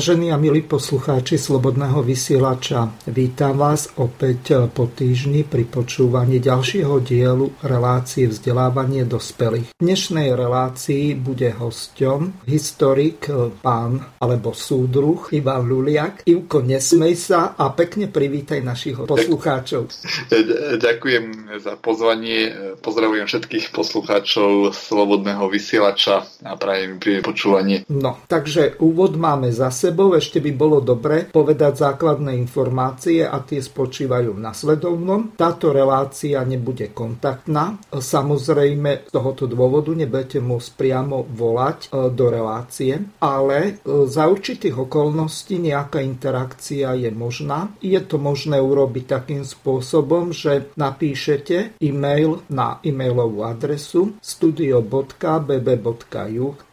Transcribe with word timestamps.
Vážení 0.00 0.32
a 0.32 0.40
milí 0.40 0.64
poslucháči 0.64 1.36
Slobodného 1.36 2.00
vysielača, 2.00 2.88
vítam 3.12 3.60
vás 3.60 3.92
opäť 4.00 4.72
po 4.72 4.88
týždni 4.88 5.44
pri 5.44 5.68
počúvaní 5.68 6.40
ďalšieho 6.40 7.04
dielu 7.04 7.52
relácie 7.60 8.24
vzdelávanie 8.24 9.04
dospelých. 9.04 9.76
V 9.76 9.84
dnešnej 9.84 10.32
relácii 10.32 11.20
bude 11.20 11.52
hosťom 11.52 12.48
historik 12.48 13.28
pán 13.60 14.00
alebo 14.24 14.56
súdruh 14.56 15.20
Ivan 15.36 15.68
Luliak. 15.68 16.24
Ivko, 16.24 16.64
nesmej 16.64 17.12
sa 17.20 17.52
a 17.60 17.68
pekne 17.76 18.08
privítaj 18.08 18.64
našich 18.64 18.96
poslucháčov. 19.04 19.84
Ďakujem 20.80 21.49
za 21.58 21.74
pozvanie, 21.74 22.54
pozdravujem 22.78 23.26
všetkých 23.26 23.74
poslucháčov 23.74 24.70
Slobodného 24.70 25.50
vysielača 25.50 26.22
a 26.46 26.54
prajem 26.54 27.02
príjemné 27.02 27.26
počúvanie. 27.26 27.76
No, 27.90 28.22
takže 28.30 28.78
úvod 28.78 29.18
máme 29.18 29.50
za 29.50 29.74
sebou 29.74 30.14
ešte 30.14 30.38
by 30.38 30.52
bolo 30.54 30.78
dobre 30.78 31.26
povedať 31.26 31.90
základné 31.90 32.38
informácie 32.38 33.26
a 33.26 33.42
tie 33.42 33.58
spočívajú 33.58 34.38
v 34.38 34.44
nasledovnom. 34.44 35.34
Táto 35.34 35.74
relácia 35.74 36.38
nebude 36.46 36.94
kontaktná. 36.94 37.80
Samozrejme 37.90 39.08
z 39.08 39.10
tohoto 39.10 39.50
dôvodu 39.50 39.90
nebudete 39.90 40.38
môcť 40.38 40.70
priamo 40.78 41.26
volať 41.26 41.78
e, 41.88 42.12
do 42.12 42.26
relácie, 42.30 43.00
ale 43.18 43.58
e, 43.58 43.72
za 44.06 44.28
určitých 44.28 44.76
okolností 44.86 45.58
nejaká 45.58 45.98
interakcia 46.04 46.94
je 46.94 47.10
možná. 47.10 47.72
Je 47.80 47.98
to 47.98 48.20
možné 48.20 48.60
urobiť 48.60 49.04
takým 49.08 49.42
spôsobom, 49.42 50.30
že 50.30 50.70
napíšete 50.76 51.39
e-mail 51.80 52.42
na 52.52 52.80
e-mailovú 52.84 53.46
adresu 53.46 54.12
studio.bb.ju 54.20 55.16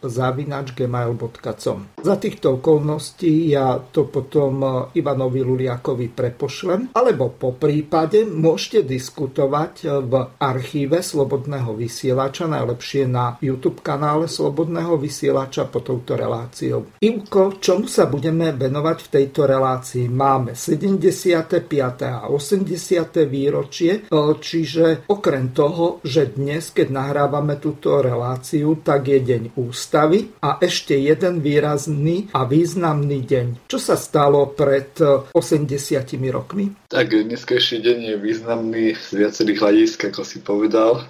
zavinač 0.03 0.73
gmail.com. 0.73 1.79
Za 2.01 2.15
týchto 2.15 2.57
okolností 2.57 3.51
ja 3.51 3.79
to 3.79 4.07
potom 4.07 4.63
e, 4.63 4.67
Ivanovi 4.99 5.41
Luliakovi 5.43 6.07
prepošlem, 6.09 6.95
alebo 6.95 7.29
po 7.33 7.53
prípade 7.53 8.23
môžete 8.23 8.87
diskutovať 8.87 9.73
e, 9.83 9.87
v 10.01 10.13
archíve 10.39 11.03
Slobodného 11.03 11.75
vysielača, 11.75 12.47
najlepšie 12.47 13.03
na 13.05 13.35
YouTube 13.43 13.83
kanále 13.83 14.31
Slobodného 14.31 14.95
vysielača 14.97 15.67
po 15.67 15.83
touto 15.83 16.15
reláciou. 16.15 16.97
Ivko, 17.03 17.59
čomu 17.59 17.85
sa 17.91 18.07
budeme 18.07 18.55
venovať 18.55 18.97
v 19.03 19.11
tejto 19.11 19.45
relácii? 19.45 20.07
Máme 20.07 20.55
75. 20.55 21.67
a 22.07 22.29
80. 22.31 23.27
výročie, 23.27 24.07
e, 24.07 24.25
čiže 24.57 25.05
okrem 25.05 25.53
toho, 25.53 26.01
že 26.01 26.33
dnes, 26.33 26.73
keď 26.73 26.89
nahrávame 26.89 27.61
túto 27.61 28.01
reláciu, 28.01 28.81
tak 28.81 29.05
je 29.05 29.19
deň 29.21 29.43
ústavy 29.53 30.33
a 30.41 30.57
ešte 30.57 30.97
jeden 30.97 31.45
výrazný 31.45 32.33
a 32.33 32.41
význam 32.41 32.87
významný 32.87 33.19
deň. 33.27 33.47
Čo 33.67 33.79
sa 33.83 33.95
stalo 33.99 34.47
pred 34.55 34.95
80 35.35 35.35
eh, 35.35 36.31
rokmi? 36.31 36.87
Tak 36.87 37.11
dneskajší 37.11 37.83
deň 37.83 37.97
je 37.99 38.15
významný 38.15 38.85
z 38.95 39.09
viacerých 39.19 39.59
hľadisk, 39.59 40.07
ako 40.07 40.23
si 40.23 40.39
povedal. 40.39 41.03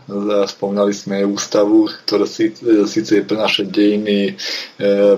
Spomínali 0.50 0.90
sme 0.90 1.22
ústavu, 1.22 1.86
ktorá 2.10 2.26
síce 2.26 3.12
je 3.14 3.22
pre 3.22 3.38
naše 3.38 3.70
dejiny 3.70 4.34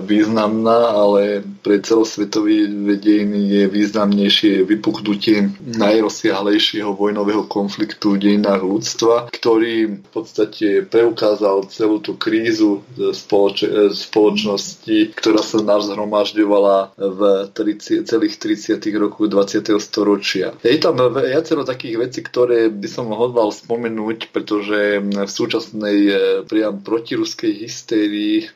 významná, 0.04 1.00
ale 1.00 1.40
pre 1.64 1.80
celosvetový 1.80 2.68
dejiny 3.00 3.40
je 3.56 3.64
významnejšie 3.72 4.68
vypuchnutie 4.68 5.48
najrozsiahlejšieho 5.80 6.92
vojnového 6.92 7.48
konfliktu 7.48 8.19
dejinách 8.20 8.62
ľudstva, 8.62 9.32
ktorý 9.32 10.04
v 10.04 10.10
podstate 10.12 10.84
preukázal 10.84 11.72
celú 11.72 11.98
tú 12.04 12.20
krízu 12.20 12.84
spoloč- 13.16 13.96
spoločnosti, 13.96 15.16
ktorá 15.16 15.40
sa 15.40 15.64
nás 15.64 15.88
zhromažďovala 15.88 16.94
v 17.00 17.20
30, 17.50 18.04
celých 18.04 18.36
30. 18.36 18.76
rokoch 19.00 19.26
20. 19.26 19.80
storočia. 19.80 20.52
Je 20.60 20.76
tam 20.76 21.00
viacero 21.00 21.64
takých 21.64 21.96
vecí, 21.96 22.20
ktoré 22.20 22.68
by 22.68 22.88
som 22.90 23.08
hodval 23.10 23.50
spomenúť, 23.54 24.30
pretože 24.34 25.00
v 25.00 25.30
súčasnej 25.30 25.98
e, 26.06 26.14
priam 26.44 26.82
protiruskej 26.82 27.64
hystérii 27.64 28.50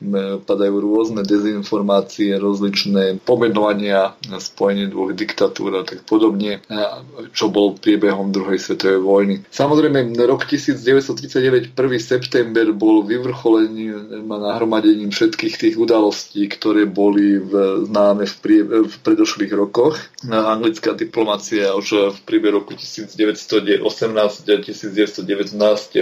padajú 0.44 0.74
rôzne 0.82 1.22
dezinformácie, 1.22 2.36
rozličné 2.36 3.22
pomenovania 3.22 4.16
spojenie 4.36 4.90
dvoch 4.90 5.14
diktatúr 5.14 5.80
a 5.80 5.82
tak 5.86 6.02
podobne, 6.04 6.60
čo 7.32 7.48
bol 7.48 7.78
priebehom 7.78 8.34
druhej 8.34 8.58
svetovej 8.58 9.00
vojny. 9.00 9.36
Samozrejme, 9.54 10.18
rok 10.26 10.50
1939, 10.50 11.78
1. 11.78 11.78
september 12.02 12.74
bol 12.74 13.06
vyvrcholením 13.06 14.26
a 14.26 14.36
nahromadením 14.50 15.14
všetkých 15.14 15.54
tých 15.54 15.74
udalostí, 15.78 16.50
ktoré 16.50 16.90
boli 16.90 17.38
v 17.38 17.86
známe 17.86 18.26
v, 18.26 18.34
prie, 18.42 18.66
v 18.66 18.90
predošlých 19.06 19.54
rokoch. 19.54 20.02
Anglická 20.26 20.98
diplomácia 20.98 21.70
už 21.70 22.18
v 22.18 22.18
priebehu 22.26 22.66
roku 22.66 22.74
1918 22.74 23.78
a 24.42 24.56
1919 24.58 25.22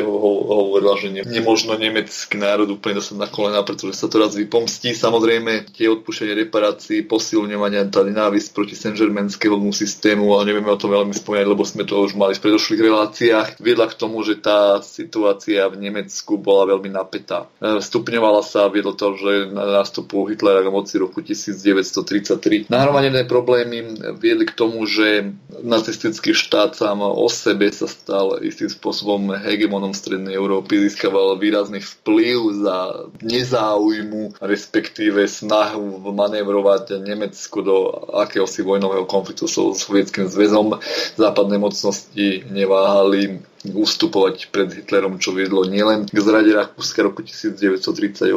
hovorila, 0.01 0.97
že 0.97 1.13
ne, 1.13 1.21
nemožno 1.21 1.77
nemecký 1.77 2.41
národ 2.41 2.73
úplne 2.73 3.05
dostať 3.05 3.21
na 3.21 3.29
kolena, 3.29 3.61
pretože 3.69 4.01
sa 4.01 4.09
to 4.09 4.17
raz 4.17 4.33
vypomstí. 4.33 4.97
Samozrejme, 4.97 5.77
tie 5.77 5.93
odpúšťanie 5.93 6.49
reparácií, 6.49 7.05
posilňovania, 7.05 7.85
tá 7.93 8.01
nenávisť 8.01 8.49
proti 8.57 8.81
Saint-Germainskému 8.81 9.69
systému, 9.77 10.33
ale 10.33 10.49
nevieme 10.49 10.73
o 10.73 10.81
tom 10.81 10.89
veľmi 10.97 11.13
spomínať, 11.13 11.45
lebo 11.45 11.69
sme 11.69 11.85
to 11.85 12.01
už 12.01 12.17
mali 12.17 12.33
v 12.33 12.41
predošlých 12.41 12.81
reláciách, 12.81 13.42
viedla 13.59 13.91
k 13.91 13.99
tomu, 13.99 14.23
že 14.23 14.39
tá 14.39 14.79
situácia 14.81 15.67
v 15.69 15.77
Nemecku 15.79 16.39
bola 16.39 16.77
veľmi 16.77 16.91
napätá. 16.93 17.51
E, 17.59 17.83
stupňovala 17.83 18.43
sa, 18.47 18.71
viedlo 18.71 18.95
to, 18.95 19.15
že 19.19 19.51
nástupu 19.53 20.25
Hitlera 20.31 20.65
k 20.65 20.73
moci 20.73 20.97
roku 21.03 21.21
19 21.21 21.33
1933. 21.33 22.69
Nahromadené 22.69 23.25
problémy 23.25 23.97
viedli 24.21 24.45
k 24.45 24.55
tomu, 24.55 24.85
že 24.85 25.33
nacistický 25.65 26.37
štát 26.37 26.77
sám 26.77 27.01
o 27.01 27.27
sebe 27.33 27.73
sa 27.73 27.89
stal 27.89 28.41
istým 28.45 28.69
spôsobom 28.69 29.33
hegemonom 29.37 29.97
Strednej 29.97 30.37
Európy, 30.37 30.89
získaval 30.89 31.41
výrazný 31.41 31.81
vplyv 31.81 32.39
za 32.63 32.77
nezáujmu, 33.25 34.37
respektíve 34.43 35.25
snahu 35.25 36.13
manévrovať 36.13 37.01
Nemecko 37.01 37.59
do 37.65 37.77
akéhosi 38.13 38.61
vojnového 38.61 39.09
konfliktu 39.09 39.49
so 39.49 39.73
Sovietským 39.73 40.29
zväzom. 40.29 40.77
Západné 41.17 41.57
mocnosti 41.57 42.45
neváhali 42.53 43.32
something 43.33 43.52
ustupovať 43.63 44.51
pred 44.51 44.75
Hitlerom, 44.75 45.23
čo 45.23 45.31
viedlo 45.31 45.63
nielen 45.63 46.11
k 46.11 46.19
zrade 46.19 46.51
Rakúska 46.51 47.07
roku 47.07 47.23
1938, 47.23 48.35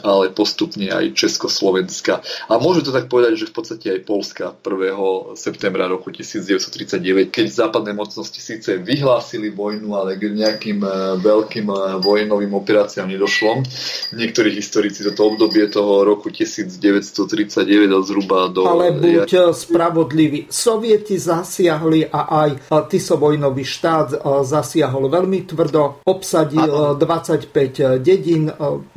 ale 0.00 0.24
postupne 0.32 0.88
aj 0.88 1.12
Československa. 1.12 2.24
A 2.48 2.56
môžu 2.56 2.88
to 2.88 2.92
tak 2.96 3.12
povedať, 3.12 3.44
že 3.44 3.50
v 3.52 3.54
podstate 3.60 3.86
aj 3.92 4.00
Polska 4.08 4.56
1. 4.56 5.36
septembra 5.36 5.84
roku 5.84 6.08
1939, 6.08 7.28
keď 7.28 7.46
západné 7.52 7.92
mocnosti 7.92 8.40
síce 8.40 8.80
vyhlásili 8.80 9.52
vojnu, 9.52 9.92
ale 9.92 10.16
k 10.16 10.32
nejakým 10.32 10.80
e, 10.80 10.90
veľkým 11.20 11.66
e, 11.68 11.76
vojnovým 12.00 12.52
operáciám 12.56 13.12
nedošlo. 13.12 13.60
Niektorí 14.16 14.48
historici 14.56 15.04
toto 15.04 15.28
obdobie 15.28 15.68
toho 15.68 16.08
roku 16.08 16.32
1939 16.32 17.60
zhruba 18.08 18.48
do... 18.48 18.64
Ale 18.64 18.96
buď 18.96 19.28
ja... 19.28 19.52
spravodlivý. 19.52 20.48
Sovieti 20.48 21.20
zasiahli 21.20 22.08
a 22.08 22.48
aj 22.48 22.50
Tisovojnový 22.88 23.64
štát 23.64 24.24
zasiahol 24.54 25.10
veľmi 25.10 25.42
tvrdo, 25.48 26.06
obsadil 26.06 26.94
Aha. 26.94 26.98
25 26.98 27.98
dedín 27.98 28.46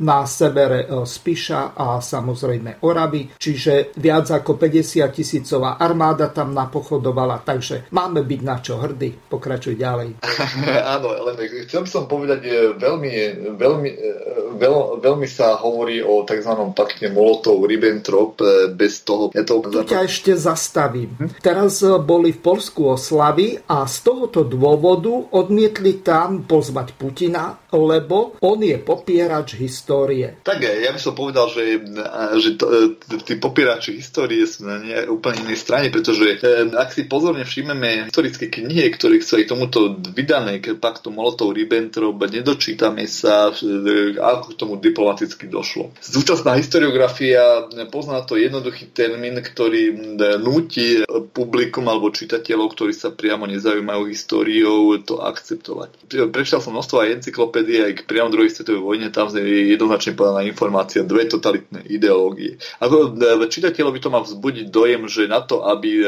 na 0.02 0.18
severe 0.28 0.86
Spiša 0.88 1.74
a 1.74 1.98
samozrejme 1.98 2.84
Oravy, 2.86 3.34
čiže 3.34 3.96
viac 3.98 4.30
ako 4.30 4.54
50 4.54 5.02
tisícová 5.10 5.80
armáda 5.80 6.30
tam 6.30 6.54
napochodovala, 6.54 7.42
takže 7.42 7.90
máme 7.90 8.22
byť 8.22 8.40
na 8.44 8.56
čo 8.62 8.78
hrdí. 8.78 9.10
Pokračuj 9.26 9.74
ďalej. 9.74 10.22
Áno, 10.94 11.08
len 11.10 11.36
chcem 11.66 11.84
som 11.88 12.06
povedať 12.06 12.76
veľmi, 12.78 13.12
veľmi, 13.58 13.90
veľ, 14.56 14.76
veľmi 15.02 15.26
sa 15.26 15.58
hovorí 15.58 15.98
o 16.04 16.22
tzv. 16.22 16.52
pakte 16.76 17.10
Molotov-Ribbentrop 17.10 18.38
bez 18.76 19.02
toho... 19.02 19.34
Ja 19.34 19.42
to... 19.42 19.64
Tu 19.64 19.82
ťa 19.88 20.06
ešte 20.06 20.32
zastavím. 20.38 21.16
Hm? 21.18 21.42
Teraz 21.42 21.82
boli 21.82 22.30
v 22.30 22.40
Polsku 22.40 22.94
oslavy 22.94 23.58
a 23.66 23.84
z 23.88 23.96
tohoto 24.04 24.44
dôvodu 24.44 25.10
odmietli 25.48 26.04
tam 26.04 26.44
pozvať 26.44 26.92
Putina, 26.92 27.56
lebo 27.72 28.36
on 28.44 28.60
je 28.60 28.76
popierač 28.76 29.56
histórie. 29.56 30.44
Tak 30.44 30.60
ja 30.60 30.92
by 30.92 31.00
som 31.00 31.16
povedal, 31.16 31.48
že, 31.48 31.80
že 32.36 32.60
to, 32.60 33.00
tí 33.24 33.40
popierači 33.40 33.96
histórie 33.96 34.44
sú 34.44 34.68
na 34.68 34.76
ne, 34.76 35.08
úplne 35.08 35.48
inej 35.48 35.64
strane, 35.64 35.88
pretože 35.88 36.36
ak 36.76 36.92
si 36.92 37.08
pozorne 37.08 37.48
všimneme 37.48 38.12
historické 38.12 38.52
knihy, 38.52 38.92
ktoré 38.92 39.24
sú 39.24 39.40
aj 39.40 39.48
tomuto 39.48 39.96
vydané 40.12 40.60
k 40.60 40.76
paktu 40.76 41.08
Molotov-Ribbentrop, 41.08 42.20
nedočítame 42.28 43.08
sa, 43.08 43.48
ako 43.48 44.46
k 44.52 44.58
tomu 44.60 44.76
diplomaticky 44.76 45.48
došlo. 45.48 45.96
Súčasná 46.04 46.60
historiografia 46.60 47.64
pozná 47.88 48.20
to 48.28 48.36
jednoduchý 48.36 48.92
termín, 48.92 49.40
ktorý 49.40 49.96
núti 50.44 51.00
publikum 51.32 51.88
alebo 51.88 52.12
čitateľov, 52.12 52.74
ktorí 52.76 52.92
sa 52.92 53.08
priamo 53.08 53.48
nezaujímajú 53.48 54.02
históriou, 54.10 54.98
to 55.06 55.22
akceptovať. 55.38 56.10
Prečítal 56.34 56.58
som 56.58 56.74
množstvo 56.74 56.98
aj 56.98 57.22
encyklopédie 57.22 57.78
aj 57.86 57.92
k 58.02 58.06
priamo 58.10 58.34
druhej 58.34 58.50
svetovej 58.50 58.82
vojne, 58.82 59.14
tam 59.14 59.30
je 59.30 59.70
jednoznačne 59.78 60.18
podaná 60.18 60.42
informácia, 60.42 61.06
dve 61.06 61.30
totalitné 61.30 61.86
ideológie. 61.86 62.58
Ako 62.82 63.14
e, 63.14 63.46
čitateľovi 63.46 63.98
to 64.02 64.10
má 64.10 64.20
vzbudiť 64.26 64.66
dojem, 64.74 65.06
že 65.06 65.30
na 65.30 65.38
to, 65.38 65.62
aby 65.62 65.90
e, 66.02 66.04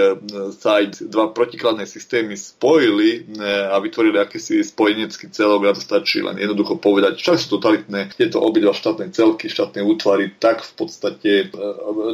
sa 0.59 0.83
aj 0.83 1.07
dva 1.07 1.31
protikladné 1.31 1.87
systémy 1.87 2.35
spojili 2.35 3.31
e, 3.39 3.39
a 3.71 3.79
vytvorili 3.79 4.19
akýsi 4.19 4.67
spojenecký 4.67 5.31
celok, 5.31 5.71
na 5.71 5.73
to 5.79 5.81
stačí 5.81 6.19
len 6.19 6.35
jednoducho 6.37 6.83
povedať, 6.83 7.23
však 7.23 7.37
sú 7.39 7.61
totalitné, 7.61 8.11
je 8.19 8.29
to 8.29 8.43
obidva 8.43 8.75
štátne 8.75 9.15
celky, 9.15 9.47
štátne 9.47 9.87
útvary, 9.87 10.35
tak 10.41 10.67
v 10.67 10.73
podstate 10.75 11.31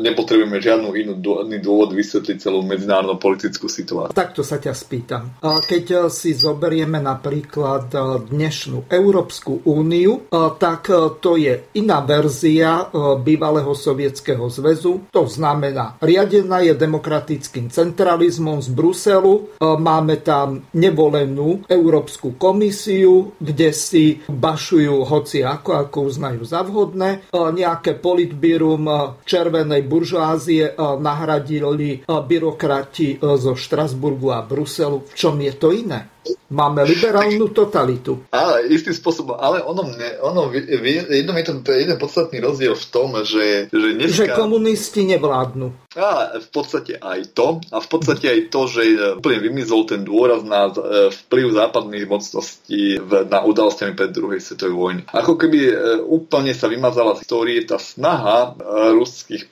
nepotrebujeme 0.02 0.58
žiadnu 0.58 0.88
inú 0.98 1.14
dôvod 1.62 1.94
vysvetliť 1.94 2.36
celú 2.42 2.60
medzinárodnú 2.66 3.16
politickú 3.16 3.70
situáciu. 3.70 4.14
Takto 4.16 4.42
sa 4.42 4.58
ťa 4.58 4.72
spýtam. 4.74 5.22
Keď 5.42 6.10
si 6.10 6.34
zoberieme 6.34 6.98
napríklad 7.06 7.94
dnešnú 8.26 8.90
Európsku 8.90 9.62
úniu, 9.62 10.26
tak 10.58 10.90
to 11.22 11.38
je 11.38 11.70
iná 11.78 12.02
verzia 12.02 12.90
bývalého 13.22 13.70
sovietského 13.70 14.50
zväzu. 14.50 15.06
To 15.14 15.30
znamená, 15.30 15.94
riadená 16.02 16.66
je 16.66 16.74
demokratickým 16.74 17.70
centralizmom 17.70 18.58
z 18.58 18.74
Bruselu. 18.74 19.54
Máme 19.62 20.18
tam 20.26 20.66
nevolenú 20.74 21.62
Európsku 21.70 22.34
komisiu, 22.34 23.38
kde 23.38 23.70
si 23.70 24.18
bašujú 24.26 25.06
hoci 25.06 25.46
ako, 25.46 25.86
ako 25.86 25.98
uznajú 26.10 26.42
za 26.42 26.66
vhodné. 26.66 27.30
Nejaké 27.30 28.02
politbírum 28.02 28.90
červenej 29.22 29.86
buržoázie 29.86 30.74
nahradili 30.98 32.02
byrokrati 32.02 33.20
zo 33.22 33.52
Štrasburgu 33.54 34.32
a 34.32 34.42
Bruselu. 34.42 35.04
V 35.06 35.14
čom 35.14 35.36
je 35.38 35.52
to 35.54 35.70
iné? 35.70 36.15
Máme 36.50 36.86
liberálnu 36.86 37.50
totalitu. 37.50 38.22
Ale 38.30 38.70
istým 38.70 38.94
spôsobom, 38.94 39.34
ale 39.34 39.62
ono, 39.66 39.82
ono 40.22 40.54
jedno 40.54 41.32
je 41.34 41.44
to 41.44 41.70
jeden 41.74 41.98
podstatný 41.98 42.38
rozdiel 42.38 42.78
v 42.78 42.86
tom, 42.90 43.18
že, 43.26 43.66
že 43.66 43.88
dneska... 43.98 44.30
Že 44.30 44.38
komunisti 44.38 45.02
nevládnu. 45.10 45.85
A 45.96 46.36
v 46.36 46.48
podstate 46.52 47.00
aj 47.00 47.32
to. 47.32 47.64
A 47.72 47.80
v 47.80 47.88
podstate 47.88 48.28
aj 48.28 48.40
to, 48.52 48.68
že 48.68 48.82
úplne 49.16 49.40
vymizol 49.40 49.88
ten 49.88 50.04
dôraz 50.04 50.44
na 50.44 50.68
e, 50.68 51.08
vplyv 51.08 51.56
západných 51.56 52.04
mocností 52.04 53.00
na 53.08 53.40
udalostiami 53.40 53.96
pred 53.96 54.12
druhej 54.12 54.44
svetovej 54.44 54.76
vojny. 54.76 55.02
Ako 55.08 55.40
keby 55.40 55.58
e, 55.72 55.74
úplne 56.04 56.52
sa 56.52 56.68
vymazala 56.68 57.16
z 57.16 57.24
histórie 57.24 57.64
tá 57.64 57.80
snaha 57.80 58.52
e, 58.52 58.92
ruských 58.92 59.48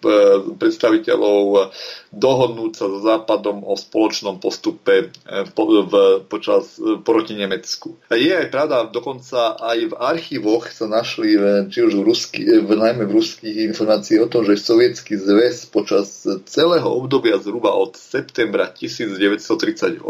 predstaviteľov 0.61 1.73
dohodnúť 2.15 2.73
sa 2.77 2.87
so 2.87 2.99
Západom 3.03 3.67
o 3.67 3.75
spoločnom 3.75 4.39
postupe 4.39 5.11
v, 5.27 5.95
počas 6.31 6.79
proti 7.03 7.35
Nemecku. 7.35 7.99
Je 8.13 8.31
aj 8.31 8.49
pravda, 8.55 8.87
dokonca 8.87 9.59
aj 9.59 9.79
v 9.91 9.95
archívoch 9.99 10.71
sa 10.71 10.87
našli, 10.87 11.35
či 11.69 11.83
už 11.83 11.99
v, 11.99 12.03
rusky, 12.07 12.41
najmä 12.63 13.11
v 13.11 13.17
ruských 13.19 13.67
informácií 13.67 14.23
o 14.23 14.31
tom, 14.31 14.47
že 14.47 14.61
Sovietský 14.61 15.19
zväz 15.19 15.67
počas 15.75 16.25
celého 16.43 16.91
obdobia 16.91 17.39
zhruba 17.39 17.71
od 17.75 17.95
septembra 17.95 18.67
1938 18.67 20.03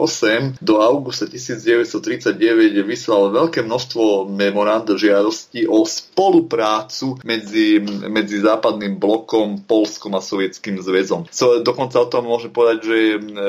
do 0.60 0.74
augusta 0.80 1.28
1939 1.28 2.80
vyslal 2.84 3.30
veľké 3.34 3.60
množstvo 3.66 4.28
memorand 4.32 4.88
žiadostí 4.88 5.68
o 5.68 5.84
spoluprácu 5.84 7.20
medzi, 7.24 7.80
medzi 8.08 8.40
západným 8.40 8.96
blokom, 8.96 9.64
Polskom 9.64 10.14
a 10.16 10.20
Sovietským 10.20 10.80
zväzom. 10.80 11.26
So, 11.32 11.64
dokonca 11.64 12.00
o 12.00 12.10
tom 12.10 12.28
môžem 12.28 12.52
povedať, 12.52 12.78
že 12.84 12.98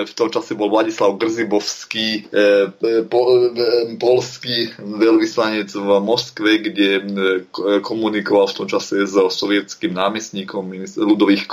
v 0.06 0.14
tom 0.16 0.30
čase 0.32 0.56
bol 0.56 0.72
Vladislav 0.72 1.20
Grzibovský, 1.20 2.32
e, 2.32 3.02
po, 3.06 3.20
e, 3.52 3.96
polský 4.00 4.72
veľvyslanec 4.80 5.70
v 5.72 5.90
Moskve, 6.02 6.52
kde 6.64 6.90
komunikoval 7.82 8.48
v 8.50 8.58
tom 8.64 8.68
čase 8.68 9.04
so 9.06 9.28
sovietským 9.28 9.92
námestníkom 9.94 10.72
ľudových, 10.96 11.46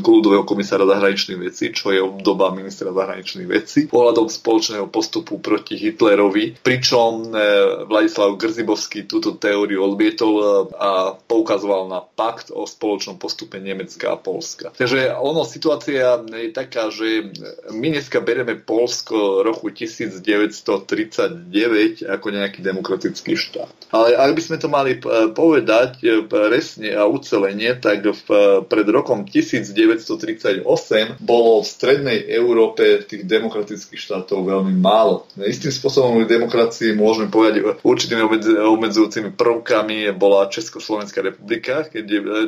ľudového 0.00 0.44
komisára 0.50 0.82
zahraničných 0.82 1.38
vecí, 1.38 1.70
čo 1.70 1.94
je 1.94 2.02
obdoba 2.02 2.50
ministra 2.50 2.90
zahraničných 2.90 3.46
vecí, 3.46 3.86
ohľadom 3.86 4.26
spoločného 4.26 4.90
postupu 4.90 5.38
proti 5.38 5.78
Hitlerovi, 5.78 6.58
pričom 6.58 7.30
e, 7.30 7.86
Vladislav 7.86 8.34
Grzibovský 8.34 9.06
túto 9.06 9.38
teóriu 9.38 9.86
odmietol 9.86 10.34
e, 10.34 10.42
a 10.74 11.14
poukazoval 11.14 11.86
na 11.86 12.02
pakt 12.02 12.50
o 12.50 12.66
spoločnom 12.66 13.14
postupe 13.14 13.62
Nemecka 13.62 14.10
a 14.10 14.18
Polska. 14.18 14.74
Takže 14.74 15.14
ono, 15.14 15.46
situácia 15.46 16.18
je 16.26 16.50
taká, 16.50 16.90
že 16.90 17.30
my 17.70 17.94
dneska 17.94 18.18
bereme 18.18 18.58
Polsko 18.58 19.46
roku 19.46 19.70
1939 19.70 22.10
ako 22.10 22.26
nejaký 22.26 22.58
demokratický 22.58 23.38
štát. 23.38 23.70
Ale 23.94 24.18
ak 24.18 24.34
by 24.34 24.42
sme 24.42 24.58
to 24.58 24.66
mali 24.66 24.98
e, 24.98 25.30
povedať 25.30 26.26
presne 26.26 26.90
a 26.96 27.06
ucelenie, 27.06 27.78
tak 27.78 28.02
v, 28.02 28.26
pred 28.66 28.86
rokom 28.90 29.22
1939 29.22 30.02
1948 30.36 31.18
bolo 31.22 31.62
v 31.62 31.66
strednej 31.66 32.18
Európe 32.30 33.02
tých 33.06 33.24
demokratických 33.26 33.98
štátov 33.98 34.46
veľmi 34.46 34.76
málo. 34.78 35.26
Istým 35.38 35.72
spôsobom 35.72 36.22
demokracii 36.28 36.94
môžeme 36.94 37.32
povedať 37.32 37.82
určitými 37.82 38.22
obmedzujúcimi 38.60 39.34
prvkami 39.34 40.12
bola 40.14 40.52
Československá 40.52 41.24
republika, 41.24 41.88
keď 41.88 42.04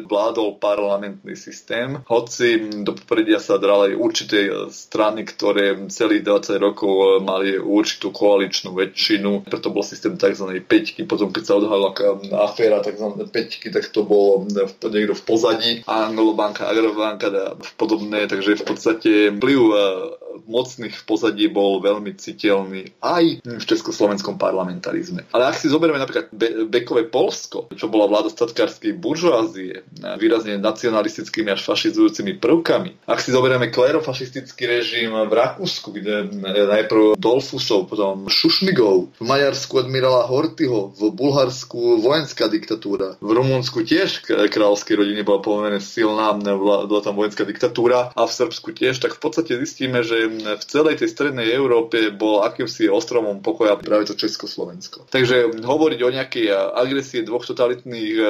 vládol 0.07 0.61
parlamentný 0.61 1.35
systém, 1.35 1.99
hoci 2.07 2.83
do 2.83 2.93
popredia 2.95 3.41
sa 3.41 3.57
drali 3.57 3.97
určité 3.97 4.51
strany, 4.69 5.25
ktoré 5.25 5.89
celých 5.89 6.27
20 6.29 6.59
rokov 6.61 6.93
mali 7.25 7.57
určitú 7.59 8.12
koaličnú 8.12 8.77
väčšinu, 8.77 9.47
preto 9.49 9.73
bol 9.73 9.83
systém 9.83 10.15
tzv. 10.15 10.61
peťky, 10.62 11.09
potom 11.09 11.33
keď 11.33 11.43
sa 11.43 11.59
odhalila 11.59 11.91
aféra 12.45 12.85
tzv. 12.85 13.27
peťky, 13.31 13.73
tak 13.73 13.89
to 13.91 14.05
bolo 14.05 14.47
niekto 14.93 15.15
v 15.17 15.23
pozadí, 15.25 15.71
Anglobanka, 15.89 16.69
Agrobanka 16.69 17.33
v 17.57 17.72
podobné, 17.83 18.31
takže 18.31 18.62
v 18.62 18.65
podstate 18.65 19.11
vplyv 19.35 19.61
eh, 19.75 19.77
mocných 20.47 20.95
v 20.95 21.05
pozadí 21.05 21.47
bol 21.51 21.83
veľmi 21.83 22.15
citeľný 22.15 22.95
aj 23.03 23.43
v 23.43 23.65
československom 23.67 24.39
parlamentarizme. 24.39 25.27
Ale 25.35 25.51
ak 25.51 25.59
si 25.59 25.67
zoberieme 25.67 25.99
napríklad 25.99 26.31
Be- 26.31 26.71
Bekové 26.71 27.11
Polsko, 27.11 27.67
čo 27.75 27.91
bola 27.91 28.07
vláda 28.07 28.31
statkárskej 28.31 28.95
buržoázie, 28.97 29.83
výrazne 30.19 30.62
nacionalistickými 30.62 31.51
až 31.51 31.67
fašizujúcimi 31.67 32.39
prvkami, 32.39 33.09
ak 33.11 33.19
si 33.19 33.35
zoberieme 33.35 33.75
klerofašistický 33.75 34.62
režim 34.69 35.11
v 35.12 35.33
Rakúsku, 35.33 35.91
kde 35.91 36.31
najprv 36.47 37.19
Dolfusov, 37.19 37.91
potom 37.91 38.31
Šušmigov, 38.31 39.19
v 39.19 39.25
Maďarsku 39.25 39.83
admirála 39.83 40.29
Hortyho, 40.31 40.95
v 40.95 41.11
Bulharsku 41.12 41.99
vojenská 41.99 42.47
diktatúra, 42.47 43.19
v 43.19 43.31
Rumunsku 43.33 43.83
tiež 43.83 44.23
kráľovskej 44.29 44.95
rodine 44.97 45.23
bola 45.27 45.41
pomerne 45.43 45.81
silná, 45.81 46.37
bola 46.37 47.03
tam 47.03 47.17
vojenská 47.17 47.43
diktatúra 47.49 47.72
a 48.12 48.23
v 48.29 48.33
Srbsku 48.33 48.73
tiež, 48.76 49.00
tak 49.00 49.17
v 49.17 49.21
podstate 49.21 49.57
zistíme, 49.59 50.05
že 50.05 50.29
v 50.29 50.64
celej 50.64 51.02
tej 51.02 51.09
strednej 51.11 51.49
Európe 51.52 52.12
bol 52.12 52.45
akýmsi 52.45 52.88
ostrovom 52.88 53.41
pokoja 53.41 53.79
práve 53.81 54.09
to 54.09 54.14
Československo. 54.14 55.09
Takže 55.09 55.62
hovoriť 55.62 56.00
o 56.02 56.11
nejakej 56.14 56.47
agresie 56.73 57.23
dvoch 57.23 57.45
totalitných 57.47 58.14
eh, 58.19 58.26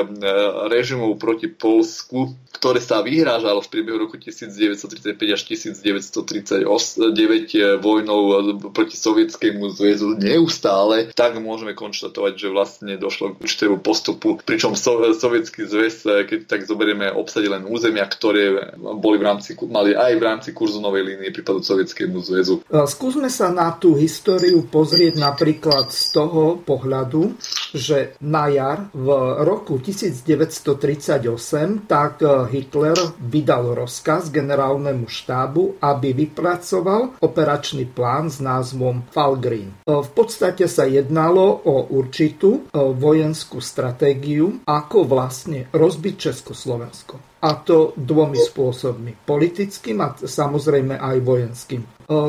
režimov 0.68 1.16
proti 1.16 1.48
Polsku, 1.48 2.34
ktoré 2.52 2.82
sa 2.82 3.00
vyhrážalo 3.00 3.62
v 3.64 3.70
priebehu 3.70 3.98
roku 4.08 4.18
1935 4.18 5.14
až 5.14 5.40
1939 5.46 7.06
eh, 7.06 7.78
vojnou 7.78 8.20
eh, 8.28 8.36
proti 8.74 8.96
Sovietskému 8.98 9.70
zväzu 9.72 10.18
neustále, 10.18 11.14
tak 11.14 11.38
môžeme 11.38 11.72
konštatovať, 11.72 12.32
že 12.36 12.48
vlastne 12.50 12.92
došlo 12.98 13.38
k 13.38 13.46
určitému 13.46 13.78
postupu, 13.80 14.38
pričom 14.42 14.74
Sovietský 14.76 15.64
zväz, 15.64 16.26
keď 16.26 16.50
tak 16.50 16.60
zoberieme, 16.66 17.10
obsadil 17.12 17.54
len 17.54 17.64
územia, 17.68 18.04
ktoré 18.08 18.74
boli 18.78 19.21
v 19.22 19.30
rámci, 19.30 19.54
mali 19.70 19.94
aj 19.94 20.12
v 20.18 20.22
rámci 20.26 20.50
kurzu 20.50 20.82
novej 20.82 21.06
línie 21.06 21.30
prípadu 21.30 21.62
Sovietskému 21.62 22.18
zväzu. 22.18 22.66
Skúsme 22.66 23.30
sa 23.30 23.54
na 23.54 23.70
tú 23.78 23.94
históriu 23.94 24.66
pozrieť 24.66 25.22
napríklad 25.22 25.94
z 25.94 26.10
toho 26.10 26.58
pohľadu, 26.58 27.38
že 27.70 28.18
na 28.18 28.50
jar 28.50 28.90
v 28.90 29.06
roku 29.46 29.78
1938 29.78 31.86
tak 31.86 32.26
Hitler 32.50 32.98
vydal 33.22 33.78
rozkaz 33.78 34.34
generálnemu 34.34 35.06
štábu, 35.06 35.78
aby 35.78 36.10
vypracoval 36.12 37.22
operačný 37.22 37.86
plán 37.86 38.26
s 38.26 38.42
názvom 38.42 39.06
Falgreen. 39.14 39.86
V 39.86 40.10
podstate 40.10 40.66
sa 40.66 40.82
jednalo 40.82 41.62
o 41.62 41.94
určitú 41.94 42.66
vojenskú 42.74 43.62
stratégiu, 43.62 44.66
ako 44.66 45.06
vlastne 45.06 45.70
rozbiť 45.70 46.14
Československo 46.18 47.31
a 47.42 47.50
to 47.58 47.90
dvomi 47.98 48.38
spôsobmi. 48.38 49.26
Politickým 49.26 49.98
a 49.98 50.14
samozrejme 50.14 50.94
aj 50.94 51.16
vojenským. 51.26 51.82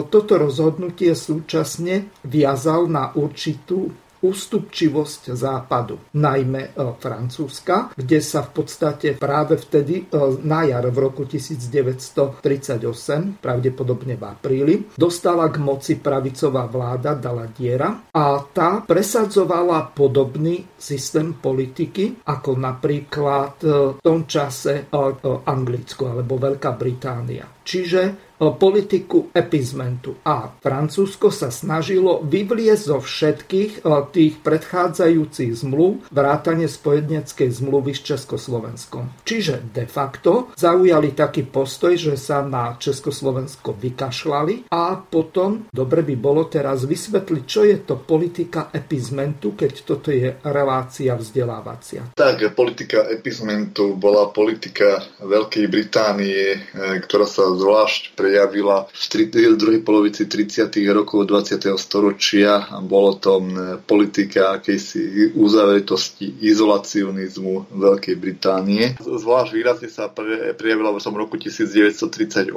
Toto 0.09 0.33
rozhodnutie 0.41 1.13
súčasne 1.13 2.09
viazal 2.25 2.89
na 2.89 3.13
určitú 3.13 3.93
ústupčivosť 4.23 5.35
západu, 5.35 5.99
najmä 6.15 6.71
e, 6.71 6.95
Francúzska, 6.95 7.91
kde 7.93 8.23
sa 8.23 8.47
v 8.47 8.63
podstate 8.63 9.19
práve 9.19 9.59
vtedy 9.59 10.07
e, 10.07 10.15
na 10.47 10.63
jar 10.63 10.87
v 10.87 10.97
roku 10.97 11.27
1938, 11.27 12.39
pravdepodobne 13.43 14.15
v 14.15 14.23
apríli, 14.23 14.75
dostala 14.95 15.51
k 15.51 15.59
moci 15.59 15.99
pravicová 15.99 16.71
vláda 16.71 17.19
Dala 17.19 17.51
Diera 17.51 18.07
a 18.15 18.25
tá 18.55 18.87
presadzovala 18.87 19.91
podobný 19.91 20.63
systém 20.79 21.35
politiky, 21.35 22.23
ako 22.23 22.55
napríklad 22.55 23.53
e, 23.59 23.99
v 23.99 24.01
tom 24.01 24.23
čase 24.23 24.87
Anglicko 25.43 26.15
alebo 26.15 26.39
Veľká 26.39 26.71
Británia. 26.79 27.43
Čiže 27.63 28.32
politiku 28.51 29.31
epizmentu. 29.31 30.19
A 30.27 30.51
Francúzsko 30.59 31.31
sa 31.31 31.47
snažilo 31.47 32.19
vyvliesť 32.27 32.83
zo 32.83 32.99
všetkých 32.99 33.71
tých 34.11 34.33
predchádzajúcich 34.43 35.51
zmluv 35.63 36.03
vrátane 36.11 36.67
spojedneckej 36.67 37.49
zmluvy 37.63 37.95
s 37.95 38.01
Československom. 38.03 39.23
Čiže 39.23 39.71
de 39.71 39.87
facto 39.87 40.51
zaujali 40.59 41.15
taký 41.15 41.47
postoj, 41.47 41.95
že 41.95 42.19
sa 42.19 42.43
na 42.43 42.75
Československo 42.75 43.77
vykašľali 43.77 44.73
a 44.73 44.99
potom, 44.99 45.69
dobre 45.69 46.01
by 46.01 46.15
bolo 46.17 46.49
teraz 46.49 46.83
vysvetliť, 46.89 47.43
čo 47.45 47.61
je 47.63 47.77
to 47.85 48.01
politika 48.01 48.73
epizmentu, 48.73 49.53
keď 49.53 49.71
toto 49.85 50.09
je 50.09 50.33
relácia 50.43 51.13
vzdelávacia. 51.13 52.17
Tak, 52.17 52.57
politika 52.57 53.05
epizmentu 53.07 53.93
bola 53.93 54.33
politika 54.33 55.05
Veľkej 55.21 55.65
Británie, 55.69 56.57
e, 56.57 56.59
ktorá 57.05 57.29
sa 57.29 57.53
zvlášť 57.53 58.17
pre 58.17 58.32
prejavila 58.33 58.89
v 58.89 59.57
druhej 59.61 59.85
polovici 59.85 60.25
30. 60.25 60.73
rokov 60.89 61.29
20. 61.29 61.69
storočia. 61.77 62.65
Bolo 62.81 63.21
to 63.21 63.37
politika 63.85 64.57
akejsi 64.57 65.37
uzavretosti 65.37 66.41
izolacionizmu 66.41 67.69
Veľkej 67.77 68.15
Británie. 68.17 68.97
Zvlášť 68.97 69.51
výrazne 69.53 69.85
sa 69.85 70.09
prejavila 70.57 70.89
v 70.89 70.97
tom 70.97 71.13
roku 71.13 71.37
1938, 71.37 72.49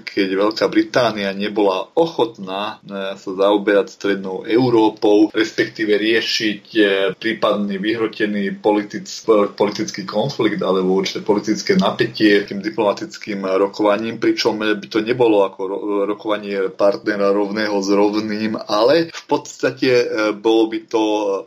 keď 0.00 0.28
Veľká 0.32 0.64
Británia 0.72 1.36
nebola 1.36 1.92
ochotná 1.92 2.80
e, 2.80 3.12
sa 3.20 3.30
zaoberať 3.36 3.92
strednou 3.92 4.48
Európou, 4.48 5.28
respektíve 5.36 5.92
riešiť 5.92 6.64
e, 6.72 6.82
prípadný 7.20 7.76
vyhrotený 7.76 8.56
politic, 8.64 9.04
politický 9.52 10.08
konflikt 10.08 10.64
alebo 10.64 10.96
určite 10.96 11.20
politické 11.20 11.76
napätie 11.76 12.48
tým 12.48 12.64
diplomatickým 12.64 13.44
rokovaním, 13.44 14.16
pričom 14.16 14.56
by 14.56 14.86
to 14.86 15.02
nebolo 15.02 15.17
nebolo 15.18 15.42
ako 15.50 15.60
rokovanie 16.06 16.70
partnera 16.70 17.34
rovného 17.34 17.74
s 17.82 17.90
rovným, 17.90 18.54
ale 18.54 19.10
v 19.10 19.24
podstate 19.26 19.90
e, 19.90 20.06
bolo 20.38 20.70
by 20.70 20.78
to 20.86 21.02
e, 21.02 21.38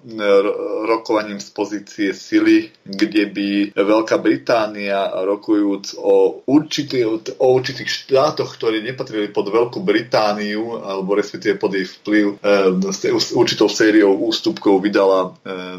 rokovaním 0.92 1.40
z 1.40 1.50
pozície 1.56 2.10
sily, 2.12 2.68
kde 2.84 3.32
by 3.32 3.48
Veľká 3.72 4.20
Británia 4.20 5.08
rokujúc 5.24 5.96
o, 5.96 6.44
určitý, 6.52 7.08
o 7.40 7.48
určitých 7.56 7.88
štátoch, 7.88 8.60
ktorí 8.60 8.84
nepatrili 8.84 9.32
pod 9.32 9.48
Veľkú 9.48 9.80
Britániu, 9.80 10.84
alebo 10.84 11.16
respektíve 11.16 11.56
pod 11.56 11.72
jej 11.72 11.88
vplyv, 11.88 12.44
e, 12.44 12.92
s 12.92 13.32
určitou 13.32 13.72
sériou 13.72 14.20
ústupkov 14.28 14.84
vydala 14.84 15.32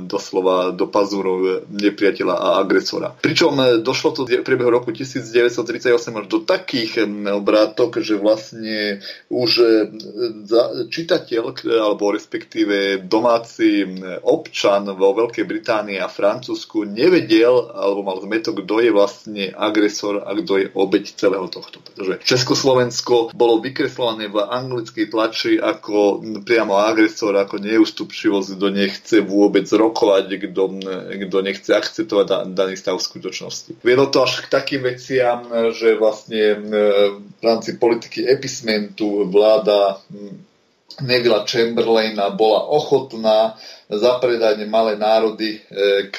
doslova 0.09 0.73
do 0.73 0.89
pazúrov 0.89 1.69
nepriateľa 1.69 2.35
a 2.41 2.49
agresora. 2.65 3.13
Pričom 3.13 3.85
došlo 3.85 4.17
to 4.17 4.23
v 4.25 4.41
priebehu 4.41 4.71
roku 4.73 4.95
1938 4.95 5.93
až 5.93 6.27
do 6.31 6.39
takých 6.41 7.05
obrátov, 7.35 7.72
nedostatok, 7.73 8.05
že 8.05 8.15
vlastne 8.21 9.01
už 9.33 9.51
e, 9.59 9.71
čitateľ, 10.93 11.43
alebo 11.81 12.13
respektíve 12.13 13.01
domáci 13.09 13.85
občan 14.23 14.85
vo 14.93 15.17
Veľkej 15.17 15.45
Británii 15.49 15.99
a 15.99 16.13
Francúzsku 16.13 16.85
nevedel, 16.85 17.73
alebo 17.73 18.05
mal 18.05 18.21
zmetok, 18.21 18.65
kto 18.65 18.75
je 18.85 18.91
vlastne 18.93 19.45
agresor 19.57 20.23
a 20.29 20.31
kto 20.37 20.53
je 20.61 20.67
obeď 20.77 21.05
celého 21.17 21.49
tohto. 21.49 21.81
Pretože 21.81 22.21
Československo 22.23 23.33
bolo 23.33 23.65
vykreslované 23.65 24.29
v 24.29 24.45
anglickej 24.45 25.07
tlači 25.09 25.53
ako 25.57 26.21
priamo 26.45 26.77
agresor, 26.77 27.37
ako 27.41 27.57
neústupčivosť, 27.59 28.49
kto 28.57 28.67
nechce 28.69 29.17
vôbec 29.25 29.65
rokovať, 29.65 30.25
kto, 30.51 30.63
kto 31.29 31.37
nechce 31.41 31.71
akceptovať 31.73 32.53
daný 32.53 32.77
stav 32.77 33.01
skutočnosti. 33.01 33.81
Viedlo 33.81 34.13
to 34.13 34.25
až 34.25 34.45
k 34.45 34.53
takým 34.53 34.83
veciam, 34.85 35.47
že 35.73 35.97
vlastne 35.97 36.43
v 36.59 36.73
rámci 37.63 37.79
politiky 37.79 38.27
epismentu 38.27 39.31
vláda 39.31 40.03
hm, 40.11 40.51
Nevilla 41.07 41.47
Chamberlaina 41.47 42.35
bola 42.35 42.67
ochotná 42.67 43.55
zapredať 43.87 44.67
malé 44.67 44.99
národy 44.99 45.63
eh, 45.63 46.11
k 46.11 46.19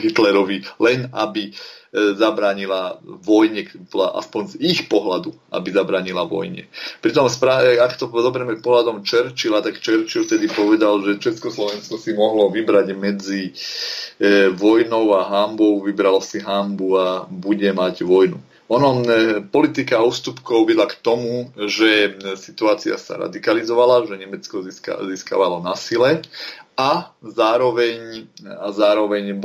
Hitlerovi, 0.00 0.64
len 0.80 1.12
aby 1.12 1.52
eh, 1.52 2.16
zabránila 2.16 3.04
vojne, 3.04 3.68
aspoň 3.92 4.42
z 4.48 4.54
ich 4.64 4.80
pohľadu, 4.88 5.36
aby 5.52 5.68
zabránila 5.76 6.24
vojne. 6.24 6.72
Pritom, 7.04 7.28
ak 7.28 7.92
to 8.00 8.08
zoberieme 8.08 8.64
pohľadom 8.64 9.04
Churchilla, 9.04 9.60
tak 9.60 9.76
Churchill 9.76 10.24
vtedy 10.24 10.48
povedal, 10.48 11.04
že 11.04 11.20
Československo 11.20 12.00
si 12.00 12.16
mohlo 12.16 12.48
vybrať 12.48 12.96
medzi 12.96 13.52
eh, 13.52 14.48
vojnou 14.48 15.20
a 15.20 15.28
hambou, 15.28 15.84
vybralo 15.84 16.24
si 16.24 16.40
hambu 16.40 16.96
a 16.96 17.28
bude 17.28 17.68
mať 17.76 18.08
vojnu. 18.08 18.40
Ono, 18.72 19.04
politika 19.52 20.00
ústupkov 20.00 20.64
vedla 20.64 20.88
k 20.88 20.96
tomu, 21.04 21.52
že 21.68 22.16
situácia 22.40 22.96
sa 22.96 23.20
radikalizovala, 23.20 24.08
že 24.08 24.16
Nemecko 24.16 24.64
získavalo 25.12 25.60
na 25.60 25.76
sile 25.76 26.24
a 26.72 27.12
zároveň, 27.20 28.32
a 28.48 28.72
zároveň 28.72 29.44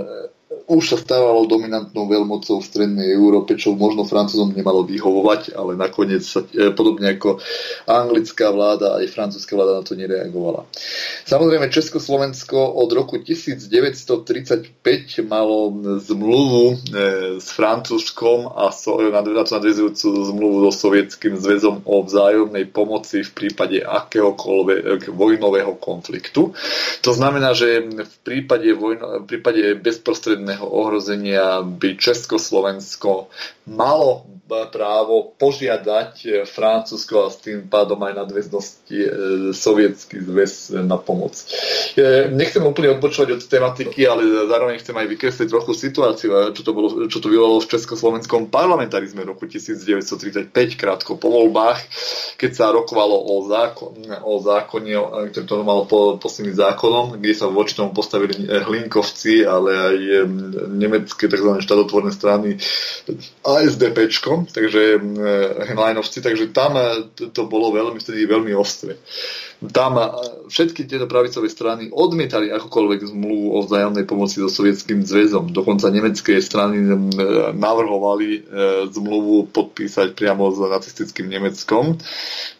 už 0.67 0.83
sa 0.83 0.97
stávalo 0.99 1.47
dominantnou 1.47 2.07
veľmocou 2.07 2.59
v 2.59 2.67
strednej 2.67 3.15
Európe, 3.15 3.55
čo 3.55 3.75
možno 3.75 4.03
Francúzom 4.03 4.51
nemalo 4.51 4.83
vyhovovať, 4.83 5.55
ale 5.55 5.79
nakoniec 5.79 6.23
sa 6.23 6.43
e, 6.43 6.71
podobne 6.75 7.15
ako 7.15 7.39
anglická 7.87 8.51
vláda 8.51 8.99
aj 8.99 9.11
francúzska 9.11 9.55
vláda 9.55 9.79
na 9.79 9.83
to 9.83 9.95
nereagovala. 9.95 10.67
Samozrejme 11.27 11.71
Československo 11.71 12.59
od 12.59 12.89
roku 12.91 13.19
1935 13.19 14.87
malo 15.23 15.71
zmluvu 16.03 16.65
e, 16.71 16.75
s 17.39 17.47
Francúzskom 17.55 18.51
a 18.51 18.67
so, 18.71 18.99
na 18.99 19.23
to 19.23 19.31
nadvezujúcu 19.31 20.07
zmluvu 20.35 20.67
so 20.67 20.87
Sovietským 20.87 21.39
zväzom 21.39 21.83
o 21.87 22.03
vzájomnej 22.03 22.67
pomoci 22.71 23.23
v 23.23 23.31
prípade 23.31 23.79
akéhokoľvek 23.83 25.11
vojnového 25.15 25.79
konfliktu. 25.79 26.51
To 27.03 27.11
znamená, 27.15 27.55
že 27.55 27.87
v 27.87 28.15
prípade, 28.23 28.67
vojno, 28.75 29.23
v 29.23 29.25
prípade 29.27 29.75
bezprostredného 29.79 30.56
bezprostredného 30.57 30.65
ohrozenia 30.65 31.61
by 31.61 31.97
Československo 31.97 33.29
malo 33.67 34.25
právo 34.47 35.35
požiadať 35.35 36.13
e, 36.23 36.29
Francúzsko 36.47 37.27
a 37.27 37.33
s 37.33 37.43
tým 37.43 37.67
pádom 37.67 37.99
aj 37.99 38.13
nadväznosti 38.15 38.95
e, 38.95 39.09
sovietský 39.51 40.23
zväz 40.23 40.71
na 40.87 40.95
pomoc. 40.95 41.35
E, 41.99 42.31
nechcem 42.31 42.63
úplne 42.63 42.95
odpočúvať 42.95 43.29
od 43.35 43.43
tematiky, 43.43 44.07
ale 44.07 44.23
zároveň 44.47 44.79
chcem 44.79 44.95
aj 44.95 45.07
vykresliť 45.11 45.47
trochu 45.51 45.71
situáciu, 45.75 46.55
čo 46.55 46.63
to, 46.63 46.71
bolo, 46.71 46.87
čo 47.11 47.19
to 47.19 47.27
vyvolalo 47.27 47.59
v 47.59 47.71
československom 47.75 48.47
parlamentarizme 48.47 49.27
roku 49.27 49.51
1935, 49.51 50.47
krátko 50.79 51.19
po 51.19 51.27
voľbách, 51.27 51.83
keď 52.39 52.51
sa 52.55 52.71
rokovalo 52.71 53.19
o, 53.19 53.43
zákon, 53.51 53.99
o 54.23 54.39
zákone, 54.39 54.91
ktoré 55.35 55.43
to 55.43 55.55
malo 55.67 55.83
po, 55.83 56.15
posledným 56.15 56.55
zákonom, 56.55 57.19
kde 57.19 57.35
sa 57.35 57.51
voči 57.51 57.75
tomu 57.75 57.91
postavili 57.91 58.47
Hlinkovci, 58.47 59.43
ale 59.43 59.71
aj 59.75 59.97
nemecké 60.67 61.27
tzv. 61.27 61.49
štátotvorné 61.59 62.11
strany 62.11 62.57
ASDP, 63.43 64.09
takže 64.51 64.99
Henleinovci, 65.67 66.23
takže 66.23 66.49
tam 66.55 66.79
to 67.13 67.41
bolo 67.45 67.75
veľmi, 67.75 67.99
vtedy 67.99 68.25
veľmi 68.25 68.53
ostré 68.55 68.97
tam 69.57 69.97
všetky 70.45 70.85
tieto 70.85 71.09
pravicové 71.09 71.49
strany 71.49 71.89
odmietali 71.89 72.53
akúkoľvek 72.53 73.09
zmluvu 73.09 73.57
o 73.57 73.59
vzájomnej 73.65 74.05
pomoci 74.05 74.37
so 74.37 74.53
Sovietským 74.53 75.01
zväzom. 75.01 75.49
Dokonca 75.49 75.89
nemecké 75.89 76.37
strany 76.37 76.77
navrhovali 77.57 78.45
zmluvu 78.93 79.49
podpísať 79.49 80.13
priamo 80.13 80.53
s 80.53 80.61
nacistickým 80.61 81.25
Nemeckom, 81.25 81.97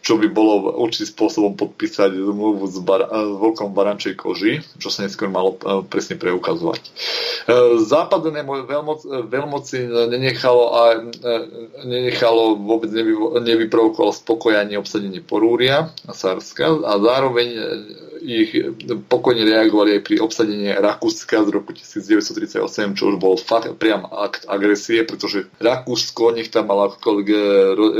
čo 0.02 0.18
by 0.18 0.26
bolo 0.26 0.74
určitým 0.74 1.14
spôsobom 1.14 1.54
podpísať 1.54 2.18
zmluvu 2.18 2.66
s, 2.66 2.82
bar- 2.82 3.06
s 3.06 3.30
vlkom 3.46 3.70
barančej 3.78 4.18
koži, 4.18 4.58
čo 4.82 4.90
sa 4.90 5.06
neskôr 5.06 5.30
malo 5.30 5.54
presne 5.86 6.18
preukazovať. 6.18 6.82
E, 7.78 7.86
západné 7.86 8.42
veľmoc, 8.44 9.00
veľmoci 9.30 9.78
nenechalo, 10.10 10.64
a, 10.74 10.82
nenechalo 11.86 12.58
vôbec 12.58 12.90
nevy, 12.90 13.14
nevyprovokovalo 13.42 14.12
spokojanie 14.12 14.74
obsadenie 14.74 15.22
Porúria 15.22 15.94
a 16.06 16.12
Sarska 16.12 16.66
a 16.82 16.92
zároveň 16.98 17.48
e, 17.54 17.62
ich 18.22 18.50
pokojne 19.08 19.46
reagovali 19.46 19.98
aj 19.98 20.02
pri 20.04 20.16
obsadení 20.20 20.72
Rakúska 20.74 21.44
z 21.44 21.48
roku 21.50 21.70
1938, 21.72 22.98
čo 22.98 23.02
už 23.14 23.16
bol 23.16 23.38
fakt 23.38 23.70
priam 23.78 24.06
akt 24.08 24.44
agresie, 24.50 25.04
pretože 25.06 25.48
Rakúsko, 25.62 26.34
nech 26.34 26.50
tam 26.50 26.70
mal 26.70 26.90
akokoľvek 26.92 27.28
e, 27.30 27.38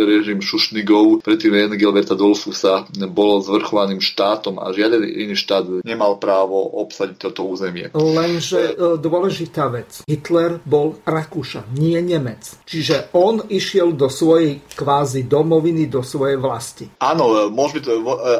režim 0.04 0.40
Šušnigov, 0.42 1.22
predtým 1.22 1.54
Engelberta 1.54 2.18
Dolfusa 2.18 2.86
bolo 3.10 3.40
zvrchovaným 3.42 4.02
štátom 4.02 4.58
a 4.60 4.70
žiaden 4.74 5.04
iný 5.04 5.34
štát 5.38 5.84
nemal 5.84 6.18
právo 6.20 6.60
obsadiť 6.84 7.16
toto 7.18 7.46
územie. 7.46 7.90
Lenže 7.94 8.74
e, 8.74 8.96
dôležitá 8.98 9.70
vec. 9.70 10.02
Hitler 10.04 10.58
bol 10.62 10.98
Rakúša, 11.02 11.70
nie 11.74 11.98
Nemec. 11.98 12.62
Čiže 12.64 13.12
on 13.14 13.42
išiel 13.48 13.94
do 13.94 14.06
svojej 14.06 14.62
kvázi 14.74 15.26
domoviny, 15.26 15.90
do 15.90 16.00
svojej 16.00 16.38
vlasti. 16.38 16.86
Áno, 17.02 17.50
môže 17.50 17.80
byť 17.80 17.84
to, 17.84 17.92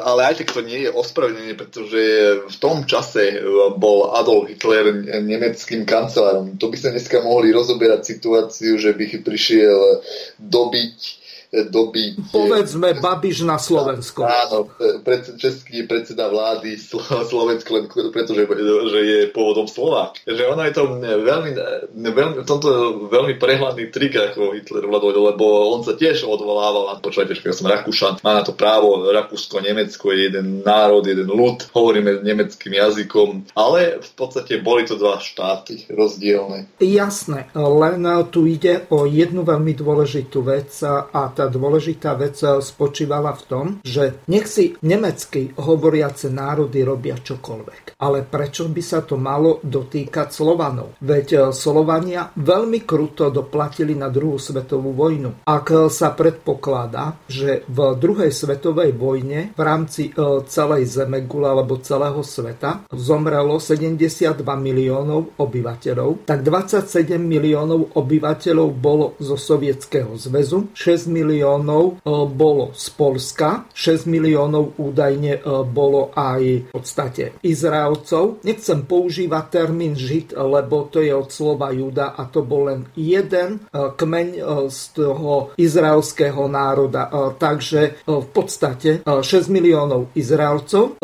ale 0.05 0.31
aj 0.31 0.35
tak 0.41 0.55
to 0.55 0.61
nie 0.63 0.87
je 0.87 0.89
ospravedlnenie, 0.91 1.55
pretože 1.69 2.01
v 2.49 2.57
tom 2.57 2.81
čase 2.89 3.29
e, 3.29 3.37
bol 3.77 4.09
Adolf 4.17 4.49
Hitler 4.49 5.05
nemeckým 5.21 5.85
kancelárom. 5.85 6.57
To 6.57 6.73
by 6.73 6.77
sa 6.81 6.89
dneska 6.89 7.21
mohli 7.21 7.53
rozoberať 7.53 8.17
situáciu, 8.17 8.81
že 8.81 8.97
by 8.97 9.21
prišiel 9.21 10.01
dobiť 10.41 11.18
doby... 11.49 12.13
Povedzme 12.29 12.93
Babiš 13.01 13.41
na 13.41 13.57
Slovensko. 13.57 14.21
Áno, 14.25 14.69
pred, 15.01 15.25
český 15.41 15.89
predseda 15.89 16.29
vlády 16.29 16.77
Slovensko, 16.77 17.69
len 17.73 17.85
pretože 17.89 18.45
že 18.93 18.99
je 19.01 19.19
pôvodom 19.33 19.65
Slovák. 19.65 20.21
Že 20.29 20.43
ono 20.45 20.61
je 20.69 20.73
to 20.77 20.83
veľmi, 21.01 21.51
veľmi, 21.97 22.35
v 22.45 22.47
tomto 22.47 22.69
veľmi 23.09 23.41
prehľadný 23.41 23.89
trik, 23.89 24.13
ako 24.13 24.53
Hitler 24.53 24.85
vládol, 24.85 25.33
lebo 25.33 25.73
on 25.73 25.81
sa 25.81 25.97
tiež 25.97 26.21
odvolával 26.21 26.93
na 26.93 27.01
počúvajte, 27.01 27.33
že 27.33 27.49
ja 27.49 27.55
som 27.57 27.71
Rakúšan, 27.71 28.21
má 28.21 28.37
na 28.37 28.43
to 28.45 28.53
právo, 28.53 29.09
Rakúsko, 29.09 29.65
Nemecko 29.65 30.13
je 30.13 30.29
jeden 30.29 30.61
národ, 30.61 31.01
jeden 31.01 31.33
ľud, 31.33 31.65
hovoríme 31.73 32.21
nemeckým 32.21 32.77
jazykom, 32.77 33.57
ale 33.57 33.97
v 33.97 34.11
podstate 34.13 34.61
boli 34.61 34.85
to 34.85 35.01
dva 35.01 35.17
štáty 35.17 35.89
rozdielne. 35.89 36.69
Jasné, 36.77 37.49
len 37.57 38.05
tu 38.29 38.45
ide 38.45 38.85
o 38.93 39.09
jednu 39.09 39.41
veľmi 39.41 39.73
dôležitú 39.73 40.45
vec 40.45 40.69
a 40.85 41.31
tá 41.39 41.47
dôležitá 41.47 42.19
vec 42.19 42.35
spočívala 42.43 43.31
v 43.39 43.43
tom, 43.47 43.65
že 43.87 44.19
nech 44.27 44.51
si 44.51 44.75
nemecky 44.83 45.55
hovoriace 45.55 46.27
národy 46.27 46.83
robia 46.83 47.15
čokoľvek. 47.15 47.95
Ale 47.95 48.27
prečo 48.27 48.67
by 48.67 48.83
sa 48.83 48.99
to 49.07 49.15
malo 49.15 49.63
dotýkať 49.63 50.35
Slovanov? 50.35 50.99
Veď 50.99 51.27
e, 51.31 51.39
Slovania 51.55 52.27
veľmi 52.35 52.83
kruto 52.83 53.31
doplatili 53.31 53.95
na 53.95 54.11
druhú 54.11 54.35
svetovú 54.35 54.91
vojnu. 54.91 55.47
Ak 55.47 55.71
sa 55.87 56.11
predpokladá, 56.11 57.15
že 57.31 57.63
v 57.71 57.95
druhej 57.95 58.35
svetovej 58.35 58.91
vojne 58.97 59.55
v 59.55 59.61
rámci 59.61 60.11
celej 60.49 60.89
Zemegule 60.89 61.47
alebo 61.47 61.79
celého 61.79 62.19
sveta 62.25 62.83
zomrelo 62.91 63.61
72 63.61 64.41
miliónov 64.43 65.37
obyvateľov, 65.37 66.25
tak 66.25 66.41
27 66.43 67.15
miliónov 67.21 67.93
obyvateľov 67.95 68.69
bolo 68.73 69.13
zo 69.21 69.37
Sovietskeho 69.37 70.17
zväzu, 70.17 70.73
6 70.73 71.07
miliónov 71.07 71.28
miliónov 71.29 72.01
e, 72.01 72.17
bolo 72.33 72.73
z 72.73 72.89
Polska, 72.97 73.69
6 73.77 74.09
miliónov 74.09 74.73
údajne 74.81 75.37
e, 75.37 75.41
bolo 75.69 76.09
aj 76.17 76.41
v 76.41 76.71
podstate 76.73 77.37
Izraelcov. 77.45 78.41
Nechcem 78.41 78.81
používať 78.89 79.43
termín 79.53 79.93
Žid, 79.93 80.33
lebo 80.33 80.89
to 80.89 81.05
je 81.05 81.13
od 81.13 81.29
slova 81.29 81.69
Juda 81.69 82.17
a 82.17 82.25
to 82.25 82.41
bol 82.41 82.73
len 82.73 82.89
jeden 82.97 83.61
e, 83.69 83.93
kmeň 83.93 84.27
z 84.69 84.81
toho 84.97 85.53
izraelského 85.59 86.49
národa. 86.49 87.11
Takže 87.35 88.05
v 88.07 88.27
podstate 88.31 89.03
6 89.03 89.51
miliónov 89.51 90.13
Izraelcov, 90.15 91.01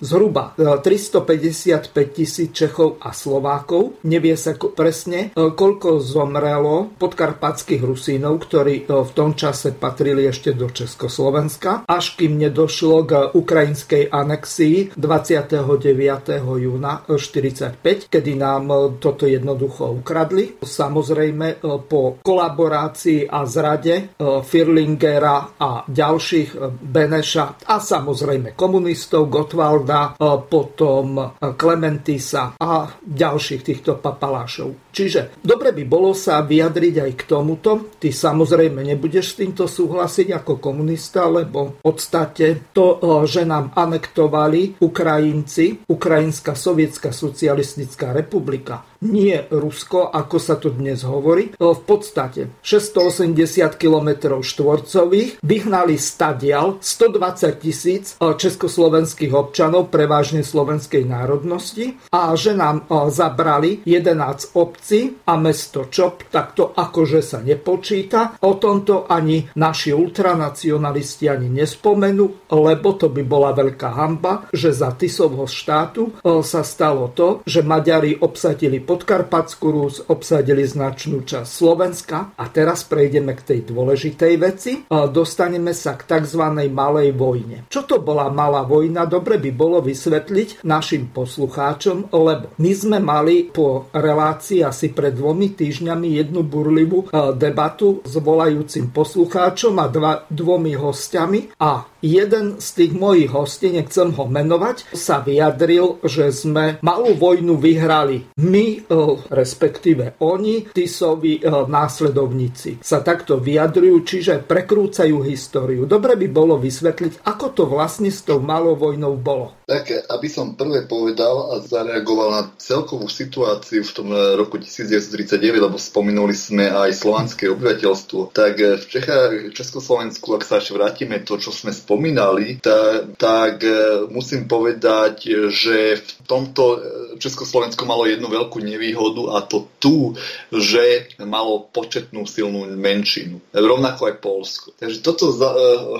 zhruba 0.00 0.54
355 0.56 1.92
tisíc 2.14 2.50
Čechov 2.54 2.98
a 3.02 3.12
Slovákov. 3.12 4.00
Nevie 4.08 4.34
sa 4.38 4.56
presne, 4.56 5.34
koľko 5.34 6.00
zomrelo 6.00 6.94
podkarpatských 6.96 7.82
Rusínov, 7.82 8.48
ktorí 8.48 8.88
v 8.88 9.10
tom 9.12 9.36
čase 9.36 9.67
čase 9.68 9.76
patrili 9.76 10.24
ešte 10.24 10.56
do 10.56 10.72
Československa, 10.72 11.84
až 11.84 12.16
kým 12.16 12.40
nedošlo 12.40 12.96
k 13.04 13.12
ukrajinskej 13.36 14.08
anexii 14.08 14.96
29. 14.96 16.40
júna 16.40 17.04
1945, 17.04 18.08
kedy 18.08 18.32
nám 18.32 18.96
toto 18.96 19.28
jednoducho 19.28 19.92
ukradli. 20.00 20.56
Samozrejme 20.64 21.60
po 21.84 22.16
kolaborácii 22.24 23.28
a 23.28 23.44
zrade 23.44 23.94
e, 23.96 24.04
Firlingera 24.40 25.60
a 25.60 25.84
ďalších 25.84 26.50
e, 26.56 26.58
Beneša 26.72 27.68
a 27.68 27.76
samozrejme 27.76 28.56
komunistov 28.56 29.28
Gotwalda, 29.28 30.16
e, 30.16 30.28
potom 30.48 31.36
Klementisa 31.58 32.56
a 32.56 32.88
ďalších 33.04 33.62
týchto 33.62 34.00
papalášov. 34.00 34.88
Čiže 34.98 35.38
dobre 35.44 35.70
by 35.70 35.84
bolo 35.84 36.10
sa 36.16 36.42
vyjadriť 36.42 36.94
aj 37.04 37.12
k 37.14 37.22
tomuto. 37.28 37.70
Ty 38.02 38.08
samozrejme 38.10 38.82
nebudeš 38.82 39.26
s 39.34 39.38
týmto 39.58 39.74
súhlasiť 39.74 40.38
ako 40.38 40.62
komunista, 40.62 41.26
lebo 41.26 41.82
v 41.82 41.90
podstate 41.90 42.70
to, 42.70 43.02
že 43.26 43.42
nám 43.42 43.74
anektovali 43.74 44.78
Ukrajinci, 44.78 45.82
Ukrajinská 45.90 46.54
sovietská 46.54 47.10
socialistická 47.10 48.14
republika, 48.14 48.86
nie 49.06 49.38
Rusko, 49.50 50.10
ako 50.10 50.36
sa 50.42 50.58
tu 50.58 50.74
dnes 50.74 51.06
hovorí. 51.06 51.50
E, 51.50 51.52
v 51.54 51.82
podstate 51.86 52.50
680 52.66 53.78
km 53.78 54.42
štvorcových 54.42 55.38
vyhnali 55.42 55.94
stadial 55.94 56.82
120 56.82 57.62
tisíc 57.62 58.18
e, 58.18 58.34
československých 58.34 59.30
občanov, 59.30 59.94
prevažne 59.94 60.42
slovenskej 60.42 61.06
národnosti 61.06 61.94
a 62.10 62.34
že 62.34 62.58
nám 62.58 62.90
zabrali 63.10 63.86
11 63.86 64.58
obcí 64.58 65.22
a 65.26 65.38
mesto 65.38 65.86
Čop, 65.86 66.26
tak 66.30 66.58
to 66.58 66.74
akože 66.74 67.20
sa 67.22 67.38
nepočíta. 67.42 68.40
O 68.42 68.58
tomto 68.58 69.06
ani 69.06 69.46
naši 69.54 69.94
ultranacionalisti 69.94 71.30
ani 71.30 71.48
nespomenú, 71.52 72.50
lebo 72.50 72.88
to 72.98 73.12
by 73.12 73.22
bola 73.22 73.54
veľká 73.54 73.94
hamba, 73.94 74.50
že 74.50 74.74
za 74.74 74.90
Tisovho 74.98 75.46
štátu 75.46 76.10
e, 76.10 76.42
sa 76.42 76.66
stalo 76.66 77.14
to, 77.14 77.46
že 77.46 77.62
Maďari 77.62 78.18
obsadili 78.18 78.87
Podkarpatskú 78.88 79.68
Rus, 79.68 80.00
obsadili 80.08 80.64
značnú 80.64 81.20
časť 81.20 81.44
Slovenska 81.44 82.32
a 82.40 82.48
teraz 82.48 82.88
prejdeme 82.88 83.36
k 83.36 83.44
tej 83.44 83.60
dôležitej 83.68 84.34
veci. 84.40 84.72
Dostaneme 84.88 85.76
sa 85.76 85.92
k 86.00 86.08
tzv. 86.08 86.40
malej 86.72 87.12
vojne. 87.12 87.68
Čo 87.68 87.84
to 87.84 88.00
bola 88.00 88.32
malá 88.32 88.64
vojna? 88.64 89.04
Dobre 89.04 89.36
by 89.36 89.50
bolo 89.52 89.84
vysvetliť 89.84 90.64
našim 90.64 91.12
poslucháčom, 91.12 92.08
lebo 92.16 92.56
my 92.56 92.72
sme 92.72 92.96
mali 92.96 93.52
po 93.52 93.92
relácii 93.92 94.64
asi 94.64 94.88
pred 94.96 95.12
dvomi 95.12 95.52
týždňami 95.52 96.16
jednu 96.24 96.40
burlivú 96.48 97.04
e, 97.04 97.36
debatu 97.36 98.00
s 98.08 98.16
volajúcim 98.16 98.88
poslucháčom 98.88 99.76
a 99.76 99.86
dva, 99.92 100.24
dvomi 100.32 100.72
hostiami 100.72 101.60
a 101.60 101.84
jeden 102.04 102.62
z 102.62 102.68
tých 102.74 102.92
mojich 102.94 103.30
hostí, 103.34 103.74
nechcem 103.74 104.14
ho 104.14 104.24
menovať, 104.30 104.94
sa 104.94 105.20
vyjadril, 105.20 105.98
že 106.06 106.30
sme 106.30 106.78
malú 106.80 107.18
vojnu 107.18 107.58
vyhrali. 107.58 108.30
My, 108.38 108.66
e, 108.78 108.94
respektíve 109.28 110.18
oni, 110.22 110.70
Tisovi 110.70 111.42
e, 111.42 111.50
následovníci, 111.50 112.78
sa 112.82 113.02
takto 113.02 113.42
vyjadrujú, 113.42 114.06
čiže 114.06 114.46
prekrúcajú 114.46 115.26
históriu. 115.26 115.84
Dobre 115.84 116.14
by 116.14 116.28
bolo 116.30 116.54
vysvetliť, 116.56 117.26
ako 117.26 117.46
to 117.54 117.62
vlastne 117.66 118.08
s 118.08 118.22
tou 118.22 118.38
malou 118.38 118.78
vojnou 118.78 119.18
bolo. 119.18 119.57
Tak, 119.68 120.08
aby 120.08 120.32
som 120.32 120.56
prvé 120.56 120.88
povedal 120.88 121.52
a 121.52 121.60
zareagoval 121.60 122.28
na 122.32 122.42
celkovú 122.56 123.04
situáciu 123.04 123.84
v 123.84 123.92
tom 123.92 124.08
roku 124.16 124.56
1939, 124.56 125.60
lebo 125.60 125.76
spomenuli 125.76 126.32
sme 126.32 126.72
aj 126.72 126.96
slovanské 126.96 127.52
obyvateľstvo, 127.52 128.32
tak 128.32 128.64
v 128.64 128.80
Čechách, 128.80 129.52
Československu, 129.52 130.24
ak 130.32 130.48
sa 130.48 130.64
ešte 130.64 130.72
vrátime 130.72 131.20
to, 131.20 131.36
čo 131.36 131.52
sme 131.52 131.76
spomínali, 131.76 132.64
tak, 132.64 133.20
tak 133.20 133.60
e, 133.60 134.08
musím 134.08 134.48
povedať, 134.48 135.36
že 135.52 136.00
v 136.00 136.10
tomto 136.24 136.80
Československo 137.20 137.84
malo 137.84 138.08
jednu 138.08 138.32
veľkú 138.32 138.64
nevýhodu 138.64 139.36
a 139.36 139.44
to 139.44 139.68
tu, 139.76 140.16
že 140.48 141.12
malo 141.20 141.68
početnú 141.68 142.24
silnú 142.24 142.64
menšinu. 142.72 143.52
Rovnako 143.52 144.00
aj 144.08 144.14
Polsko. 144.24 144.72
Takže 144.80 145.04
toto 145.04 145.28
e, 145.28 145.36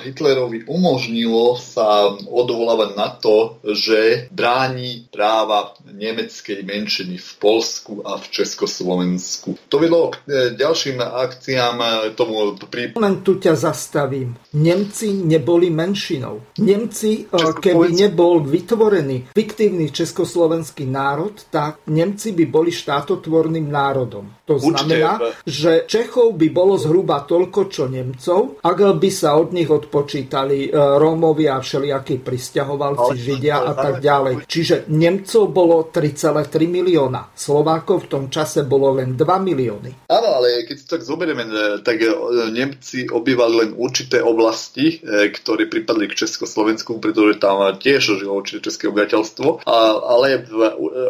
Hitlerovi 0.09 0.65
umožnilo 0.65 1.61
sa 1.61 2.17
odvolávať 2.17 2.97
na 2.97 3.13
to, 3.13 3.58
že 3.75 4.29
bráni 4.33 5.09
práva 5.13 5.77
nemeckej 5.85 6.65
menšiny 6.65 7.21
v 7.21 7.31
Polsku 7.37 8.01
a 8.05 8.17
v 8.17 8.27
Československu. 8.33 9.59
To 9.69 9.77
vedlo 9.77 10.13
k 10.13 10.17
e, 10.25 10.33
ďalším 10.57 11.05
akciám 11.05 11.77
e, 11.77 11.89
tomu 12.17 12.57
pri... 12.69 12.97
Len 12.97 13.17
tu 13.21 13.37
ťa 13.37 13.55
zastavím. 13.59 14.37
Nemci 14.57 15.13
neboli 15.13 15.69
menšinou. 15.69 16.57
Nemci, 16.65 17.29
e, 17.29 17.41
keby 17.61 17.93
nebol 17.93 18.41
vytvorený 18.41 19.37
fiktívny 19.37 19.93
československý 19.93 20.89
národ, 20.89 21.37
tak 21.53 21.85
Nemci 21.89 22.33
by 22.33 22.45
boli 22.49 22.73
štátotvorným 22.73 23.69
národom. 23.69 24.33
To 24.49 24.57
znamená, 24.57 25.21
Určite. 25.21 25.45
že 25.45 25.73
Čechov 25.85 26.33
by 26.41 26.49
bolo 26.49 26.81
zhruba 26.81 27.21
toľko, 27.29 27.69
čo 27.69 27.85
Nemcov, 27.85 28.65
ak 28.65 28.79
by 28.97 29.11
sa 29.13 29.37
od 29.37 29.53
nich 29.53 29.69
odpočítali 29.69 30.73
Rómovia 30.73 31.61
a 31.61 31.65
všelijakí 31.65 32.25
pristahovalci, 32.25 33.13
Židia 33.13 33.58
a 33.65 33.73
tak 33.75 33.95
ďalej. 33.99 34.47
Čiže 34.47 34.91
Nemcov 34.91 35.45
bolo 35.51 35.77
3,3 35.91 36.69
milióna, 36.69 37.33
Slovákov 37.35 38.07
v 38.07 38.11
tom 38.11 38.25
čase 38.31 38.65
bolo 38.65 38.99
len 38.99 39.15
2 39.15 39.25
milióny. 39.25 40.09
Áno, 40.09 40.29
ale 40.41 40.65
keď 40.65 40.77
si 40.77 40.87
tak 40.87 41.03
zoberieme, 41.03 41.45
e, 41.45 41.81
tak 41.83 41.99
e, 42.01 42.11
Nemci 42.53 43.09
obývali 43.09 43.55
len 43.67 43.71
určité 43.75 44.23
oblasti, 44.23 44.99
e, 45.01 45.31
ktoré 45.33 45.67
pripadli 45.67 46.09
k 46.11 46.27
Československu, 46.27 46.99
pretože 46.99 47.41
tam 47.43 47.61
tiež 47.79 48.21
žilo 48.23 48.39
určité 48.39 48.71
české 48.71 48.89
obyvateľstvo, 48.89 49.65
ale 49.65 50.43
v, 50.45 50.53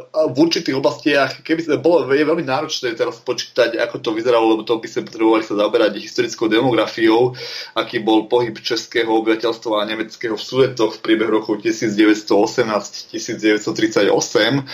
v 0.08 0.36
určitých 0.36 0.76
oblastiach, 0.76 1.42
keby 1.42 1.60
sa 1.64 1.76
bolo, 1.80 2.06
je 2.10 2.24
veľmi 2.24 2.44
náročné 2.44 2.94
teraz 2.94 3.20
počítať, 3.22 3.78
ako 3.78 3.96
to 4.02 4.10
vyzeralo, 4.14 4.56
lebo 4.56 4.62
to 4.66 4.78
by 4.78 4.88
sme 4.88 5.08
potrebovali 5.08 5.42
sa 5.44 5.54
zaberať 5.58 5.98
historickou 5.98 6.46
demografiou, 6.50 7.34
aký 7.74 8.02
bol 8.02 8.26
pohyb 8.26 8.54
českého 8.58 9.08
obyvateľstva 9.22 9.82
a 9.82 9.88
nemeckého 9.88 10.36
v 10.36 10.42
Sudetoch 10.42 10.98
v 10.98 11.02
priebehu 11.04 11.42
rokov 11.42 11.62
1900 11.62 12.27
1918, 12.28 13.08
1938. 13.16 14.68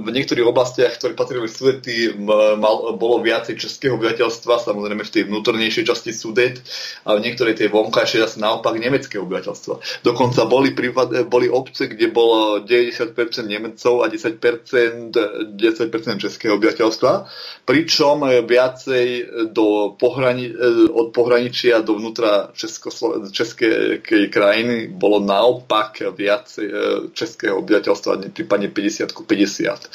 V 0.00 0.10
niektorých 0.10 0.46
oblastiach, 0.48 0.96
ktoré 0.96 1.12
patrili 1.12 1.52
Sudety, 1.52 2.16
bolo 2.96 3.20
viacej 3.20 3.60
českého 3.60 4.00
obyvateľstva, 4.00 4.64
samozrejme 4.64 5.04
v 5.04 5.12
tej 5.12 5.28
vnútornejšej 5.28 5.84
časti 5.84 6.16
Sudet, 6.16 6.64
a 7.04 7.20
v 7.20 7.24
niektorej 7.28 7.60
tej 7.60 7.68
vonkajšej 7.68 8.24
zase 8.24 8.36
naopak 8.40 8.80
nemeckého 8.80 9.28
obyvateľstva. 9.28 10.00
Dokonca 10.00 10.48
boli, 10.48 10.72
prípad, 10.72 11.28
boli 11.28 11.52
obce, 11.52 11.92
kde 11.92 12.08
bolo 12.08 12.64
90% 12.64 13.12
Nemecov 13.44 14.00
a 14.00 14.08
10%, 14.08 15.12
10% 15.60 16.24
českého 16.24 16.56
obyvateľstva, 16.56 17.12
pričom 17.68 18.24
viacej 18.48 19.06
do 19.52 19.92
pohrani, 19.98 20.48
od 20.88 21.12
pohraničia 21.12 21.82
do 21.84 21.98
vnútra 22.00 22.54
Českej 22.54 24.00
krajiny 24.30 24.88
bolo 24.88 25.18
naopak 25.18 26.00
viac 26.14 26.29
e, 26.38 26.62
českého 27.10 27.58
obyvateľstva, 27.58 28.30
prípadne 28.30 28.70
50 28.70 29.10
ku 29.10 29.26
50. 29.26 29.90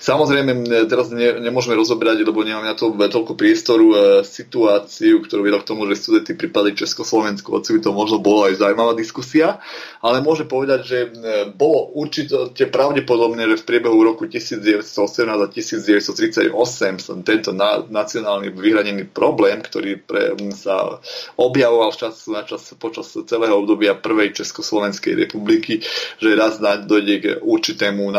Samozrejme, 0.00 0.52
teraz 0.88 1.12
ne, 1.12 1.40
nemôžeme 1.40 1.76
rozoberať, 1.76 2.24
lebo 2.24 2.40
nemáme 2.40 2.68
na 2.68 2.76
to 2.76 2.92
toľko 2.92 3.36
priestoru, 3.36 3.86
e, 3.92 3.96
situáciu, 4.24 5.20
ktorú 5.24 5.44
viedla 5.44 5.60
k 5.60 5.68
tomu, 5.68 5.84
že 5.90 6.00
studenti 6.00 6.32
pripadli 6.32 6.76
Československu, 6.76 7.52
hoci 7.52 7.76
by 7.76 7.80
to 7.84 7.90
možno 7.92 8.18
bolo 8.20 8.48
aj 8.48 8.60
zaujímavá 8.60 8.96
diskusia, 8.96 9.60
ale 10.00 10.24
môže 10.24 10.48
povedať, 10.48 10.80
že 10.84 10.98
e, 11.04 11.08
bolo 11.52 11.92
určite 11.96 12.68
pravdepodobné, 12.68 13.48
že 13.54 13.60
v 13.60 13.68
priebehu 13.68 13.98
roku 14.00 14.28
1918 14.28 14.84
a 15.26 15.48
1938 15.48 16.52
sa 17.00 17.12
tento 17.24 17.50
na, 17.52 17.80
nacionálny 17.84 18.52
vyhranený 18.52 19.08
problém, 19.10 19.60
ktorý 19.64 20.00
pre, 20.00 20.36
sa 20.52 21.00
objavoval 21.40 21.90
čas 21.96 22.28
na 22.28 22.44
čas 22.44 22.70
počas 22.76 23.10
celého 23.10 23.54
obdobia 23.56 23.96
prvej 23.96 24.36
Československej 24.36 25.16
republiky, 25.16 25.73
že 26.20 26.28
raz 26.36 26.60
dojde 26.60 27.14
k 27.18 27.24
určitému 27.40 28.10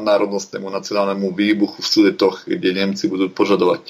národnostnému 0.00 0.70
nacionálnemu 0.70 1.34
výbuchu 1.34 1.82
v 1.82 1.88
Sudetoch, 1.88 2.46
kde 2.46 2.70
Nemci 2.72 3.10
budú 3.10 3.28
požadovať 3.32 3.80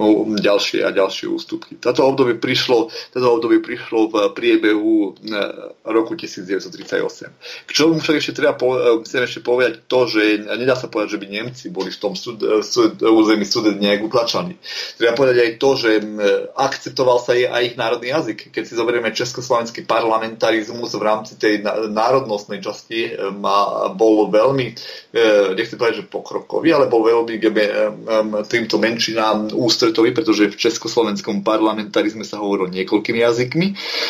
no, 0.00 0.26
ďalšie 0.34 0.82
a 0.84 0.90
ďalšie 0.90 1.30
ústupky. 1.30 1.76
Toto 1.78 2.04
obdobie 2.04 2.36
prišlo, 2.36 2.90
toto 3.12 3.26
obdobie 3.28 3.60
prišlo 3.62 4.10
v 4.10 4.14
priebehu 4.34 5.14
eh, 5.14 5.72
roku 5.86 6.18
1938. 6.18 7.68
K 7.68 7.70
čomu 7.70 8.00
však 8.00 8.16
ešte 8.18 8.32
treba 8.34 8.56
eh, 8.58 8.98
chcem 9.04 9.22
ešte 9.24 9.40
povedať 9.44 9.86
to, 9.86 10.08
že 10.10 10.22
nedá 10.44 10.74
sa 10.74 10.90
povedať, 10.90 11.16
že 11.16 11.20
by 11.22 11.26
Nemci 11.28 11.66
boli 11.70 11.92
v 11.92 11.98
tom 12.00 12.12
sud, 12.18 12.42
eh, 12.42 12.64
sud, 12.64 13.00
území 13.00 13.44
Sudet 13.48 13.78
nejak 13.78 14.04
utlačaní. 14.04 14.58
Treba 14.98 15.14
povedať 15.16 15.36
aj 15.40 15.50
to, 15.56 15.70
že 15.78 15.90
akceptoval 16.52 17.18
sa 17.22 17.32
aj 17.32 17.62
ich 17.64 17.76
národný 17.78 18.12
jazyk. 18.12 18.52
Keď 18.52 18.62
si 18.64 18.74
zoberieme 18.76 19.14
československý 19.14 19.88
parlamentarizmus 19.88 20.92
v 20.92 21.04
rámci 21.06 21.40
tej 21.40 21.64
národnosti 21.88 22.57
národnostnej 22.58 22.66
časti 22.66 23.00
e, 23.14 23.30
ma, 23.30 23.88
bol 23.94 24.28
veľmi, 24.30 24.66
e, 25.14 25.54
nechcem 25.54 25.78
povedať, 25.78 26.04
že 26.04 26.10
pokrokový, 26.10 26.74
ale 26.74 26.90
bol 26.90 27.06
veľmi 27.06 27.38
e, 27.38 27.50
týmto 28.46 28.76
menšinám 28.78 29.54
ústretový, 29.54 30.12
pretože 30.12 30.50
v 30.50 30.58
československom 30.58 31.46
parlamentarizme 31.46 32.26
sa 32.26 32.42
hovorilo 32.42 32.68
niekoľkými 32.70 33.18
jazykmi. 33.22 33.66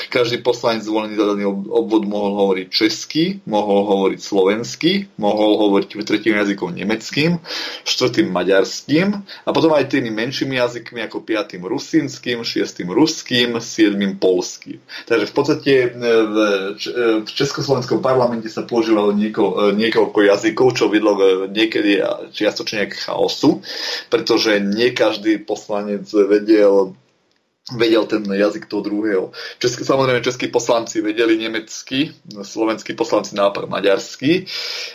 Každý 0.09 0.41
poslanec 0.41 0.85
zvolený 0.85 1.15
za 1.17 1.27
daný 1.37 1.45
obvod 1.49 2.09
mohol 2.09 2.33
hovoriť 2.49 2.67
česky, 2.73 3.25
mohol 3.45 3.85
hovoriť 3.85 4.21
slovensky, 4.21 4.93
mohol 5.21 5.69
hovoriť 5.69 5.89
tretím 6.09 6.41
jazykom 6.41 6.73
nemeckým, 6.73 7.37
štvrtým 7.85 8.33
maďarským 8.33 9.07
a 9.45 9.51
potom 9.53 9.75
aj 9.77 9.93
tými 9.93 10.09
menšími 10.09 10.57
jazykmi 10.57 11.05
ako 11.05 11.21
piatým 11.21 11.67
rusínskym, 11.67 12.41
šiestým 12.41 12.89
ruským, 12.89 13.61
siedmým 13.61 14.17
polským. 14.17 14.81
Takže 15.05 15.27
v 15.29 15.35
podstate 15.35 15.73
v 17.19 17.29
Československom 17.29 17.99
parlamente 17.99 18.38
parlamente 18.39 18.55
sa 18.55 18.63
používalo 18.63 19.11
nieko, 19.11 19.75
e, 19.75 19.75
niekoľko 19.75 20.19
jazykov, 20.23 20.79
čo 20.79 20.87
vedlo 20.87 21.19
niekedy 21.51 21.99
čiastočne 22.31 22.87
k 22.87 22.95
chaosu, 22.95 23.61
pretože 24.07 24.63
nie 24.63 24.95
každý 24.95 25.43
poslanec 25.43 26.07
vedel 26.07 26.95
vedel 27.77 28.07
ten 28.07 28.25
jazyk 28.25 28.67
toho 28.67 28.83
druhého. 28.83 29.25
Český, 29.59 29.85
samozrejme, 29.85 30.25
českí 30.25 30.49
poslanci 30.49 31.01
vedeli 31.05 31.37
nemecky, 31.37 32.13
slovenskí 32.43 32.97
poslanci 32.97 33.37
naopak 33.37 33.69
maďarsky 33.69 34.47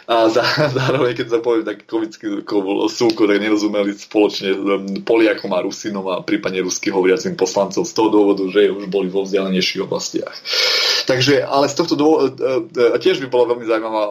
a 0.07 0.29
za, 0.29 0.41
zároveň, 0.79 1.13
keď 1.13 1.27
sa 1.29 1.39
povie 1.39 1.61
taký 1.61 1.83
komický 1.85 2.25
súko, 2.89 3.29
tak 3.29 3.37
nerozumeli 3.37 3.93
spoločne 3.93 4.49
Poliakom 5.05 5.53
a 5.53 5.61
Rusinom 5.61 6.05
a 6.09 6.25
prípadne 6.25 6.65
rusky 6.65 6.89
hovoriacim 6.89 7.37
poslancom 7.37 7.85
z 7.85 7.93
toho 7.93 8.09
dôvodu, 8.09 8.43
že 8.49 8.73
už 8.73 8.89
boli 8.89 9.11
vo 9.11 9.21
vzdialenejších 9.21 9.85
oblastiach. 9.85 10.33
Takže, 11.03 11.43
ale 11.43 11.67
z 11.67 11.75
tohto 11.75 11.95
dôvodu, 11.99 12.31
e, 12.31 12.95
e, 12.95 12.99
tiež 12.99 13.19
by 13.19 13.27
bola 13.27 13.53
veľmi 13.53 13.67
zaujímavá 13.67 14.03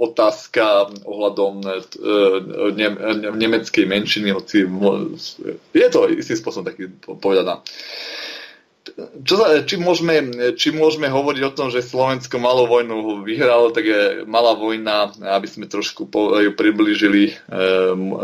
otázka 0.00 0.96
ohľadom 1.04 1.60
e, 1.60 1.68
nemeckej 3.36 3.84
menšiny, 3.84 4.32
hoci 4.32 4.64
je 5.76 5.88
to 5.92 6.08
istým 6.08 6.38
spôsobom 6.40 6.66
taký 6.72 6.88
povedaná 7.20 7.60
čo 8.98 9.34
sa, 9.38 9.62
či, 9.62 9.78
môžeme, 9.78 10.18
či 10.58 10.74
môžeme 10.74 11.06
hovoriť 11.06 11.42
o 11.46 11.54
tom, 11.54 11.70
že 11.70 11.86
Slovensko 11.86 12.42
malo 12.42 12.66
vojnu 12.66 13.22
vyhralo, 13.22 13.70
tak 13.70 13.86
je 13.86 14.26
malá 14.26 14.58
vojna, 14.58 15.14
aby 15.38 15.46
sme 15.46 15.70
trošku 15.70 16.10
po, 16.10 16.34
ju 16.34 16.50
približili. 16.50 17.30
E, 17.30 17.54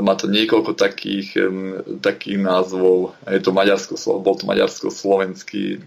má 0.02 0.18
to 0.18 0.26
niekoľko 0.26 0.74
takých, 0.74 1.28
e, 1.38 1.46
takých 2.02 2.42
názvov. 2.42 3.14
Je 3.22 3.38
to 3.38 3.54
Maďarsko, 3.54 3.94
bol 4.18 4.34
to 4.34 4.50
maďarsko-slovenský 4.50 5.78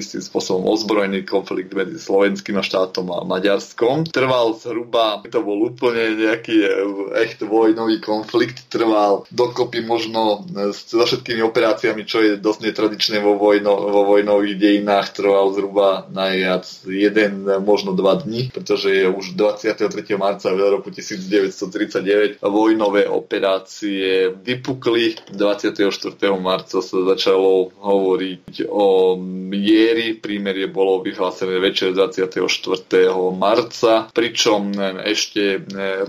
istým 0.00 0.24
spôsobom 0.24 0.72
ozbrojený 0.72 1.28
konflikt 1.28 1.76
medzi 1.76 2.00
slovenským 2.00 2.64
štátom 2.64 3.12
a 3.12 3.20
Maďarskom. 3.28 4.08
Trval 4.08 4.56
zhruba, 4.56 5.20
to 5.28 5.44
bol 5.44 5.68
úplne 5.68 6.16
nejaký 6.16 6.56
e, 6.64 6.70
echt 7.28 7.44
vojnový 7.44 8.00
konflikt, 8.00 8.72
trval 8.72 9.28
dokopy 9.28 9.84
možno 9.84 10.48
so 10.72 11.04
všetkými 11.04 11.44
operáciami, 11.44 12.08
čo 12.08 12.24
je 12.24 12.40
dosť 12.40 12.60
netradičné 12.72 13.16
vo, 13.20 13.36
vojno, 13.36 13.76
vo 13.92 14.08
vojno 14.08 14.29
vojnových 14.30 14.62
dejinách 14.62 15.10
trval 15.10 15.50
zhruba 15.50 16.06
najviac 16.06 16.62
jeden, 16.86 17.50
možno 17.66 17.98
dva 17.98 18.14
dní, 18.14 18.54
pretože 18.54 18.94
je 18.94 19.06
už 19.10 19.34
23. 19.34 19.90
marca 20.14 20.54
v 20.54 20.70
roku 20.70 20.94
1939 20.94 22.38
vojnové 22.38 23.10
operácie 23.10 24.30
vypukli. 24.30 25.18
24. 25.34 25.82
marca 26.38 26.78
sa 26.78 26.96
začalo 27.02 27.74
hovoriť 27.74 28.70
o 28.70 29.18
miery. 29.50 30.14
Prímerie 30.14 30.70
bolo 30.70 31.02
vyhlásené 31.02 31.58
večer 31.58 31.90
24. 31.90 32.38
marca, 33.34 34.06
pričom 34.14 34.70
ešte 35.02 35.58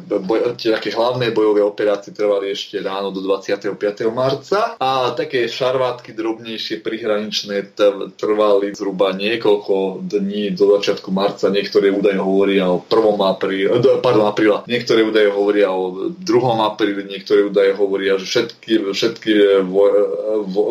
boj, 0.05 0.53
také 0.61 0.93
hlavné 0.93 1.33
bojové 1.33 1.65
operácie 1.65 2.13
trvali 2.13 2.53
ešte 2.53 2.85
ráno 2.85 3.09
do 3.09 3.25
25. 3.25 3.73
marca 4.13 4.77
a 4.77 5.09
také 5.17 5.49
šarvátky 5.49 6.13
drobnejšie 6.13 6.85
prihraničné 6.85 7.73
trvali 8.17 8.73
zhruba 8.73 9.13
niekoľko 9.13 10.07
dní 10.07 10.55
do 10.57 10.79
začiatku 10.79 11.11
marca. 11.11 11.51
Niektoré 11.51 11.91
údaje 11.93 12.17
hovoria 12.17 12.71
o 12.71 12.79
1. 12.81 12.91
apríli, 13.21 13.67
pardon, 14.01 14.25
apríla. 14.27 14.63
Niektoré 14.65 15.05
údaje 15.05 15.29
hovoria 15.29 15.69
o 15.69 16.11
2. 16.15 16.69
apríli, 16.69 17.05
niektoré 17.05 17.45
údaje 17.45 17.71
hovoria, 17.77 18.17
že 18.17 18.25
všetky, 18.25 18.95
všetky 18.95 19.31
voj, 19.67 19.91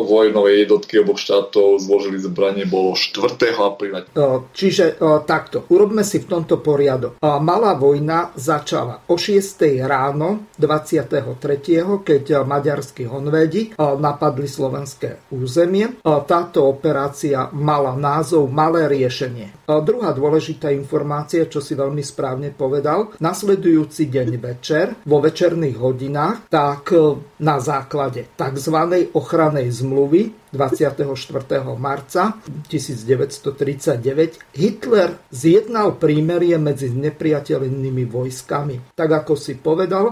vojnové 0.07 0.65
jednotky 0.65 0.99
oboch 0.99 1.21
štátov 1.21 1.79
zložili 1.79 2.19
zbranie 2.19 2.65
bolo 2.67 2.97
4. 2.97 3.37
apríla. 3.61 4.05
Čiže 4.51 4.99
takto, 5.23 5.69
urobme 5.71 6.03
si 6.03 6.19
v 6.19 6.27
tomto 6.27 6.59
poriadok. 6.59 7.21
Malá 7.21 7.77
vojna 7.77 8.33
začala 8.35 9.05
o 9.07 9.15
6. 9.15 9.85
ráno 9.85 10.51
23., 10.57 11.37
keď 12.01 12.43
maďarskí 12.43 13.07
honvédi 13.07 13.71
napadli 13.77 14.49
slovenské 14.49 15.31
územie. 15.31 16.01
Táto 16.03 16.67
operácia 16.67 17.30
mala 17.51 17.93
názov 17.95 18.49
Malé 18.49 18.89
riešenie. 18.89 19.67
Druhá 19.67 20.11
dôležitá 20.11 20.73
informácia, 20.73 21.47
čo 21.47 21.63
si 21.63 21.77
veľmi 21.77 22.03
správne 22.03 22.51
povedal, 22.51 23.15
nasledujúci 23.21 24.11
deň 24.11 24.29
večer, 24.41 24.85
vo 25.07 25.23
večerných 25.23 25.77
hodinách, 25.79 26.51
tak 26.51 26.91
na 27.39 27.57
základe 27.61 28.27
tzv. 28.35 28.77
ochranej 29.15 29.69
zmluvy 29.71 30.40
24. 30.51 31.63
marca 31.79 32.35
1939 32.67 34.51
Hitler 34.53 35.09
zjednal 35.31 35.95
prímerie 35.95 36.59
medzi 36.59 36.91
nepriateľnými 36.91 38.03
vojskami. 38.05 38.93
Tak 38.93 39.09
ako 39.23 39.33
si 39.39 39.55
povedal, 39.57 40.11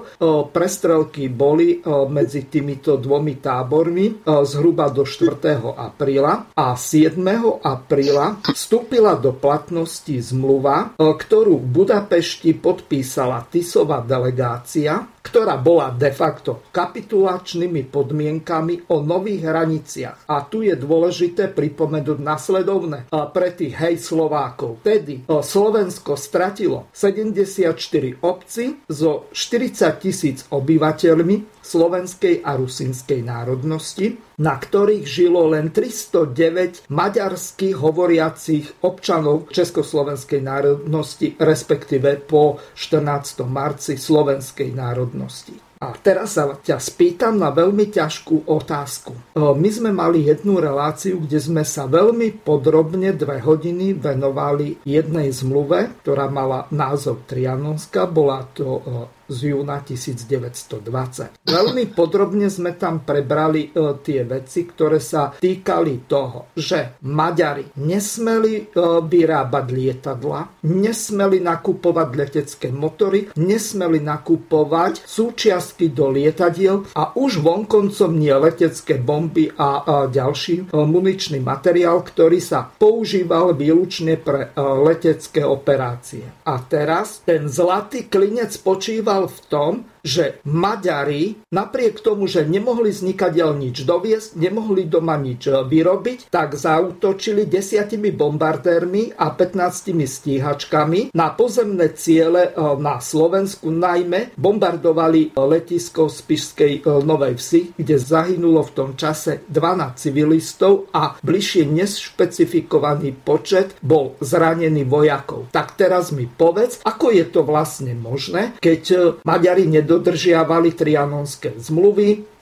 prestrelky 0.49 1.27
boli 1.27 1.83
medzi 2.09 2.47
týmito 2.47 2.95
dvomi 2.95 3.43
tábormi 3.43 4.23
zhruba 4.25 4.87
do 4.89 5.03
4. 5.03 5.59
apríla 5.75 6.55
a 6.55 6.73
7. 6.73 7.19
apríla 7.59 8.39
vstúpila 8.47 9.19
do 9.19 9.35
platnosti 9.35 10.15
zmluva, 10.15 10.95
ktorú 10.95 11.59
v 11.59 11.67
Budapešti 11.83 12.55
podpísala 12.55 13.43
Tisová 13.51 13.99
delegácia 13.99 15.18
ktorá 15.29 15.61
bola 15.61 15.93
de 15.93 16.09
facto 16.09 16.65
kapitulačnými 16.73 17.85
podmienkami 17.93 18.89
o 18.89 19.05
nových 19.05 19.45
hraniciach. 19.45 20.25
A 20.25 20.41
tu 20.49 20.65
je 20.65 20.73
dôležité 20.73 21.53
pripomenúť 21.53 22.17
nasledovne 22.17 23.05
pre 23.13 23.53
tých 23.53 23.77
hej 23.77 24.01
Slovákov. 24.01 24.81
Tedy 24.81 25.29
Slovensko 25.29 26.17
stratilo 26.17 26.89
74 26.89 27.77
obci 28.25 28.81
so 28.89 29.29
40 29.29 30.01
tisíc 30.01 30.49
obyvateľmi 30.49 31.58
slovenskej 31.69 32.41
a 32.41 32.57
rusinskej 32.57 33.21
národnosti, 33.21 34.17
na 34.41 34.57
ktorých 34.57 35.05
žilo 35.05 35.53
len 35.53 35.69
309 35.69 36.89
maďarských 36.89 37.77
hovoriacich 37.77 38.81
občanov 38.81 39.53
československej 39.53 40.41
národnosti, 40.41 41.37
respektíve 41.37 42.25
po 42.25 42.57
14. 42.73 43.45
marci 43.45 44.01
slovenskej 44.01 44.73
národnosti. 44.73 45.69
A 45.79 45.95
teraz 45.95 46.35
sa 46.35 46.59
ťa 46.59 46.75
spýtam 46.75 47.39
na 47.39 47.55
veľmi 47.55 47.87
ťažkú 47.87 48.51
otázku. 48.51 49.15
E, 49.15 49.19
my 49.39 49.69
sme 49.71 49.95
mali 49.95 50.27
jednu 50.27 50.59
reláciu, 50.59 51.23
kde 51.23 51.39
sme 51.39 51.63
sa 51.63 51.87
veľmi 51.87 52.43
podrobne 52.43 53.15
dve 53.15 53.39
hodiny 53.39 53.95
venovali 53.95 54.83
jednej 54.83 55.31
zmluve, 55.31 56.03
ktorá 56.03 56.27
mala 56.27 56.67
názov 56.75 57.23
Trianonska. 57.31 58.11
Bola 58.11 58.43
to 58.51 58.67
e, 58.67 58.81
z 59.29 59.53
júna 59.53 59.85
1920. 59.85 61.45
Veľmi 61.45 61.85
podrobne 61.93 62.49
sme 62.49 62.73
tam 62.75 63.05
prebrali 63.05 63.69
e, 63.69 63.95
tie 64.01 64.25
veci, 64.25 64.65
ktoré 64.65 64.97
sa 64.97 65.31
týkali 65.37 66.09
toho, 66.09 66.51
že 66.57 66.99
Maďari 67.05 67.77
nesmeli 67.79 68.53
e, 68.59 68.63
vyrábať 69.05 69.65
lietadla, 69.69 70.65
nesmeli 70.65 71.39
nakupovať 71.39 72.09
letecké 72.17 72.67
motory, 72.73 73.29
nesmeli 73.37 74.01
nakupovať 74.01 75.05
súčiastky 75.05 75.93
do 75.93 76.09
lietadiel 76.09 76.89
a 76.97 77.13
už 77.13 77.39
vonkoncom 77.45 78.11
nie 78.17 78.33
letecké 78.33 78.97
bomby 78.97 79.53
a 79.53 80.09
ďalší 80.09 80.55
e, 80.59 80.73
muničný 80.73 81.39
materiál, 81.39 82.01
ktorý 82.01 82.41
sa 82.41 82.65
používal 82.65 83.53
výlučne 83.53 84.17
pre 84.17 84.51
letecké 84.57 85.45
operácie. 85.45 86.25
A 86.47 86.57
teraz 86.65 87.21
ten 87.27 87.45
zlatý 87.45 88.09
klinec 88.09 88.55
spočíval 88.55 89.18
v 89.27 89.39
tom, 89.49 89.71
že 90.03 90.39
Maďari 90.47 91.39
napriek 91.51 91.99
tomu, 91.99 92.25
že 92.25 92.45
nemohli 92.45 92.91
vznikať 92.93 93.33
nič 93.55 93.83
doviesť, 93.83 94.37
nemohli 94.37 94.85
doma 94.85 95.15
nič 95.19 95.47
vyrobiť, 95.49 96.31
tak 96.31 96.55
zautočili 96.55 97.47
desiatimi 97.49 98.11
bombardérmi 98.13 99.15
a 99.15 99.31
15 99.33 99.95
stíhačkami 100.05 101.15
na 101.15 101.31
pozemné 101.33 101.93
ciele 101.95 102.51
e, 102.51 102.61
na 102.77 102.99
Slovensku, 102.99 103.71
najmä 103.71 104.35
bombardovali 104.35 105.35
letisko 105.35 106.11
z 106.11 106.17
Pišskej 106.25 106.73
e, 106.79 106.81
Novej 107.03 107.35
Vsi, 107.39 107.61
kde 107.77 107.95
zahynulo 107.95 108.65
v 108.67 108.71
tom 108.75 108.91
čase 108.99 109.47
12 109.47 109.99
civilistov 109.99 110.91
a 110.91 111.15
bližšie 111.21 111.67
nešpecifikovaný 111.69 113.15
počet 113.15 113.77
bol 113.79 114.19
zranený 114.19 114.85
vojakov. 114.85 115.49
Tak 115.53 115.79
teraz 115.79 116.11
mi 116.11 116.27
povedz, 116.27 116.81
ako 116.83 117.13
je 117.13 117.25
to 117.29 117.41
vlastne 117.45 117.93
možné, 117.95 118.57
keď 118.59 118.81
e, 118.91 118.97
Maďari 119.23 119.65
nedostali 119.65 119.88
dodržiavali 119.89 120.77
trianonské 120.77 121.57
zmluvy, 121.57 122.37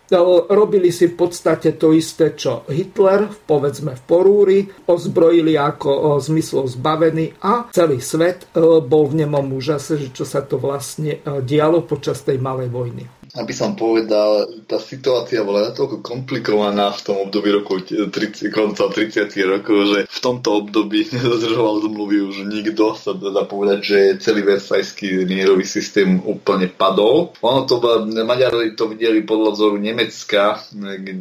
robili 0.47 0.91
si 0.91 1.11
v 1.11 1.15
podstate 1.19 1.75
to 1.75 1.91
isté, 1.91 2.31
čo 2.35 2.63
Hitler, 2.71 3.27
povedzme 3.27 3.95
v 3.95 4.01
Porúri, 4.07 4.59
ozbrojili 4.87 5.59
ako 5.59 6.19
zmyslov 6.23 6.71
zbavený 6.71 7.43
a 7.43 7.67
celý 7.75 7.99
svet 7.99 8.47
e, 8.55 8.79
bol 8.79 9.11
v 9.11 9.27
nemom 9.27 9.51
úžase, 9.51 9.99
čo 10.15 10.23
sa 10.23 10.47
to 10.47 10.55
vlastne 10.55 11.19
e, 11.19 11.43
dialo 11.43 11.83
počas 11.83 12.23
tej 12.23 12.39
malej 12.39 12.71
vojny 12.71 13.16
aby 13.37 13.53
som 13.53 13.77
povedal, 13.77 14.49
tá 14.65 14.81
situácia 14.81 15.45
bola 15.45 15.69
natoľko 15.69 16.01
komplikovaná 16.01 16.89
v 16.89 17.01
tom 17.05 17.15
období 17.29 17.53
roku 17.53 17.77
30, 17.79 18.09
konca 18.49 18.89
30 18.89 19.29
rokov, 19.45 19.77
že 19.93 19.99
v 20.09 20.19
tomto 20.19 20.65
období 20.65 21.05
nedodržoval 21.13 21.85
zmluvy 21.85 22.17
už 22.25 22.35
nikto. 22.49 22.97
Sa 22.97 23.13
dá 23.13 23.45
povedať, 23.45 23.79
že 23.85 23.97
celý 24.19 24.41
versajský 24.41 25.29
mierový 25.29 25.63
systém 25.63 26.17
úplne 26.25 26.65
padol. 26.67 27.37
Ono 27.45 27.69
to, 27.69 27.77
Maďari 28.25 28.73
to 28.73 28.89
videli 28.89 29.21
podľa 29.21 29.53
vzoru 29.53 29.77
Nemecka, 29.77 30.57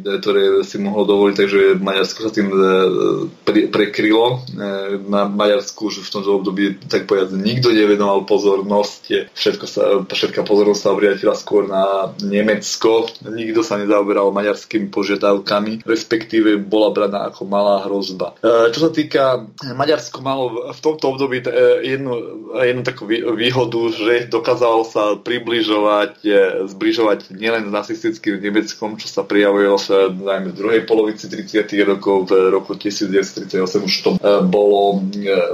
ktoré 0.03 0.65
si 0.65 0.81
mohlo 0.81 1.05
dovoliť, 1.05 1.35
takže 1.37 1.61
Maďarsko 1.77 2.19
sa 2.25 2.31
tým 2.33 2.49
e, 2.49 3.69
prekrylo. 3.69 4.25
E, 4.27 4.67
na 5.05 5.29
Maďarsku 5.29 5.93
už 5.93 6.01
v 6.01 6.13
tomto 6.17 6.41
období 6.41 6.81
tak 6.89 7.05
povedať 7.05 7.37
nikto 7.37 7.69
nevenoval 7.69 8.25
pozornosť. 8.25 9.29
Všetko 9.37 9.65
sa, 9.69 9.83
všetká 10.01 10.41
pozornosť 10.41 10.81
sa 10.81 10.93
obriatila 10.95 11.35
skôr 11.37 11.69
na 11.69 12.06
Nemecko. 12.21 13.09
Nikto 13.25 13.61
sa 13.65 13.81
nezaoberal 13.81 14.29
maďarskými 14.31 14.87
požiadavkami, 14.93 15.83
respektíve 15.83 16.61
bola 16.61 16.93
braná 16.93 17.31
ako 17.31 17.43
malá 17.49 17.83
hrozba. 17.85 18.37
E, 18.39 18.71
čo 18.71 18.87
sa 18.87 18.91
týka, 18.93 19.47
Maďarsko 19.63 20.19
malo 20.21 20.71
v 20.71 20.79
tomto 20.79 21.17
období 21.17 21.41
e, 21.41 21.49
jednu, 21.97 22.13
jednu 22.53 22.81
takú 22.85 23.09
výhodu, 23.09 23.81
že 23.91 24.29
dokázalo 24.29 24.85
sa 24.85 25.17
približovať, 25.17 26.13
e, 26.23 26.39
zbližovať 26.69 27.33
nielen 27.33 27.67
s 27.67 27.71
nacistickým 27.73 28.39
Nemeckom, 28.39 28.95
čo 29.01 29.09
sa 29.09 29.25
prijavilo 29.25 29.81
sa 29.81 30.07
najmä 30.07 30.53
v 30.53 30.59
druhej 30.59 30.81
polovici 30.85 31.25
30. 31.27 31.65
rokov, 31.83 32.29
v 32.29 32.53
roku 32.53 32.77
1938 32.77 33.57
už 33.87 33.95
to 34.03 34.11
bolo 34.47 35.01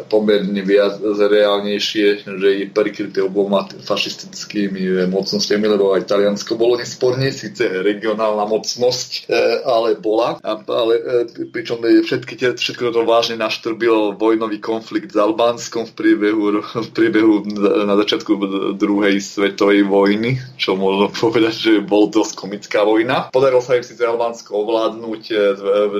pomerne 0.09 0.61
viac 0.65 0.99
reálnejšie, 1.03 2.27
že 2.27 2.49
je 2.63 2.65
prikryté 2.69 3.23
oboma 3.23 3.65
fašistickými 3.65 5.07
mocnostiami, 5.07 5.65
lebo 5.65 5.95
aj 5.95 6.09
Taliansko 6.09 6.42
Taliansko 6.43 6.59
bolo 6.59 6.75
nesporne, 6.75 7.31
síce 7.31 7.63
regionálna 7.63 8.43
mocnosť, 8.43 9.31
e, 9.31 9.63
ale 9.63 9.95
bola, 9.95 10.43
ale 10.43 10.93
e, 10.99 11.47
pričom 11.47 11.79
všetky 11.79 12.35
všetko 12.59 12.91
to 12.91 13.07
vážne 13.07 13.39
naštrbilo 13.39 14.19
vojnový 14.19 14.59
konflikt 14.59 15.15
s 15.15 15.17
Albánskom 15.23 15.87
v 15.87 15.93
priebehu, 15.95 16.43
v 16.59 16.89
priebehu 16.91 17.47
na 17.87 17.95
začiatku 17.95 18.35
druhej 18.75 19.23
svetovej 19.23 19.87
vojny, 19.87 20.43
čo 20.59 20.75
možno 20.75 21.15
povedať, 21.23 21.55
že 21.55 21.73
bol 21.79 22.11
dosť 22.11 22.35
komická 22.35 22.83
vojna. 22.83 23.31
Podarilo 23.31 23.63
sa 23.63 23.79
im 23.79 23.87
síce 23.87 24.03
Albánsko 24.03 24.67
ovládnuť 24.67 25.21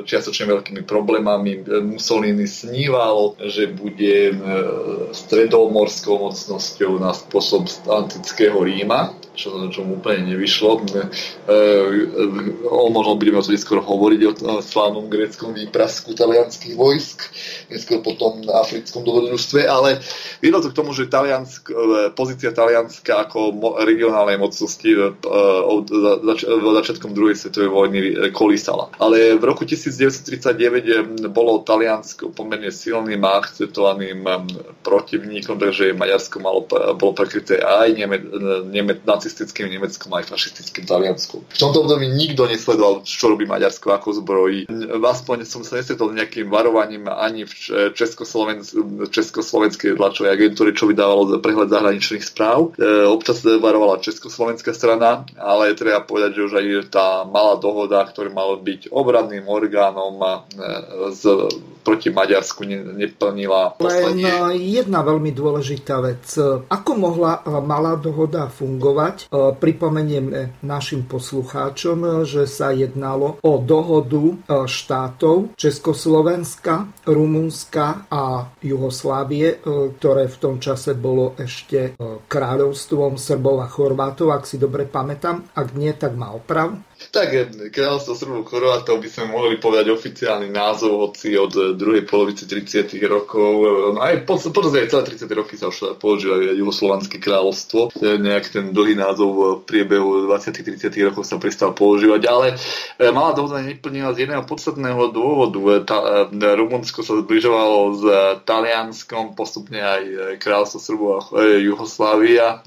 čiastočne 0.03 0.51
veľkými 0.59 0.83
problémami. 0.83 1.63
Mussolini 1.87 2.51
sníval, 2.51 3.39
že 3.47 3.71
bude 3.71 4.35
stredomorskou 5.15 6.19
mocnosťou 6.19 6.99
na 6.99 7.15
spôsob 7.15 7.71
antického 7.87 8.59
Ríma, 8.59 9.22
čo, 9.33 9.57
čo 9.69 9.81
mu 9.81 9.97
úplne 9.97 10.33
nevyšlo. 10.33 10.71
E, 10.77 10.81
e, 10.81 11.57
o 12.69 12.87
možno 12.93 13.17
budeme 13.17 13.41
o 13.41 13.45
to 13.45 13.53
skoro 13.57 13.81
hovoriť 13.81 14.21
o 14.25 14.31
slávnom 14.61 15.09
gréckom 15.09 15.53
výprasku 15.53 16.13
talianských 16.13 16.77
vojsk, 16.77 17.27
neskôr 17.69 17.99
potom 18.05 18.45
na 18.45 18.61
africkom 18.61 19.01
dobrodružstve, 19.01 19.65
ale 19.65 19.99
viedlo 20.39 20.61
to 20.61 20.69
k 20.69 20.77
tomu, 20.77 20.93
že 20.93 21.09
Taliansk, 21.09 21.73
e, 21.73 22.13
pozícia 22.13 22.53
Talianska 22.53 23.25
ako 23.29 23.53
regionálnej 23.83 24.37
mocnosti 24.37 24.89
od 25.63 25.85
začiatkom 26.83 27.11
druhej 27.13 27.37
svetovej 27.37 27.69
vojny 27.69 27.99
kolísala. 28.31 28.93
Ale 29.01 29.35
v 29.37 29.43
roku 29.43 29.65
1939 29.65 31.33
bolo 31.33 31.65
Taliansko 31.65 32.29
pomerne 32.31 32.69
silným 32.69 33.21
a 33.25 33.41
akceptovaným 33.41 34.21
protivníkom, 34.85 35.57
takže 35.57 35.97
Maďarsko 35.97 36.37
malo, 36.39 36.65
bolo 36.95 37.13
prekryté 37.17 37.59
aj 37.59 37.89
Neme, 37.97 38.17
Neme, 38.69 38.93
nacistickým 39.23 39.71
Nemeckom 39.71 40.11
aj 40.11 40.27
fašistickým 40.27 40.83
Talianskom. 40.83 41.47
V 41.47 41.55
tomto 41.55 41.87
období 41.87 42.11
nikto 42.11 42.43
nesledoval, 42.43 43.07
čo 43.07 43.31
robí 43.31 43.47
Maďarsko 43.47 43.95
ako 43.95 44.19
zbrojí. 44.19 44.67
Aspoň 44.99 45.47
som 45.47 45.63
sa 45.63 45.79
nestretol 45.79 46.11
nejakým 46.11 46.51
varovaním 46.51 47.07
ani 47.07 47.47
v 47.47 47.55
Českosloven- 47.95 48.67
Československej 49.07 49.95
tlačovej 49.95 50.35
agentúry, 50.35 50.75
čo 50.75 50.91
vydávalo 50.91 51.39
prehľad 51.39 51.71
zahraničných 51.71 52.27
správ. 52.27 52.75
E, 52.75 53.07
občas 53.07 53.39
varovala 53.47 54.03
Československá 54.03 54.75
strana, 54.75 55.23
ale 55.39 55.71
treba 55.79 56.03
povedať, 56.03 56.35
že 56.35 56.45
už 56.51 56.53
aj 56.59 56.65
tá 56.91 57.07
malá 57.23 57.55
dohoda, 57.55 58.03
ktorá 58.03 58.27
mala 58.27 58.59
byť 58.59 58.91
obradným 58.91 59.47
orgánom 59.47 60.19
e, 60.19 60.27
z 61.15 61.23
proti 61.83 62.11
Maďarsku 62.11 62.63
neplnila. 62.95 63.75
Len 63.79 64.19
e, 64.19 64.55
jedna 64.59 65.03
veľmi 65.03 65.31
dôležitá 65.35 65.99
vec. 65.99 66.23
Ako 66.67 66.91
mohla 66.95 67.43
malá 67.63 67.99
dohoda 67.99 68.47
fungovať? 68.47 69.12
Povedať. 69.13 69.29
E, 69.29 69.53
pripomeniem 69.53 70.25
našim 70.65 71.05
poslucháčom, 71.05 72.25
že 72.25 72.49
sa 72.49 72.73
jednalo 72.73 73.37
o 73.41 73.53
dohodu 73.61 74.33
e, 74.33 74.35
štátov 74.65 75.53
Československa, 75.55 76.89
Rumunska 77.05 78.09
a 78.09 78.49
Jugoslávie, 78.59 79.47
e, 79.53 79.57
ktoré 79.97 80.25
v 80.27 80.37
tom 80.41 80.55
čase 80.57 80.97
bolo 80.97 81.37
ešte 81.37 81.95
kráľovstvom 82.27 83.19
Srbov 83.19 83.55
a 83.63 83.67
Chorvátov, 83.69 84.33
ak 84.33 84.43
si 84.49 84.57
dobre 84.57 84.89
pamätám. 84.89 85.43
Ak 85.53 85.75
nie, 85.77 85.91
tak 85.93 86.17
má 86.17 86.33
oprav. 86.33 86.73
Tak 87.13 87.29
eh, 87.29 87.69
kráľovstvo 87.69 88.17
Srbov 88.17 88.49
Chorvátov 88.49 88.97
by 88.97 89.05
sme 89.05 89.25
mohli 89.29 89.61
povedať 89.61 89.93
oficiálny 89.93 90.49
názov, 90.49 91.13
hoci 91.13 91.37
od 91.37 91.53
eh, 91.53 91.63
druhej 91.77 92.09
polovice 92.09 92.49
30. 92.49 92.89
rokov, 93.05 93.51
no 93.93 94.01
aj 94.01 94.25
po, 94.25 94.41
celé 94.41 94.89
30. 94.89 95.29
roky 95.37 95.53
sa 95.53 95.69
už 95.69 96.01
používa 96.01 96.41
Jugoslovanské 96.41 97.21
kráľovstvo. 97.21 97.93
Nejak 98.01 98.49
ten 98.49 98.73
dlhý 98.73 98.97
názov 98.97 99.61
v 99.61 99.69
priebehu 99.69 100.25
20. 100.25 100.65
30. 100.65 100.89
rokov 101.05 101.29
sa 101.29 101.37
prestal 101.37 101.77
používať, 101.77 102.25
ale 102.25 102.57
malá 103.13 103.37
dohoda 103.37 103.61
neplnila 103.61 104.17
z 104.17 104.25
jedného 104.25 104.41
podstatného 104.49 105.13
dôvodu. 105.13 105.59
Tá, 105.85 105.97
Rumunsko 106.31 107.05
sa 107.05 107.19
zbližovalo 107.21 107.77
s 107.93 108.03
Talianskom, 108.47 109.37
postupne 109.37 109.83
aj 109.83 110.01
kráľovstvo 110.41 110.79
Srbov 110.81 111.09
a 111.13 111.19
Jugoslávia 111.61 112.65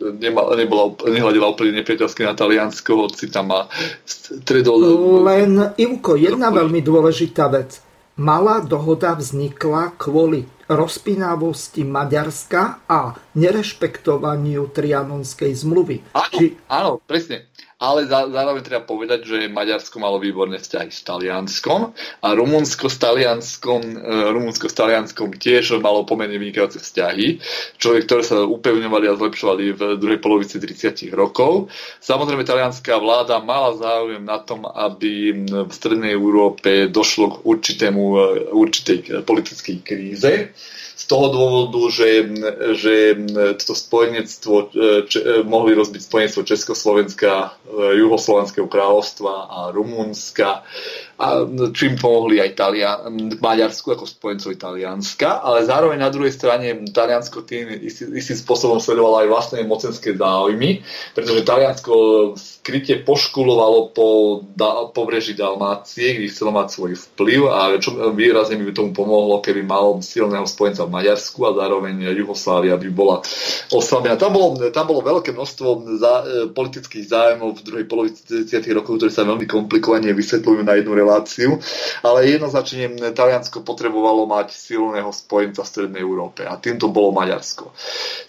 nehľadila 0.00 1.46
úplne 1.52 1.82
nepriateľské 1.82 2.24
na 2.24 2.32
Taliansko, 2.32 3.10
hoci 3.10 3.28
tam 3.28 3.41
má 3.42 3.68
stredol... 4.06 4.80
Len, 5.26 5.76
Ivko, 5.76 6.16
jedna 6.16 6.48
veľmi 6.48 6.80
dôležitá 6.80 7.52
vec. 7.52 7.82
Malá 8.12 8.60
dohoda 8.60 9.16
vznikla 9.16 9.96
kvôli 9.96 10.44
rozpínavosti 10.68 11.84
Maďarska 11.84 12.84
a 12.88 13.16
nerešpektovaniu 13.36 14.68
Trianonskej 14.72 15.52
zmluvy. 15.52 16.00
Áno, 16.16 16.36
Či... 16.36 16.56
áno 16.68 16.90
presne 17.04 17.51
ale 17.82 18.06
zároveň 18.06 18.62
treba 18.62 18.86
povedať, 18.86 19.26
že 19.26 19.50
Maďarsko 19.50 19.98
malo 19.98 20.22
výborné 20.22 20.62
vzťahy 20.62 20.94
s 20.94 21.02
Talianskom 21.02 21.90
a 22.22 22.28
Rumunsko 22.30 22.86
s 22.86 23.02
Talianskom, 23.02 23.82
e, 23.82 24.30
Rumunsko 24.30 24.70
s 24.70 24.74
Talianskom 24.78 25.34
tiež 25.34 25.82
malo 25.82 26.06
pomerne 26.06 26.38
vynikajúce 26.38 26.78
vzťahy, 26.78 27.42
čo, 27.82 27.98
ktoré 27.98 28.22
sa 28.22 28.46
upevňovali 28.46 29.10
a 29.10 29.18
zlepšovali 29.18 29.64
v 29.74 29.80
druhej 29.98 30.22
polovici 30.22 30.62
30 30.62 31.10
rokov. 31.10 31.74
Samozrejme, 31.98 32.46
talianská 32.46 33.02
vláda 33.02 33.42
mala 33.42 33.74
záujem 33.74 34.22
na 34.22 34.38
tom, 34.38 34.62
aby 34.62 35.42
v 35.42 35.72
Strednej 35.74 36.14
Európe 36.14 36.86
došlo 36.86 37.34
k 37.34 37.36
určitému, 37.42 38.02
e, 38.14 38.18
určitej 38.54 39.26
politickej 39.26 39.76
kríze 39.82 40.54
z 41.02 41.10
toho 41.10 41.34
dôvodu, 41.34 41.82
že, 41.90 42.30
že 42.78 42.94
to 43.58 43.74
spojenectvo, 43.74 44.54
e, 44.70 45.02
če, 45.10 45.18
e, 45.18 45.26
mohli 45.42 45.74
rozbiť 45.74 45.98
spojenectvo 46.06 46.46
Československa, 46.46 47.58
e, 47.66 47.98
Juhoslovenského 47.98 48.70
kráľovstva 48.70 49.34
a 49.50 49.58
Rumunska 49.74 50.62
a 51.22 51.46
čím 51.70 51.94
pomohli 51.94 52.42
aj 52.42 52.58
Talia, 52.58 52.98
Maďarsku 53.38 53.94
ako 53.94 54.10
spojencovi 54.10 54.58
Talianska, 54.58 55.38
ale 55.38 55.62
zároveň 55.62 56.02
na 56.02 56.10
druhej 56.10 56.34
strane 56.34 56.82
Taliansko 56.90 57.46
tým 57.46 57.78
istý, 57.78 58.10
istým 58.10 58.42
spôsobom 58.42 58.82
sledovalo 58.82 59.22
aj 59.22 59.28
vlastné 59.30 59.58
mocenské 59.62 60.18
záujmy, 60.18 60.82
pretože 61.14 61.46
Taliansko 61.46 61.94
skryte 62.34 63.06
poškulovalo 63.06 63.94
po 63.94 64.06
da, 64.58 64.90
pobreží 64.90 65.38
Dalmácie, 65.38 66.18
kde 66.18 66.26
chcelo 66.26 66.50
mať 66.58 66.66
svoj 66.74 66.92
vplyv 66.98 67.40
a 67.46 67.78
čo 67.78 67.94
výrazne 68.10 68.58
by 68.58 68.74
tomu 68.74 68.90
pomohlo, 68.90 69.38
keby 69.38 69.62
mal 69.62 70.02
silného 70.02 70.46
spojenca 70.50 70.90
v 70.90 70.94
Maďarsku 70.98 71.38
a 71.46 71.54
zároveň 71.54 72.02
Jugoslávia 72.18 72.74
by 72.74 72.88
bola 72.90 73.22
oslabená. 73.70 74.18
Tam 74.18 74.34
bolo, 74.34 74.58
tam 74.74 74.90
bolo 74.90 75.06
veľké 75.06 75.30
množstvo 75.30 75.68
za, 76.02 76.14
e, 76.22 76.24
politických 76.50 77.06
zájmov 77.06 77.62
v 77.62 77.64
druhej 77.66 77.86
polovici 77.86 78.26
30. 78.26 78.74
rokov, 78.74 78.98
ktoré 78.98 79.14
sa 79.14 79.22
veľmi 79.22 79.46
komplikovane 79.46 80.10
vysvetľujú 80.10 80.66
na 80.66 80.74
jednu 80.78 80.98
reláciu 80.98 81.11
reláciu, 81.12 81.60
ale 82.00 82.32
jednoznačne 82.32 83.12
Taliansko 83.12 83.60
potrebovalo 83.60 84.24
mať 84.24 84.56
silného 84.56 85.12
spojenca 85.12 85.60
v 85.60 85.68
Strednej 85.68 86.00
Európe 86.00 86.48
a 86.48 86.56
týmto 86.56 86.88
bolo 86.88 87.12
Maďarsko. 87.12 87.76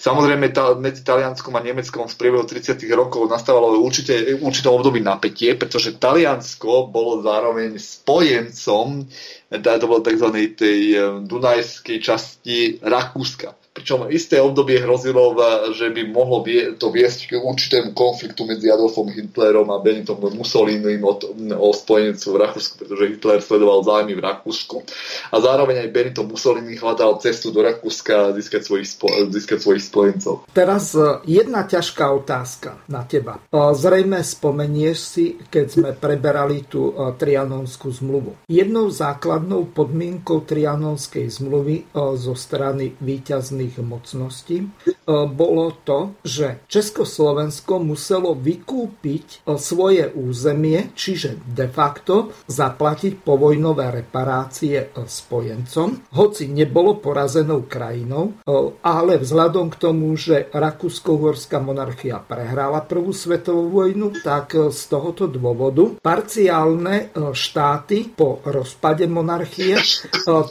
Samozrejme 0.04 0.52
tá, 0.52 0.76
medzi 0.76 1.08
Talianskom 1.08 1.56
a 1.56 1.64
Nemeckom 1.64 2.12
v 2.12 2.20
priebehu 2.20 2.44
30. 2.44 2.76
rokov 2.92 3.32
nastávalo 3.32 3.80
určite, 3.80 4.36
určitom 4.44 4.76
období 4.76 5.00
napätie, 5.00 5.56
pretože 5.56 5.96
Taliansko 5.96 6.92
bolo 6.92 7.24
zároveň 7.24 7.80
spojencom 7.80 9.08
to 9.54 9.86
bolo 9.86 10.02
tzv. 10.02 10.34
tej 10.58 10.80
eh, 10.98 11.02
dunajskej 11.24 11.98
časti 12.02 12.82
Rakúska 12.82 13.63
pričom 13.84 14.08
isté 14.08 14.40
obdobie 14.40 14.80
hrozilo, 14.80 15.36
že 15.76 15.92
by 15.92 16.08
mohlo 16.08 16.40
to 16.80 16.88
viesť 16.88 17.36
k 17.36 17.44
určitému 17.44 17.92
konfliktu 17.92 18.48
medzi 18.48 18.72
Adolfom 18.72 19.12
Hitlerom 19.12 19.68
a 19.76 19.84
Benitom 19.84 20.24
Mussolinim 20.32 21.04
o, 21.04 21.20
o 21.60 21.70
spojenectvu 21.76 22.30
v 22.32 22.42
Rakúsku, 22.48 22.74
pretože 22.80 23.12
Hitler 23.12 23.44
sledoval 23.44 23.84
zájmy 23.84 24.16
v 24.16 24.24
Rakúsku 24.24 24.88
a 25.30 25.36
zároveň 25.44 25.84
aj 25.84 25.90
Benito 25.92 26.24
Mussolini 26.24 26.80
hľadal 26.80 27.20
cestu 27.20 27.52
do 27.52 27.60
Rakúska 27.60 28.32
a 28.32 28.32
získať 28.32 28.64
svojich, 28.64 28.88
spo, 28.88 29.12
získať 29.28 29.60
svojich 29.60 29.84
spojencov. 29.84 30.48
Teraz 30.56 30.96
e, 30.96 31.20
jedna 31.28 31.68
ťažká 31.68 32.08
otázka 32.16 32.88
na 32.88 33.04
teba. 33.04 33.44
E, 33.44 33.76
zrejme 33.76 34.24
spomenieš 34.24 34.98
si, 35.04 35.26
keď 35.52 35.66
sme 35.68 35.90
preberali 35.92 36.64
tú 36.72 36.96
e, 36.96 37.12
Trianonskú 37.20 37.92
zmluvu. 37.92 38.48
Jednou 38.48 38.88
základnou 38.88 39.76
podmienkou 39.76 40.48
Trianonskej 40.48 41.28
zmluvy 41.28 41.92
zo 41.94 42.34
strany 42.38 42.94
výťazných 43.02 43.73
západných 43.74 43.82
mocností, 43.82 44.58
e, 44.62 44.68
bolo 45.34 45.74
to, 45.82 46.14
že 46.22 46.62
Československo 46.70 47.82
muselo 47.82 48.38
vykúpiť 48.38 49.26
e, 49.26 49.58
svoje 49.58 50.14
územie, 50.14 50.94
čiže 50.94 51.42
de 51.50 51.66
facto 51.66 52.30
zaplatiť 52.46 53.26
povojnové 53.26 53.90
reparácie 53.90 54.78
e, 54.78 54.88
spojencom, 55.10 56.14
hoci 56.14 56.54
nebolo 56.54 57.02
porazenou 57.02 57.66
krajinou, 57.66 58.36
ale 58.84 59.18
vzhľadom 59.18 59.72
k 59.74 59.80
tomu, 59.80 60.14
že 60.20 60.52
Rakúsko-Uhorská 60.52 61.64
monarchia 61.64 62.20
prehrála 62.20 62.84
prvú 62.86 63.16
svetovú 63.16 63.72
vojnu, 63.72 64.22
tak 64.22 64.54
z 64.54 64.82
tohoto 64.92 65.26
dôvodu 65.26 65.96
parciálne 66.04 67.16
štáty 67.32 68.12
po 68.14 68.44
rozpade 68.44 69.08
monarchie 69.08 69.80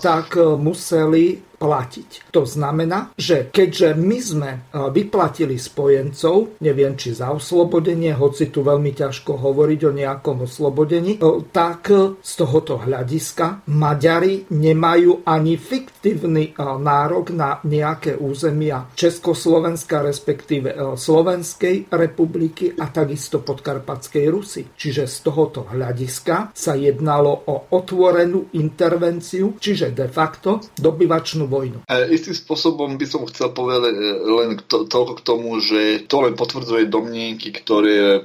tak 0.01 0.35
museli 0.39 1.52
platiť. 1.62 2.35
To 2.35 2.42
znamená, 2.42 3.14
že 3.14 3.55
keďže 3.55 3.94
my 3.94 4.18
sme 4.18 4.51
vyplatili 4.90 5.55
spojencov, 5.55 6.59
neviem 6.59 6.98
či 6.98 7.14
za 7.14 7.31
oslobodenie, 7.31 8.18
hoci 8.18 8.51
tu 8.51 8.66
veľmi 8.66 8.90
ťažko 8.90 9.38
hovoriť 9.38 9.81
o 9.87 9.92
nejakom 9.94 10.42
oslobodení, 10.42 11.22
tak 11.55 11.94
z 12.18 12.33
tohoto 12.35 12.83
hľadiska 12.83 13.70
Maďari 13.70 14.51
nemajú 14.51 15.22
ani 15.22 15.55
fiktívny 15.55 16.59
nárok 16.59 17.31
na 17.31 17.62
nejaké 17.62 18.18
územia 18.18 18.90
Československa, 18.98 20.03
respektíve 20.03 20.98
Slovenskej 20.98 21.87
republiky 21.94 22.75
a 22.75 22.90
takisto 22.90 23.38
podkarpatskej 23.38 24.25
Rusy. 24.27 24.75
Čiže 24.75 25.07
z 25.07 25.16
tohoto 25.22 25.70
hľadiska 25.70 26.51
sa 26.51 26.75
jednalo 26.75 27.46
o 27.46 27.71
otvorenú 27.71 28.50
intervenciu, 28.56 29.54
čiže 29.60 29.92
de 29.92 30.08
facto 30.08 30.58
dobyvačnú 30.75 31.52
vojnu. 31.53 31.79
E, 31.85 32.17
istým 32.17 32.33
spôsobom 32.33 32.96
by 32.96 33.05
som 33.05 33.29
chcel 33.29 33.53
povedať 33.53 33.92
e, 33.92 34.05
len 34.25 34.48
to, 34.65 34.88
toľko 34.88 35.21
k 35.21 35.23
tomu, 35.23 35.61
že 35.61 36.09
to 36.09 36.25
len 36.25 36.33
potvrdzuje 36.33 36.88
domnienky, 36.88 37.53
ktoré 37.53 38.25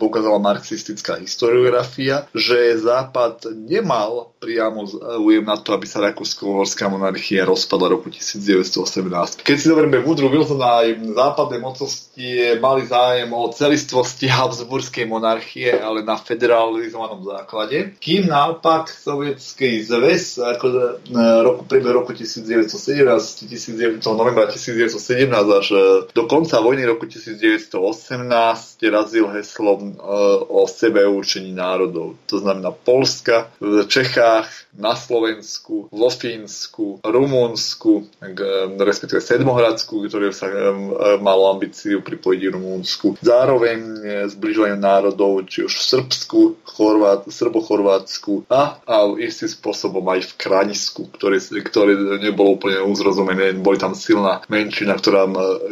poukázala 0.00 0.40
marxistická 0.40 1.20
historiografia, 1.20 2.24
že 2.32 2.80
Západ 2.80 3.44
nemal 3.52 4.32
priamo 4.40 4.88
záujem 4.88 5.44
na 5.44 5.60
to, 5.60 5.76
aby 5.76 5.84
sa 5.84 6.00
Rakúsko-Horská 6.00 6.88
monarchia 6.88 7.44
rozpadla 7.44 7.92
roku 7.92 8.08
1918. 8.08 9.44
Keď 9.44 9.56
si 9.60 9.68
zoberieme 9.68 10.00
Woodrow 10.00 10.32
Wilson 10.32 10.64
aj 10.64 10.96
západné 11.12 11.60
mocnosti 11.60 12.26
mali 12.56 12.88
záujem 12.88 13.28
o 13.28 13.52
celistvosti 13.52 14.32
Habsburskej 14.32 15.04
monarchie, 15.04 15.76
ale 15.76 16.00
na 16.00 16.16
federalizovanom 16.16 17.20
základe, 17.20 18.00
kým 18.00 18.32
naopak 18.32 18.88
sovietský 18.88 19.84
zväz 19.84 20.40
ako 20.40 20.66
e, 20.72 20.78
roku, 21.44 21.62
roku 21.68 22.10
1917, 22.30 23.50
19, 23.76 24.06
novembra 24.14 24.46
1917 24.46 25.34
až 25.34 25.66
e, 25.70 25.76
do 26.14 26.24
konca 26.30 26.62
vojny 26.62 26.86
roku 26.86 27.06
1918 27.06 27.74
razil 28.86 29.26
heslo 29.34 29.72
e, 29.74 29.84
o 30.46 30.62
sebe 30.70 31.02
určení 31.06 31.50
národov. 31.50 32.14
To 32.30 32.38
znamená 32.38 32.70
Polska, 32.70 33.50
v 33.60 33.82
Čechách, 33.90 34.46
na 34.78 34.94
Slovensku, 34.94 35.90
vo 35.90 36.10
Fínsku, 36.10 37.02
Rumunsku, 37.02 38.06
respektíve 38.78 39.18
Sedmohradsku, 39.18 40.06
ktoré 40.06 40.30
sa 40.30 40.46
malo 41.18 41.50
ambíciu 41.50 41.98
pripojiť 42.06 42.40
Rumunsku. 42.54 43.18
Zároveň 43.18 43.78
zbližovanie 44.30 44.78
národov, 44.78 45.42
či 45.50 45.66
už 45.66 45.74
v 45.74 45.84
Srbsku, 45.84 46.40
Chorvát, 46.62 47.26
Srbo-Chorvátsku 47.26 48.46
a, 48.46 48.78
a 48.86 48.96
istým 49.18 49.50
spôsobom 49.50 50.06
aj 50.06 50.30
v 50.30 50.32
Kranisku, 50.38 51.02
ktoré, 51.18 51.42
ktoré 51.42 51.92
nebolo 52.20 52.60
úplne 52.60 52.84
uzrozumené. 52.84 53.56
Boli 53.56 53.80
tam 53.80 53.96
silná 53.96 54.44
menšina, 54.52 55.00
ktorá 55.00 55.24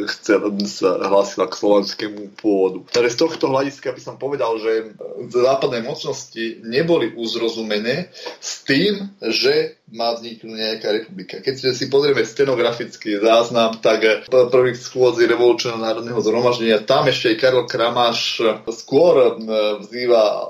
chcel, 0.09 0.49
sa 0.65 0.97
hlásila 0.99 1.45
k 1.45 1.59
slovenskému 1.61 2.35
pôvodu. 2.41 2.89
Takže 2.89 3.13
z 3.13 3.19
tohto 3.21 3.45
hľadiska 3.53 3.93
by 3.93 4.01
som 4.01 4.15
povedal, 4.17 4.57
že 4.57 4.97
západné 5.29 5.85
mocnosti 5.85 6.59
neboli 6.65 7.13
uzrozumené 7.13 8.09
s 8.41 8.65
tým, 8.65 9.13
že 9.21 9.77
má 9.89 10.13
vzniknúť 10.13 10.53
nejaká 10.53 10.89
republika. 10.93 11.41
Keď 11.41 11.73
si 11.73 11.85
pozrieme 11.89 12.21
stenografický 12.21 13.17
záznam, 13.21 13.81
tak 13.81 14.29
prvých 14.29 14.77
schôdzi 14.77 15.25
revolučného 15.25 15.81
národného 15.81 16.21
zhromaždenia, 16.21 16.85
tam 16.85 17.09
ešte 17.09 17.33
aj 17.33 17.39
Karol 17.41 17.65
Kramáš 17.65 18.41
skôr 18.69 19.37
vzýva 19.81 20.45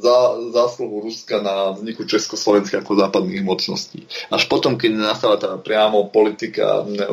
za, 0.00 0.18
zásluhu 0.52 1.00
Ruska 1.04 1.42
na 1.42 1.74
vzniku 1.74 2.04
Československa 2.04 2.80
ako 2.80 2.98
západných 2.98 3.42
mocností. 3.44 4.06
Až 4.30 4.46
potom, 4.46 4.78
keď 4.78 4.90
nastala 4.94 5.36
tá 5.36 5.56
priamo 5.58 6.08
politika 6.08 6.84
e, 6.84 7.04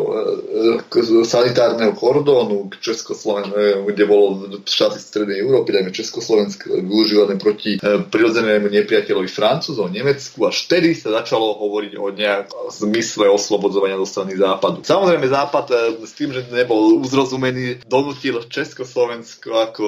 e, 0.89 1.25
sanitárneho 1.25 1.93
kordónu 1.95 2.69
k 2.71 2.91
Československu, 2.91 3.87
kde 3.87 4.03
bolo 4.05 4.25
štáty 4.65 4.97
Strednej 4.99 5.41
Európy, 5.41 5.73
dajme 5.73 5.91
Československo, 5.95 6.81
využívané 6.81 7.35
proti 7.39 7.77
e, 7.77 7.79
prirodzenému 8.05 8.67
nepriateľovi 8.69 9.29
Francúzov, 9.29 9.93
Nemecku, 9.93 10.45
až 10.45 10.67
vtedy 10.67 10.93
sa 10.97 11.23
začalo 11.23 11.57
hovoriť 11.57 11.93
o 11.97 12.11
nejakom 12.11 12.69
zmysle 12.69 13.29
oslobodzovania 13.31 13.99
zo 14.01 14.07
strany 14.07 14.37
Západu. 14.37 14.83
Samozrejme 14.83 15.25
Západ 15.27 15.65
s 16.01 16.13
tým, 16.17 16.35
že 16.35 16.45
nebol 16.51 16.99
uzrozumený, 17.01 17.85
donútil 17.87 18.43
Československo 18.47 19.49
ako 19.71 19.85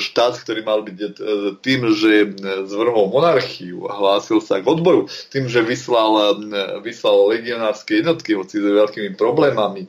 štát, 0.00 0.40
ktorý 0.40 0.60
mal 0.66 0.82
byť 0.84 0.98
tým, 1.60 1.80
že 1.94 2.03
že 2.04 2.16
e, 2.20 2.28
zvrhol 2.68 3.08
monarchiu 3.08 3.88
a 3.88 3.96
hlásil 3.96 4.44
sa 4.44 4.60
k 4.60 4.68
odboru 4.68 5.08
tým, 5.32 5.48
že 5.48 5.64
vyslal, 5.64 6.36
e, 6.44 6.80
vyslal 6.84 7.32
legionárske 7.32 8.04
jednotky, 8.04 8.36
hoci 8.36 8.60
s 8.60 8.66
veľkými 8.68 9.16
problémami 9.16 9.88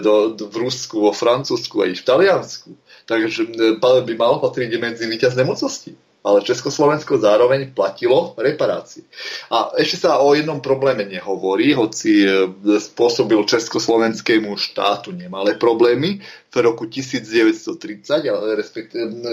do, 0.00 0.32
do, 0.32 0.48
v 0.48 0.64
Rusku, 0.64 1.04
vo 1.04 1.12
Francúzsku 1.12 1.84
a 1.84 1.92
i 1.92 1.94
v 1.94 2.02
Taliansku. 2.02 2.72
Takže 3.04 3.52
by 3.76 4.12
malo 4.16 4.40
patriť 4.40 4.80
medzi 4.80 5.04
víťazné 5.04 5.44
mocnosti 5.44 5.92
ale 6.24 6.40
Československo 6.40 7.20
zároveň 7.20 7.76
platilo 7.76 8.32
reparácie. 8.40 9.04
A 9.52 9.76
ešte 9.76 10.08
sa 10.08 10.24
o 10.24 10.32
jednom 10.32 10.56
probléme 10.64 11.04
nehovorí, 11.04 11.76
hoci 11.76 12.24
spôsobil 12.80 13.36
československému 13.44 14.56
štátu 14.56 15.12
nemalé 15.12 15.60
problémy 15.60 16.24
v 16.54 16.62
roku 16.62 16.86
1930, 16.86 18.30
ale 18.30 18.54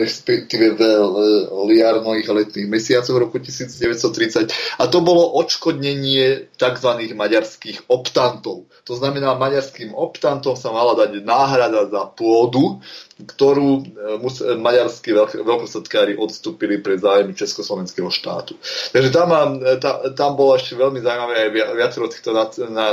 respektíve, 0.02 0.74
v 0.74 0.82
liarnových 1.70 2.28
letných 2.34 2.68
mesiacoch 2.68 3.14
roku 3.14 3.38
1930. 3.38 4.82
A 4.82 4.84
to 4.90 5.06
bolo 5.06 5.38
odškodnenie 5.38 6.50
tzv. 6.58 6.90
maďarských 7.14 7.86
optantov. 7.94 8.66
To 8.90 8.94
znamená, 8.98 9.38
maďarským 9.38 9.94
optantom 9.94 10.58
sa 10.58 10.74
mala 10.74 10.98
dať 10.98 11.22
náhrada 11.22 11.86
za 11.86 12.10
pôdu, 12.10 12.82
ktorú 13.22 13.70
e, 13.78 14.58
maďarskí 14.58 15.14
veľkostatkári 15.46 16.18
odstúpili 16.18 16.82
pre 16.82 16.98
zájmy 16.98 17.38
Československého 17.38 18.10
štátu. 18.10 18.58
Takže 18.92 19.10
tam, 19.14 19.30
e, 19.62 19.78
tam, 19.78 19.96
tam 20.18 20.32
bolo 20.34 20.58
ešte 20.58 20.74
veľmi 20.74 21.00
zaujímavé 21.02 21.34
aj 21.46 21.50
viacero 21.78 22.06
týchto 22.10 22.34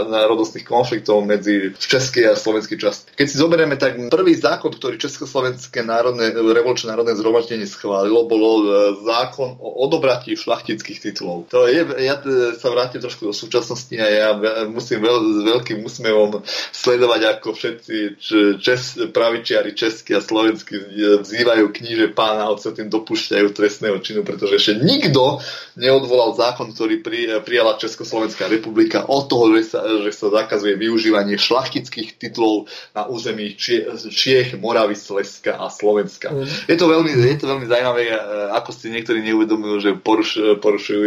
národnostných 0.08 0.66
konfliktov 0.68 1.24
medzi 1.24 1.72
českej 1.76 2.32
a 2.32 2.34
slovenskej 2.36 2.78
časti. 2.78 3.08
Keď 3.16 3.26
si 3.26 3.36
zoberieme, 3.40 3.80
tak 3.80 3.96
prvý 4.18 4.34
zákon, 4.34 4.74
ktorý 4.74 4.98
Československé 4.98 5.86
národné, 5.86 6.34
revolučné 6.34 6.90
národné 6.90 7.14
zhromaždenie 7.14 7.70
schválilo, 7.70 8.26
bolo 8.26 8.50
e, 8.58 8.64
zákon 9.06 9.54
o 9.62 9.86
odobratí 9.86 10.34
šlachtických 10.34 10.98
titulov. 10.98 11.46
To 11.54 11.70
je, 11.70 11.86
ja 12.02 12.18
e, 12.18 12.58
sa 12.58 12.74
vrátim 12.74 12.98
trošku 12.98 13.30
do 13.30 13.34
súčasnosti 13.34 13.94
a 13.94 14.06
ja 14.10 14.28
musím 14.66 15.06
veľ, 15.06 15.16
s 15.22 15.38
veľkým 15.46 15.78
úsmevom 15.86 16.42
sledovať, 16.74 17.38
ako 17.38 17.54
všetci 17.54 18.18
čes, 18.58 18.98
pravičiari 19.14 19.78
česky 19.78 20.18
a 20.18 20.20
slovensky 20.20 20.74
vzývajú 21.22 21.70
kníže 21.70 22.10
pána 22.10 22.50
a 22.50 22.58
sa 22.58 22.74
tým 22.74 22.90
dopúšťajú 22.90 23.54
trestného 23.54 24.02
činu, 24.02 24.26
pretože 24.26 24.58
ešte 24.58 24.82
nikto 24.82 25.38
neodvolal 25.78 26.34
zákon, 26.34 26.74
ktorý 26.74 27.00
pri, 27.00 27.20
prijala 27.46 27.78
Československá 27.78 28.50
republika 28.50 29.06
o 29.06 29.22
toho, 29.22 29.54
že 29.56 29.72
sa, 29.72 29.80
že 30.02 30.10
sa 30.10 30.26
zakazuje 30.34 30.74
využívanie 30.74 31.38
šlachtických 31.38 32.18
titulov 32.18 32.66
na 32.92 33.06
území 33.06 33.54
Čie, 33.54 33.86
Čiech, 34.10 34.58
Moravy, 34.58 34.98
Sleska 34.98 35.54
a 35.56 35.70
Slovenska. 35.70 36.34
Mm. 36.34 36.50
Je, 36.66 36.76
to 36.76 36.86
veľmi, 36.90 37.10
je 37.14 37.38
to 37.38 37.46
veľmi 37.46 37.66
zaujímavé, 37.70 38.02
e, 38.10 38.14
ako 38.58 38.70
si 38.74 38.90
niektorí 38.90 39.22
neuvedomujú, 39.22 39.76
že 39.78 39.90
poruš, 39.94 40.58
porušujú 40.58 41.00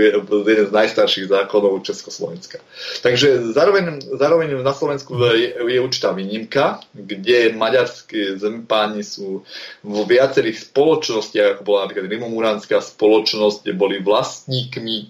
jeden 0.48 0.66
z 0.66 0.74
najstarších 0.74 1.28
zákonov 1.28 1.84
Československa. 1.84 2.64
Takže 3.04 3.52
zároveň, 3.52 4.00
zároveň 4.16 4.56
na 4.64 4.74
Slovensku 4.74 5.20
je, 5.36 5.52
je 5.52 5.80
určitá 5.84 6.16
výnimka, 6.16 6.80
kde 6.96 7.52
maďarské 7.52 8.40
zempáni 8.40 9.04
sú 9.04 9.44
vo 9.84 10.02
viacerých 10.08 10.72
spoločnostiach, 10.72 11.60
ako 11.60 11.62
bola 11.68 11.86
napríklad 11.86 12.08
Rimomuránska 12.08 12.80
spoločnosť, 12.80 13.68
kde 13.68 13.74
boli 13.76 13.98
vlastníkmi 14.62 15.06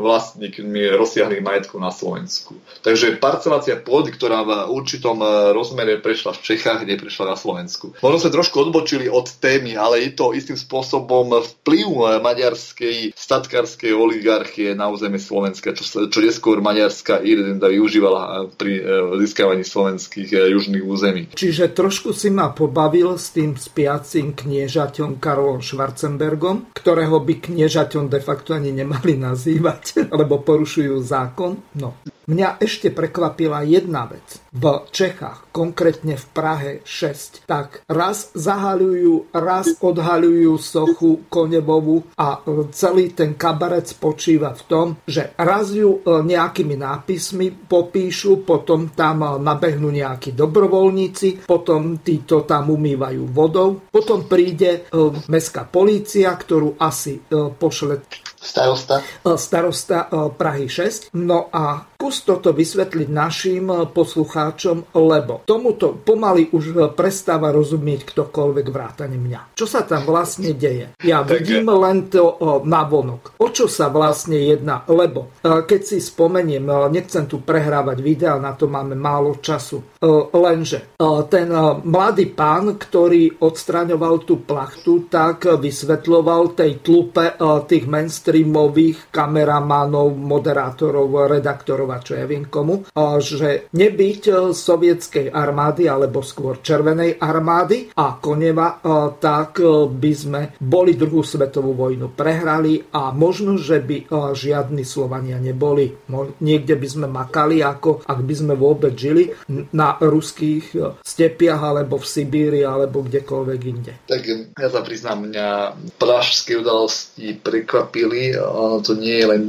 vlastníkmi 0.00 0.96
rozsiahlých 0.96 1.44
majetkov 1.44 1.78
na 1.78 1.92
Slovensku. 1.92 2.56
Takže 2.80 3.20
parcelácia 3.20 3.76
pôdy, 3.76 4.10
ktorá 4.16 4.42
v 4.42 4.72
určitom 4.72 5.20
e, 5.20 5.52
rozmere 5.52 6.00
prešla 6.00 6.32
v 6.32 6.40
Čechách, 6.40 6.88
neprešla 6.88 7.32
na 7.32 7.36
Slovensku. 7.36 7.92
Možno 8.00 8.18
sme 8.24 8.36
trošku 8.40 8.56
odbočili 8.64 9.06
od 9.12 9.28
témy, 9.28 9.76
ale 9.76 10.08
je 10.08 10.16
to 10.16 10.32
istým 10.32 10.56
spôsobom 10.56 11.44
vplyv 11.60 11.86
e, 11.86 12.04
maďarskej 12.24 12.96
statkárskej 13.12 13.92
oligarchie 13.92 14.72
na 14.72 14.88
územie 14.88 15.20
Slovenska, 15.20 15.76
čo, 15.76 16.08
čo 16.08 16.18
neskôr 16.24 16.64
maďarská 16.64 17.20
Irlanda 17.20 17.68
využívala 17.68 18.48
pri 18.56 18.80
e, 18.80 18.82
získavaní 19.20 19.62
slovenských 19.62 20.32
južných 20.32 20.84
území. 20.84 21.22
Čiže 21.36 21.76
trošku 21.76 22.16
si 22.16 22.32
ma 22.32 22.50
pobavil 22.50 23.20
s 23.20 23.36
tým 23.36 23.60
spiacím 23.60 24.32
kniežaťom 24.32 25.20
Karolom 25.20 25.60
Schwarzenbergom, 25.60 26.72
ktorého 26.72 27.20
by 27.20 27.34
kniežaťom 27.50 28.08
de 28.08 28.20
facto 28.24 28.56
ani 28.56 28.72
nemali 28.72 29.20
nazývať. 29.20 29.89
Alebo 30.12 30.42
porušujú 30.42 31.00
zákon. 31.02 31.58
No. 31.78 31.96
Mňa 32.28 32.60
ešte 32.60 32.92
prekvapila 32.92 33.64
jedna 33.64 34.04
vec. 34.04 34.40
V 34.50 34.64
Čechách, 34.92 35.48
konkrétne 35.54 36.18
v 36.18 36.26
Prahe 36.34 36.72
6, 36.84 37.46
tak 37.46 37.86
raz 37.86 38.34
zahaľujú, 38.34 39.30
raz 39.32 39.78
odhaľujú 39.78 40.52
sochu 40.58 41.24
Konevovú 41.30 42.04
a 42.18 42.42
celý 42.74 43.14
ten 43.14 43.38
kabaret 43.38 43.88
spočíva 43.94 44.52
v 44.52 44.62
tom, 44.66 44.86
že 45.06 45.32
raz 45.38 45.70
ju 45.70 46.02
e, 46.02 46.20
nejakými 46.26 46.76
nápismi 46.76 47.70
popíšu, 47.70 48.42
potom 48.42 48.90
tam 48.90 49.22
e, 49.22 49.28
nabehnú 49.38 49.88
nejakí 49.94 50.34
dobrovoľníci, 50.34 51.46
potom 51.46 52.02
títo 52.02 52.42
tam 52.42 52.74
umývajú 52.74 53.22
vodou, 53.30 53.86
potom 53.86 54.26
príde 54.26 54.70
e, 54.70 54.98
mestská 55.30 55.66
polícia, 55.70 56.34
ktorú 56.34 56.74
asi 56.78 57.22
pošle 57.30 58.02
Starosta. 58.40 59.04
Starosta 59.36 60.08
Prahy 60.32 60.64
6. 60.64 61.12
No 61.12 61.52
a 61.52 61.84
Skús 62.20 62.36
toto 62.36 62.52
vysvetliť 62.52 63.08
našim 63.08 63.72
eh, 63.72 63.88
poslucháčom, 63.88 64.92
lebo 64.92 65.40
tomuto 65.48 65.96
pomaly 65.96 66.52
už 66.52 66.64
eh, 66.68 66.92
prestáva 66.92 67.48
rozumieť 67.48 68.12
ktokoľvek 68.12 68.66
vrátane 68.68 69.16
mňa. 69.16 69.56
Čo 69.56 69.64
sa 69.64 69.88
tam 69.88 70.04
vlastne 70.04 70.52
deje? 70.52 70.92
Ja 71.00 71.24
tak 71.24 71.40
vidím 71.40 71.64
je. 71.64 71.80
len 71.80 71.98
to 72.12 72.36
eh, 72.36 72.60
na 72.68 72.84
vonok. 72.84 73.40
O 73.40 73.48
čo 73.48 73.72
sa 73.72 73.88
vlastne 73.88 74.36
jedná? 74.36 74.84
Lebo 74.84 75.32
keď 75.40 75.80
si 75.80 75.98
spomeniem, 76.02 76.92
nechcem 76.92 77.24
tu 77.24 77.40
prehrávať 77.40 77.98
videa, 78.04 78.36
na 78.36 78.52
to 78.52 78.68
máme 78.68 78.92
málo 78.92 79.40
času. 79.40 79.96
Lenže 80.32 80.96
ten 81.28 81.48
mladý 81.84 82.32
pán, 82.32 82.76
ktorý 82.76 83.40
odstraňoval 83.40 84.14
tú 84.24 84.44
plachtu, 84.44 85.08
tak 85.08 85.48
vysvetľoval 85.48 86.56
tej 86.56 86.80
tlupe 86.84 87.36
tých 87.68 87.84
mainstreamových 87.84 89.12
kameramanov, 89.12 90.12
moderátorov, 90.16 91.08
redaktorov 91.30 91.88
a 91.94 91.99
čo 92.02 92.18
ja 92.18 92.26
viem 92.26 92.48
komu, 92.50 92.84
že 93.20 93.70
nebyť 93.72 94.22
e, 94.28 94.32
sovietskej 94.52 95.26
armády 95.30 95.86
alebo 95.86 96.24
skôr 96.24 96.58
červenej 96.60 97.20
armády 97.20 97.92
a 97.96 98.18
Koneva, 98.18 98.68
e, 98.68 98.88
tak 99.20 99.60
e, 99.62 99.86
by 99.88 100.12
sme 100.12 100.40
boli 100.58 100.96
druhú 100.96 101.22
svetovú 101.22 101.76
vojnu 101.76 102.12
prehrali 102.12 102.80
a 102.92 103.12
možno, 103.14 103.56
že 103.56 103.80
by 103.80 104.12
žiadni 104.34 104.82
Slovania 104.82 105.38
neboli. 105.38 105.92
Niekde 106.40 106.74
by 106.76 106.88
sme 106.88 107.06
makali, 107.06 107.62
ako 107.62 108.04
ak 108.04 108.20
by 108.24 108.34
sme 108.34 108.54
vôbec 108.56 108.92
žili 108.96 109.30
na 109.76 109.96
ruských 109.96 110.74
stepiach 111.00 111.60
alebo 111.60 112.00
v 112.00 112.06
Sibíri 112.06 112.62
alebo 112.64 113.04
kdekoľvek 113.04 113.60
inde. 113.64 113.92
Tak 114.08 114.22
ja 114.56 114.68
sa 114.68 114.80
priznám, 114.82 115.30
mňa 115.30 115.48
pražské 115.96 116.58
udalosti 116.58 117.36
prekvapili. 117.38 118.34
Ono 118.36 118.82
to 118.82 118.98
nie 118.98 119.16
je 119.20 119.26
len 119.26 119.44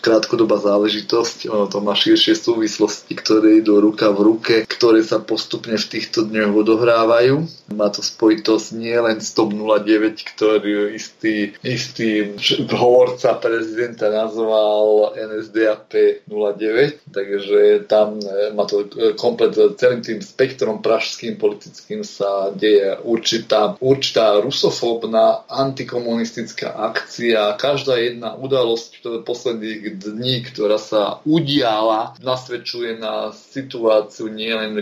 krátkodobá 0.00 0.58
záležitosť, 0.62 1.50
ono 1.50 1.66
to 1.72 1.80
má 1.80 1.96
širšie 1.96 2.36
súvislosti, 2.36 3.16
ktoré 3.16 3.64
idú 3.64 3.80
ruka 3.80 4.12
v 4.12 4.20
ruke, 4.36 4.54
ktoré 4.68 5.00
sa 5.00 5.24
postupne 5.24 5.80
v 5.80 5.88
týchto 5.88 6.28
dňoch 6.28 6.52
odohrávajú. 6.52 7.48
Má 7.72 7.88
to 7.88 8.04
spojitosť 8.04 8.76
nie 8.76 8.92
len 8.92 9.24
s 9.24 9.32
TOP 9.32 9.56
09, 9.56 10.36
ktorý 10.36 10.92
istý, 10.92 11.56
istý 11.64 12.36
hovorca 12.76 13.40
prezidenta 13.40 14.12
nazval 14.12 15.16
NSDAP 15.16 16.28
09, 16.28 17.08
takže 17.08 17.88
tam 17.88 18.20
e, 18.20 18.52
má 18.52 18.68
to 18.68 18.84
e, 18.84 19.16
komplet 19.16 19.56
celým 19.80 20.04
tým 20.04 20.20
spektrom 20.20 20.84
pražským 20.84 21.40
politickým 21.40 22.04
sa 22.04 22.52
deje 22.52 23.00
určitá, 23.00 23.80
určitá 23.80 24.36
rusofóbna 24.44 25.48
antikomunistická 25.48 26.76
akcia. 26.92 27.56
Každá 27.56 27.96
jedna 27.96 28.36
udalosť 28.36 29.24
posledných 29.24 29.96
dní, 29.96 30.44
ktorá 30.52 30.76
sa 30.76 31.24
udí 31.24 31.61
udiala, 31.62 32.18
nasvedčuje 32.18 32.98
na 32.98 33.30
situáciu 33.30 34.26
nielen 34.26 34.74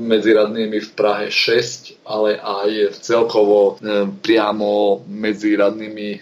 medzi 0.00 0.30
radnými 0.32 0.80
v 0.80 0.90
Prahe 0.96 1.28
6, 1.28 2.08
ale 2.08 2.40
aj 2.40 2.96
celkovo 3.04 3.76
e, 3.76 4.08
priamo 4.08 5.04
medzi 5.04 5.52
radnými 5.52 6.08
e, 6.16 6.18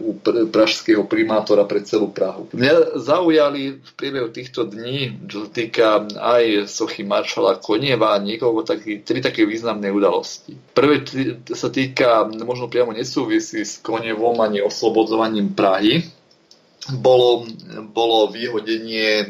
u 0.00 0.16
pražského 0.48 1.04
primátora 1.04 1.68
pre 1.68 1.84
celú 1.84 2.08
Prahu. 2.08 2.48
Mňa 2.56 2.96
zaujali 2.96 3.84
v 3.84 3.90
priebehu 4.00 4.32
týchto 4.32 4.64
dní, 4.64 5.28
čo 5.28 5.44
týka 5.52 6.08
aj 6.16 6.64
sochy 6.64 7.04
maršala 7.04 7.60
Konieva, 7.60 8.16
niekoľko 8.16 8.60
taký, 8.64 9.04
tri 9.04 9.20
také 9.20 9.44
významné 9.44 9.92
udalosti. 9.92 10.56
Prvé 10.72 11.04
sa 11.52 11.68
týka, 11.68 12.32
možno 12.32 12.72
priamo 12.72 12.96
nesúvisí 12.96 13.60
s 13.60 13.76
Konievom 13.84 14.40
ani 14.40 14.64
oslobodzovaním 14.64 15.52
Prahy, 15.52 16.16
bolo, 16.94 17.46
bolo 17.90 18.30
vyhodenie 18.30 19.10
e, 19.18 19.26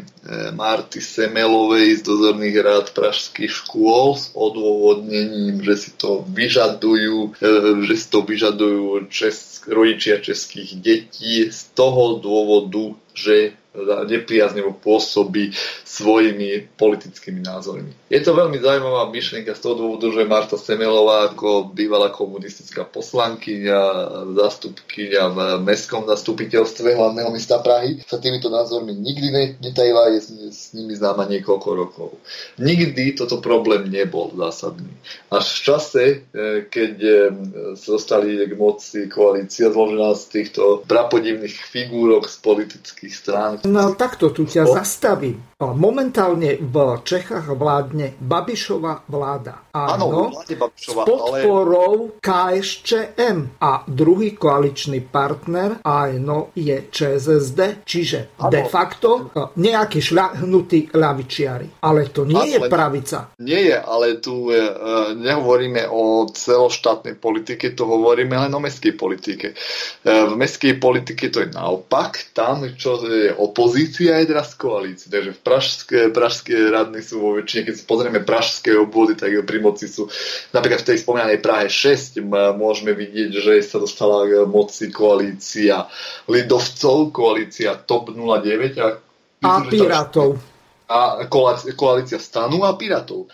Marty 0.53 1.01
Semelovej 1.01 2.01
z 2.01 2.03
dozorných 2.05 2.57
rád 2.61 2.87
pražských 2.93 3.49
škôl 3.49 4.17
s 4.17 4.29
odôvodnením, 4.37 5.65
že 5.65 5.75
si 5.77 5.91
to 5.97 6.21
vyžadujú, 6.29 7.33
e, 7.41 7.49
že 7.89 7.95
si 7.97 8.07
to 8.13 8.21
vyžadujú 8.21 9.09
česk, 9.09 9.73
rodičia 9.73 10.21
českých 10.21 10.77
detí. 10.77 11.49
Z 11.49 11.73
toho 11.73 12.21
dôvodu, 12.21 12.93
že 13.17 13.57
nepriaznevo 13.85 14.73
pôsobí 14.73 15.53
svojimi 15.85 16.73
politickými 16.81 17.45
názormi. 17.45 17.93
Je 18.09 18.21
to 18.25 18.33
veľmi 18.33 18.57
zaujímavá 18.57 19.12
myšlienka 19.12 19.53
z 19.53 19.61
toho 19.61 19.75
dôvodu, 19.77 20.09
že 20.09 20.25
Marta 20.25 20.57
Semelová 20.57 21.33
ako 21.33 21.69
bývalá 21.75 22.09
komunistická 22.09 22.89
poslankyňa, 22.89 23.81
zastupkyňa 24.33 25.23
v 25.29 25.39
mestskom 25.67 26.09
zastupiteľstve 26.09 26.97
hlavného 26.97 27.29
mesta 27.35 27.61
Prahy 27.61 28.01
sa 28.07 28.17
týmito 28.17 28.49
názormi 28.49 28.97
nikdy 28.97 29.59
netajila, 29.61 30.17
je 30.17 30.21
s 30.53 30.73
nimi 30.73 30.97
známa 30.97 31.29
niekoľko 31.29 31.69
rokov. 31.77 32.11
Nikdy 32.57 33.19
toto 33.19 33.43
problém 33.43 33.91
nebol 33.93 34.33
zásadný. 34.33 34.89
Až 35.29 35.45
v 35.53 35.61
čase, 35.61 36.05
e, 36.05 36.17
keď 36.71 36.95
e, 37.03 37.14
sa 37.77 37.89
dostali 37.99 38.39
k 38.47 38.55
moci 38.55 39.11
koalícia 39.11 39.69
zložená 39.69 40.14
z 40.14 40.25
týchto 40.31 40.62
prapodivných 40.87 41.57
figúrok 41.67 42.31
z 42.31 42.37
politických 42.41 43.06
strán. 43.11 43.61
No 43.65 43.95
takto 43.95 44.31
tu 44.31 44.45
ťa 44.47 44.67
zastavím. 44.67 45.43
Momentálne 45.57 46.61
v 46.61 47.01
Čechách 47.01 47.49
vládne 47.57 48.21
Babišova 48.21 49.09
vláda. 49.09 49.73
Áno, 49.73 50.29
s 50.77 50.93
podporou 50.93 52.13
ale... 52.13 52.21
KSČM. 52.21 53.57
A 53.65 53.81
druhý 53.89 54.37
koaličný 54.37 55.01
partner 55.09 55.81
ANO 55.81 56.53
je 56.53 56.93
ČSSD, 56.93 57.89
čiže 57.89 58.37
ano. 58.37 58.53
de 58.53 58.69
facto 58.69 59.33
e, 59.33 59.57
nejaký 59.57 59.97
šľahnutý 59.97 60.93
ľavičiari. 60.93 61.81
Ale 61.81 62.13
to 62.13 62.29
nie 62.29 62.53
je 62.53 62.61
pravica. 62.69 63.33
Nie 63.41 63.73
je, 63.73 63.77
ale 63.81 64.21
tu 64.21 64.53
je, 64.53 64.61
nehovoríme 65.25 65.89
o 65.89 66.29
celoštátnej 66.37 67.17
politike, 67.17 67.73
tu 67.73 67.89
hovoríme 67.89 68.37
len 68.37 68.53
o 68.53 68.61
mestskej 68.61 68.93
politike. 68.93 69.57
E, 69.57 69.57
v 70.05 70.37
mestskej 70.37 70.77
politike 70.77 71.33
to 71.33 71.41
je 71.41 71.49
naopak. 71.49 72.37
Tam, 72.37 72.61
čo 72.77 73.01
je 73.09 73.33
opozícia, 73.33 74.21
je 74.21 74.37
teraz 74.37 74.53
koalícia. 74.53 75.09
Takže 75.09 75.33
v 75.33 75.45
pražské, 75.47 76.11
pražské 76.11 76.59
radny 76.74 76.99
sú 76.99 77.22
vo 77.22 77.38
väčšine, 77.38 77.70
keď 77.70 77.74
si 77.78 77.84
pozrieme 77.86 78.20
pražské 78.26 78.74
obvody, 78.74 79.14
tak 79.14 79.30
pri 79.47 79.59
moci 79.62 79.86
sú 79.86 80.11
napríklad 80.51 80.82
v 80.82 80.88
tej 80.90 80.99
spomínanej 81.07 81.38
Prahe 81.38 81.70
6 81.70 82.18
môžeme 82.59 82.99
vidieť, 82.99 83.30
že 83.30 83.53
sa 83.62 83.78
dostala 83.78 84.26
k 84.26 84.42
moci 84.51 84.90
koalícia 84.90 85.86
Lidovcov, 86.26 87.14
koalícia 87.14 87.78
TOP 87.78 88.11
09 88.11 88.82
a, 88.82 88.99
a 89.47 89.51
Pirátov 89.62 90.56
a 90.87 91.26
koalícia 91.74 92.18
stanu 92.22 92.62
a 92.62 92.78
Pirátov. 92.78 93.26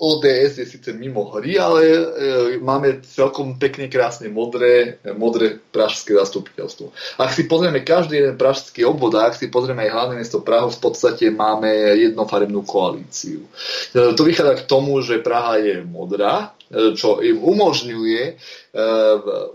ODS 0.00 0.56
je 0.56 0.66
síce 0.66 0.92
mimo 0.96 1.28
hry, 1.36 1.60
ale 1.60 1.82
e, 1.84 2.00
máme 2.64 3.04
celkom 3.04 3.60
pekne, 3.60 3.92
krásne 3.92 4.32
modré, 4.32 4.96
modré 5.12 5.60
pražské 5.60 6.16
zastupiteľstvo. 6.16 6.92
Ak 7.20 7.36
si 7.36 7.44
pozrieme 7.44 7.84
každý 7.84 8.24
jeden 8.24 8.40
pražský 8.40 8.88
obvod 8.88 9.20
a 9.20 9.28
ak 9.28 9.36
si 9.36 9.52
pozrieme 9.52 9.84
aj 9.84 9.92
hlavné 9.92 10.14
mesto 10.16 10.40
Prahu, 10.40 10.72
v 10.72 10.80
podstate 10.80 11.28
máme 11.28 11.68
jednofarebnú 12.08 12.64
koalíciu. 12.64 13.44
E, 13.92 14.16
to 14.16 14.24
vychádza 14.24 14.64
k 14.64 14.66
tomu, 14.68 14.96
že 15.04 15.20
Praha 15.20 15.60
je 15.60 15.84
modrá, 15.84 16.56
e, 16.56 16.59
čo 16.70 17.18
im 17.18 17.42
umožňuje 17.42 18.22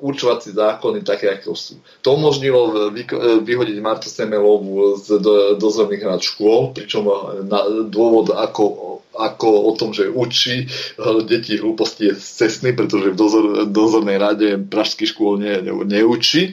určovací 0.03 0.51
zákony 0.51 0.99
také, 1.07 1.31
ako 1.31 1.55
sú. 1.55 1.79
To 2.03 2.19
umožnilo 2.19 2.91
vyhodiť 3.39 3.77
Martu 3.79 4.11
Semelovú 4.11 4.99
z 4.99 5.23
dozorných 5.55 6.03
rád 6.03 6.19
škôl, 6.19 6.75
pričom 6.75 7.07
na 7.47 7.63
dôvod 7.87 8.35
ako, 8.35 8.99
ako 9.15 9.47
o 9.47 9.71
tom, 9.79 9.95
že 9.95 10.11
učí 10.11 10.67
deti 11.23 11.55
hlúposti 11.55 12.11
je 12.11 12.19
cestný, 12.19 12.75
pretože 12.75 13.15
v 13.15 13.15
dozor, 13.15 13.45
dozornej 13.71 14.19
rade 14.19 14.59
pražských 14.59 15.15
škôl 15.15 15.39
ne, 15.39 15.63
ne, 15.63 15.71
neučí. 15.71 16.51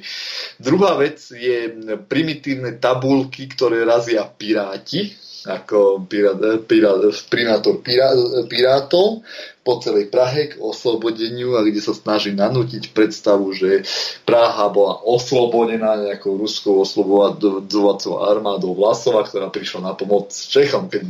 Druhá 0.63 0.95
vec 0.95 1.19
je 1.35 1.75
primitívne 2.07 2.79
tabulky, 2.79 3.51
ktoré 3.51 3.83
razia 3.83 4.23
piráti, 4.31 5.19
ako 5.47 6.07
pirát, 6.07 6.39
pirát, 6.71 7.03
primátor 7.27 7.83
pirát, 7.83 8.15
pirátov 8.47 9.27
po 9.63 9.79
celej 9.79 10.11
Prahe 10.11 10.51
k 10.51 10.59
oslobodeniu 10.59 11.55
a 11.55 11.63
kde 11.63 11.79
sa 11.79 11.95
snaží 11.95 12.35
nanútiť 12.35 12.91
predstavu, 12.91 13.55
že 13.55 13.87
Praha 14.27 14.67
bola 14.71 14.99
oslobodená 15.07 16.03
nejakou 16.03 16.35
ruskou 16.35 16.83
oslobodovacou 16.83 18.27
armádou 18.27 18.75
Vlasova, 18.75 19.23
ktorá 19.23 19.55
prišla 19.55 19.81
na 19.87 19.93
pomoc 19.95 20.35
Čechom, 20.35 20.91
keď, 20.91 21.03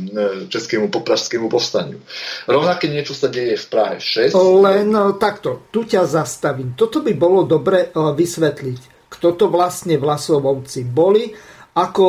českému 0.53 0.93
popražskému 0.93 1.49
povstaniu. 1.49 1.97
Rovnaké 2.45 2.89
niečo 2.89 3.17
sa 3.17 3.29
deje 3.29 3.57
v 3.57 3.65
Prahe 3.69 3.97
6. 3.97 4.37
Len 4.37 4.85
no, 4.85 5.17
takto, 5.17 5.65
tu 5.73 5.85
ťa 5.85 6.05
zastavím. 6.05 6.77
Toto 6.77 7.01
by 7.01 7.13
bolo 7.17 7.49
dobre 7.49 7.89
e, 7.89 8.13
vysvetliť. 8.13 9.09
Kto 9.09 9.37
to 9.37 9.45
vlastne 9.49 9.97
Vlasovovci 9.97 10.85
boli 10.89 11.29
ako 11.73 12.05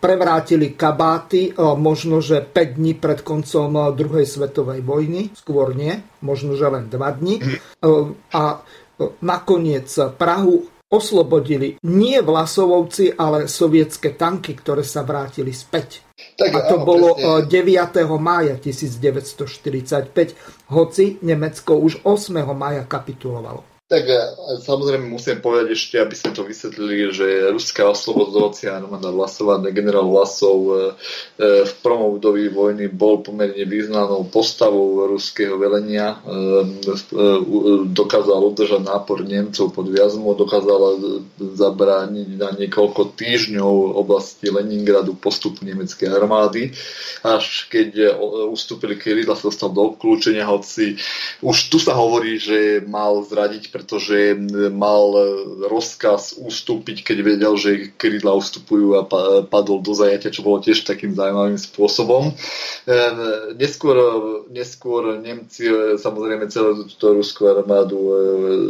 prevrátili 0.00 0.72
kabáty 0.72 1.52
možno, 1.56 2.24
že 2.24 2.40
5 2.40 2.80
dní 2.80 2.96
pred 2.96 3.20
koncom 3.20 3.92
druhej 3.92 4.24
svetovej 4.24 4.80
vojny, 4.80 5.28
skôr 5.36 5.76
nie, 5.76 5.92
možno, 6.24 6.56
že 6.56 6.72
len 6.72 6.88
2 6.88 7.20
dní. 7.20 7.36
A 8.32 8.64
nakoniec 9.20 9.92
Prahu 10.16 10.72
oslobodili 10.92 11.80
nie 11.88 12.20
Vlasovovci, 12.20 13.16
ale 13.16 13.48
sovietské 13.48 14.12
tanky, 14.12 14.52
ktoré 14.60 14.84
sa 14.84 15.00
vrátili 15.00 15.56
späť. 15.56 16.04
Tak, 16.36 16.52
a 16.52 16.60
to 16.68 16.76
áno, 16.80 16.84
bolo 16.84 17.16
presne. 17.16 17.48
9. 17.48 18.04
mája 18.20 18.60
1945, 18.60 20.36
hoci 20.68 21.16
Nemecko 21.24 21.80
už 21.80 22.04
8. 22.04 22.44
mája 22.52 22.84
kapitulovalo. 22.84 23.64
Tak 23.92 24.08
samozrejme 24.64 25.04
musím 25.04 25.44
povedať 25.44 25.76
ešte, 25.76 26.00
aby 26.00 26.16
sme 26.16 26.32
to 26.32 26.48
vysvetlili, 26.48 27.12
že 27.12 27.52
ruská 27.52 27.84
oslobodovacia 27.92 28.72
armáda 28.72 29.12
Vlasova, 29.12 29.60
generál 29.68 30.08
Vlasov 30.08 30.58
e, 30.64 30.72
e, 31.36 31.68
v 31.68 31.72
prvom 31.84 32.16
období 32.16 32.48
vojny 32.48 32.88
bol 32.88 33.20
pomerne 33.20 33.60
významnou 33.68 34.24
postavou 34.32 35.04
ruského 35.12 35.60
velenia. 35.60 36.16
E, 36.24 36.32
dokázal 37.92 38.40
udržať 38.40 38.80
nápor 38.80 39.28
Nemcov 39.28 39.76
pod 39.76 39.92
Viazmo, 39.92 40.32
dokázal 40.40 40.80
zabrániť 41.36 42.28
na 42.40 42.48
niekoľko 42.56 43.12
týždňov 43.12 44.00
oblasti 44.00 44.48
Leningradu 44.48 45.20
postupu 45.20 45.68
nemeckej 45.68 46.08
armády. 46.08 46.72
Až 47.20 47.68
keď 47.68 48.16
ustúpili 48.48 48.96
Kirila, 48.96 49.36
sa 49.36 49.52
dostal 49.52 49.68
do 49.68 49.92
obklúčenia, 49.92 50.48
hoci 50.48 50.96
už 51.44 51.68
tu 51.68 51.76
sa 51.76 51.92
hovorí, 51.92 52.40
že 52.40 52.80
mal 52.88 53.20
zradiť 53.20 53.68
pretože 53.82 54.38
mal 54.70 55.10
rozkaz 55.66 56.38
ustúpiť, 56.38 57.02
keď 57.02 57.18
vedel, 57.26 57.58
že 57.58 57.90
krídla 57.98 58.38
ustupujú 58.38 58.94
a 58.94 59.02
padol 59.42 59.82
do 59.82 59.90
zajatia, 59.90 60.30
čo 60.30 60.46
bolo 60.46 60.62
tiež 60.62 60.86
takým 60.86 61.18
zaujímavým 61.18 61.58
spôsobom. 61.58 62.30
E, 62.30 62.94
neskôr, 63.58 63.98
neskôr 64.54 65.18
Nemci 65.18 65.66
e, 65.66 65.98
samozrejme 65.98 66.46
celú 66.46 66.86
túto 66.86 67.10
ruskú 67.10 67.50
armádu 67.50 67.98
e, 67.98 68.14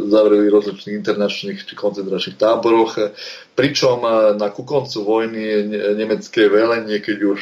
zavreli 0.09 0.49
v 0.49 0.55
rozličných 0.57 0.97
internačných 0.97 1.61
či 1.61 1.73
koncentračných 1.77 2.41
táboroch, 2.41 2.97
pričom 3.55 4.01
na 4.37 4.49
ku 4.49 4.65
koncu 4.65 5.05
vojny 5.05 5.63
nemecké 5.93 6.49
velenie, 6.49 6.99
keď 6.99 7.17
už, 7.23 7.39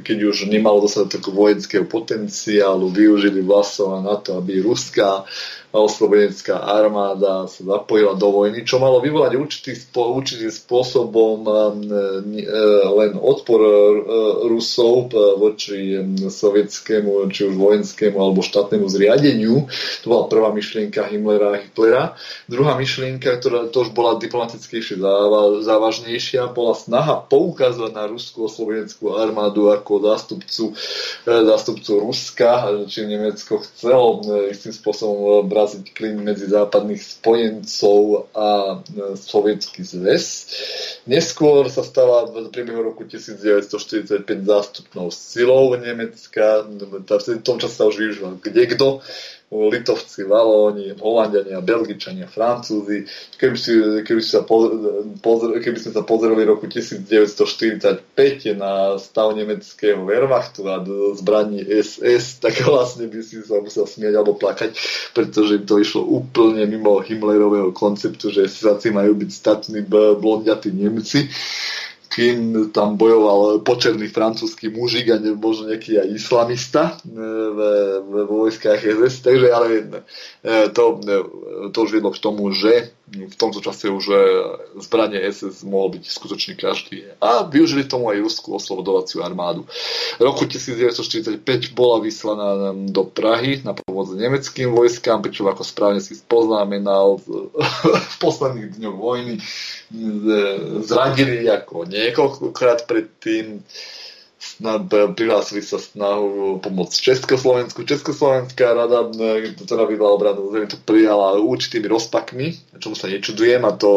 keď 0.00 0.18
už 0.30 0.36
nemalo 0.46 0.86
dostatok 0.86 1.34
vojenského 1.34 1.84
potenciálu, 1.84 2.88
využili 2.88 3.42
Vlasova 3.42 4.02
na 4.02 4.16
to, 4.16 4.38
aby 4.38 4.62
ruská 4.62 5.26
oslobodenecká 5.76 6.56
armáda 6.56 7.44
sa 7.50 7.60
zapojila 7.60 8.16
do 8.16 8.32
vojny, 8.32 8.64
čo 8.64 8.80
malo 8.80 9.02
vyvolať 9.04 9.36
určitý, 9.36 9.72
určitým 9.92 10.48
spôsobom 10.48 11.44
e, 11.44 11.52
len 12.86 13.12
odpor 13.20 13.60
e, 13.60 13.72
Rusov 14.48 15.12
e, 15.12 15.16
voči 15.36 15.80
sovietskému, 16.30 17.28
či 17.28 17.50
už 17.50 17.54
vojenskému 17.58 18.16
alebo 18.16 18.40
štátnemu 18.40 18.86
zriadeniu. 18.88 19.68
To 20.02 20.06
bola 20.06 20.30
prvá 20.30 20.48
myšlienka 20.54 21.10
Himmlera 21.12 21.56
a 21.56 21.60
Hitlera. 21.60 22.04
Druhá 22.48 22.78
myšlienka, 22.78 23.36
ktorá 23.36 23.68
to 23.68 23.84
už 23.84 23.92
bola 23.92 24.16
diplomatickejšie 24.16 24.96
závažnejšia, 25.60 26.52
bola 26.56 26.72
snaha 26.72 27.20
poukázať 27.28 27.90
na 27.92 28.08
ruskú 28.08 28.48
oslobodeneckú 28.48 29.12
armádu 29.18 29.68
ako 29.74 30.00
zástupcu, 30.00 30.64
zástupcu 31.26 31.90
Ruska, 32.00 32.72
či 32.88 33.04
Nemecko 33.04 33.60
chcelo 33.60 34.24
istým 34.48 34.72
spôsobom 34.72 35.44
vyhlásiť 35.46 35.84
klin 35.92 36.22
medzi 36.22 36.46
západných 36.46 37.02
spojencov 37.02 38.30
a 38.32 38.78
e, 38.78 39.16
Sovietský 39.18 39.82
zväz. 39.82 40.24
Neskôr 41.10 41.66
sa 41.66 41.82
stala 41.82 42.30
v 42.30 42.48
priebehu 42.54 42.82
roku 42.86 43.02
1945 43.02 44.22
zástupnou 44.46 45.10
silou 45.10 45.74
Nemecka. 45.74 46.62
V 46.66 47.42
tom 47.42 47.58
čase 47.58 47.74
sa 47.74 47.90
už 47.90 47.98
využíval 47.98 48.38
kdekto. 48.38 49.02
Litovci, 49.46 50.26
Valóni, 50.26 50.90
Holandiania, 50.98 51.62
Belgičania, 51.62 52.26
Francúzi. 52.26 53.06
Keby, 53.38 53.54
si, 53.54 53.72
keby, 54.02 54.18
si 54.18 54.30
sa 54.34 54.42
pozr, 54.42 55.62
keby 55.62 55.78
sme 55.78 55.92
sa 55.94 56.02
pozreli 56.02 56.42
roku 56.42 56.66
1945 56.66 58.58
na 58.58 58.98
stav 58.98 59.30
nemeckého 59.38 60.02
Wehrmachtu 60.02 60.66
a 60.66 60.82
zbraní 61.14 61.62
SS, 61.62 62.42
tak 62.42 62.58
vlastne 62.66 63.06
by 63.06 63.22
si 63.22 63.38
sa 63.46 63.62
musel 63.62 63.86
smieť 63.86 64.18
alebo 64.18 64.34
plakať, 64.34 64.74
pretože 65.14 65.62
to 65.62 65.78
išlo 65.78 66.02
úplne 66.02 66.66
mimo 66.66 66.98
Himmlerového 66.98 67.70
konceptu, 67.70 68.34
že 68.34 68.50
si 68.50 68.90
majú 68.90 69.14
byť 69.14 69.30
statní 69.30 69.86
blondiatí 70.18 70.74
Nemci 70.74 71.30
kým 72.16 72.72
tam 72.72 72.96
bojoval 72.96 73.60
počerný 73.60 74.08
francúzsky 74.08 74.72
mužik 74.72 75.12
a 75.12 75.20
možno 75.20 75.68
nejaký 75.68 76.00
aj 76.00 76.08
islamista 76.16 76.96
e, 77.04 77.12
v, 77.52 77.58
v 78.00 78.14
vojskách 78.24 78.80
SS, 78.80 79.20
takže 79.20 79.46
ale 79.52 79.68
e, 79.84 80.72
to, 80.72 80.96
e, 81.04 81.20
to 81.76 81.78
už 81.84 81.92
viedlo 81.92 82.08
k 82.16 82.22
tomu, 82.24 82.48
že 82.56 82.96
v 83.06 83.36
tomto 83.38 83.62
čase 83.62 83.86
už 83.86 84.04
zbranie 84.82 85.22
SS 85.22 85.62
mohol 85.62 85.94
byť 85.94 86.04
skutočne 86.10 86.58
každý. 86.58 87.06
A 87.22 87.46
využili 87.46 87.86
tomu 87.86 88.10
aj 88.10 88.18
ruskú 88.18 88.58
oslobodovaciu 88.58 89.22
armádu. 89.22 89.62
V 90.18 90.22
roku 90.26 90.42
1945 90.42 91.38
bola 91.70 92.02
vyslaná 92.02 92.74
do 92.90 93.06
Prahy 93.06 93.62
na 93.62 93.78
pomoc 93.78 94.10
nemeckým 94.10 94.74
vojskám, 94.74 95.22
pričom 95.22 95.46
ako 95.46 95.62
správne 95.62 96.02
si 96.02 96.18
spoznamenal 96.18 97.22
v 98.12 98.16
posledných 98.18 98.74
dňoch 98.74 98.96
vojny 98.98 99.38
zradili 100.82 101.46
ako 101.46 101.86
niekoľkokrát 101.86 102.90
predtým 102.90 103.62
prihlásili 105.16 105.64
sa 105.64 105.80
snahu 105.80 106.60
pomôcť 106.60 106.92
Československu. 106.92 107.88
Československá 107.88 108.76
rada, 108.76 109.08
ktorá 109.64 109.88
vydala 109.88 110.12
obranu 110.12 110.52
to 110.68 110.76
prijala 110.84 111.40
určitými 111.40 111.88
rozpakmi, 111.88 112.76
čomu 112.76 112.96
sa 112.96 113.08
nečudujem 113.08 113.64
a 113.64 113.72
to, 113.72 113.92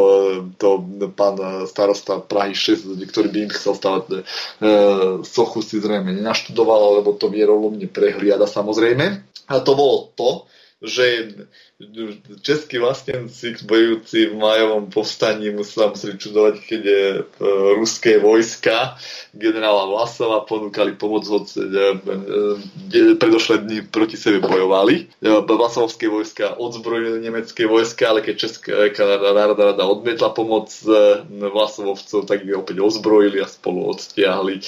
to 0.56 0.80
pán 1.12 1.68
starosta 1.68 2.24
Prahy 2.24 2.56
6, 2.56 2.96
ktorý 3.08 3.28
by 3.32 3.40
im 3.48 3.52
chcel 3.52 3.74
stavať 3.76 4.04
e, 4.08 4.16
sochu 5.28 5.60
si 5.60 5.80
zrejme 5.80 6.16
nenaštudoval, 6.16 7.04
lebo 7.04 7.16
to 7.20 7.28
vierolomne 7.28 7.88
prehliada 7.92 8.48
samozrejme. 8.48 9.06
A 9.50 9.54
to 9.60 9.72
bolo 9.76 10.12
to, 10.16 10.48
že 10.80 11.36
českí 12.42 12.78
vlastenci 12.78 13.56
bojujúci 13.64 14.26
v 14.26 14.36
majovom 14.36 14.92
povstaní 14.92 15.48
museli, 15.56 15.96
museli 15.96 16.20
čudovať, 16.20 16.56
keď 16.60 16.82
je 16.84 17.04
e, 17.16 17.22
ruské 17.80 18.20
vojska 18.20 19.00
generála 19.32 19.88
Vlasova 19.88 20.44
ponúkali 20.44 21.00
pomoc, 21.00 21.24
hoď 21.24 21.46
e, 21.56 21.60
e, 23.16 23.84
proti 23.88 24.18
sebe 24.20 24.44
bojovali. 24.44 25.24
Vlasovské 25.24 26.12
vojska 26.12 26.60
odzbrojili 26.60 27.24
nemecké 27.24 27.64
vojska, 27.64 28.12
ale 28.12 28.28
keď 28.28 28.36
Česká 28.36 28.76
národná 29.32 29.72
rada 29.72 29.84
odmietla 29.88 30.36
pomoc 30.36 30.68
Vlasovcov, 31.30 32.28
tak 32.28 32.44
ich 32.44 32.58
opäť 32.58 32.84
ozbrojili 32.84 33.40
a 33.40 33.48
spolu 33.48 33.88
odstiahli 33.88 34.60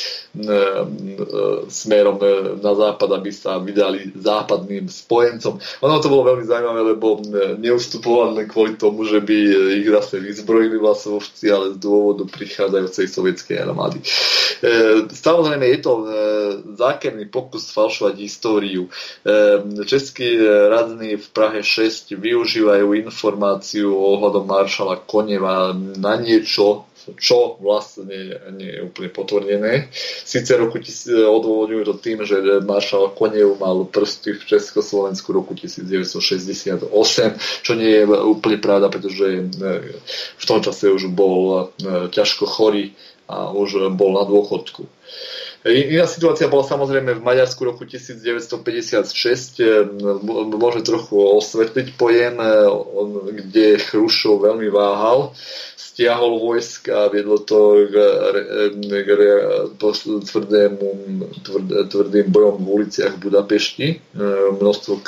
smerom 1.68 2.16
na 2.62 2.74
západ, 2.78 3.10
aby 3.18 3.32
sa 3.34 3.58
vydali 3.58 4.14
západným 4.16 4.88
spojencom. 4.88 5.58
Ono 5.82 5.96
to 6.00 6.08
bolo 6.08 6.32
veľmi 6.32 6.46
zaujímavé, 6.46 6.82
lebo 6.96 7.01
neustupovali 7.58 8.44
len 8.44 8.48
kvôli 8.48 8.78
tomu, 8.78 9.04
že 9.04 9.20
by 9.20 9.38
ich 9.82 9.90
zase 9.90 10.22
vyzbrojili 10.22 10.78
vlasovci, 10.78 11.50
ale 11.50 11.74
z 11.74 11.78
dôvodu 11.82 12.30
prichádzajúcej 12.30 13.06
sovietskej 13.10 13.58
armády. 13.62 14.00
E, 14.00 14.06
samozrejme 15.10 15.66
je 15.66 15.80
to 15.82 15.94
e, 15.98 16.04
zákerný 16.78 17.26
pokus 17.28 17.74
falšovať 17.74 18.16
históriu. 18.22 18.86
E, 18.86 18.90
českí 19.90 20.38
radní 20.70 21.18
v 21.18 21.28
Prahe 21.34 21.66
6 21.66 22.14
využívajú 22.14 22.94
informáciu 22.94 23.90
ohľadom 23.90 24.46
maršala 24.46 25.02
Koneva 25.02 25.74
na 25.98 26.14
niečo, 26.22 26.91
čo 27.18 27.58
vlastne 27.60 28.38
nie 28.56 28.70
je 28.72 28.80
úplne 28.86 29.10
potvrdené. 29.10 29.90
Sice 30.26 30.56
roku 30.58 30.80
odôvodňujú 31.08 31.84
to 31.88 31.96
tým, 31.98 32.24
že 32.24 32.64
maršal 32.64 33.14
Konev 33.18 33.58
mal 33.58 33.86
prsty 33.88 34.38
v 34.38 34.44
Československu 34.46 35.34
roku 35.34 35.54
1968, 35.58 36.86
čo 37.66 37.72
nie 37.74 37.92
je 38.02 38.04
úplne 38.08 38.58
pravda, 38.62 38.88
pretože 38.90 39.26
e, 39.26 39.42
v 40.38 40.46
tom 40.46 40.62
čase 40.62 40.90
už 40.90 41.10
bol 41.12 41.72
e, 41.80 42.08
ťažko 42.12 42.46
chorý 42.46 42.94
a 43.32 43.52
už 43.56 43.96
bol 43.96 44.12
na 44.20 44.28
dôchodku. 44.28 44.86
Iná 45.62 46.10
situácia 46.10 46.50
bola 46.50 46.66
samozrejme 46.66 47.22
v 47.22 47.22
Maďarsku 47.22 47.62
roku 47.62 47.86
1956. 47.86 49.06
Môže 50.58 50.82
trochu 50.82 51.22
osvetliť 51.22 52.02
pojem, 52.02 52.42
kde 53.30 53.78
Chrušov 53.78 54.42
veľmi 54.42 54.74
váhal 54.74 55.38
stiahol 56.02 56.42
vojsk 56.42 56.90
a 56.90 57.14
viedlo 57.14 57.38
to 57.46 57.86
k, 57.86 57.96
k, 58.90 59.10
k 59.78 59.80
tvrdému, 60.26 60.88
tvrd, 61.46 61.94
tvrdým 61.94 62.28
bojom 62.34 62.58
v 62.58 62.70
uliciach 62.82 63.22
Budapešti, 63.22 63.88
e, 63.94 63.98
množstvo 64.58 65.06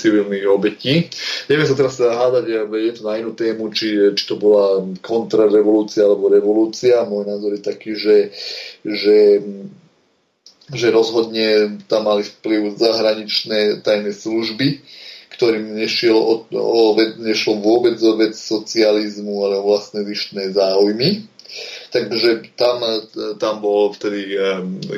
civilných 0.00 0.48
obetí. 0.48 1.12
Neviem 1.52 1.68
sa 1.68 1.76
teraz 1.76 2.00
hádať, 2.00 2.72
je 2.72 2.92
to 2.96 3.02
na 3.04 3.20
inú 3.20 3.36
tému, 3.36 3.68
či, 3.76 4.16
či 4.16 4.24
to 4.24 4.40
bola 4.40 4.80
kontrarevolúcia 5.04 6.08
alebo 6.08 6.32
revolúcia. 6.32 7.04
Môj 7.04 7.28
názor 7.28 7.52
je 7.52 7.60
taký, 7.60 7.92
že, 8.00 8.32
že 8.80 9.44
že 10.70 10.94
rozhodne 10.94 11.82
tam 11.90 12.06
mali 12.06 12.22
vplyv 12.22 12.78
zahraničné 12.78 13.82
tajné 13.82 14.14
služby, 14.14 14.78
ktorým 15.40 15.72
nešiel 15.72 16.20
o, 16.20 16.44
o, 16.52 16.92
nešlo 17.16 17.64
vôbec 17.64 17.96
o 18.04 18.12
vec 18.20 18.36
socializmu, 18.36 19.40
ale 19.48 19.56
o 19.56 19.64
vlastné 19.64 20.04
vyšné 20.04 20.52
záujmy. 20.52 21.24
Takže 21.90 22.54
tam, 22.54 22.86
tam 23.42 23.58
bol 23.58 23.90
vtedy 23.90 24.38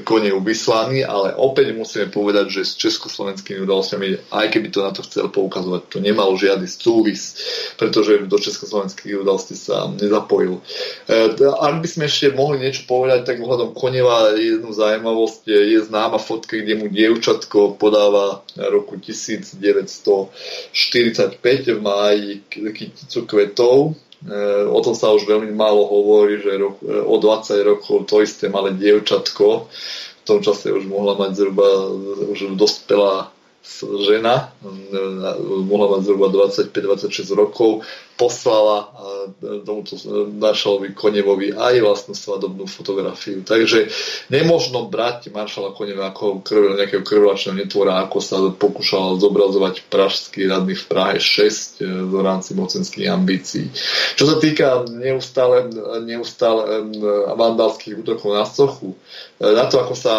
konev 0.05 0.45
vyslaný, 0.45 1.09
ale 1.09 1.33
opäť 1.33 1.73
musíme 1.73 2.13
povedať, 2.13 2.61
že 2.61 2.69
s 2.69 2.77
československými 2.77 3.65
udalosťami, 3.65 4.29
aj 4.29 4.47
keby 4.53 4.69
to 4.69 4.85
na 4.85 4.93
to 4.93 5.01
chcel 5.09 5.33
poukazovať, 5.33 5.89
to 5.89 5.99
nemalo 6.05 6.37
žiadny 6.37 6.69
súvis, 6.69 7.41
pretože 7.81 8.29
do 8.29 8.37
československých 8.37 9.25
udalostí 9.25 9.57
sa 9.57 9.89
nezapojil. 9.89 10.61
E, 11.09 11.33
ak 11.41 11.81
by 11.81 11.89
sme 11.89 12.05
ešte 12.05 12.37
mohli 12.37 12.61
niečo 12.61 12.85
povedať, 12.85 13.25
tak 13.25 13.41
ohľadom 13.41 13.73
Koneva 13.73 14.37
jednu 14.37 14.69
zaujímavosť 14.77 15.49
je 15.49 15.79
známa 15.89 16.21
fotka, 16.21 16.61
kde 16.61 16.77
mu 16.77 16.93
dievčatko 16.93 17.81
podáva 17.81 18.45
roku 18.69 19.01
1945 19.01 20.69
v 21.73 21.81
máji 21.81 22.45
kyticu 22.53 23.25
kvetov 23.25 23.97
E, 23.97 24.12
o 24.71 24.79
tom 24.79 24.95
sa 24.95 25.11
už 25.11 25.27
veľmi 25.27 25.51
málo 25.51 25.83
hovorí, 25.83 26.39
že 26.39 26.55
e, 26.55 26.63
o 27.03 27.19
20 27.19 27.59
rokov 27.67 28.07
to 28.07 28.23
isté 28.23 28.47
malé 28.47 28.71
dievčatko. 28.79 29.67
V 30.23 30.25
tom 30.25 30.39
čase 30.39 30.71
už 30.71 30.87
mohla 30.87 31.19
mať 31.19 31.35
zhruba, 31.35 31.67
už 32.31 32.55
dospelá 32.55 33.35
žena, 34.03 34.51
mohla 35.67 35.97
mať 35.97 36.01
zhruba 36.03 36.29
25-26 36.35 37.39
rokov, 37.39 37.87
poslala 38.19 38.91
tomuto 39.41 39.95
maršalovi 40.39 40.95
Konevovi 40.95 41.55
aj 41.55 41.75
vlastnú 41.83 42.15
svadobnú 42.15 42.67
fotografiu. 42.67 43.43
Takže 43.47 43.89
nemôžno 44.31 44.87
brať 44.91 45.31
maršala 45.31 45.75
Koneva 45.75 46.11
ako 46.11 46.43
krv, 46.43 46.79
nejakého 46.79 47.03
krvlačného 47.07 47.57
netvora, 47.63 48.03
ako 48.03 48.19
sa 48.19 48.39
pokúšal 48.51 49.19
zobrazovať 49.23 49.87
pražský 49.87 50.51
radný 50.51 50.75
v 50.75 50.85
Prahe 50.87 51.17
6 51.19 51.83
e, 51.83 51.87
v 51.87 52.15
rámci 52.23 52.55
mocenských 52.59 53.09
ambícií. 53.11 53.71
Čo 54.19 54.25
sa 54.27 54.37
týka 54.43 54.87
neustále, 54.91 55.71
neustále 56.03 56.83
vandalských 57.35 57.99
útokov 57.99 58.31
na 58.35 58.45
sochu, 58.47 58.95
e, 59.39 59.47
na 59.55 59.67
to, 59.71 59.79
ako 59.83 59.95
sa 59.95 60.13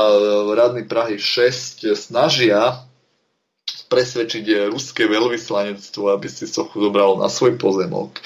radní 0.53 0.87
Prahy 0.87 1.19
6 1.19 1.95
snažia 1.95 2.83
presvedčiť 3.87 4.69
ruské 4.71 5.05
veľvyslanectvo, 5.05 6.13
aby 6.13 6.27
si 6.31 6.49
sochu 6.49 6.79
zobralo 6.83 7.19
na 7.21 7.29
svoj 7.29 7.59
pozemok. 7.61 8.17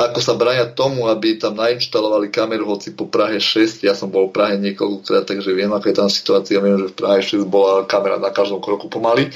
Ako 0.00 0.18
sa 0.24 0.34
brania 0.34 0.66
tomu, 0.66 1.06
aby 1.06 1.36
tam 1.36 1.60
nainštalovali 1.60 2.32
kameru, 2.32 2.64
hoci 2.66 2.96
po 2.96 3.06
Prahe 3.06 3.38
6, 3.38 3.84
ja 3.84 3.92
som 3.92 4.08
bol 4.08 4.28
v 4.28 4.34
Prahe 4.34 4.54
niekoľkokrát, 4.58 5.28
takže 5.28 5.52
viem, 5.52 5.70
aká 5.70 5.92
je 5.92 6.00
tam 6.00 6.10
situácia, 6.10 6.64
viem, 6.64 6.80
že 6.80 6.90
v 6.90 6.98
Prahe 6.98 7.20
6 7.20 7.44
bola 7.44 7.84
kamera 7.84 8.16
na 8.16 8.32
každom 8.32 8.64
kroku 8.64 8.88
pomaly. 8.88 9.28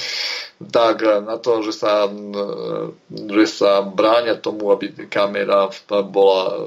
Tak 0.56 1.04
na 1.28 1.36
to, 1.36 1.60
že 1.60 1.76
sa, 1.76 2.08
že 3.12 3.44
sa 3.44 3.84
bráňa 3.84 4.40
tomu, 4.40 4.72
aby 4.72 4.88
kamera 5.04 5.68
bola 6.08 6.64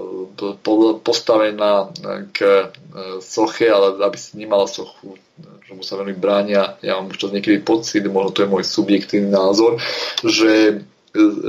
postavená 1.02 1.90
k 2.30 2.70
soche, 3.18 3.66
ale 3.66 3.98
aby 3.98 4.18
si 4.22 4.38
nemala 4.38 4.70
sochu 4.70 5.18
že 5.70 5.78
mu 5.78 5.86
sa 5.86 6.02
veľmi 6.02 6.18
bránia, 6.18 6.82
ja 6.82 6.98
mám 6.98 7.14
čas 7.14 7.30
niekedy 7.30 7.62
pocit, 7.62 8.02
možno 8.10 8.34
to 8.34 8.42
je 8.42 8.50
môj 8.50 8.66
subjektívny 8.66 9.30
názor, 9.30 9.78
že, 10.26 10.82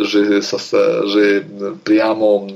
že, 0.04 0.44
sa, 0.44 0.60
že 1.08 1.40
priamo 1.80 2.52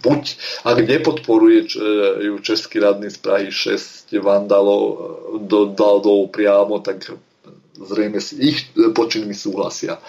buď, 0.00 0.24
ak 0.64 0.76
nepodporuje 0.80 1.76
ju 2.24 2.34
Český 2.40 2.80
radný 2.80 3.12
z 3.12 3.18
Prahy 3.20 3.52
6 3.52 4.08
vandalov 4.24 4.80
do, 5.44 5.68
dal 5.76 6.00
do 6.00 6.24
priamo, 6.32 6.80
tak 6.80 7.12
zrejme 7.76 8.20
s 8.20 8.32
ich 8.32 8.72
počinmi 8.74 9.36
súhlasia. 9.36 10.00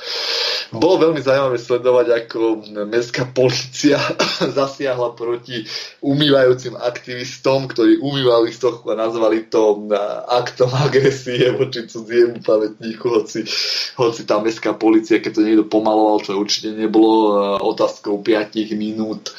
Bolo 0.71 1.09
veľmi 1.09 1.23
zaujímavé 1.23 1.55
sledovať, 1.55 2.07
ako 2.11 2.39
mestská 2.87 3.31
policia 3.31 3.99
zasiahla 4.57 5.15
proti 5.15 5.63
umývajúcim 6.03 6.75
aktivistom, 6.75 7.71
ktorí 7.71 8.03
umývali 8.03 8.51
stochu 8.51 8.83
a 8.91 8.99
nazvali 8.99 9.47
to 9.47 9.87
aktom 10.27 10.71
agresie 10.75 11.55
voči 11.55 11.87
cudziemu 11.87 12.43
pamätníku, 12.43 13.05
hoci, 13.07 13.47
hoci 13.95 14.21
tá 14.27 14.43
mestská 14.43 14.75
policia, 14.75 15.23
keď 15.23 15.31
to 15.39 15.45
niekto 15.45 15.65
pomaloval, 15.67 16.19
čo 16.19 16.35
určite 16.35 16.75
nebolo 16.75 17.15
e, 17.31 17.33
otázkou 17.63 18.19
5 18.19 18.75
minút, 18.75 19.31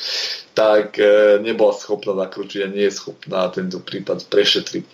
tak 0.57 0.97
e, 0.99 1.39
nebola 1.45 1.77
schopná 1.77 2.17
zakročiť 2.17 2.61
a 2.65 2.73
nie 2.73 2.89
je 2.89 2.97
schopná 2.97 3.53
tento 3.53 3.79
prípad 3.85 4.27
prešetriť. 4.27 4.85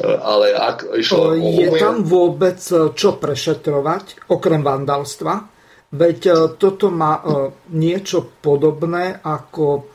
E, 0.00 0.16
ale 0.16 0.56
ak 0.56 0.96
išlo... 0.96 1.36
Je 1.36 1.68
tam 1.76 2.00
vôbec 2.02 2.56
e, 2.72 2.96
čo 2.96 3.20
prešetrovať, 3.20 4.32
okrem 4.32 4.64
vandalstva? 4.64 5.34
Veď 5.92 6.20
e, 6.26 6.32
toto 6.56 6.88
má 6.88 7.20
niečo 7.70 8.40
podobné 8.40 9.20
ako 9.20 9.92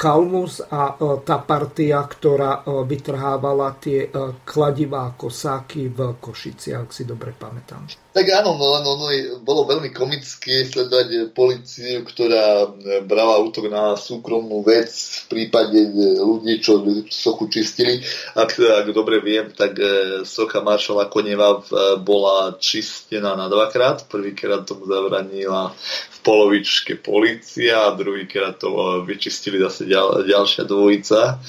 Kalmus 0.00 0.64
a 0.64 0.96
tá 1.28 1.36
partia, 1.44 2.00
ktorá 2.00 2.64
vytrhávala 2.88 3.76
tie 3.76 4.08
kladivá 4.48 5.12
kosáky 5.12 5.92
v 5.92 6.16
Košici, 6.16 6.72
ak 6.72 6.88
si 6.88 7.04
dobre 7.04 7.36
pamätám. 7.36 7.84
Tak 8.12 8.28
áno, 8.28 8.60
no 8.60 8.76
len 8.76 8.84
ono 8.84 9.06
bolo 9.40 9.64
veľmi 9.64 9.88
komické 9.88 10.68
sledovať 10.68 11.32
policiu, 11.32 12.04
ktorá 12.04 12.68
brala 13.08 13.40
útok 13.40 13.72
na 13.72 13.96
súkromnú 13.96 14.60
vec 14.60 14.92
v 14.92 15.24
prípade 15.32 15.80
ľudí, 16.20 16.60
čo 16.60 16.84
sochu 17.08 17.48
čistili. 17.48 18.04
Ak, 18.36 18.60
ak 18.60 18.92
dobre 18.92 19.16
viem, 19.24 19.48
tak 19.56 19.80
socha 20.28 20.60
maršala 20.60 21.08
Koneva 21.08 21.64
bola 22.04 22.52
čistená 22.60 23.32
na 23.32 23.48
dvakrát. 23.48 24.04
Prvýkrát 24.12 24.68
tomu 24.68 24.84
zabranila 24.84 25.72
v 26.12 26.18
polovičke 26.20 27.00
policia 27.00 27.88
a 27.88 27.96
druhýkrát 27.96 28.60
to 28.60 29.02
vyčistili 29.08 29.56
zase 29.56 29.88
ďal, 29.88 30.28
ďalšia 30.28 30.68
dvojica. 30.68 31.40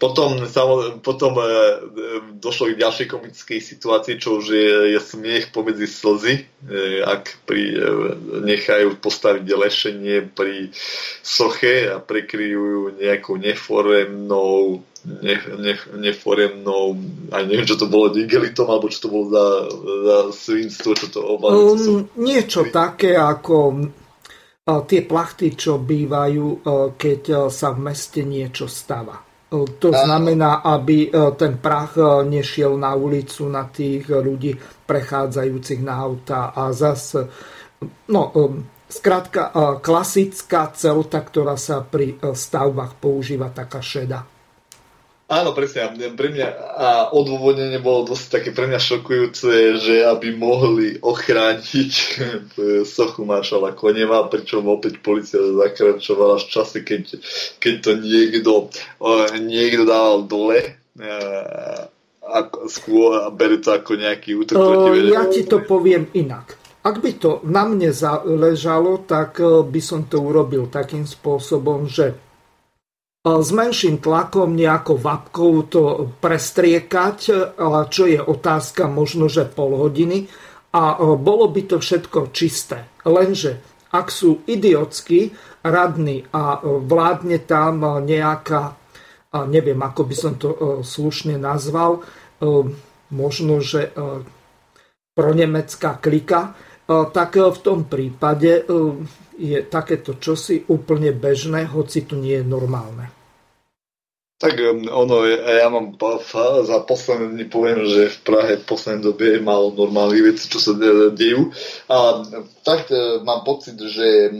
Potom, 0.00 0.48
potom 1.04 1.36
e, 1.36 1.44
došlo 2.40 2.72
k 2.72 2.80
ďalšej 2.80 3.06
komickej 3.12 3.60
situácii, 3.60 4.16
čo 4.16 4.40
už 4.40 4.48
je, 4.48 4.96
je 4.96 5.00
smiech 5.00 5.52
pomedzi 5.52 5.84
slzy, 5.84 6.34
e, 6.40 7.04
ak 7.04 7.44
pri, 7.44 7.76
e, 7.76 7.84
nechajú 8.40 8.96
postaviť 8.96 9.44
lešenie 9.44 10.32
pri 10.32 10.72
soche 11.20 11.92
a 11.92 12.00
prekryjú 12.00 12.96
nejakou 12.96 13.36
neforemnou 13.36 14.80
ne, 15.04 15.36
ne, 15.36 15.74
neforemnou, 16.00 16.96
aj 17.36 17.44
neviem, 17.44 17.68
čo 17.68 17.76
to 17.76 17.84
bolo, 17.84 18.08
digelitom, 18.08 18.72
alebo 18.72 18.88
čo 18.88 19.04
to 19.04 19.08
bolo 19.12 19.28
za, 19.28 19.46
za 19.84 20.16
svinstvo, 20.32 20.96
čo 20.96 21.12
to 21.12 21.20
obalí. 21.20 21.60
Um, 21.76 22.08
niečo 22.16 22.72
také 22.72 23.20
ako 23.20 23.84
tie 24.64 25.00
plachty, 25.04 25.52
čo 25.56 25.76
bývajú, 25.76 26.64
keď 26.96 27.52
sa 27.52 27.72
v 27.76 27.78
meste 27.84 28.24
niečo 28.24 28.64
stáva. 28.64 29.29
To 29.50 29.90
znamená, 29.90 30.62
aby 30.62 31.10
e, 31.10 31.34
ten 31.34 31.58
prach 31.58 31.98
e, 31.98 32.22
nešiel 32.22 32.78
na 32.78 32.94
ulicu 32.94 33.50
na 33.50 33.66
tých 33.66 34.06
ľudí 34.06 34.54
prechádzajúcich 34.86 35.82
na 35.82 35.98
auta 35.98 36.54
a 36.54 36.70
zase, 36.70 37.26
no, 38.14 38.30
skrátka, 38.86 39.50
e, 39.50 39.82
klasická 39.82 40.70
celta, 40.70 41.18
ktorá 41.26 41.58
sa 41.58 41.82
pri 41.82 42.14
stavbách 42.22 43.02
používa, 43.02 43.50
taká 43.50 43.82
šeda. 43.82 44.22
Áno, 45.30 45.54
presne. 45.54 45.94
Pre 45.94 46.28
mňa 46.34 46.46
a 46.74 46.90
odôvodnenie 47.14 47.78
bolo 47.78 48.10
dosť 48.10 48.24
také 48.34 48.50
pre 48.50 48.66
mňa 48.66 48.82
šokujúce, 48.82 49.78
že 49.78 50.02
aby 50.02 50.34
mohli 50.34 50.98
ochrániť 50.98 51.92
sochu 52.98 53.22
maršala 53.22 53.78
Koneva, 53.78 54.26
pričom 54.26 54.66
opäť 54.66 54.98
policia 54.98 55.38
zakračovala 55.38 56.42
v 56.42 56.46
čase, 56.50 56.82
keď, 56.82 57.22
keď 57.62 57.74
to 57.78 57.90
niekto, 58.02 58.52
niekto 59.38 59.82
dával 59.86 60.26
dole 60.26 60.74
a, 60.98 62.38
skôr 62.66 63.22
a 63.22 63.30
berie 63.30 63.62
to 63.62 63.70
ako 63.70 64.02
nejaký 64.02 64.34
útok 64.34 64.58
proti 64.58 65.14
Ja 65.14 65.30
ti 65.30 65.46
to 65.46 65.62
poviem 65.62 66.10
inak. 66.10 66.58
Ak 66.82 66.98
by 66.98 67.12
to 67.22 67.38
na 67.46 67.70
mne 67.70 67.94
záležalo, 67.94 69.06
tak 69.06 69.38
by 69.44 69.80
som 69.84 70.10
to 70.10 70.18
urobil 70.18 70.66
takým 70.66 71.06
spôsobom, 71.06 71.86
že 71.86 72.29
s 73.20 73.50
menším 73.52 74.00
tlakom, 74.00 74.56
nejakou 74.56 74.96
vapkou 74.96 75.68
to 75.68 75.82
prestriekať, 76.24 77.18
čo 77.92 78.04
je 78.08 78.16
otázka 78.16 78.88
možno, 78.88 79.28
že 79.28 79.44
pol 79.44 79.76
hodiny 79.76 80.24
a 80.72 80.96
bolo 81.20 81.52
by 81.52 81.62
to 81.68 81.76
všetko 81.84 82.32
čisté. 82.32 82.88
Lenže 83.04 83.60
ak 83.92 84.08
sú 84.08 84.40
idiotskí 84.48 85.36
radní 85.60 86.24
a 86.32 86.64
vládne 86.64 87.44
tam 87.44 88.00
nejaká, 88.00 88.78
neviem, 89.52 89.76
ako 89.76 90.02
by 90.08 90.14
som 90.16 90.34
to 90.40 90.80
slušne 90.80 91.36
nazval, 91.36 92.00
možno, 93.12 93.60
že 93.60 93.92
pro 95.12 95.30
nemecká 95.36 96.00
klika, 96.00 96.56
tak 96.88 97.36
v 97.36 97.58
tom 97.60 97.84
prípade 97.84 98.64
je 99.40 99.64
takéto 99.64 100.20
čosi 100.20 100.68
úplne 100.68 101.16
bežné, 101.16 101.64
hoci 101.64 102.04
tu 102.04 102.20
nie 102.20 102.36
je 102.36 102.44
normálne. 102.44 103.08
Tak 104.40 104.56
ono, 104.88 105.28
ja 105.28 105.68
mám 105.68 106.00
za 106.64 106.80
posledné 106.88 107.36
dni 107.36 107.46
poviem, 107.52 107.84
že 107.84 108.08
v 108.08 108.18
Prahe 108.24 108.56
v 108.56 108.64
poslednej 108.64 109.12
dobe 109.12 109.36
je 109.36 109.44
málo 109.44 109.76
normálnych 109.76 110.32
vecí, 110.32 110.48
čo 110.48 110.56
sa 110.56 110.72
dejú. 111.12 111.52
A 111.92 112.24
tak 112.64 112.88
e, 112.88 113.20
mám 113.20 113.44
pocit, 113.44 113.76
že 113.76 114.32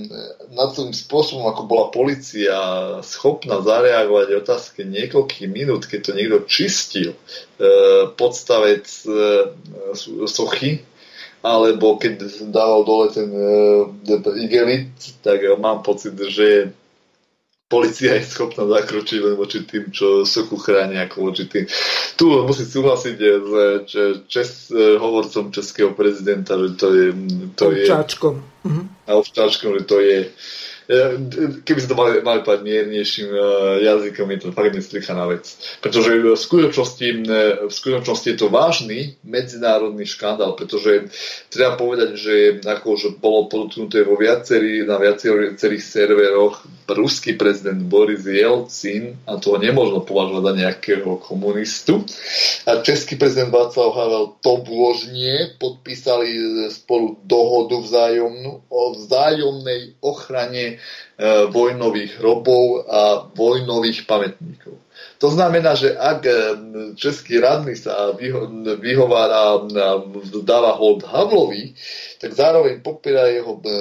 na 0.57 0.73
tým 0.73 0.97
spôsobom, 0.97 1.53
ako 1.53 1.69
bola 1.69 1.93
policia 1.93 2.57
schopná 3.05 3.61
zareagovať 3.61 4.41
otázke 4.41 4.89
niekoľkých 4.89 5.53
minút, 5.53 5.85
keď 5.85 6.01
to 6.01 6.13
niekto 6.17 6.49
čistil, 6.49 7.13
e, 7.13 7.17
podstavec 8.17 8.89
e, 9.05 9.13
sochy, 10.25 10.81
alebo 11.41 11.97
keď 11.97 12.21
dával 12.53 12.85
dole 12.85 13.09
ten 13.13 13.31
uh, 13.33 13.89
igelit, 14.37 14.93
tak 15.25 15.41
mám 15.57 15.81
pocit, 15.81 16.13
že 16.17 16.73
policia 17.71 18.19
je 18.19 18.27
schopná 18.27 18.67
zakročiť 18.67 19.19
len 19.23 19.35
voči 19.39 19.63
tým, 19.63 19.95
čo 19.95 20.27
sochu 20.27 20.59
chránia 20.59 21.07
ako 21.07 21.31
voči 21.31 21.47
tým. 21.47 21.71
Tu 22.19 22.25
musím 22.27 22.67
súhlasiť 22.67 23.17
s 23.87 23.93
čes, 24.27 24.75
hovorcom 24.75 25.55
českého 25.55 25.95
prezidenta, 25.95 26.59
že 26.59 26.75
to 26.75 26.87
je... 26.91 27.07
To 27.55 27.65
ovčáčkom. 27.71 28.35
Je, 28.43 28.69
mhm. 28.69 28.83
a 29.07 29.11
ovčáčkom, 29.23 29.71
že 29.79 29.83
to 29.87 29.97
je 30.03 30.19
keby 31.63 31.79
sme 31.79 31.91
to 31.95 31.99
mali, 31.99 32.11
mali 32.19 32.41
povedať 32.43 32.67
miernejším 32.67 33.31
e, 33.31 33.39
jazykom, 33.87 34.27
je 34.27 34.39
to 34.43 34.51
fakt 34.51 34.75
nestrichaná 34.75 35.23
vec. 35.31 35.47
Pretože 35.79 36.19
v 36.19 36.35
skutočnosti, 36.35 37.07
e, 37.07 37.15
v 37.71 37.73
skutočnosti 37.73 38.27
je 38.27 38.39
to 38.39 38.51
vážny 38.51 39.15
medzinárodný 39.23 40.03
škandál, 40.03 40.59
pretože 40.59 41.07
treba 41.47 41.79
povedať, 41.79 42.19
že 42.19 42.35
ako 42.67 43.23
bolo 43.23 43.47
podotknuté 43.47 44.03
vo 44.03 44.19
viacerý, 44.19 44.83
na 44.83 44.99
viacerých 44.99 45.85
serveroch 45.85 46.67
ruský 46.91 47.39
prezident 47.39 47.87
Boris 47.87 48.27
Jelcin, 48.27 49.15
a 49.31 49.39
to 49.39 49.55
nemôžno 49.63 50.03
považovať 50.03 50.43
za 50.43 50.53
nejakého 50.59 51.11
komunistu, 51.23 52.03
a 52.67 52.83
český 52.83 53.15
prezident 53.15 53.55
Václav 53.55 53.95
Havel 53.95 54.27
tobôžne 54.43 55.55
podpísali 55.63 56.35
spolu 56.75 57.15
dohodu 57.23 57.79
vzájomnú 57.79 58.67
o 58.67 58.83
vzájomnej 58.99 59.95
ochrane 60.03 60.71
E, 60.71 60.80
vojnových 61.53 62.17
hrobov 62.17 62.89
a 62.89 63.29
vojnových 63.37 64.09
pamätníkov. 64.09 64.81
To 65.21 65.29
znamená, 65.29 65.77
že 65.77 65.93
ak 65.93 66.21
e, 66.25 66.33
český 66.97 67.45
radný 67.45 67.77
sa 67.77 68.17
vyho- 68.17 68.49
vyhovára 68.81 69.61
a 69.61 70.01
dáva 70.41 70.73
hold 70.81 71.05
Havlovi, 71.05 71.77
tak 72.17 72.33
zároveň 72.33 72.81
popiera 72.81 73.29
jeho, 73.29 73.61
e, 73.61 73.77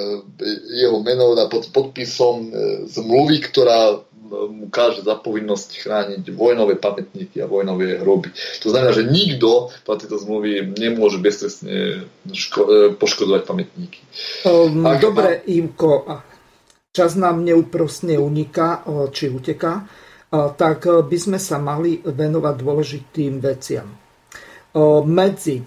jeho 0.84 1.00
meno 1.00 1.32
pod 1.48 1.72
podpisom 1.72 2.52
zmluvy, 2.92 3.40
ktorá 3.40 4.04
mu 4.30 4.70
káže 4.70 5.02
za 5.02 5.18
povinnosť 5.18 5.70
chrániť 5.82 6.22
vojnové 6.30 6.78
pamätníky 6.78 7.42
a 7.42 7.50
vojnové 7.50 7.98
hroby. 7.98 8.30
To 8.62 8.70
znamená, 8.70 8.94
že 8.94 9.10
nikto 9.10 9.74
po 9.82 9.98
tejto 9.98 10.22
zmluvy 10.22 10.78
nemôže 10.78 11.18
beztrestne 11.18 12.06
ško- 12.30 12.94
poškodovať 12.94 13.42
pamätníky. 13.42 14.00
Um, 14.46 14.86
dobre, 15.02 15.42
má... 15.42 15.50
Imko, 15.50 16.06
čas 16.90 17.14
nám 17.14 17.46
neúprostne 17.46 18.18
uniká 18.18 18.82
či 19.14 19.30
uteká, 19.30 19.86
tak 20.30 20.86
by 20.86 21.16
sme 21.18 21.38
sa 21.38 21.58
mali 21.58 22.02
venovať 22.02 22.54
dôležitým 22.54 23.42
veciam. 23.42 23.88
Medzi 25.06 25.58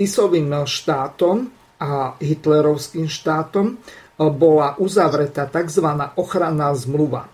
Tisovým 0.00 0.64
štátom 0.64 1.36
a 1.80 2.16
hitlerovským 2.16 3.04
štátom 3.04 3.76
bola 4.16 4.76
uzavretá 4.80 5.48
tzv. 5.48 5.84
ochranná 6.16 6.72
zmluva. 6.72 7.28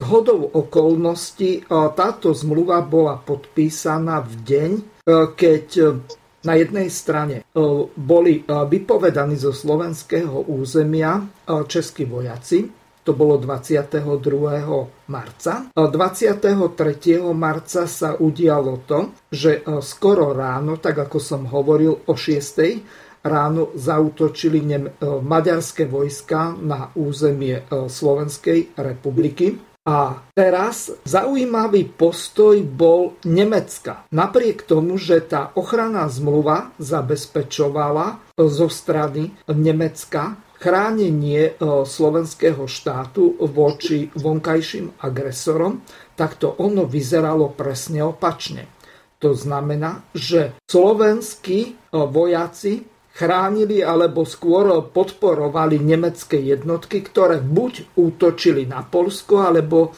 Hodou 0.00 0.48
okolností 0.48 1.68
táto 1.68 2.32
zmluva 2.32 2.80
bola 2.80 3.20
podpísaná 3.20 4.24
v 4.24 4.32
deň, 4.44 4.70
keď 5.36 5.66
na 6.44 6.54
jednej 6.56 6.88
strane 6.88 7.36
e, 7.40 7.42
boli 7.96 8.40
e, 8.40 8.42
vypovedaní 8.48 9.36
zo 9.36 9.52
slovenského 9.52 10.48
územia 10.48 11.20
e, 11.20 11.24
českí 11.68 12.04
vojaci, 12.04 12.68
to 13.00 13.16
bolo 13.16 13.40
22. 13.40 14.04
marca. 15.08 15.72
23. 15.72 16.36
marca 17.32 17.88
sa 17.88 18.12
udialo 18.12 18.84
to, 18.84 19.16
že 19.32 19.64
skoro 19.80 20.36
ráno, 20.36 20.76
tak 20.76 21.08
ako 21.08 21.16
som 21.16 21.48
hovoril 21.48 21.96
o 21.96 22.12
6. 22.12 23.24
ráno 23.24 23.72
zautočili 23.72 24.60
maďarské 25.00 25.88
vojska 25.88 26.60
na 26.60 26.92
územie 26.92 27.64
Slovenskej 27.72 28.76
republiky 28.76 29.69
a 29.88 30.20
teraz 30.36 30.92
zaujímavý 31.08 31.88
postoj 31.96 32.60
bol 32.60 33.16
Nemecka. 33.24 34.04
Napriek 34.12 34.68
tomu, 34.68 35.00
že 35.00 35.24
tá 35.24 35.56
ochranná 35.56 36.04
zmluva 36.12 36.76
zabezpečovala 36.76 38.20
zo 38.36 38.68
strany 38.68 39.32
Nemecka 39.48 40.36
chránenie 40.60 41.42
e, 41.48 41.52
slovenského 41.88 42.68
štátu 42.68 43.40
voči 43.48 44.12
vonkajším 44.12 45.00
agresorom, 45.00 45.80
tak 46.12 46.36
to 46.36 46.52
ono 46.60 46.84
vyzeralo 46.84 47.48
presne 47.56 48.04
opačne. 48.04 48.68
To 49.24 49.32
znamená, 49.32 50.04
že 50.12 50.52
slovenskí 50.68 51.60
e, 51.64 51.72
vojaci 51.96 52.84
chránili 53.14 53.82
alebo 53.82 54.22
skôr 54.22 54.86
podporovali 54.86 55.82
nemecké 55.82 56.38
jednotky, 56.38 57.02
ktoré 57.02 57.42
buď 57.42 57.98
útočili 57.98 58.64
na 58.64 58.86
Polsko, 58.86 59.44
alebo 59.44 59.90
e, 59.90 59.92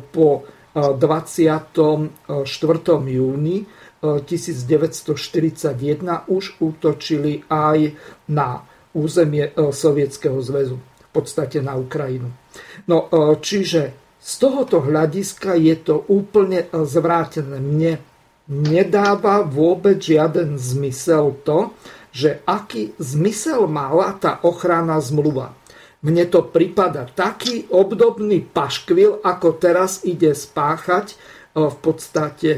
po 0.00 0.28
24. 0.74 1.70
E, 1.70 3.10
júni 3.10 3.66
1941 4.00 6.00
e, 6.00 6.16
už 6.30 6.44
útočili 6.58 7.44
aj 7.46 7.78
na 8.32 8.64
územie 8.90 9.54
Sovietskeho 9.54 10.42
zväzu, 10.42 10.74
v 10.80 11.08
podstate 11.14 11.62
na 11.62 11.78
Ukrajinu. 11.78 12.34
No, 12.90 13.06
čiže 13.38 13.94
z 14.18 14.32
tohoto 14.42 14.82
hľadiska 14.82 15.54
je 15.54 15.78
to 15.78 16.02
úplne 16.10 16.66
zvrátené. 16.74 17.62
Mne 17.62 18.02
nedáva 18.50 19.46
vôbec 19.46 20.02
žiaden 20.02 20.58
zmysel 20.58 21.38
to, 21.46 21.70
že 22.10 22.42
aký 22.46 22.94
zmysel 22.98 23.70
mala 23.70 24.14
tá 24.18 24.42
ochranná 24.42 24.98
zmluva. 24.98 25.54
Mne 26.00 26.24
to 26.32 26.48
prípada 26.48 27.04
taký 27.04 27.68
obdobný 27.68 28.40
paškvil, 28.40 29.20
ako 29.20 29.60
teraz 29.60 30.00
ide 30.08 30.32
spáchať 30.32 31.12
e, 31.12 31.16
v 31.68 31.76
podstate 31.76 32.50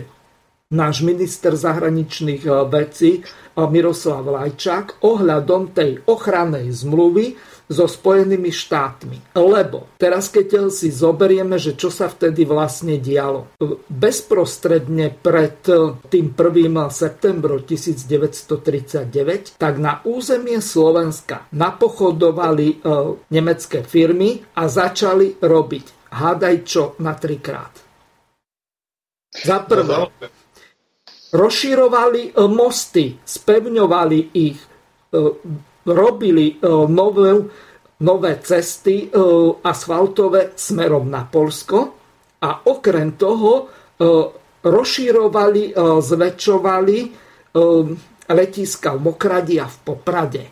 náš 0.71 1.03
minister 1.03 1.59
zahraničných 1.59 2.47
e, 2.47 2.51
vecí 2.71 3.11
e, 3.19 3.23
Miroslav 3.59 4.23
Lajčák 4.23 5.03
ohľadom 5.03 5.75
tej 5.75 6.07
ochrannej 6.07 6.71
zmluvy, 6.71 7.35
so 7.71 7.87
Spojenými 7.87 8.51
štátmi. 8.51 9.39
Lebo 9.39 9.87
teraz, 10.01 10.29
keď 10.33 10.73
si 10.73 10.91
zoberieme, 10.91 11.59
že 11.61 11.79
čo 11.79 11.91
sa 11.91 12.09
vtedy 12.11 12.47
vlastne 12.47 12.99
dialo. 12.99 13.47
Bezprostredne 13.87 15.15
pred 15.15 15.63
tým 16.09 16.27
1. 16.35 16.73
septembrom 16.91 17.63
1939, 17.63 19.59
tak 19.61 19.75
na 19.79 20.03
územie 20.03 20.59
Slovenska 20.59 21.47
napochodovali 21.53 22.67
e, 22.69 22.77
nemecké 23.31 23.85
firmy 23.85 24.43
a 24.57 24.69
začali 24.69 25.39
robiť 25.41 26.03
hádaj 26.13 26.57
čo 26.69 26.83
na 27.01 27.17
trikrát. 27.17 27.73
Za 29.33 29.65
prvé, 29.65 29.97
no, 29.97 30.13
rozširovali 31.33 32.23
e, 32.29 32.31
mosty, 32.53 33.17
spevňovali 33.17 34.19
ich, 34.37 34.61
e, 34.61 35.19
robili 35.87 36.47
e, 36.51 36.69
nové, 36.89 37.45
nové 38.01 38.39
cesty 38.43 39.07
e, 39.07 39.09
asfaltové 39.65 40.51
smerom 40.57 41.11
na 41.11 41.27
Polsko 41.27 41.79
a 42.43 42.67
okrem 42.67 43.13
toho 43.19 43.53
e, 43.59 43.65
rozšírovali, 44.63 45.75
zväčšovali 45.99 46.99
letiska 48.31 48.95
v 48.95 49.01
Mokradi 49.03 49.59
a 49.59 49.67
v 49.67 49.77
Poprade. 49.83 50.45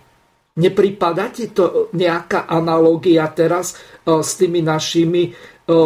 Nepripadá 0.58 1.30
ti 1.30 1.54
to 1.54 1.94
nejaká 1.94 2.50
analogia 2.50 3.30
teraz 3.30 3.78
s 4.02 4.30
tými 4.34 4.66
našimi 4.66 5.30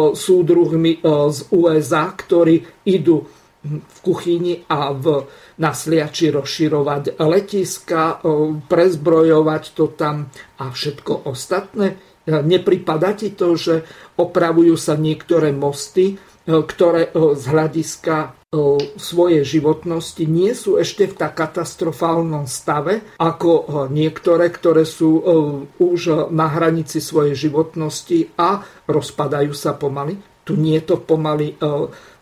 súdruhmi 0.09 1.05
z 1.05 1.39
USA, 1.53 2.09
ktorí 2.17 2.65
idú 2.89 3.21
v 3.69 3.97
kuchyni 4.01 4.65
a 4.73 4.89
v, 4.89 5.21
na 5.55 5.71
sliači 5.71 6.35
rozširovať 6.35 7.19
letiska, 7.19 8.19
prezbrojovať 8.67 9.63
to 9.71 9.85
tam 9.95 10.27
a 10.59 10.71
všetko 10.71 11.31
ostatné. 11.31 11.95
Nepripada 12.25 13.13
ti 13.13 13.37
to, 13.37 13.53
že 13.53 13.85
opravujú 14.17 14.75
sa 14.75 14.97
niektoré 14.97 15.53
mosty, 15.53 16.17
ktoré 16.45 17.09
z 17.15 17.43
hľadiska 17.45 18.37
svojej 18.95 19.43
životnosti 19.43 20.23
nie 20.29 20.55
sú 20.55 20.79
ešte 20.79 21.11
v 21.11 21.17
tak 21.17 21.35
katastrofálnom 21.35 22.47
stave 22.47 23.17
ako 23.19 23.87
niektoré, 23.91 24.47
ktoré 24.53 24.87
sú 24.87 25.19
už 25.75 26.31
na 26.31 26.47
hranici 26.49 27.03
svojej 27.03 27.35
životnosti 27.35 28.37
a 28.39 28.63
rozpadajú 28.87 29.51
sa 29.51 29.75
pomaly. 29.75 30.15
Tu 30.45 30.53
nie 30.55 30.77
je 30.77 30.93
to 30.93 30.97
pomaly 31.01 31.57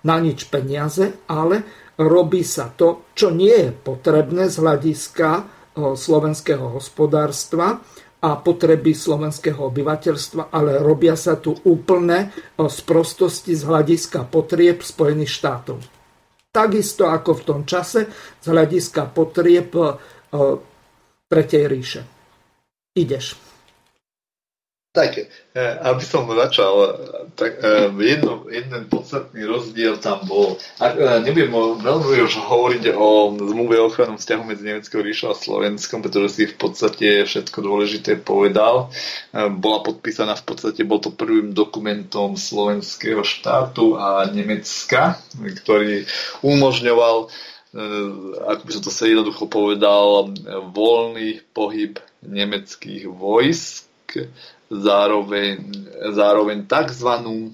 na 0.03 0.15
nič 0.23 0.47
peniaze, 0.47 1.27
ale 1.27 1.82
robí 1.97 2.41
sa 2.41 2.71
to, 2.73 3.09
čo 3.13 3.29
nie 3.29 3.53
je 3.53 3.71
potrebné 3.71 4.49
z 4.49 4.55
hľadiska 4.61 5.29
slovenského 5.75 6.77
hospodárstva 6.77 7.81
a 8.23 8.29
potreby 8.39 8.95
slovenského 8.95 9.67
obyvateľstva, 9.67 10.53
ale 10.53 10.79
robia 10.79 11.17
sa 11.19 11.35
tu 11.35 11.51
úplné 11.67 12.31
sprostosti 12.55 13.51
z 13.51 13.67
hľadiska 13.67 14.31
potrieb 14.31 14.79
Spojených 14.79 15.33
štátov. 15.33 15.77
Takisto 16.53 17.09
ako 17.09 17.41
v 17.41 17.43
tom 17.43 17.61
čase 17.65 18.07
z 18.37 18.45
hľadiska 18.45 19.09
potrieb 19.09 19.73
e, 19.73 19.97
Tretej 21.25 21.65
ríše. 21.65 22.01
Ideš. 22.93 23.42
Tak, 24.93 25.17
e, 25.17 25.25
aby 25.89 26.05
som 26.05 26.29
začal, 26.29 26.93
tak 27.33 27.57
e, 27.65 27.89
jedno, 27.97 28.45
jeden 28.45 28.85
podstatný 28.93 29.41
rozdiel 29.41 29.97
tam 29.97 30.21
bol. 30.29 30.61
A 30.77 30.93
nebudem 31.17 31.49
veľmi 31.81 32.21
už 32.21 32.37
hovoriť 32.37 32.93
o 32.93 33.33
zmluve 33.33 33.81
o 33.81 33.89
ochrannom 33.89 34.21
vzťahu 34.21 34.45
medzi 34.45 34.69
Nemeckou 34.69 35.01
ríšou 35.01 35.33
a 35.33 35.41
Slovenskom, 35.41 36.05
pretože 36.05 36.37
si 36.37 36.43
v 36.45 36.61
podstate 36.61 37.25
všetko 37.25 37.57
dôležité 37.65 38.21
povedal. 38.21 38.93
E, 39.33 39.49
bola 39.49 39.81
podpísaná 39.81 40.37
v 40.37 40.45
podstate, 40.45 40.85
bol 40.85 41.01
to 41.01 41.09
prvým 41.09 41.57
dokumentom 41.57 42.37
slovenského 42.37 43.25
štátu 43.25 43.97
a 43.97 44.29
Nemecka, 44.29 45.17
ktorý 45.41 46.05
umožňoval 46.45 47.33
ako 48.53 48.61
by 48.69 48.71
som 48.77 48.83
to 48.85 48.93
sa 48.93 49.09
jednoducho 49.09 49.49
povedal, 49.49 50.29
voľný 50.69 51.41
pohyb 51.57 51.97
nemeckých 52.21 53.09
vojsk 53.09 53.89
zároveň, 54.73 55.61
zároveň 56.13 56.65
takzvanú 56.65 57.53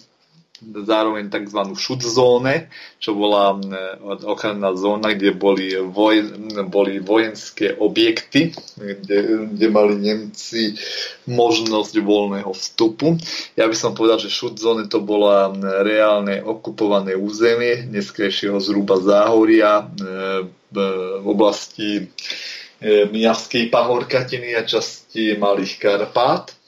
zároveň 0.61 1.31
tzv. 1.31 1.59
šutzóne, 1.75 2.67
čo 2.99 3.15
bola 3.15 3.55
eh, 3.55 4.25
ochranná 4.27 4.75
zóna, 4.75 5.15
kde 5.15 5.31
boli, 5.31 5.71
voj, 5.79 6.35
boli 6.67 6.99
vojenské 6.99 7.75
objekty, 7.79 8.51
kde, 8.75 9.47
kde 9.55 9.67
mali 9.71 9.95
Nemci 9.99 10.75
možnosť 11.27 11.93
voľného 12.03 12.51
vstupu. 12.51 13.15
Ja 13.55 13.67
by 13.67 13.75
som 13.75 13.95
povedal, 13.95 14.19
že 14.19 14.33
šutzóne 14.33 14.91
to 14.91 14.99
bola 14.99 15.51
reálne 15.83 16.43
okupované 16.43 17.15
územie, 17.15 17.87
dneskajšieho 17.87 18.59
zhruba 18.59 18.99
záhoria 18.99 19.87
eh, 19.87 20.43
v 20.69 20.77
oblasti 21.25 22.03
eh, 22.03 23.07
Miavskej 23.07 23.71
pahorkatiny 23.71 24.53
a 24.59 24.67
časti 24.67 25.39
Malých 25.39 25.79
Karpát 25.79 26.58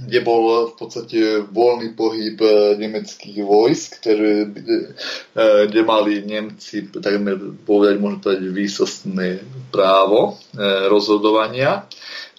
kde 0.00 0.20
bol 0.24 0.72
v 0.72 0.74
podstate 0.80 1.18
voľný 1.44 1.92
pohyb 1.92 2.36
e, 2.40 2.80
nemeckých 2.80 3.38
vojsk, 3.44 4.00
ktoré, 4.00 4.48
e, 4.48 4.86
kde 5.68 5.80
mali 5.84 6.24
Nemci, 6.24 6.88
takmer 6.88 7.36
povedať, 7.68 7.94
môžem 8.00 8.20
povedať, 8.24 8.40
výsostné 8.48 9.28
právo 9.68 10.40
e, 10.56 10.62
rozhodovania 10.88 11.84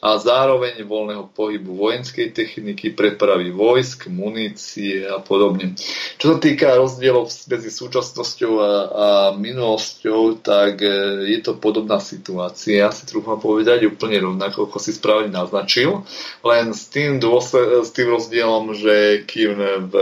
a 0.02 0.18
zároveň 0.18 0.82
voľného 0.82 1.30
pohybu 1.30 1.78
vojenskej 1.78 2.34
techniky, 2.34 2.90
prepravy 2.90 3.54
vojsk, 3.54 4.10
munície 4.10 5.06
a 5.06 5.22
podobne. 5.22 5.78
Čo 6.18 6.36
sa 6.36 6.38
týka 6.42 6.74
rozdielov 6.74 7.30
medzi 7.30 7.70
súčasnosťou 7.70 8.54
a, 8.58 8.66
a 8.66 9.08
minulosťou, 9.38 10.42
tak 10.42 10.82
e, 10.82 10.90
je 11.30 11.40
to 11.46 11.54
podobná 11.62 12.02
situácia, 12.02 12.90
si 12.90 13.06
trúfam 13.06 13.38
povedať, 13.38 13.86
úplne 13.86 14.18
rovnako, 14.26 14.74
ako 14.74 14.78
si 14.82 14.90
správne 14.90 15.30
naznačil, 15.30 16.02
len 16.42 16.74
s 16.74 16.90
tým, 16.90 17.22
dôsled, 17.22 17.86
s 17.86 17.94
tým 17.94 18.10
rozdielom, 18.10 18.74
že 18.74 19.22
kým 19.30 19.54
v, 19.86 19.94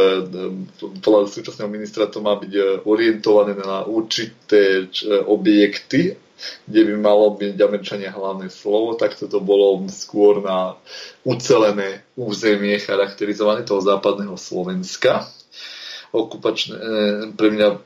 podľa 1.03 1.27
súčasného 1.27 1.67
ministra 1.67 2.07
to 2.07 2.23
má 2.23 2.39
byť 2.39 2.87
orientované 2.87 3.51
na 3.51 3.83
určité 3.83 4.87
objekty, 5.27 6.15
kde 6.67 6.81
by 6.89 6.93
malo 6.99 7.35
byť 7.35 7.55
Američania 7.59 8.13
hlavné 8.13 8.47
slovo, 8.51 8.95
tak 8.95 9.15
toto 9.15 9.39
bolo 9.39 9.81
skôr 9.89 10.39
na 10.43 10.75
ucelené 11.23 12.03
územie 12.15 12.77
charakterizované 12.79 13.63
toho 13.63 13.83
západného 13.83 14.35
Slovenska 14.35 15.27
okupačné, 16.09 16.73
e, 16.73 16.81
pre 17.37 17.53
mňa 17.53 17.85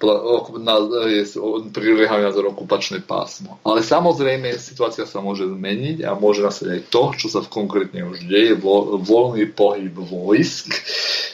je 1.11 1.23
prirodený 1.75 2.23
názor 2.23 2.55
okupačné 2.55 3.03
pásmo. 3.03 3.59
Ale 3.67 3.83
samozrejme 3.83 4.55
situácia 4.55 5.03
sa 5.03 5.19
môže 5.19 5.43
zmeniť 5.43 6.07
a 6.07 6.15
môže 6.15 6.39
nastať 6.39 6.67
aj 6.71 6.81
to, 6.87 7.03
čo 7.19 7.27
sa 7.27 7.43
konkrétne 7.43 8.07
už 8.07 8.23
deje, 8.23 8.55
voľný 9.03 9.51
pohyb 9.51 9.91
vojsk 9.91 10.71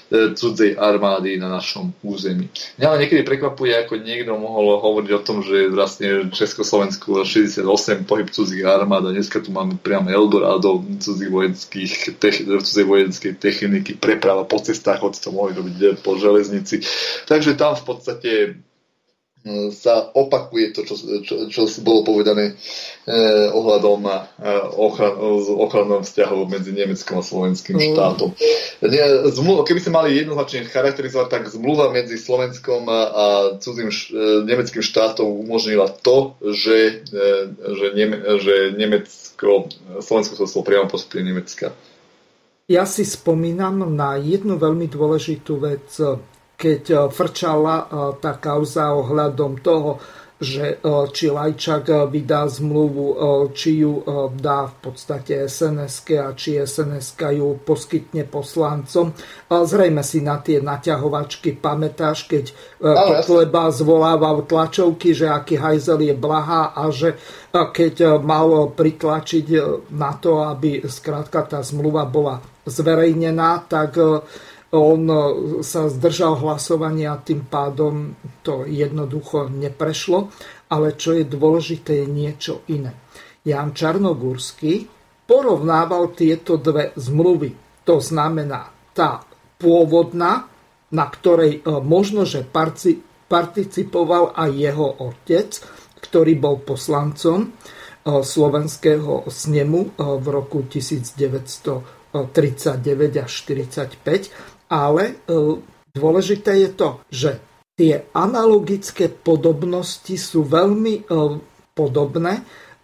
E, 0.10 0.34
cudzej 0.34 0.74
armády 0.74 1.38
na 1.38 1.54
našom 1.54 1.94
území. 2.02 2.50
Mňa 2.82 2.86
ale 2.90 3.06
niekedy 3.06 3.22
prekvapuje, 3.22 3.78
ako 3.78 3.94
niekto 4.02 4.34
mohol 4.42 4.82
hovoriť 4.82 5.12
o 5.14 5.22
tom, 5.22 5.46
že 5.46 5.70
vlastne 5.70 6.34
Československu 6.34 7.22
68 7.22 8.10
pohyb 8.10 8.26
cudzích 8.34 8.66
armád 8.66 9.06
a 9.06 9.14
dneska 9.14 9.38
tu 9.38 9.54
máme 9.54 9.78
priamo 9.78 10.10
Eldorado 10.10 10.82
cudzích 10.98 11.30
vojenských, 11.30 12.18
cudzej 12.18 12.86
vojenskej 12.90 13.38
techniky, 13.38 14.02
preprava 14.02 14.50
po 14.50 14.58
cestách, 14.58 15.06
od 15.06 15.14
to 15.14 15.30
mohli 15.30 15.54
robiť 15.54 16.02
po 16.02 16.18
železnici. 16.18 16.79
Takže 17.30 17.56
tam 17.56 17.76
v 17.78 17.84
podstate 17.84 18.32
sa 19.72 20.12
opakuje 20.12 20.76
to, 20.76 20.84
čo, 20.84 20.96
čo, 21.24 21.36
čo 21.48 21.62
bolo 21.80 22.04
povedané 22.04 22.60
eh, 23.08 23.48
ohľadom 23.56 24.04
eh, 24.04 24.20
ochran, 24.76 25.16
ochrannom 25.56 26.04
vzťahu 26.04 26.44
medzi 26.52 26.76
Nemeckom 26.76 27.24
a 27.24 27.24
Slovenským 27.24 27.80
mm. 27.80 27.86
štátom. 27.96 28.30
Ne, 28.84 29.00
zmluva, 29.32 29.64
keby 29.64 29.80
sme 29.80 29.96
mali 29.96 30.20
jednoznačne 30.20 30.68
charakterizovať, 30.68 31.28
tak 31.32 31.44
zmluva 31.48 31.88
medzi 31.96 32.20
Slovenskom 32.20 32.84
a, 32.92 33.00
a 33.08 33.26
cudzým 33.64 33.88
š, 33.88 34.12
eh, 34.12 34.44
nemeckým 34.44 34.84
štátom 34.84 35.24
umožnila 35.24 35.88
to, 35.88 36.36
že, 36.44 37.08
eh, 37.08 37.48
že, 37.56 37.86
Neme, 37.96 38.18
že 38.44 38.76
Nemecko, 38.76 39.72
Slovensko 40.04 40.36
sa 40.36 40.52
stalo 40.52 40.68
priamo 40.68 40.92
postupne 40.92 41.24
Nemecka. 41.24 41.72
Ja 42.68 42.84
si 42.84 43.08
spomínam 43.08 43.88
na 43.96 44.20
jednu 44.20 44.60
veľmi 44.60 44.86
dôležitú 44.92 45.58
vec 45.64 45.90
keď 46.60 46.84
e, 46.92 46.96
frčala 47.08 47.76
e, 47.80 47.86
tá 48.20 48.36
kauza 48.36 48.92
ohľadom 48.92 49.64
toho, 49.64 49.96
že 50.40 50.80
e, 50.80 50.92
či 51.12 51.32
Lajčak 51.32 52.12
vydá 52.12 52.48
zmluvu, 52.48 53.06
či 53.52 53.84
ju 53.84 54.04
dá 54.40 54.72
v 54.72 54.76
podstate 54.84 55.48
sns 55.48 56.04
a 56.16 56.32
či 56.36 56.60
sns 56.64 57.16
ju 57.16 57.60
poskytne 57.64 58.24
poslancom. 58.24 59.12
Zrejme 59.52 60.00
si 60.00 60.24
na 60.24 60.40
tie 60.40 60.64
naťahovačky 60.64 61.60
pamätáš, 61.60 62.28
keď 62.28 62.56
Kotleba 62.80 63.68
zvolával 63.68 64.48
tlačovky, 64.48 65.12
že 65.12 65.28
aký 65.28 65.60
hajzel 65.60 66.08
je 66.08 66.16
blahá 66.16 66.72
a 66.72 66.88
že 66.88 67.20
keď 67.52 68.24
mal 68.24 68.72
pritlačiť 68.72 69.48
na 69.92 70.16
to, 70.16 70.40
aby 70.40 70.88
skrátka 70.88 71.44
tá 71.44 71.60
zmluva 71.60 72.08
bola 72.08 72.40
zverejnená, 72.64 73.68
tak 73.68 74.00
on 74.70 75.02
e, 75.10 75.18
sa 75.66 75.90
zdržal 75.90 76.38
hlasovania, 76.46 77.18
tým 77.26 77.50
pádom 77.50 78.14
to 78.46 78.70
jednoducho 78.70 79.50
neprešlo, 79.50 80.30
ale 80.70 80.94
čo 80.94 81.18
je 81.18 81.26
dôležité 81.26 82.06
je 82.06 82.08
niečo 82.08 82.62
iné. 82.70 82.94
Jan 83.42 83.74
Čarnogórsky 83.74 84.86
porovnával 85.26 86.14
tieto 86.14 86.62
dve 86.62 86.94
zmluvy. 86.94 87.82
To 87.86 87.98
znamená 87.98 88.70
tá 88.94 89.26
pôvodná, 89.58 90.46
na 90.94 91.06
ktorej 91.10 91.66
e, 91.66 91.82
možno, 91.82 92.30
že 92.30 92.46
participoval 93.26 94.38
aj 94.38 94.50
jeho 94.54 94.88
otec, 95.02 95.50
ktorý 95.98 96.38
bol 96.38 96.62
poslancom 96.62 97.50
e, 97.50 97.50
slovenského 98.22 99.26
snemu 99.26 99.98
v 99.98 100.26
roku 100.30 100.62
1939 100.62 102.22
až 103.18 103.34
1945 103.50 104.59
ale 104.70 105.04
e, 105.10 105.14
dôležité 105.92 106.62
je 106.62 106.70
to, 106.78 106.90
že 107.10 107.32
tie 107.74 108.06
analogické 108.14 109.10
podobnosti 109.10 110.14
sú 110.14 110.46
veľmi 110.46 110.94
e, 110.96 111.04
podobné 111.74 112.34
e, 112.40 112.44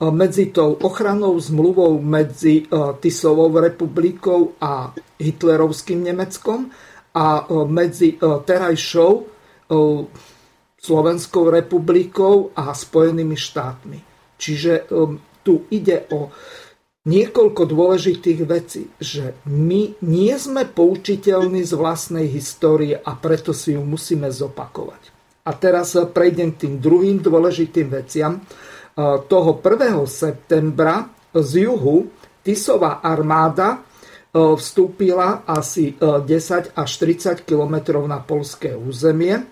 medzi 0.09 0.49
tou 0.49 0.75
ochranou 0.81 1.37
zmluvou 1.37 2.01
medzi 2.01 2.65
Tisovou 2.99 3.53
republikou 3.61 4.57
a 4.57 4.91
hitlerovským 5.21 6.01
Nemeckom 6.01 6.73
a 7.15 7.47
medzi 7.71 8.19
terajšou 8.19 9.13
Slovenskou 10.75 11.47
republikou 11.47 12.51
a 12.51 12.75
Spojenými 12.75 13.39
štátmi. 13.39 13.99
Čiže 14.35 14.91
tu 15.47 15.63
ide 15.71 16.11
o 16.11 16.27
niekoľko 17.05 17.61
dôležitých 17.69 18.39
vecí, 18.49 18.89
že 18.97 19.37
my 19.45 20.01
nie 20.01 20.33
sme 20.41 20.65
poučiteľní 20.65 21.61
z 21.61 21.73
vlastnej 21.77 22.25
histórie 22.25 22.97
a 22.97 23.13
preto 23.13 23.53
si 23.53 23.77
ju 23.77 23.85
musíme 23.85 24.25
zopakovať. 24.33 25.13
A 25.45 25.53
teraz 25.53 25.93
prejdem 25.93 26.57
k 26.57 26.65
tým 26.65 26.81
druhým 26.81 27.21
dôležitým 27.21 27.93
veciam. 27.93 28.41
Toho 29.29 29.51
1. 29.61 30.01
septembra 30.09 31.05
z 31.29 31.69
juhu 31.69 32.09
Tisová 32.41 33.05
armáda 33.05 33.85
vstúpila 34.33 35.45
asi 35.45 35.93
10 36.01 36.73
až 36.73 36.89
30 36.97 37.45
km 37.45 38.01
na 38.09 38.17
polské 38.25 38.73
územie. 38.73 39.45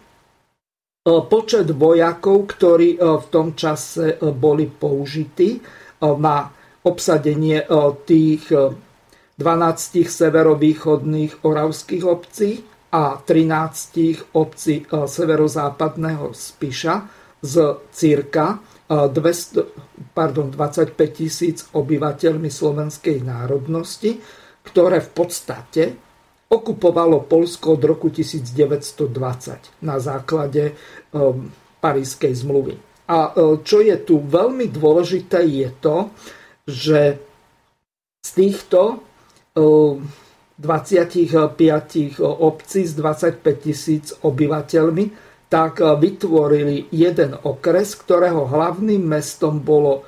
Počet 1.05 1.69
vojakov, 1.69 2.49
ktorí 2.49 2.97
v 2.97 3.25
tom 3.29 3.53
čase 3.53 4.17
boli 4.33 4.65
použití 4.71 5.61
na 6.01 6.49
obsadenie 6.83 7.63
tých 8.05 8.43
12 8.53 10.05
severovýchodných 10.05 11.41
oravských 11.41 12.03
obcí 12.05 12.61
a 12.93 13.17
13 13.17 14.37
obcí 14.37 14.85
severozápadného 14.91 16.29
Spiša 16.35 16.95
z 17.41 17.55
cirka 17.89 18.61
200, 18.87 20.13
pardon, 20.13 20.53
25 20.53 20.93
tisíc 21.09 21.65
obyvateľmi 21.73 22.51
slovenskej 22.51 23.25
národnosti, 23.25 24.21
ktoré 24.61 25.01
v 25.01 25.09
podstate 25.11 25.83
okupovalo 26.53 27.25
Polsko 27.25 27.73
od 27.73 27.83
roku 27.89 28.13
1920 28.13 29.81
na 29.81 29.97
základe 29.97 30.77
Parískej 31.81 32.33
zmluvy. 32.37 32.77
A 33.09 33.33
čo 33.65 33.81
je 33.81 33.97
tu 33.97 34.21
veľmi 34.21 34.69
dôležité 34.69 35.41
je 35.49 35.73
to, 35.81 36.13
že 36.63 37.19
z 38.23 38.29
týchto 38.31 39.03
25 39.53 41.29
obcí 42.19 42.81
s 42.87 42.93
25 42.95 43.43
tisíc 43.59 44.15
obyvateľmi, 44.23 45.05
tak 45.51 45.83
vytvorili 45.83 46.89
jeden 46.89 47.37
okres, 47.45 47.93
ktorého 47.93 48.49
hlavným 48.49 49.05
mestom 49.05 49.61
bolo 49.61 50.01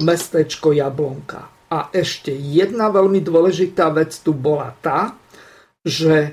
mestečko 0.00 0.72
Jablonka. 0.72 1.50
A 1.68 1.92
ešte 1.92 2.32
jedna 2.32 2.88
veľmi 2.88 3.20
dôležitá 3.20 3.92
vec 3.92 4.16
tu 4.16 4.32
bola 4.32 4.72
tá, 4.80 5.12
že 5.84 6.32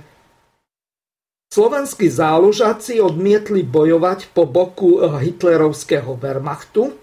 slovenskí 1.51 2.07
záložáci 2.07 3.03
odmietli 3.03 3.67
bojovať 3.67 4.31
po 4.31 4.47
boku 4.47 5.03
hitlerovského 5.03 6.15
Wehrmachtu, 6.15 6.95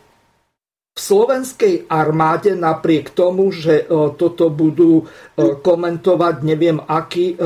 v 0.92 0.98
slovenskej 1.00 1.88
armáde 1.88 2.52
napriek 2.52 3.16
tomu, 3.16 3.48
že 3.48 3.80
e, 3.80 3.84
toto 4.12 4.52
budú 4.52 5.00
e, 5.00 5.04
komentovať 5.56 6.34
neviem 6.44 6.76
akí 6.84 7.32
e, 7.32 7.36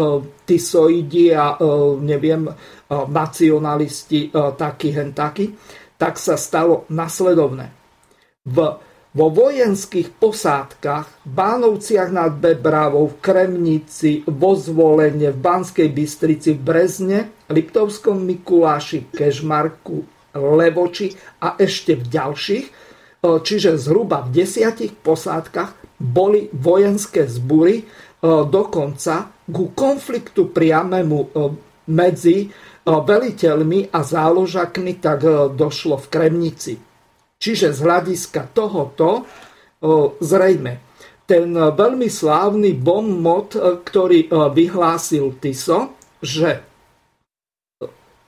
tisoidi 0.46 1.34
a 1.34 1.58
neviem 1.98 2.46
nacionalisti 2.86 4.30
taký 4.30 4.94
hen 4.94 5.10
taký, 5.10 5.58
tak 5.98 6.22
sa 6.22 6.38
stalo 6.38 6.86
nasledovné. 6.86 7.66
V, 8.46 8.56
vo 9.10 9.26
vojenských 9.34 10.14
posádkach 10.14 11.26
v 11.26 11.30
Bánovciach 11.34 12.14
nad 12.14 12.30
Bebravou, 12.38 13.10
v 13.10 13.18
Kremnici, 13.18 14.22
vo 14.22 14.54
Zvolenie, 14.54 15.34
v 15.34 15.42
Banskej 15.42 15.90
Bystrici, 15.90 16.54
v 16.54 16.62
Brezne, 16.62 17.18
Liptovskom 17.50 18.22
Mikuláši, 18.22 19.10
Kežmarku, 19.10 20.06
Levoči 20.38 21.10
a 21.42 21.58
ešte 21.58 21.98
v 21.98 22.06
ďalších 22.06 22.85
čiže 23.22 23.80
zhruba 23.80 24.26
v 24.26 24.42
desiatich 24.42 24.96
posádkach 25.00 26.00
boli 26.00 26.52
vojenské 26.52 27.24
zbury, 27.24 27.86
dokonca 28.26 29.32
ku 29.48 29.70
konfliktu 29.72 30.50
priamému 30.50 31.18
medzi 31.92 32.50
veliteľmi 32.86 33.90
a 33.94 34.00
záložakmi 34.02 34.92
tak 34.98 35.24
došlo 35.54 35.96
v 36.02 36.06
Kremnici. 36.10 36.74
Čiže 37.36 37.74
z 37.74 37.78
hľadiska 37.82 38.52
tohoto 38.56 39.26
zrejme 40.22 40.72
ten 41.26 41.50
veľmi 41.52 42.08
slávny 42.08 42.78
bon 42.78 43.20
ktorý 43.82 44.30
vyhlásil 44.30 45.36
Tiso, 45.42 45.98
že 46.22 46.62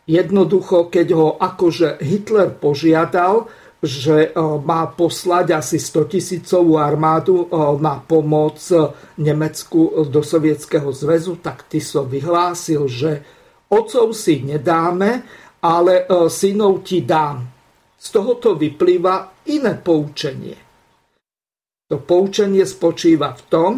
jednoducho, 0.09 0.91
keď 0.91 1.09
ho 1.14 1.28
akože 1.39 2.03
Hitler 2.03 2.53
požiadal, 2.53 3.47
že 3.79 4.16
e, 4.29 4.31
má 4.62 4.91
poslať 4.91 5.55
asi 5.55 5.79
100 5.79 6.11
tisícovú 6.11 6.79
armádu 6.79 7.47
e, 7.47 7.57
na 7.79 8.03
pomoc 8.03 8.59
Nemecku 9.18 10.11
do 10.11 10.20
Sovietskeho 10.22 10.91
zväzu, 10.91 11.39
tak 11.39 11.70
Tiso 11.70 12.03
vyhlásil, 12.03 12.91
že 12.91 13.22
otcov 13.70 14.11
si 14.18 14.43
nedáme, 14.43 15.22
ale 15.62 16.05
e, 16.07 16.26
synov 16.26 16.83
ti 16.83 17.07
dám. 17.07 17.47
Z 17.99 18.07
tohoto 18.14 18.55
vyplýva 18.55 19.47
iné 19.51 19.74
poučenie. 19.79 20.59
To 21.89 21.99
poučenie 21.99 22.62
spočíva 22.68 23.33
v 23.35 23.43
tom, 23.49 23.72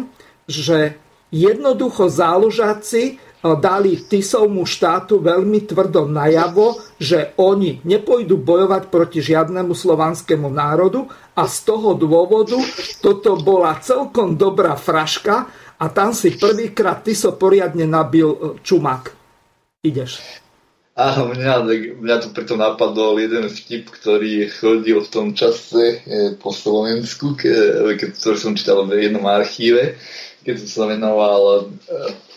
že 0.45 0.99
jednoducho 1.31 2.11
záložáci 2.11 3.17
dali 3.41 3.97
Tisovmu 3.97 4.63
štátu 4.69 5.17
veľmi 5.17 5.65
tvrdo 5.65 6.05
najavo, 6.05 6.77
že 7.01 7.33
oni 7.41 7.81
nepôjdu 7.81 8.37
bojovať 8.37 8.93
proti 8.93 9.19
žiadnemu 9.19 9.73
slovanskému 9.73 10.47
národu 10.53 11.09
a 11.33 11.49
z 11.49 11.57
toho 11.65 11.97
dôvodu 11.97 12.61
toto 13.01 13.41
bola 13.41 13.81
celkom 13.81 14.37
dobrá 14.37 14.77
fraška 14.77 15.49
a 15.81 15.85
tam 15.89 16.13
si 16.13 16.37
prvýkrát 16.37 17.01
Tiso 17.01 17.33
poriadne 17.33 17.89
nabil 17.89 18.29
e, 18.29 18.37
čumak. 18.61 19.17
Ideš. 19.81 20.21
Áno, 20.93 21.33
mňa, 21.33 21.65
mňa 21.97 22.15
tu 22.21 22.27
preto 22.29 22.53
napadol 22.53 23.17
jeden 23.17 23.49
vtip, 23.49 23.89
ktorý 23.89 24.45
chodil 24.53 25.01
v 25.01 25.09
tom 25.09 25.27
čase 25.33 26.05
e, 26.05 26.37
po 26.37 26.53
Slovensku, 26.53 27.33
ke, 27.33 27.49
ktorý 27.97 28.37
som 28.37 28.53
čítal 28.53 28.85
v 28.85 29.09
jednom 29.09 29.25
archíve, 29.25 29.97
keď 30.45 30.61
som 30.61 30.69
sa 30.69 30.83
venoval 30.93 31.41
e, 31.49 31.65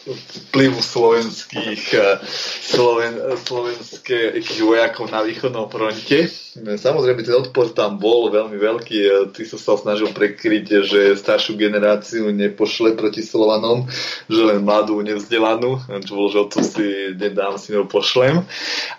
vplyvu 0.05 0.81
slovenských, 0.83 1.85
eh, 1.97 2.19
sloven, 2.61 3.17
slovenských 3.41 4.61
vojakov 4.61 5.09
na 5.09 5.25
východnom 5.25 5.69
fronte. 5.73 6.29
Samozrejme, 6.55 7.27
ten 7.27 7.35
odpor 7.35 7.75
tam 7.75 7.99
bol 7.99 8.31
veľmi 8.31 8.55
veľký. 8.55 8.99
Ty 9.35 9.43
sa 9.43 9.59
sa 9.59 9.75
snažil 9.75 10.15
prekryť, 10.15 10.87
že 10.87 11.19
staršiu 11.19 11.59
generáciu 11.59 12.31
nepošle 12.31 12.95
proti 12.95 13.27
Slovanom, 13.27 13.91
že 14.31 14.39
len 14.39 14.63
mladú, 14.63 15.03
nevzdelanú, 15.03 15.83
čo 16.07 16.13
bolo, 16.15 16.31
že 16.31 16.47
to 16.55 16.63
si 16.63 16.87
nedám, 17.19 17.59
si 17.59 17.75
pošlem. 17.75 18.47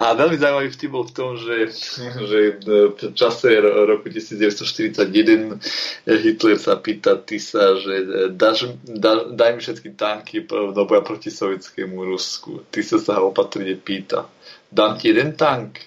A 0.04 0.12
veľmi 0.20 0.36
zaujímavý 0.36 0.70
vtip 0.76 0.92
bol 0.92 1.08
v 1.08 1.16
tom, 1.16 1.30
že, 1.40 1.72
že 2.28 2.60
v 2.60 3.16
čase 3.16 3.56
roku 3.64 4.12
1941 4.12 5.56
Hitler 6.04 6.60
sa 6.60 6.76
pýta 6.76 7.16
Tisa, 7.24 7.80
že 7.80 7.94
dáš, 8.36 8.76
dá, 8.84 9.32
daj 9.32 9.52
mi 9.56 9.62
všetky 9.64 9.90
tanky 9.96 10.44
do 10.96 11.04
boja 11.04 11.08
proti 11.12 11.28
sovietskému 11.32 12.08
Rusku. 12.08 12.64
Ty 12.72 12.80
sa 12.80 12.98
sa 13.04 13.20
opatrne 13.20 13.76
pýta. 13.76 14.32
Dám 14.72 14.96
ti 14.96 15.12
jeden 15.12 15.36
tank? 15.36 15.84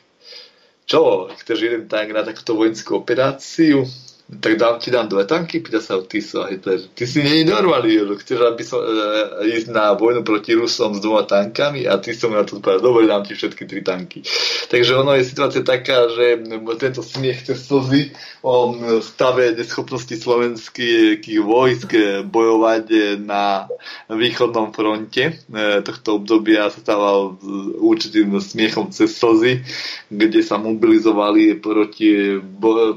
Čo? 0.85 1.33
Chceš 1.33 1.59
jeden 1.65 1.89
tank 1.89 2.13
na 2.13 2.21
takúto 2.21 2.53
vojenskú 2.53 3.01
operáciu? 3.01 3.89
Tak 4.29 4.61
dám, 4.61 4.77
ti 4.77 4.93
dám 4.93 5.09
dve 5.09 5.25
tanky, 5.25 5.65
pýta 5.65 5.81
sa 5.81 5.97
Tiso 6.05 6.45
a 6.45 6.53
Hitler, 6.53 6.85
ty 6.93 7.09
si 7.09 7.25
je 7.25 7.49
normálny, 7.49 7.97
chceš 8.21 8.45
aby 8.45 8.61
som, 8.61 8.77
e, 8.85 9.57
ísť 9.57 9.73
na 9.73 9.97
vojnu 9.97 10.21
proti 10.21 10.53
Rusom 10.53 10.93
s 10.93 11.01
dvoma 11.01 11.25
tankami? 11.25 11.89
A 11.89 11.97
ty 11.97 12.13
som 12.13 12.37
na 12.37 12.45
to 12.45 12.61
povedal, 12.61 12.93
dobre, 12.93 13.09
dám 13.09 13.25
ti 13.25 13.33
všetky 13.33 13.65
tri 13.65 13.81
tanky. 13.81 14.21
Takže 14.69 15.01
ono 15.01 15.17
je 15.17 15.25
situácia 15.25 15.65
taká, 15.65 16.13
že 16.13 16.45
tento 16.77 17.01
smiech 17.01 17.49
cez 17.49 17.65
slzy 17.65 18.13
o 18.45 18.77
stave 19.01 19.57
neschopnosti 19.57 20.13
slovenských 20.13 21.41
vojsk 21.41 22.21
bojovať 22.29 23.17
na 23.25 23.65
východnom 24.13 24.77
fronte. 24.77 25.41
E, 25.41 25.81
tohto 25.81 26.21
obdobia 26.21 26.69
sa 26.69 26.85
stával 26.85 27.41
určitým 27.81 28.37
smiechom 28.37 28.93
cez 28.93 29.09
slzy, 29.17 29.65
kde 30.13 30.45
sa 30.45 30.61
mobilizovali 30.61 31.57
proti, 31.65 32.37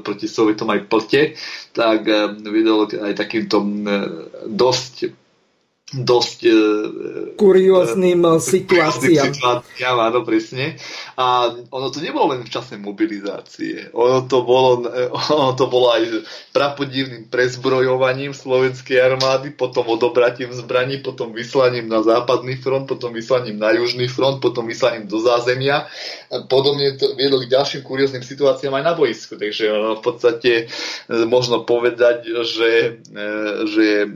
proti 0.04 0.28
Sovietom 0.28 0.68
aj 0.68 0.92
plte 0.92 1.21
tak 1.72 2.00
eh, 2.08 2.30
vydal 2.36 2.90
aj 2.90 3.14
takýmto 3.16 3.56
eh, 3.62 4.06
dosť 4.48 5.22
dosť 5.92 6.38
e, 6.48 6.56
kurióznym 7.36 8.24
e, 8.24 8.40
situáciám. 8.40 9.32
situáciám. 9.36 9.96
Áno, 10.00 10.24
presne. 10.24 10.80
A 11.20 11.52
ono 11.68 11.92
to 11.92 12.00
nebolo 12.00 12.32
len 12.32 12.48
v 12.48 12.50
čase 12.50 12.80
mobilizácie. 12.80 13.92
Ono 13.92 14.24
to 14.24 14.40
bolo, 14.40 14.88
ono 15.36 15.52
to 15.52 15.68
bolo 15.68 15.92
aj 15.92 16.24
prapodivným 16.56 17.28
prezbrojovaním 17.28 18.32
slovenskej 18.32 19.04
armády, 19.04 19.52
potom 19.52 19.84
odobratím 19.92 20.56
zbraní, 20.56 21.04
potom 21.04 21.36
vyslaním 21.36 21.92
na 21.92 22.00
západný 22.00 22.56
front, 22.56 22.88
potom 22.88 23.12
vyslaním 23.12 23.60
na 23.60 23.76
južný 23.76 24.08
front, 24.08 24.40
potom 24.40 24.64
vyslaním 24.64 25.04
do 25.04 25.20
zázemia. 25.20 25.84
Podobne 26.32 26.96
to 26.96 27.12
viedlo 27.12 27.44
k 27.44 27.52
ďalším 27.52 27.84
kurióznym 27.84 28.24
situáciám 28.24 28.72
aj 28.80 28.84
na 28.88 28.96
boisku. 28.96 29.36
Takže 29.36 29.68
ono 29.68 30.00
v 30.00 30.02
podstate 30.02 30.52
e, 30.64 30.64
možno 31.28 31.68
povedať, 31.68 32.24
že, 32.48 33.04
že 33.68 34.08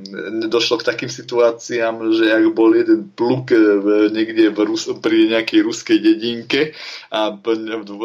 došlo 0.48 0.80
k 0.80 0.88
takým 0.88 1.12
situáciám, 1.12 2.16
že 2.16 2.32
ak 2.32 2.56
bol 2.56 2.72
jeden 2.72 3.12
pluk 3.12 3.52
e, 3.52 3.60
niekde 4.08 4.48
v 4.48 4.58
Rus- 4.64 4.96
pri 4.96 5.28
nejakej 5.28 5.60
ruskej 5.60 5.98
dedinke 6.00 6.72
a 7.12 7.36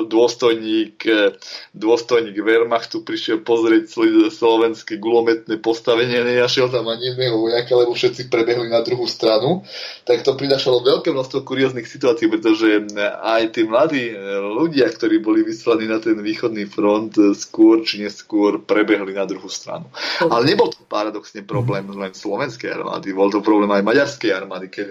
dôstojník, 0.03 1.07
e, 1.07 1.31
dôstojník 1.71 2.35
Wehrmachtu 2.35 3.07
prišiel 3.07 3.39
pozrieť 3.47 3.95
slovenské 4.27 4.99
gulometné 4.99 5.55
postavenie, 5.63 6.19
nenašiel 6.19 6.67
tam 6.67 6.91
ani 6.91 7.15
jedného 7.15 7.39
vojaka, 7.39 7.71
lebo 7.79 7.95
všetci 7.95 8.27
prebehli 8.27 8.67
na 8.67 8.83
druhú 8.83 9.07
stranu, 9.07 9.63
tak 10.03 10.27
to 10.27 10.35
prinášalo 10.35 10.83
veľké 10.83 11.15
množstvo 11.15 11.47
kurióznych 11.47 11.87
situácií, 11.87 12.27
pretože 12.27 12.91
aj 13.23 13.55
tí 13.55 13.63
mladí 13.63 14.00
e, 14.09 14.15
ľudia, 14.41 14.89
ktorí 14.89 15.21
boli 15.21 15.45
vyslaní 15.45 15.85
na 15.85 16.01
ten 16.01 16.17
východný 16.17 16.65
front, 16.65 17.13
skôr 17.37 17.85
či 17.85 18.01
neskôr 18.01 18.63
prebehli 18.65 19.13
na 19.13 19.29
druhú 19.29 19.45
stranu. 19.51 19.91
Ale 20.25 20.47
nebol 20.49 20.73
to 20.73 20.81
paradoxne 20.89 21.45
problém 21.45 21.85
len 21.93 22.17
slovenskej 22.17 22.73
armády, 22.73 23.13
bol 23.13 23.29
to 23.29 23.45
problém 23.45 23.69
aj 23.69 23.85
maďarskej 23.85 24.31
armády, 24.33 24.71
keď 24.71 24.87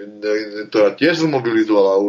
to 0.71 0.77
tiež 0.95 1.25
zmobilizovala 1.27 1.99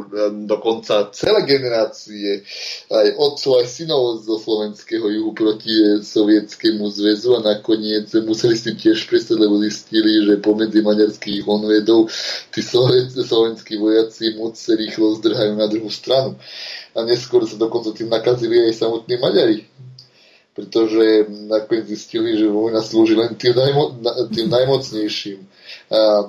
dokonca 0.46 1.10
celé 1.16 1.42
generácie 1.48 2.46
aj 2.92 3.06
otcov, 3.16 3.62
aj 3.62 3.66
synov 3.66 4.22
zo 4.22 4.36
slovenského 4.38 5.06
juhu 5.08 5.32
proti 5.32 6.02
sovietskému 6.04 6.84
zväzu 6.92 7.40
a 7.40 7.40
nakoniec 7.40 8.12
museli 8.22 8.54
si 8.54 8.76
tiež 8.76 9.08
prestať, 9.08 9.40
lebo 9.40 9.58
zistili, 9.62 10.28
že 10.28 10.42
pomedzi 10.42 10.84
maďarských 10.84 11.40
honvedov 11.46 12.12
tí 12.52 12.60
slovenskí 12.62 13.78
vojaci 13.80 14.36
moc 14.36 14.54
rýchlo 14.56 15.16
zdrhajú 15.18 15.52
na 15.56 15.66
druhú 15.70 15.88
stranu. 15.88 16.36
A 16.92 17.04
neskôr 17.08 17.44
sa 17.48 17.56
dokonca 17.56 17.96
tým 17.96 18.12
nakazili 18.12 18.68
aj 18.68 18.78
samotní 18.78 19.16
Maďari 19.18 19.60
pretože 20.52 21.32
nakoniec 21.48 21.88
zistili, 21.88 22.36
že 22.36 22.44
vojna 22.44 22.84
slúži 22.84 23.16
len 23.16 23.32
tým, 23.40 23.56
najmo, 23.56 24.04
tým 24.36 24.52
najmocnejším 24.52 25.48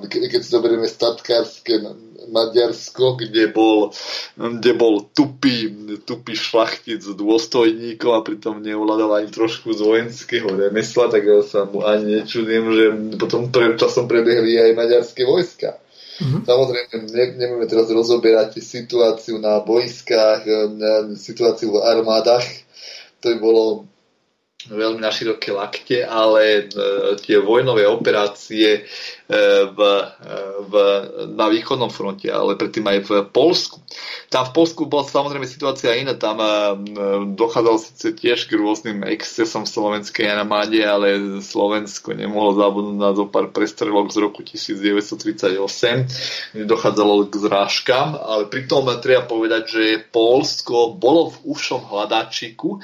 keď 0.08 0.40
si 0.44 0.50
zoberieme 0.52 0.88
statkárske 0.88 1.80
Maďarsko, 2.24 3.20
kde 3.20 3.52
bol, 3.52 3.92
kde 4.36 4.72
bol 4.72 5.04
tupý, 5.12 5.68
tupý 6.04 6.32
šlachtic 6.36 7.04
s 7.04 7.12
dôstojníkom 7.12 8.12
a 8.16 8.24
pritom 8.24 8.64
neovládal 8.64 9.20
ani 9.20 9.28
trošku 9.28 9.76
z 9.76 9.80
vojenského 9.84 10.48
remesla, 10.48 11.12
tak 11.12 11.24
ja 11.24 11.40
sa 11.44 11.68
mu 11.68 11.84
ani 11.84 12.20
nečudím, 12.20 12.64
že 12.72 12.84
potom 13.20 13.52
časom 13.52 14.08
prebehli 14.08 14.56
aj 14.56 14.76
maďarské 14.76 15.28
vojska. 15.28 15.83
Mm-hmm. 16.14 16.42
Samozrejme, 16.46 16.94
ne, 17.10 17.24
nebudeme 17.34 17.66
teraz 17.66 17.86
rozoberať 17.90 18.62
situáciu 18.62 19.42
na 19.42 19.58
boiskách, 19.58 20.46
situáciu 21.18 21.74
v 21.74 21.82
armádach. 21.82 22.46
To 23.18 23.34
by 23.34 23.36
bolo 23.42 23.64
veľmi 24.70 25.00
na 25.02 25.10
široké 25.12 25.52
lakte, 25.52 26.06
ale 26.06 26.70
e, 26.70 26.80
tie 27.20 27.36
vojnové 27.42 27.84
operácie 27.84 28.84
E, 28.84 28.86
v, 29.28 29.78
v, 30.68 30.74
na 31.32 31.48
východnom 31.48 31.88
fronte, 31.88 32.28
ale 32.28 32.60
predtým 32.60 32.84
aj 32.84 32.98
v 33.08 33.10
Polsku. 33.32 33.80
Tam 34.28 34.44
v 34.44 34.52
Polsku 34.52 34.84
bola 34.84 35.08
samozrejme 35.08 35.48
situácia 35.48 35.96
iná, 35.96 36.12
tam 36.12 36.42
e, 36.42 36.48
dochádzalo 37.32 37.78
síce 37.80 38.12
tiež 38.12 38.44
k 38.50 38.58
rôznym 38.60 39.00
excesom 39.08 39.64
slovenskej 39.64 40.28
armáde, 40.28 40.84
ale 40.84 41.40
Slovensko 41.40 42.12
nemohlo 42.12 42.52
zabudnúť 42.52 42.98
na 43.00 43.10
zo 43.16 43.24
pár 43.24 43.48
prestrelok 43.48 44.12
z 44.12 44.18
roku 44.20 44.44
1938, 44.44 45.56
kde 46.52 46.64
dochádzalo 46.68 47.32
k 47.32 47.34
zrážkam, 47.40 48.20
ale 48.20 48.44
pritom 48.52 48.84
treba 49.00 49.24
povedať, 49.24 49.62
že 49.64 49.84
Polsko 50.04 50.92
bolo 50.92 51.32
v 51.32 51.56
ušom 51.56 51.88
hľadačiku 51.88 52.76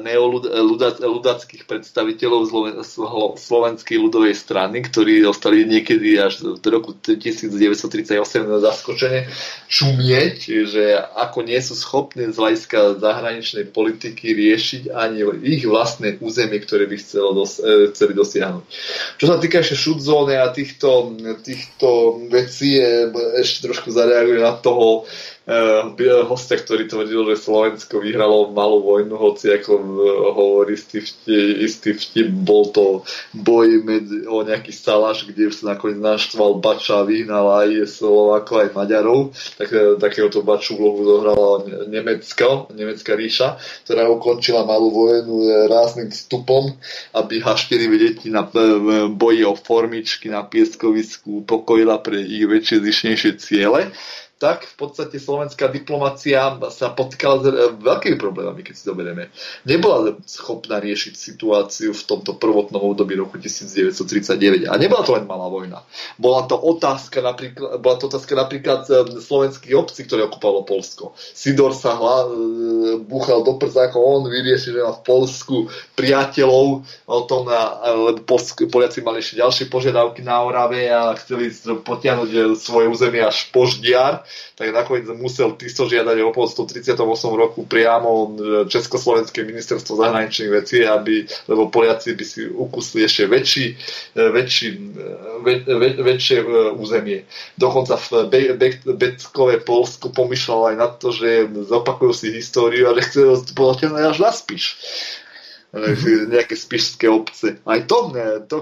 neoludackých 0.00 1.68
predstaviteľov 1.68 2.48
slovenskej 3.36 3.96
ľudovej 4.00 4.32
strany, 4.32 4.80
ktorí 4.80 5.20
dostali 5.20 5.49
začali 5.50 5.66
niekedy 5.66 6.14
až 6.14 6.62
v 6.62 6.66
roku 6.70 6.94
1938 6.94 8.06
zaskočene 8.62 9.26
čumieť, 9.66 10.36
že 10.70 10.94
ako 10.94 11.42
nie 11.42 11.58
sú 11.58 11.74
schopní 11.74 12.30
z 12.30 12.38
hľadiska 12.38 13.02
zahraničnej 13.02 13.66
politiky 13.74 14.30
riešiť 14.30 14.94
ani 14.94 15.26
ich 15.42 15.66
vlastné 15.66 16.22
územie, 16.22 16.62
ktoré 16.62 16.86
by 16.86 16.96
chcelo 17.02 17.34
dos- 17.34 17.58
e, 17.58 17.90
chceli 17.90 18.14
dosiahnuť. 18.14 18.64
Čo 19.18 19.26
sa 19.26 19.36
týka 19.42 19.58
ešte 19.58 19.74
šudzóny 19.74 20.38
a 20.38 20.54
týchto, 20.54 21.18
týchto 21.42 21.88
vecí, 22.30 22.78
ešte 23.42 23.66
trošku 23.66 23.90
zareagujú 23.90 24.38
na 24.38 24.54
toho 24.54 25.10
hostia, 26.30 26.62
ktorý 26.62 26.86
tvrdil, 26.86 27.34
že 27.34 27.42
Slovensko 27.42 27.98
vyhralo 27.98 28.54
malú 28.54 28.86
vojnu, 28.86 29.18
hoci 29.18 29.50
ako 29.50 29.72
uh, 29.74 29.90
hovorí 30.30 30.78
istý 30.78 31.02
vtip, 31.02 31.66
istý 31.66 31.90
vtip, 31.98 32.28
bol 32.30 32.70
to 32.70 33.02
boj 33.34 33.82
medzi, 33.82 34.30
o 34.30 34.46
nejaký 34.46 34.70
salaš, 34.70 35.26
kde 35.26 35.50
sa 35.50 35.74
nakoniec 35.74 35.98
naštval 35.98 36.62
Bača 36.62 37.02
a 37.02 37.08
vyhnal 37.08 37.66
aj 37.66 37.90
Slovákov, 37.90 38.56
aj 38.62 38.70
Maďarov. 38.78 39.34
Tak, 39.58 39.68
uh, 39.74 39.98
takéhoto 39.98 40.46
Baču 40.46 40.78
vlohu 40.78 41.02
zohrala 41.02 41.66
Nemecko, 41.90 42.70
Nemecká 42.70 43.18
ríša, 43.18 43.58
ktorá 43.88 44.06
ukončila 44.06 44.62
malú 44.62 44.94
vojnu 44.94 45.66
rázným 45.66 46.14
vstupom, 46.14 46.78
aby 47.18 47.42
H4 47.42 47.80
deti 47.98 48.30
na 48.30 48.46
boji 49.10 49.42
o 49.42 49.58
formičky 49.58 50.30
na 50.30 50.46
pieskovisku 50.46 51.42
pokojila 51.42 51.98
pre 51.98 52.22
ich 52.22 52.46
väčšie 52.46 52.76
zišnejšie 52.86 53.32
ciele 53.42 53.90
tak 54.40 54.64
v 54.64 54.74
podstate 54.80 55.20
slovenská 55.20 55.68
diplomácia 55.68 56.56
sa 56.72 56.88
potýkala 56.96 57.36
s 57.38 57.44
e, 57.44 57.52
veľkými 57.76 58.16
problémami, 58.16 58.64
keď 58.64 58.74
si 58.74 58.84
to 58.88 58.96
berieme. 58.96 59.28
Nebola 59.68 60.16
schopná 60.24 60.80
riešiť 60.80 61.12
situáciu 61.12 61.92
v 61.92 62.02
tomto 62.08 62.40
prvotnom 62.40 62.80
období 62.80 63.20
roku 63.20 63.36
1939. 63.36 64.64
A 64.64 64.74
nebola 64.80 65.04
to 65.04 65.12
len 65.12 65.28
malá 65.28 65.44
vojna. 65.52 65.84
Bola 66.16 66.48
to 66.48 66.56
otázka 66.56 67.20
napríklad, 67.20 67.84
bola 67.84 67.96
to 68.00 68.08
otázka 68.08 68.32
napríklad 68.32 68.88
e, 68.88 69.20
slovenských 69.20 69.76
obcí, 69.76 70.08
ktoré 70.08 70.24
okupovalo 70.24 70.64
Polsko. 70.64 71.12
Sidor 71.20 71.76
sa 71.76 72.00
hla, 72.00 72.16
e, 72.24 72.28
búchal 73.04 73.44
do 73.44 73.60
prsa, 73.60 73.92
ako 73.92 74.00
on 74.00 74.22
vyrieši, 74.24 74.72
v 74.72 75.00
Polsku 75.04 75.68
priateľov, 76.00 76.88
o 77.04 77.20
tom, 77.28 77.44
lebo 78.08 78.24
Poliaci 78.72 79.04
mali 79.04 79.20
ešte 79.20 79.36
ďalšie 79.36 79.64
požiadavky 79.68 80.24
na 80.24 80.40
Orave 80.40 80.88
a 80.88 81.12
chceli 81.20 81.52
potiahnuť 81.84 82.56
svoje 82.56 82.86
územie 82.88 83.20
až 83.20 83.52
poždiar 83.52 84.24
tak 84.54 84.76
nakoniec 84.76 85.08
musel 85.16 85.56
Tiso 85.56 85.88
žiadať 85.88 86.16
o 86.20 86.34
pomoc 86.34 86.52
v 86.52 86.68
38 86.68 87.00
roku 87.32 87.64
priamo 87.64 88.36
Československé 88.68 89.44
ministerstvo 89.44 89.96
zahraničných 89.96 90.50
vecí, 90.50 90.84
aby, 90.84 91.24
lebo 91.48 91.72
Poliaci 91.72 92.12
by 92.12 92.24
si 92.24 92.44
ukusli 92.46 93.06
ešte 93.06 93.24
väčší, 93.26 93.66
e, 94.16 94.22
väčší, 94.30 94.68
ve, 95.40 95.54
ve, 95.64 95.88
väčšie 96.00 96.38
e, 96.42 96.46
územie. 96.76 97.24
Dokonca 97.56 97.96
v 97.96 98.28
Be, 98.28 98.40
Be, 98.56 98.68
Beckové 98.96 99.58
Polsku 99.60 100.12
pomýšľal 100.12 100.74
aj 100.74 100.76
na 100.76 100.88
to, 100.92 101.08
že 101.14 101.48
zopakujú 101.68 102.12
si 102.12 102.34
históriu 102.34 102.90
a 102.90 102.96
že 102.98 103.06
chce 103.08 103.20
potiahnuť 103.56 104.04
až 104.12 104.18
na 104.20 104.30
mhm. 105.70 106.34
nejaké 106.34 106.58
spišské 106.58 107.06
obce. 107.06 107.62
Aj 107.62 107.80
to, 107.86 108.10
to, 108.50 108.56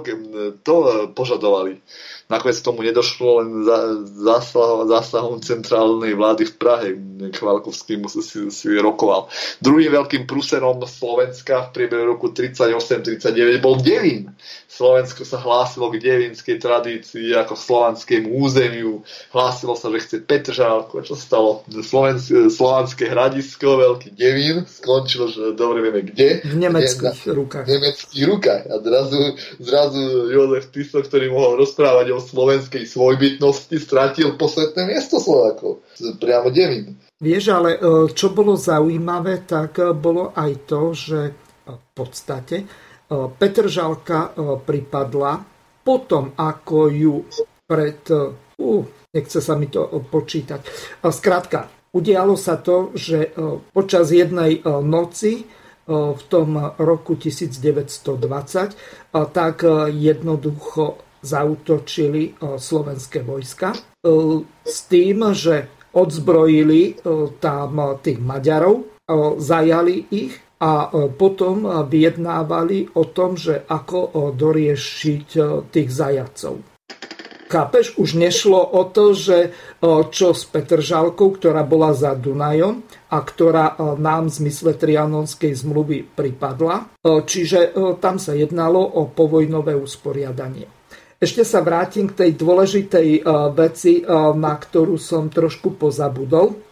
to 0.61 0.75
požadovali. 1.17 1.81
Nakoniec 2.29 2.61
tomu 2.61 2.85
nedošlo 2.85 3.41
len 3.41 3.65
zásahom, 4.05 4.85
zásahom 4.85 5.41
centrálnej 5.41 6.13
vlády 6.13 6.45
v 6.45 6.55
Prahe. 6.61 6.89
Chvalkovský 7.33 8.05
si, 8.05 8.53
si 8.53 8.69
rokoval. 8.77 9.33
Druhým 9.65 9.97
veľkým 9.97 10.29
prúserom 10.29 10.77
Slovenska 10.85 11.73
v 11.73 11.73
priebehu 11.73 12.05
roku 12.13 12.29
38-39 12.29 13.65
bol 13.65 13.81
Devín. 13.81 14.37
Slovensko 14.79 15.27
sa 15.27 15.43
hlásilo 15.43 15.91
k 15.91 15.99
devinskej 15.99 16.63
tradícii 16.63 17.35
ako 17.35 17.59
slovanskému 17.59 18.31
územiu. 18.31 19.03
Hlásilo 19.35 19.75
sa, 19.75 19.91
že 19.91 19.99
chce 20.07 20.17
Petržálku. 20.23 21.03
Čo 21.03 21.19
stalo? 21.19 21.67
Slovenské, 21.67 22.47
slovanské 22.47 23.11
hradisko, 23.11 23.75
veľký 23.75 24.15
Devín. 24.15 24.63
Skončilo, 24.71 25.27
že 25.27 25.59
dobre 25.59 25.83
vieme 25.83 26.07
kde. 26.07 26.47
V 26.47 26.55
nemeckých 26.55 27.27
kde, 27.27 27.35
rukách. 27.35 27.67
V 27.67 27.71
nemeckých 27.75 28.25
rukách. 28.31 28.63
A 28.71 28.75
zrazu, 28.79 29.21
zrazu 29.59 30.03
Jozef 30.31 30.71
Tiso, 30.71 31.03
ktorý 31.03 31.27
mohol 31.35 31.59
rozprávať 31.59 32.15
o 32.15 32.23
slovenskej 32.23 32.87
svojbytnosti, 32.87 33.83
stratil 33.83 34.39
posledné 34.39 34.95
miesto 34.95 35.19
Slovákov. 35.19 35.83
Priamo 36.23 36.55
Devín. 36.55 36.95
Vieš, 37.19 37.51
ale 37.51 37.83
e, 37.83 38.15
čo 38.15 38.31
bolo 38.31 38.55
zaujímavé, 38.55 39.43
tak 39.43 39.83
e, 39.83 39.91
bolo 39.91 40.31
aj 40.39 40.53
to, 40.71 40.95
že 40.95 41.21
e, 41.27 41.33
v 41.67 41.87
podstate 41.91 42.87
Petržalka 43.11 44.37
pripadla 44.63 45.41
potom, 45.81 46.37
ako 46.37 46.93
ju 46.93 47.25
pred, 47.65 48.05
uh, 48.13 48.85
nechce 49.17 49.41
sa 49.41 49.57
mi 49.57 49.73
to 49.73 49.89
počítať. 50.13 50.61
Skrátka, 51.01 51.73
udialo 51.97 52.37
sa 52.37 52.61
to, 52.61 52.93
že 52.93 53.33
počas 53.73 54.13
jednej 54.13 54.61
noci 54.65 55.49
v 55.89 56.23
tom 56.29 56.77
roku 56.77 57.17
1920, 57.17 59.09
tak 59.33 59.57
jednoducho 59.89 61.01
zautočili 61.25 62.37
slovenské 62.61 63.25
vojska 63.25 63.73
s 64.69 64.79
tým, 64.93 65.33
že 65.33 65.73
odzbrojili 65.97 67.01
tam 67.41 67.97
tých 68.05 68.21
Maďarov, 68.21 68.85
zajali 69.41 70.13
ich 70.13 70.37
a 70.59 70.91
potom 71.15 71.87
vyjednávali 71.87 72.93
o 72.99 73.07
tom, 73.07 73.39
že 73.39 73.63
ako 73.67 74.35
doriešiť 74.35 75.29
tých 75.71 75.89
zajacov. 75.89 76.61
Chápeš, 77.49 77.97
už 77.97 78.21
nešlo 78.21 78.61
o 78.61 78.85
to, 78.93 79.17
že 79.17 79.57
čo 80.13 80.37
s 80.37 80.45
Petržalkou, 80.45 81.33
ktorá 81.33 81.65
bola 81.65 81.97
za 81.97 82.13
Dunajom 82.13 82.85
a 83.09 83.25
ktorá 83.25 83.81
nám 83.97 84.29
v 84.29 84.37
zmysle 84.45 84.77
Trianonskej 84.77 85.57
zmluvy 85.57 86.05
pripadla. 86.13 86.93
Čiže 87.01 87.73
tam 88.05 88.21
sa 88.21 88.37
jednalo 88.37 88.85
o 88.85 89.09
povojnové 89.09 89.73
usporiadanie. 89.81 90.69
Ešte 91.17 91.41
sa 91.41 91.65
vrátim 91.65 92.13
k 92.13 92.29
tej 92.29 92.31
dôležitej 92.37 93.25
veci, 93.57 94.05
na 94.37 94.55
ktorú 94.55 95.01
som 95.01 95.33
trošku 95.33 95.81
pozabudol. 95.81 96.68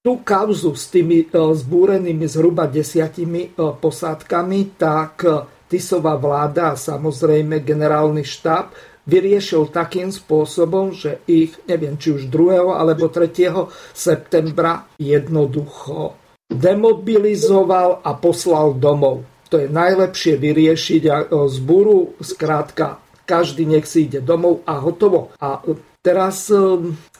Tú 0.00 0.24
kauzu 0.24 0.72
s 0.72 0.88
tými 0.88 1.28
zbúrenými 1.28 2.24
zhruba 2.24 2.64
desiatimi 2.64 3.52
posádkami, 3.52 4.80
tak 4.80 5.28
Tisová 5.68 6.16
vláda 6.16 6.72
a 6.72 6.80
samozrejme 6.80 7.60
generálny 7.60 8.24
štáb 8.24 8.72
vyriešil 9.04 9.68
takým 9.68 10.08
spôsobom, 10.08 10.96
že 10.96 11.20
ich, 11.28 11.52
neviem, 11.68 12.00
či 12.00 12.16
už 12.16 12.32
2. 12.32 12.80
alebo 12.80 13.12
3. 13.12 13.52
septembra 13.92 14.88
jednoducho 14.96 16.16
demobilizoval 16.48 18.00
a 18.00 18.16
poslal 18.16 18.80
domov. 18.80 19.28
To 19.52 19.60
je 19.60 19.68
najlepšie 19.68 20.40
vyriešiť 20.40 21.02
a 21.12 21.28
zburu, 21.44 22.16
skrátka, 22.24 23.04
každý 23.28 23.68
nech 23.68 23.84
si 23.84 24.08
ide 24.08 24.24
domov 24.24 24.64
a 24.64 24.80
hotovo. 24.80 25.28
A 25.38 25.60
teraz 26.00 26.48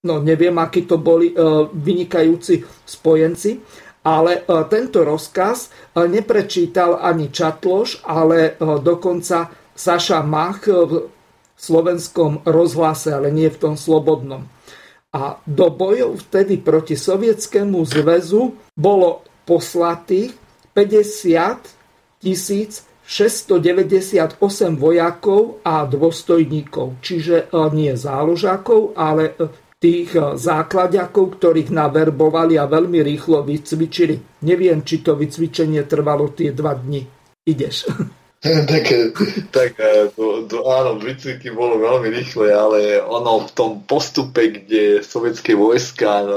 No 0.03 0.19
neviem, 0.19 0.55
akí 0.59 0.83
to 0.83 0.99
boli 0.99 1.31
e, 1.31 1.35
vynikajúci 1.71 2.67
spojenci 2.83 3.63
ale 4.03 4.43
e, 4.43 4.67
tento 4.67 5.07
rozkaz 5.07 5.71
e, 5.71 6.03
neprečítal 6.11 6.99
ani 6.99 7.31
Čatloš, 7.31 8.03
ale 8.03 8.59
dokonca 8.59 9.49
Saša 9.73 10.21
Mach 10.21 10.67
v 10.67 11.07
slovenskom 11.55 12.43
rozhlase, 12.43 13.15
ale 13.15 13.31
nie 13.31 13.47
v 13.47 13.57
tom 13.57 13.75
slobodnom. 13.79 14.45
A 15.13 15.39
do 15.47 15.71
bojov 15.71 16.27
vtedy 16.27 16.59
proti 16.59 16.99
Sovietskému 16.99 17.79
zväzu 17.85 18.53
bolo 18.75 19.23
poslatých 19.47 20.35
50 20.75 22.19
tisíc 22.19 22.83
698 23.05 24.41
vojakov 24.79 25.61
a 25.61 25.85
dôstojníkov, 25.85 26.97
čiže 27.03 27.51
nie 27.75 27.93
záložákov, 27.93 28.97
ale 28.97 29.37
tých 29.83 30.15
eh, 30.15 30.39
základiakov, 30.39 31.35
ktorých 31.35 31.75
naverbovali 31.75 32.55
a 32.55 32.71
veľmi 32.71 33.03
rýchlo 33.03 33.43
vycvičili. 33.43 34.47
Neviem, 34.47 34.87
či 34.87 35.03
to 35.03 35.19
vycvičenie 35.19 35.83
trvalo 35.83 36.31
tie 36.31 36.55
dva 36.55 36.79
dni. 36.79 37.03
Ideš. 37.43 37.91
tak, 38.71 38.85
tak 39.51 39.71
eh, 39.75 40.07
to, 40.15 40.47
to, 40.47 40.63
áno, 40.63 40.95
výcviky 40.95 41.51
bolo 41.51 41.83
veľmi 41.83 42.07
rýchle, 42.15 42.47
ale 42.55 43.03
ono 43.03 43.43
v 43.43 43.51
tom 43.51 43.71
postupe, 43.83 44.55
kde 44.55 45.03
sovietské 45.03 45.51
vojska 45.51 46.23
eh, 46.23 46.27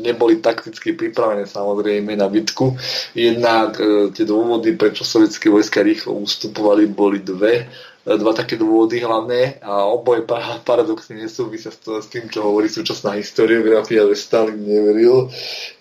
neboli 0.00 0.40
takticky 0.40 0.96
pripravené 0.96 1.44
samozrejme 1.44 2.16
na 2.16 2.32
bitku, 2.32 2.80
jednak 3.12 3.76
tie 4.16 4.24
dôvody, 4.24 4.72
prečo 4.72 5.04
sovietské 5.04 5.52
vojska 5.52 5.84
rýchlo 5.84 6.16
ustupovali, 6.24 6.88
boli 6.88 7.20
dve 7.20 7.68
dva 8.06 8.30
také 8.30 8.54
dôvody 8.54 9.02
hlavné 9.02 9.58
a 9.66 9.82
oboje 9.90 10.22
paradoxne 10.62 11.18
nesúvisia 11.18 11.74
s, 11.74 12.06
tým, 12.06 12.30
čo 12.30 12.46
hovorí 12.46 12.70
súčasná 12.70 13.18
historiografia, 13.18 14.06
že 14.06 14.14
Stalin 14.14 14.62
neveril, 14.62 15.26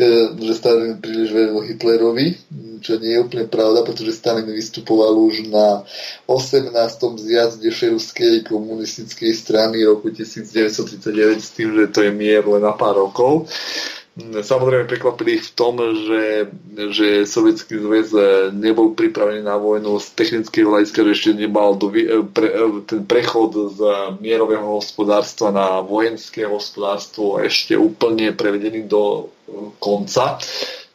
e, 0.02 0.34
že 0.34 0.54
Stalin 0.58 0.98
príliš 0.98 1.30
veril 1.30 1.62
Hitlerovi, 1.62 2.28
čo 2.82 2.98
nie 2.98 3.14
je 3.14 3.22
úplne 3.22 3.46
pravda, 3.46 3.86
pretože 3.86 4.18
Stalin 4.18 4.50
vystupoval 4.50 5.14
už 5.14 5.54
na 5.54 5.86
18. 6.26 6.74
zjazde 7.22 7.70
Šerskej 7.70 8.50
komunistickej 8.50 9.30
strany 9.30 9.86
roku 9.86 10.10
1939 10.10 11.38
s 11.38 11.54
tým, 11.54 11.78
že 11.78 11.94
to 11.94 12.02
je 12.02 12.10
mier 12.10 12.42
len 12.42 12.66
na 12.66 12.74
pár 12.74 12.98
rokov. 12.98 13.46
Samozrejme 14.16 14.88
prekvapili 14.88 15.44
v 15.44 15.50
tom, 15.60 15.76
že, 16.08 16.48
že 16.96 17.28
Sovietský 17.28 17.84
zväz 17.84 18.16
nebol 18.56 18.96
pripravený 18.96 19.44
na 19.44 19.60
vojnu 19.60 20.00
z 20.00 20.08
technického 20.16 20.72
hľadiska, 20.72 21.04
že 21.04 21.12
ešte 21.12 21.32
nemal 21.36 21.76
do, 21.76 21.92
pre, 22.32 22.48
ten 22.88 23.04
prechod 23.04 23.76
z 23.76 23.80
mierového 24.24 24.80
hospodárstva 24.80 25.52
na 25.52 25.84
vojenské 25.84 26.48
hospodárstvo 26.48 27.44
ešte 27.44 27.76
úplne 27.76 28.32
prevedený 28.32 28.88
do 28.88 29.36
konca. 29.84 30.40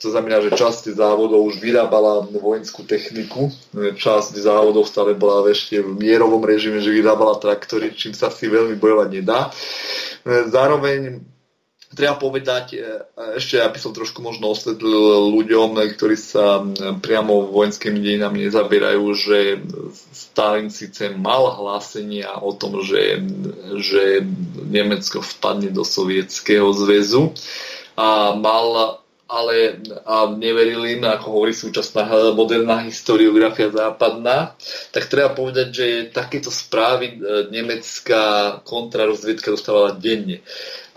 To 0.01 0.09
znamená, 0.09 0.41
že 0.41 0.57
časť 0.57 0.97
závodov 0.97 1.45
už 1.45 1.61
vyrábala 1.61 2.25
vojenskú 2.25 2.89
techniku, 2.89 3.53
časť 3.77 4.33
závodov 4.33 4.89
stále 4.89 5.13
bola 5.13 5.45
ešte 5.53 5.85
v 5.85 5.93
mierovom 5.93 6.41
režime, 6.41 6.81
že 6.81 6.89
vyrábala 6.89 7.37
traktory, 7.37 7.93
čím 7.93 8.17
sa 8.17 8.33
si 8.33 8.49
veľmi 8.49 8.81
bojovať 8.81 9.09
nedá. 9.13 9.53
Zároveň 10.25 11.21
treba 11.91 12.15
povedať, 12.15 12.79
e, 12.79 12.79
ešte 13.35 13.59
aby 13.59 13.79
som 13.79 13.91
trošku 13.91 14.23
možno 14.23 14.51
osvetlil 14.55 15.31
ľuďom, 15.35 15.75
ktorí 15.97 16.15
sa 16.15 16.63
priamo 17.03 17.51
vojenskými 17.51 17.99
dejinami 17.99 18.47
nezabierajú, 18.47 19.05
že 19.15 19.39
Stalin 20.15 20.71
síce 20.71 21.11
mal 21.11 21.51
hlásenia 21.59 22.39
o 22.39 22.55
tom, 22.55 22.79
že, 22.87 23.19
že 23.83 24.23
Nemecko 24.71 25.19
vpadne 25.19 25.75
do 25.75 25.83
Sovietskeho 25.83 26.71
zväzu 26.71 27.35
a 27.99 28.39
mal 28.39 29.01
ale 29.31 29.79
a 30.11 30.27
neverili 30.27 30.99
im, 30.99 31.07
ako 31.07 31.27
hovorí 31.31 31.55
súčasná 31.55 32.35
moderná 32.35 32.83
historiografia 32.83 33.71
západná, 33.71 34.59
tak 34.91 35.07
treba 35.07 35.31
povedať, 35.31 35.67
že 35.71 35.87
takéto 36.11 36.51
správy 36.51 37.15
e, 37.15 37.17
nemecká 37.55 38.59
kontrarozviedka 38.67 39.55
dostávala 39.55 39.95
denne. 39.95 40.43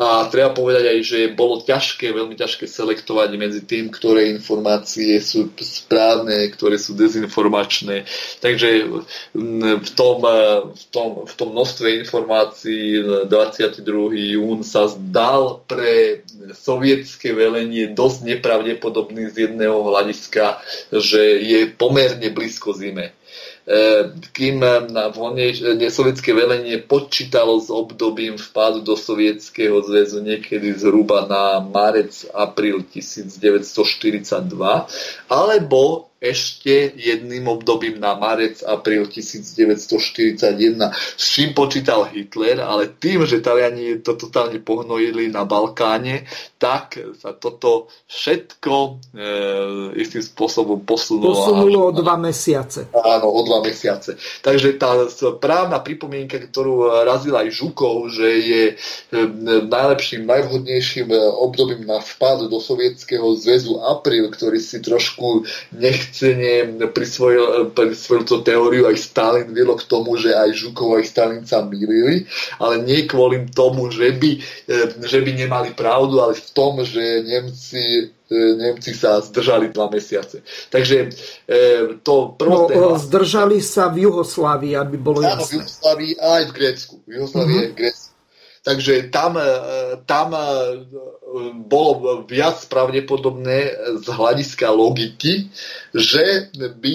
A 0.03 0.27
treba 0.27 0.51
povedať 0.51 0.83
aj, 0.91 0.99
že 0.99 1.19
bolo 1.31 1.63
ťažké, 1.63 2.11
veľmi 2.11 2.35
ťažké 2.35 2.67
selektovať 2.67 3.39
medzi 3.39 3.63
tým, 3.63 3.87
ktoré 3.87 4.35
informácie 4.35 5.15
sú 5.23 5.47
správne, 5.63 6.51
ktoré 6.51 6.75
sú 6.75 6.91
dezinformačné. 6.91 8.03
Takže 8.43 8.69
v 9.31 9.91
tom, 9.95 10.17
v 10.75 10.83
tom, 10.91 11.23
v 11.23 11.33
tom 11.39 11.49
množstve 11.55 12.03
informácií 12.03 12.99
22. 13.31 13.79
jún 14.35 14.67
sa 14.67 14.91
zdal 14.91 15.63
pre 15.71 16.27
sovietské 16.51 17.31
velenie 17.31 17.95
dosť 17.95 18.27
nepravdepodobný 18.27 19.31
z 19.31 19.47
jedného 19.47 19.87
hľadiska, 19.87 20.59
že 20.91 21.39
je 21.39 21.71
pomerne 21.71 22.27
blízko 22.27 22.75
zime. 22.75 23.15
Kým 24.35 24.59
na 24.91 25.07
vojne 25.07 25.55
sovietské 25.87 26.35
velenie 26.35 26.83
počítalo 26.83 27.63
s 27.63 27.71
obdobím 27.71 28.35
vpádu 28.35 28.83
do 28.83 28.99
Sovietskeho 28.99 29.79
zväzu 29.87 30.19
niekedy 30.19 30.75
zhruba 30.75 31.23
na 31.23 31.63
marec, 31.63 32.27
apríl 32.35 32.83
1942, 32.83 34.51
alebo 35.31 36.11
ešte 36.23 36.95
jedným 36.95 37.51
obdobím 37.51 37.99
na 37.99 38.15
marec, 38.15 38.63
apríl 38.63 39.03
1941, 39.11 40.47
s 40.95 41.25
čím 41.35 41.51
počítal 41.51 42.07
Hitler, 42.07 42.63
ale 42.63 42.95
tým, 42.95 43.27
že 43.27 43.43
Taliani 43.43 43.99
to 43.99 44.15
totálne 44.15 44.55
pohnojili 44.63 45.27
na 45.27 45.43
Balkáne, 45.43 46.23
tak 46.55 46.95
sa 47.19 47.35
toto 47.35 47.91
všetko 48.07 48.73
e, 48.79 48.89
istým 49.99 50.23
spôsobom 50.23 50.87
posunulo. 50.87 51.35
Posunulo 51.35 51.79
o 51.89 51.91
dva 51.91 52.15
mesiace. 52.15 52.87
Áno, 52.95 53.27
o 53.27 53.43
dva 53.43 53.59
mesiace. 53.59 54.15
Takže 54.39 54.79
tá 54.79 55.11
právna 55.43 55.83
pripomienka, 55.83 56.39
ktorú 56.39 57.03
razil 57.03 57.35
aj 57.35 57.51
Žukov, 57.51 58.15
že 58.15 58.27
je 58.39 58.63
e, 58.71 58.75
najlepším, 59.67 60.23
najvhodnejším 60.23 61.11
e, 61.11 61.19
obdobím 61.35 61.83
na 61.83 61.99
vpád 61.99 62.47
do 62.47 62.63
Sovietskeho 62.63 63.35
zväzu 63.35 63.83
apríl, 63.83 64.31
ktorý 64.31 64.63
si 64.63 64.79
trošku 64.79 65.43
nechcene 66.13 66.87
prisvojil, 66.93 67.73
prisvojil 67.73 68.23
tú 68.23 68.45
teóriu, 68.45 68.85
aj 68.85 68.97
Stalin 69.01 69.49
viedlo 69.49 69.73
k 69.73 69.89
tomu, 69.89 70.13
že 70.13 70.37
aj 70.37 70.53
Žukov, 70.53 71.01
aj 71.01 71.09
Stalin 71.09 71.43
sa 71.49 71.65
milili, 71.65 72.29
ale 72.61 72.85
nie 72.85 73.09
kvôli 73.09 73.49
tomu, 73.49 73.89
že 73.89 74.13
by, 74.13 74.31
e, 74.69 74.79
že 75.01 75.25
by 75.25 75.31
nemali 75.33 75.73
pravdu, 75.73 76.21
ale 76.21 76.37
v 76.37 76.49
tom, 76.53 76.85
že 76.85 77.25
Nemci 77.25 78.13
e, 78.29 78.37
Nemci 78.61 78.93
sa 78.93 79.21
zdržali 79.25 79.73
dva 79.73 79.89
mesiace. 79.89 80.45
Takže 80.69 81.09
e, 81.49 81.57
to 82.05 82.37
prvé... 82.37 82.77
No, 82.77 82.97
zdržali 83.01 83.57
sa 83.57 83.89
v 83.89 84.05
Juhoslávii, 84.05 84.77
aby 84.77 84.95
bolo 85.01 85.25
Áno, 85.25 85.41
v 85.41 85.57
Juhoslávii 85.57 86.13
aj 86.21 86.43
v 86.45 86.51
Grécku. 86.53 86.93
V 87.09 87.11
Juhoslávii 87.17 87.57
uh-huh. 87.57 87.65
aj 87.65 87.71
v 87.73 87.77
Grécku. 87.77 88.12
Takže 88.63 89.11
tam, 89.11 89.35
e, 89.35 89.43
tam 90.07 90.31
e, 90.31 90.39
bolo 91.67 92.23
viac 92.23 92.63
pravdepodobné 92.71 93.75
z 93.99 94.07
hľadiska 94.07 94.71
logiky, 94.71 95.51
že 95.91 96.47
by 96.55 96.93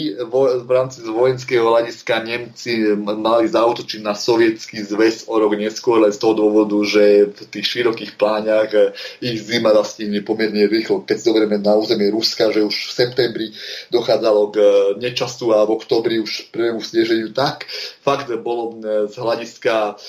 v 0.64 0.70
rámci 0.70 1.04
vojenského 1.04 1.68
hľadiska 1.68 2.24
Nemci 2.24 2.96
mali 2.96 3.50
zautočiť 3.50 4.00
na 4.00 4.14
sovietský 4.14 4.80
zväz 4.80 5.28
o 5.28 5.36
rok 5.36 5.58
neskôr, 5.60 6.00
len 6.00 6.14
z 6.14 6.22
toho 6.22 6.38
dôvodu, 6.38 6.78
že 6.88 7.34
v 7.36 7.40
tých 7.52 7.66
širokých 7.66 8.16
pláňach 8.16 8.72
e, 8.72 8.96
ich 9.20 9.44
zima 9.44 9.76
zastihne 9.76 10.24
pomerne 10.24 10.64
rýchlo. 10.64 11.04
Keď 11.04 11.20
zoberieme 11.20 11.60
na 11.60 11.76
územie 11.76 12.08
Ruska, 12.08 12.48
že 12.48 12.64
už 12.64 12.72
v 12.72 12.96
septembri 12.96 13.46
dochádzalo 13.92 14.42
k 14.54 14.56
nečastu 15.04 15.52
a 15.52 15.68
v 15.68 15.76
oktobri 15.76 16.16
už 16.16 16.48
prvému 16.48 16.80
sneženiu, 16.80 17.36
tak 17.36 17.68
fakt 18.00 18.32
bolo 18.40 18.80
z 19.10 19.14
hľadiska 19.18 20.00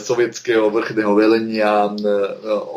sovietského 0.00 0.70
vrchného 0.70 1.01
východného 1.02 1.14
velenia 1.18 1.72
e, 1.90 1.92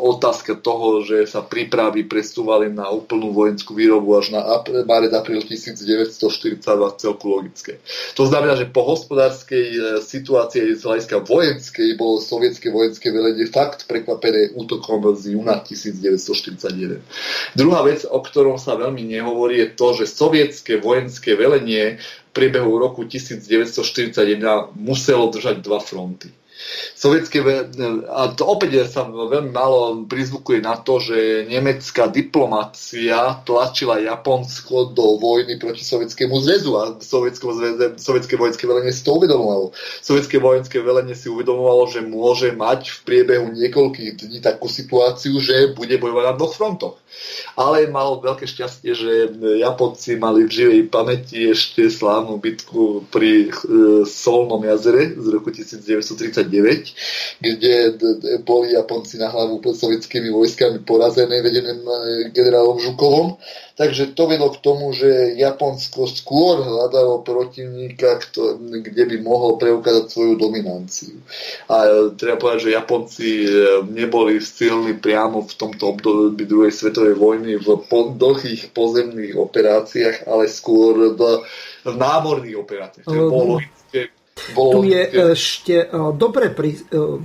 otázka 0.02 0.58
toho, 0.58 1.06
že 1.06 1.30
sa 1.30 1.46
prípravy 1.46 2.02
presúvali 2.02 2.66
na 2.74 2.90
úplnú 2.90 3.30
vojenskú 3.30 3.78
výrobu 3.78 4.18
až 4.18 4.34
na 4.34 4.42
marec 4.82 5.14
apríl 5.14 5.38
1942 5.46 6.58
celku 6.98 7.26
logické. 7.30 7.78
To 8.18 8.26
znamená, 8.26 8.58
že 8.58 8.66
po 8.66 8.82
hospodárskej 8.82 9.66
e, 9.70 9.80
situácii 10.02 10.74
z 10.74 10.82
hľadiska 10.82 11.22
vojenskej 11.22 11.94
bolo 11.94 12.18
sovietské 12.18 12.74
vojenské 12.74 13.14
velenie 13.14 13.46
fakt 13.46 13.86
prekvapené 13.86 14.58
útokom 14.58 15.06
z 15.14 15.38
júna 15.38 15.62
1941. 15.62 16.98
Druhá 17.54 17.80
vec, 17.86 18.02
o 18.02 18.18
ktorom 18.18 18.58
sa 18.58 18.74
veľmi 18.74 19.06
nehovorí, 19.06 19.62
je 19.62 19.68
to, 19.78 20.02
že 20.02 20.10
sovietské 20.10 20.82
vojenské 20.82 21.38
velenie 21.38 22.02
v 22.02 22.30
priebehu 22.34 22.74
roku 22.76 23.06
1941 23.06 24.74
muselo 24.74 25.30
držať 25.30 25.62
dva 25.62 25.78
fronty. 25.78 26.28
Sovietské, 26.96 27.44
a 28.08 28.32
to 28.32 28.42
opäť 28.48 28.88
sa 28.88 29.06
veľmi 29.06 29.52
málo 29.52 30.08
prizvukuje 30.08 30.64
na 30.64 30.80
to, 30.80 30.98
že 30.98 31.46
nemecká 31.46 32.08
diplomácia 32.08 33.42
tlačila 33.44 34.00
Japonsko 34.00 34.96
do 34.96 35.20
vojny 35.20 35.60
proti 35.60 35.84
Sovietskému 35.84 36.34
zväzu 36.40 36.70
a 36.76 36.82
sovietské 37.00 38.34
vojenské 38.34 38.64
velenie 38.64 38.92
si 38.92 39.02
to 39.04 39.14
uvedomovalo. 39.16 39.76
Sovietské 40.02 40.36
vojenské 40.40 40.78
velenie 40.80 41.14
si 41.14 41.28
uvedomovalo, 41.28 41.86
že 41.90 42.00
môže 42.00 42.50
mať 42.56 42.90
v 42.90 42.98
priebehu 43.04 43.46
niekoľkých 43.52 44.10
dní 44.16 44.38
takú 44.40 44.66
situáciu, 44.66 45.38
že 45.38 45.76
bude 45.76 45.96
bojovať 46.00 46.24
na 46.24 46.34
dvoch 46.34 46.54
frontoch 46.56 46.96
ale 47.56 47.88
mal 47.88 48.20
veľké 48.20 48.44
šťastie, 48.44 48.92
že 48.92 49.12
Japonci 49.60 50.20
mali 50.20 50.44
v 50.44 50.52
živej 50.52 50.82
pamäti 50.92 51.48
ešte 51.48 51.88
slávnu 51.88 52.36
bitku 52.36 53.08
pri 53.08 53.48
e, 53.48 53.50
Solnom 54.04 54.60
jazere 54.60 55.16
z 55.16 55.26
roku 55.32 55.48
1939, 55.48 56.52
kde 57.40 57.74
boli 58.44 58.72
Japonci 58.72 59.18
na 59.18 59.28
hlavu 59.28 59.60
pod 59.60 59.76
sovietskými 59.76 60.30
vojskami 60.30 60.84
porazené 60.84 61.42
vedeným 61.42 61.80
e, 61.82 61.94
generálom 62.32 62.78
Žukovom 62.80 63.36
Takže 63.76 64.16
to 64.16 64.24
vedlo 64.24 64.56
k 64.56 64.62
tomu, 64.64 64.96
že 64.96 65.36
Japonsko 65.36 66.08
skôr 66.08 66.64
hľadalo 66.64 67.20
protivníka, 67.20 68.24
kde 68.72 69.04
by 69.04 69.16
mohol 69.20 69.60
preukázať 69.60 70.08
svoju 70.08 70.40
dominanciu. 70.40 71.20
A 71.68 71.84
e, 71.84 71.88
treba 72.16 72.40
povedať, 72.40 72.72
že 72.72 72.76
Japonci 72.80 73.28
e, 73.44 73.48
neboli 73.84 74.40
silní 74.40 74.96
priamo 74.96 75.44
v 75.44 75.52
tomto 75.60 75.92
období 75.92 76.48
druhej 76.48 76.72
svetovej 76.72 77.20
vojny 77.20 77.60
v 77.60 77.68
dlhých 78.16 78.72
pozemných 78.72 79.36
operáciách, 79.36 80.24
ale 80.24 80.48
skôr 80.48 81.12
v, 81.12 81.44
námorných 81.84 82.56
operáciách. 82.56 83.04
To 83.04 83.28
bolo 83.28 83.60
bolo... 84.52 84.84
Tu 84.84 84.92
je 84.92 85.02
ešte 85.32 85.76
e, 85.80 85.86
dobre 86.12 86.52
pri, 86.52 86.76
e, 86.76 86.80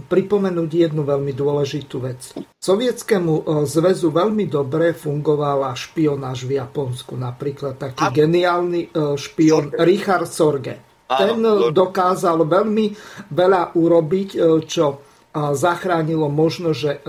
pripomenúť 0.08 0.70
jednu 0.72 1.04
veľmi 1.04 1.36
dôležitú 1.36 1.98
vec. 2.00 2.34
Sovietskému 2.58 3.34
e, 3.36 3.44
zväzu 3.68 4.10
veľmi 4.10 4.48
dobre 4.48 4.96
fungovala 4.96 5.76
špionáž 5.76 6.48
v 6.48 6.58
Japonsku. 6.58 7.20
Napríklad 7.20 7.76
taký 7.78 8.04
A... 8.08 8.10
geniálny 8.10 8.96
špion 9.20 9.76
Sorge. 9.76 9.84
Richard 9.84 10.30
Sorge. 10.32 10.76
Ten 11.12 11.44
Áno, 11.44 11.76
dokázal 11.76 12.48
veľmi 12.48 12.96
veľa 13.36 13.76
urobiť, 13.76 14.30
čo 14.64 15.04
zachránilo 15.36 16.32
možno, 16.32 16.72
že 16.72 17.04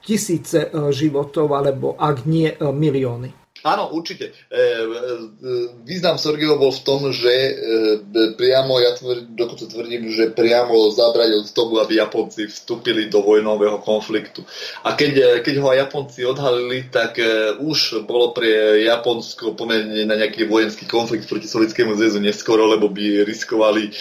tisíce 0.00 0.72
životov, 0.88 1.52
alebo 1.52 1.92
ak 2.00 2.24
nie 2.24 2.48
milióny. 2.56 3.41
Áno, 3.62 3.94
určite. 3.94 4.34
E, 4.50 4.58
e, 4.58 4.62
význam 5.86 6.18
Sorgeho 6.18 6.58
bol 6.58 6.74
v 6.74 6.82
tom, 6.82 7.14
že 7.14 7.30
e, 7.30 7.52
priamo, 8.34 8.82
ja 8.82 8.98
tvrdím, 8.98 9.38
dokonca 9.38 9.70
tvrdím, 9.70 10.10
že 10.10 10.34
priamo 10.34 10.90
zabradil 10.90 11.46
tomu, 11.54 11.78
aby 11.78 12.02
Japonci 12.02 12.50
vstúpili 12.50 13.06
do 13.06 13.22
vojnového 13.22 13.78
konfliktu. 13.78 14.42
A 14.82 14.98
keď, 14.98 15.42
keď 15.46 15.54
ho 15.62 15.70
aj 15.70 15.78
Japonci 15.86 16.26
odhalili, 16.26 16.90
tak 16.90 17.22
už 17.62 18.02
bolo 18.02 18.34
pre 18.34 18.82
Japonsko 18.82 19.54
pomerne 19.54 20.10
na 20.10 20.18
nejaký 20.18 20.50
vojenský 20.50 20.90
konflikt 20.90 21.30
proti 21.30 21.46
Sovietskému 21.46 21.94
zväzu 21.94 22.18
neskoro, 22.18 22.66
lebo 22.66 22.90
by 22.90 23.22
riskovali 23.22 23.94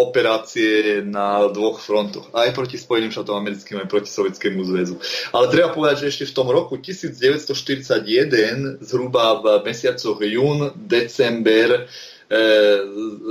operácie 0.00 1.04
na 1.04 1.44
dvoch 1.52 1.82
frontoch. 1.82 2.32
Aj 2.32 2.48
proti 2.56 2.80
Spojeným 2.80 3.12
štátom 3.12 3.36
americkým, 3.36 3.84
aj 3.84 3.90
proti 3.90 4.08
Sovietskému 4.08 4.64
zväzu. 4.64 4.96
Ale 5.34 5.52
treba 5.52 5.74
povedať, 5.74 6.06
že 6.06 6.10
ešte 6.14 6.24
v 6.32 6.36
tom 6.36 6.48
roku 6.48 6.80
1941 6.80 8.45
deň, 8.46 8.58
zhruba 8.86 9.42
v 9.42 9.66
mesiacoch 9.66 10.22
jún, 10.22 10.70
december, 10.78 11.90
e, 12.26 12.38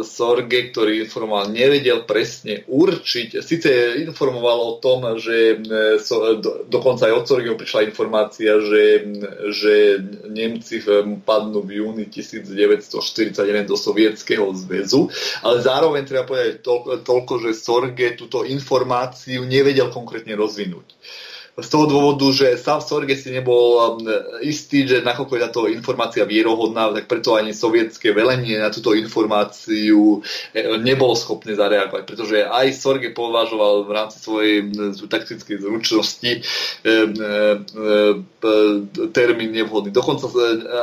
Sorge, 0.03 0.71
ktorý 0.71 1.03
informoval, 1.07 1.51
nevedel 1.51 2.03
presne 2.03 2.63
určiť. 2.67 3.39
Sice 3.39 3.99
informoval 4.03 4.59
o 4.59 4.73
tom, 4.83 5.19
že 5.19 5.55
e, 5.55 5.99
so, 5.99 6.35
do, 6.39 6.67
dokonca 6.67 7.07
aj 7.07 7.13
od 7.15 7.25
Sorgeho 7.27 7.55
prišla 7.55 7.87
informácia, 7.87 8.59
že, 8.59 8.83
že 9.51 9.73
Nemci 10.31 10.83
padnú 11.23 11.63
v 11.63 11.83
júni 11.83 12.05
1941 12.11 13.67
do 13.67 13.75
Sovietskeho 13.79 14.51
zväzu, 14.55 15.07
ale 15.43 15.63
zároveň 15.63 16.03
treba 16.07 16.27
povedať 16.27 16.63
to, 16.63 16.99
toľko, 17.03 17.33
že 17.47 17.51
Sorge 17.55 18.15
túto 18.15 18.43
informáciu 18.43 19.43
nevedel 19.47 19.91
konkrétne 19.91 20.35
rozvinúť 20.35 20.95
z 21.55 21.67
toho 21.71 21.87
dôvodu, 21.87 22.27
že 22.35 22.59
sám 22.59 22.83
Sorge 22.83 23.15
si 23.15 23.31
nebol 23.31 23.79
um, 23.79 24.03
istý, 24.43 24.83
že 24.83 24.99
nakoľko 24.99 25.33
je 25.39 25.43
táto 25.47 25.61
informácia 25.71 26.27
vierohodná, 26.27 26.91
tak 26.91 27.07
preto 27.07 27.39
ani 27.39 27.55
sovietské 27.55 28.11
velenie 28.11 28.59
na 28.59 28.67
túto 28.67 28.91
informáciu 28.91 30.19
e, 30.51 30.75
nebolo 30.83 31.15
schopné 31.15 31.55
zareagovať, 31.55 32.03
pretože 32.03 32.43
aj 32.43 32.75
Sorge 32.75 33.15
považoval 33.15 33.87
v 33.87 33.91
rámci 33.95 34.19
svojej 34.19 34.67
taktickej 35.07 35.63
zručnosti 35.63 36.31
e, 36.35 36.39
e, 36.83 36.91
termín 39.15 39.55
nevhodný. 39.55 39.95
Dokonca 39.95 40.27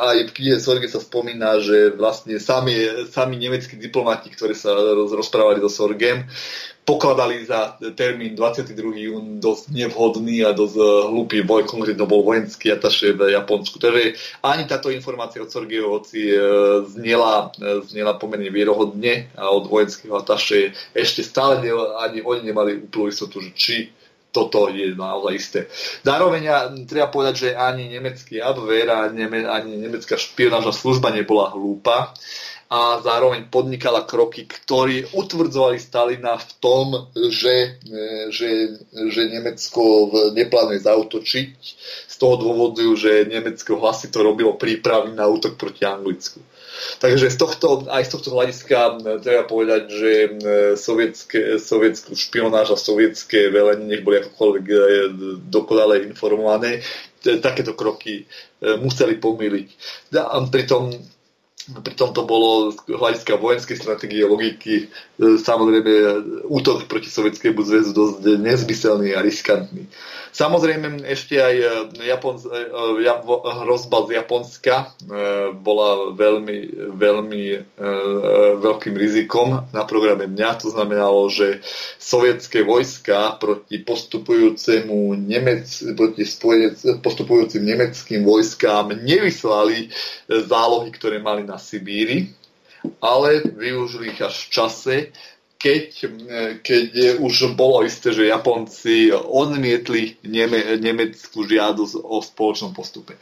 aj 0.08 0.32
v 0.32 0.34
knihe 0.40 0.56
Sorge 0.56 0.88
sa 0.88 1.04
spomína, 1.04 1.60
že 1.60 1.92
vlastne 1.92 2.40
sami, 2.40 2.72
sami 3.12 3.36
nemeckí 3.36 3.76
diplomati, 3.76 4.32
ktorí 4.32 4.56
sa 4.56 4.72
rozprávali 5.12 5.60
so 5.60 5.68
Sorgem, 5.68 6.24
pokladali 6.84 7.46
za 7.46 7.78
termín 7.94 8.34
22. 8.34 8.74
jún 9.06 9.26
dosť 9.38 9.70
nevhodný 9.70 10.42
a 10.42 10.50
dosť 10.50 10.74
e, 10.74 10.84
hlupý 11.14 11.38
boj, 11.46 11.62
konkrétne 11.62 12.02
to 12.02 12.10
bol 12.10 12.26
vojenský 12.26 12.74
ataše 12.74 13.14
v 13.14 13.38
Japonsku. 13.38 13.78
Takže 13.78 14.18
ani 14.42 14.66
táto 14.66 14.90
informácia 14.90 15.42
od 15.42 15.50
Sorgieho 15.50 15.94
hoci 15.94 16.34
e, 16.34 16.38
znela, 16.90 17.54
e, 17.54 17.86
znela 17.86 18.18
pomerne 18.18 18.50
vierohodne 18.50 19.30
a 19.38 19.54
od 19.54 19.70
vojenského 19.70 20.18
ataše 20.18 20.74
ešte 20.90 21.22
stále 21.22 21.62
ne, 21.62 21.70
ani 22.02 22.18
oni 22.18 22.50
nemali 22.50 22.82
úplnú 22.82 23.06
istotu, 23.06 23.38
že 23.38 23.50
či 23.54 23.76
toto 24.32 24.72
je 24.72 24.96
naozaj 24.96 25.32
isté. 25.36 25.60
Zároveň 26.08 26.48
treba 26.88 27.12
povedať, 27.12 27.34
že 27.36 27.48
ani 27.52 27.92
nemecký 27.92 28.40
Abwehr 28.40 28.88
ani 28.88 29.76
nemecká 29.76 30.16
špionážna 30.16 30.72
služba 30.72 31.12
nebola 31.12 31.52
hlúpa 31.52 32.16
a 32.72 33.04
zároveň 33.04 33.52
podnikala 33.52 34.08
kroky, 34.08 34.48
ktorí 34.48 35.12
utvrdzovali 35.12 35.76
Stalina 35.76 36.40
v 36.40 36.50
tom, 36.56 36.86
že, 37.28 37.76
e, 37.84 38.32
že, 38.32 38.80
že 39.12 39.28
Nemecko 39.28 40.08
neplánuje 40.32 40.80
zautočiť 40.80 41.52
z 42.08 42.14
toho 42.16 42.40
dôvodu, 42.40 42.80
že 42.96 43.28
Nemecko 43.28 43.76
hlasito 43.76 44.24
robilo 44.24 44.56
prípravy 44.56 45.12
na 45.12 45.28
útok 45.28 45.60
proti 45.60 45.84
Anglicku. 45.84 46.40
Takže 46.98 47.28
z 47.28 47.36
tohto, 47.36 47.84
aj 47.92 48.08
z 48.08 48.10
tohto 48.16 48.32
hľadiska 48.32 49.04
treba 49.20 49.44
povedať, 49.44 49.82
že 49.92 50.10
sovietské, 50.80 51.60
sovietskú 51.60 52.16
špionáž 52.16 52.72
a 52.72 52.80
sovietské 52.80 53.52
velenie, 53.52 53.92
nech 53.92 54.02
boli 54.06 54.24
akokoľvek 54.24 54.64
e, 54.64 54.74
dokonale 55.52 56.08
informované, 56.08 56.80
takéto 57.20 57.76
kroky 57.76 58.24
e, 58.24 58.76
museli 58.80 59.20
pomýliť. 59.20 59.68
A 60.16 60.40
pritom 60.48 60.96
Pritom 61.70 62.10
to 62.10 62.26
bolo 62.26 62.74
z 62.74 62.90
hľadiska 62.90 63.38
vojenskej 63.38 63.76
stratégie, 63.78 64.26
logiky, 64.26 64.90
samozrejme 65.22 65.92
útok 66.50 66.90
proti 66.90 67.06
Sovietskému 67.06 67.62
zväzu 67.62 67.94
dosť 67.94 68.42
nezmyselný 68.42 69.14
a 69.14 69.22
riskantný. 69.22 69.86
Samozrejme 70.32 71.04
ešte 71.06 71.36
aj 71.36 71.54
e, 71.60 71.66
Japons, 72.08 72.48
e, 72.48 72.72
hrozba 73.62 74.08
z 74.08 74.10
Japonska 74.16 74.96
bola 75.60 76.16
veľmi, 76.16 76.58
veľmi 76.96 77.44
veľkým 78.58 78.94
rizikom 78.96 79.68
na 79.70 79.84
programe 79.84 80.24
dňa. 80.26 80.50
To 80.64 80.72
znamenalo, 80.72 81.28
že 81.28 81.60
sovietské 82.00 82.64
vojska 82.64 83.36
proti 83.36 83.84
postupujúcemu 83.84 85.12
Nemec, 85.20 85.68
proti 85.92 86.24
spojenec, 86.24 87.04
postupujúcim 87.04 87.60
nemeckým 87.60 88.24
vojskám 88.24 88.96
nevyslali 89.04 89.92
zálohy, 90.26 90.88
ktoré 90.96 91.20
mali 91.20 91.44
na 91.44 91.60
Sibíri, 91.60 92.32
ale 93.00 93.40
využili 93.40 94.08
ich 94.08 94.22
až 94.22 94.46
v 94.46 94.50
čase, 94.50 94.94
keď, 95.62 96.10
keď 96.66 97.22
už 97.22 97.54
bolo 97.54 97.86
isté, 97.86 98.10
že 98.10 98.26
Japonci 98.26 99.14
odmietli 99.14 100.18
Neme, 100.26 100.82
nemeckú 100.82 101.46
žiadosť 101.46 102.02
o 102.02 102.18
spoločnom 102.18 102.74
postupe. 102.74 103.14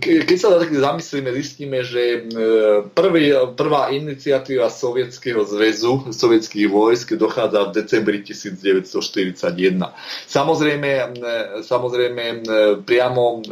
Keď 0.00 0.38
sa 0.40 0.56
tak 0.56 0.72
zamyslíme, 0.72 1.28
zistíme, 1.36 1.84
že 1.84 2.24
prvý, 2.96 3.36
prvá 3.52 3.92
iniciatíva 3.92 4.72
Sovietskeho 4.72 5.44
zväzu, 5.44 6.08
sovietských 6.16 6.64
vojsk 6.64 7.20
dochádza 7.20 7.68
v 7.68 7.74
decembri 7.76 8.24
1941. 8.24 9.44
Samozrejme, 10.24 10.90
samozrejme 11.60 12.24
priamo, 12.88 13.44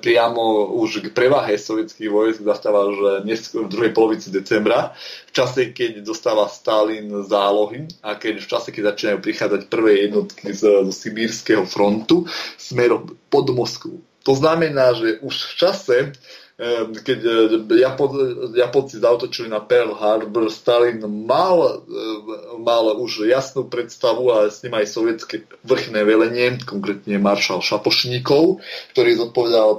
priamo 0.00 0.42
už 0.80 1.04
k 1.04 1.06
prevahe 1.12 1.60
sovietských 1.60 2.08
vojsk 2.08 2.40
zastáva 2.40 2.88
už 2.88 3.28
v 3.28 3.68
druhej 3.68 3.92
polovici 3.92 4.32
decembra, 4.32 4.96
čase, 5.34 5.74
keď 5.74 6.06
dostáva 6.06 6.46
Stalin 6.46 7.10
zálohy 7.26 7.90
a 8.06 8.14
keď 8.14 8.40
v 8.40 8.50
čase, 8.50 8.68
keď 8.70 8.94
začínajú 8.94 9.18
prichádzať 9.18 9.60
prvé 9.66 10.06
jednotky 10.06 10.54
z, 10.54 10.62
z 10.86 10.94
Sibírskeho 10.94 11.66
frontu 11.66 12.24
smerom 12.54 13.18
pod 13.26 13.50
Moskvu. 13.50 13.98
To 14.24 14.32
znamená, 14.32 14.96
že 14.96 15.20
už 15.20 15.34
v 15.34 15.54
čase 15.58 15.96
keď 17.02 17.18
e, 17.18 17.82
Japonci 18.54 19.02
zautočili 19.02 19.50
na 19.50 19.58
Pearl 19.58 19.90
Harbor, 19.90 20.46
Stalin 20.46 21.02
mal, 21.02 21.82
e, 21.82 21.98
mal 22.62 22.94
už 22.94 23.26
jasnú 23.26 23.66
predstavu 23.66 24.30
a 24.30 24.36
s 24.46 24.62
ním 24.62 24.78
aj 24.78 24.86
sovietské 24.86 25.50
vrchné 25.66 26.06
velenie, 26.06 26.62
konkrétne 26.62 27.18
maršal 27.18 27.58
Šapošníkov, 27.58 28.62
ktorý 28.94 29.10
zodpovedal 29.18 29.68
e, 29.74 29.78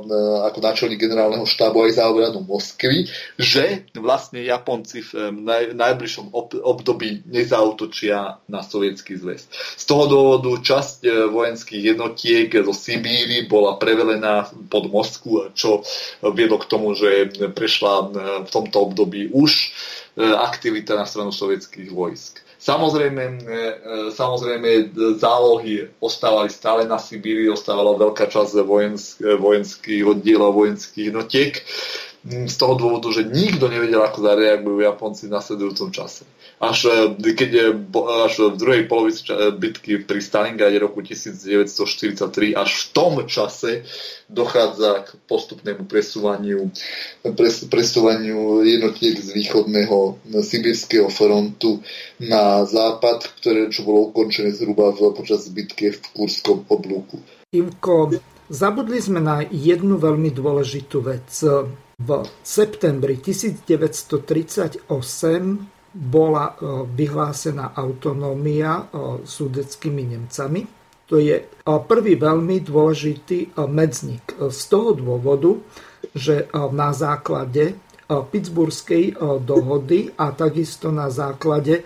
ako 0.52 0.60
náčelník 0.60 0.99
generálneho 0.99 1.47
štábu 1.47 1.88
aj 1.88 1.91
za 1.95 2.11
obranu 2.11 2.43
Moskvy, 2.43 3.07
že 3.39 3.88
vlastne 3.95 4.43
Japonci 4.43 4.99
v 4.99 5.31
najbližšom 5.72 6.35
období 6.60 7.23
nezautočia 7.23 8.43
na 8.52 8.60
sovietský 8.60 9.15
zväz. 9.15 9.47
Z 9.80 9.84
toho 9.88 10.11
dôvodu 10.11 10.52
časť 10.60 11.31
vojenských 11.31 11.95
jednotiek 11.95 12.52
zo 12.52 12.76
Sibíry 12.76 13.47
bola 13.47 13.80
prevelená 13.80 14.52
pod 14.68 14.91
Moskvu, 14.91 15.56
čo 15.56 15.80
viedlo 16.19 16.60
k 16.60 16.65
tomu, 16.68 16.94
že 16.94 17.32
prešla 17.54 17.94
e, 18.00 18.06
v 18.46 18.50
tomto 18.50 18.78
období 18.92 19.30
už 19.32 19.52
e, 19.56 19.68
aktivita 20.34 20.96
na 20.96 21.06
stranu 21.06 21.32
sovietských 21.32 21.90
vojsk. 21.92 22.42
Samozrejme, 22.60 23.24
e, 23.24 23.38
samozrejme 24.14 24.96
zálohy 25.22 25.94
ostávali 26.02 26.50
stále 26.50 26.90
na 26.90 26.98
Sibíri, 26.98 27.46
ostávala 27.52 27.94
veľká 27.98 28.26
časť 28.26 28.66
vojensk, 28.66 29.22
vojenských 29.22 30.04
oddielov, 30.06 30.58
vojenských 30.58 31.14
jednotiek 31.14 31.54
z 32.26 32.56
toho 32.58 32.74
dôvodu, 32.74 33.14
že 33.14 33.30
nikto 33.30 33.70
nevedel, 33.70 34.02
ako 34.02 34.26
zareagujú 34.26 34.82
Japonci 34.82 35.30
v 35.30 35.36
nasledujúcom 35.38 35.94
čase 35.94 36.26
až, 36.60 36.88
e, 37.19 37.34
keď 37.36 37.49
je, 37.52 37.68
až 38.26 38.34
v 38.56 38.57
druhej 38.57 38.84
polovici 38.88 39.27
e, 39.27 39.52
bitky 39.52 40.07
pri 40.07 40.23
Stalingrade 40.23 40.80
roku 40.80 41.03
1943, 41.03 42.56
až 42.56 42.69
v 42.72 42.86
tom 42.95 43.14
čase 43.27 43.84
dochádza 44.32 45.03
k 45.06 45.10
postupnému 45.27 45.86
presúvaniu, 45.86 46.72
pres, 47.36 47.68
presúvaniu 47.68 48.64
jednotiek 48.64 49.19
z 49.19 49.36
východného 49.36 50.18
sibirského 50.41 51.11
frontu 51.11 51.84
na 52.18 52.64
západ, 52.64 53.27
ktoré 53.41 53.68
čo 53.69 53.84
bolo 53.84 54.10
ukončené 54.10 54.56
zhruba 54.56 54.95
v, 54.95 55.11
počas 55.14 55.45
bitky 55.52 55.91
v 55.91 55.99
Kurskom 56.15 56.65
oblúku. 56.72 57.19
Imko, 57.53 58.18
zabudli 58.49 59.03
sme 59.03 59.22
na 59.22 59.45
jednu 59.45 59.99
veľmi 59.99 60.32
dôležitú 60.34 61.03
vec. 61.03 61.30
V 61.95 62.27
septembri 62.44 63.23
1938 63.23 65.74
bola 65.96 66.52
e, 66.52 66.84
vyhlásená 66.92 67.72
autonómia 67.72 68.72
e, 68.76 68.84
sudeckými 69.24 70.04
Nemcami. 70.04 70.68
To 71.08 71.16
je 71.16 71.40
e, 71.40 71.44
prvý 71.64 72.20
veľmi 72.20 72.60
dôležitý 72.60 73.56
medzník 73.56 74.36
z 74.52 74.62
toho 74.68 74.92
dôvodu, 74.92 75.56
že 76.12 76.52
na 76.76 76.92
základe 76.94 77.80
Pittsburghskej 78.06 79.18
dohody 79.42 80.14
a 80.14 80.30
takisto 80.30 80.94
na 80.94 81.10
základe 81.10 81.82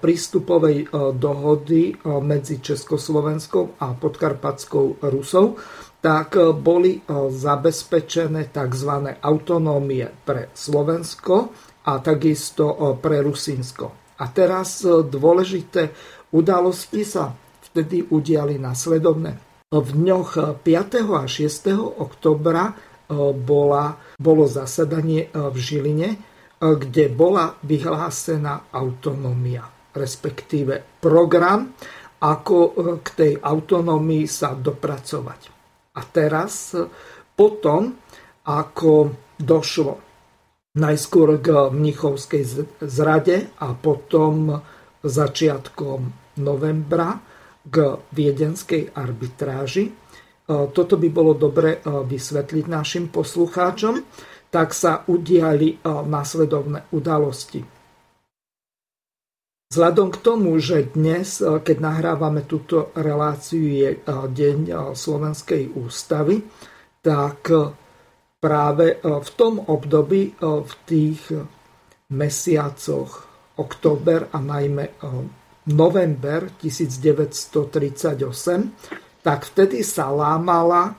prístupovej 0.00 0.88
dohody 1.12 1.92
medzi 2.24 2.64
Československou 2.64 3.76
a 3.76 3.92
podkarpatskou 3.92 5.04
Rusou, 5.12 5.60
tak 6.00 6.40
boli 6.56 7.04
zabezpečené 7.28 8.48
tzv. 8.48 8.92
autonómie 9.20 10.08
pre 10.24 10.48
Slovensko 10.56 11.52
a 11.82 11.98
takisto 11.98 12.98
pre 13.02 13.22
Rusínsko. 13.22 14.02
A 14.22 14.24
teraz 14.30 14.86
e, 14.86 15.02
dôležité 15.02 15.90
udalosti 16.30 17.02
sa 17.02 17.34
vtedy 17.70 18.06
udiali 18.06 18.60
nasledovne. 18.60 19.66
V 19.72 19.88
dňoch 19.88 20.62
5. 20.62 21.16
a 21.16 21.24
6. 21.26 21.98
oktobra 21.98 22.70
e, 22.70 22.74
bola, 23.34 23.98
bolo 24.20 24.46
zasadanie 24.46 25.26
e, 25.26 25.28
v 25.34 25.56
Žiline, 25.58 26.10
kde 26.62 27.10
bola 27.10 27.58
vyhlásená 27.66 28.70
autonómia, 28.70 29.66
respektíve 29.90 31.02
program, 31.02 31.74
ako 32.22 32.58
k 33.02 33.06
tej 33.18 33.32
autonómii 33.42 34.30
sa 34.30 34.54
dopracovať. 34.54 35.50
A 35.98 36.00
teraz 36.06 36.78
potom, 37.34 37.98
ako 38.46 39.10
došlo 39.34 40.11
najskôr 40.72 41.36
k 41.36 41.68
Mnichovskej 41.68 42.42
zrade 42.80 43.52
a 43.60 43.76
potom 43.76 44.64
začiatkom 45.04 46.00
novembra 46.40 47.20
k 47.68 48.00
viedenskej 48.10 48.96
arbitráži. 48.96 49.84
E, 49.86 49.92
toto 50.72 50.96
by 50.96 51.08
bolo 51.12 51.36
dobre 51.36 51.78
e, 51.78 51.78
vysvetliť 51.84 52.64
našim 52.66 53.04
poslucháčom. 53.12 54.00
Tak 54.48 54.68
sa 54.72 55.04
udiali 55.04 55.76
e, 55.76 55.76
následovné 55.86 56.88
udalosti. 56.96 57.60
Vzhľadom 59.72 60.08
k 60.12 60.18
tomu, 60.20 60.52
že 60.60 60.92
dnes, 60.92 61.40
keď 61.40 61.76
nahrávame 61.80 62.44
túto 62.44 62.92
reláciu, 62.92 63.64
je 63.64 64.04
deň 64.04 64.92
Slovenskej 64.92 65.72
ústavy, 65.72 66.44
tak 67.00 67.48
práve 68.42 68.98
e, 68.98 69.22
v 69.22 69.30
tom 69.38 69.62
období, 69.62 70.34
e, 70.34 70.42
v 70.42 70.72
tých 70.82 71.30
mesiacoch 72.10 73.30
október 73.54 74.26
a 74.34 74.42
najmä 74.42 74.90
e, 74.90 74.92
november 75.70 76.50
1938, 76.58 79.22
tak 79.22 79.46
vtedy 79.46 79.86
sa 79.86 80.10
lámala 80.10 80.98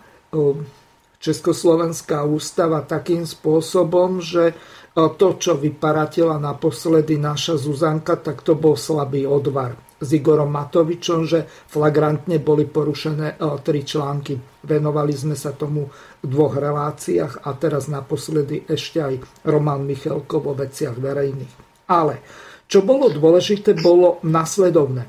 Československá 1.20 2.24
ústava 2.24 2.80
takým 2.88 3.28
spôsobom, 3.28 4.24
že 4.24 4.56
to, 4.96 5.36
čo 5.36 5.60
vyparatila 5.60 6.40
naposledy 6.40 7.20
naša 7.20 7.60
Zuzanka, 7.60 8.16
tak 8.16 8.40
to 8.40 8.56
bol 8.56 8.80
slabý 8.80 9.28
odvar 9.28 9.76
s 10.04 10.10
Igorom 10.12 10.52
Matovičom, 10.52 11.24
že 11.24 11.48
flagrantne 11.48 12.44
boli 12.44 12.68
porušené 12.68 13.40
tri 13.64 13.88
články. 13.88 14.36
Venovali 14.68 15.16
sme 15.16 15.40
sa 15.40 15.56
tomu 15.56 15.88
v 15.88 16.26
dvoch 16.28 16.60
reláciách 16.60 17.48
a 17.48 17.50
teraz 17.56 17.88
naposledy 17.88 18.68
ešte 18.68 19.00
aj 19.00 19.14
Roman 19.48 19.88
Michelko 19.88 20.44
vo 20.44 20.52
veciach 20.54 21.00
verejných. 21.00 21.88
Ale 21.88 22.20
čo 22.68 22.84
bolo 22.84 23.12
dôležité, 23.12 23.78
bolo 23.80 24.20
nasledovné. 24.24 25.04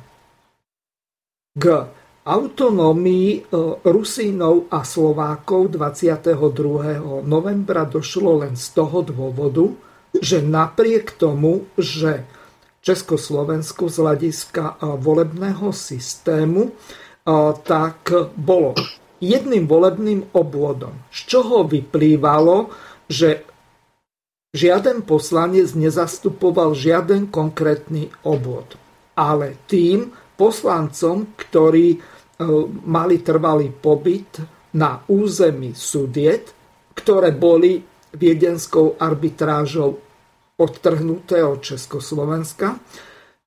K 1.54 1.64
autonómii 2.24 3.30
e, 3.30 3.40
Rusínov 3.84 4.72
a 4.72 4.82
Slovákov 4.82 5.76
22. 5.76 6.34
novembra 7.22 7.86
došlo 7.86 8.42
len 8.42 8.58
z 8.58 8.66
toho 8.74 9.04
dôvodu, 9.04 9.70
že 10.18 10.42
napriek 10.42 11.14
tomu, 11.14 11.68
že 11.78 12.26
Československu 12.84 13.88
z 13.88 13.96
hľadiska 14.04 14.84
volebného 15.00 15.72
systému 15.72 16.76
tak 17.64 18.12
bolo 18.36 18.76
jedným 19.24 19.64
volebným 19.64 20.36
obvodom, 20.36 20.92
z 21.08 21.18
čoho 21.24 21.64
vyplývalo, 21.64 22.68
že 23.08 23.48
žiaden 24.52 25.08
poslanec 25.08 25.72
nezastupoval 25.72 26.76
žiaden 26.76 27.32
konkrétny 27.32 28.12
obvod. 28.28 28.76
Ale 29.16 29.64
tým 29.64 30.12
poslancom, 30.34 31.38
ktorí 31.38 31.86
e, 31.94 31.98
mali 32.84 33.22
trvalý 33.22 33.70
pobyt 33.70 34.42
na 34.74 34.98
území 35.06 35.70
sudiet, 35.72 36.50
ktoré 36.98 37.30
boli 37.30 37.78
viedenskou 38.14 38.98
arbitrážou 38.98 40.02
odtrhnuté 40.54 41.42
od 41.42 41.58
Československa, 41.62 42.78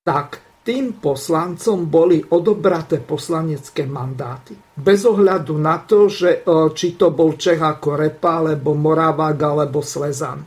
tak 0.04 0.48
tým 0.68 1.00
poslancom 1.00 1.88
boli 1.88 2.20
odobraté 2.20 3.00
poslanecké 3.00 3.88
mandáty. 3.88 4.52
Bez 4.76 5.08
ohľadu 5.08 5.56
na 5.56 5.80
to, 5.88 6.12
že, 6.12 6.44
e, 6.44 6.76
či 6.76 7.00
to 7.00 7.16
bol 7.16 7.40
Čech 7.40 7.64
ako 7.64 7.96
Repa, 7.96 8.44
alebo 8.44 8.76
Moravák, 8.76 9.40
alebo 9.40 9.80
Slezan. 9.80 10.44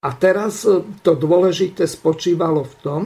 A 0.00 0.08
teraz 0.16 0.64
e, 0.64 0.80
to 1.04 1.12
dôležité 1.12 1.84
spočívalo 1.84 2.64
v 2.64 2.74
tom, 2.80 3.02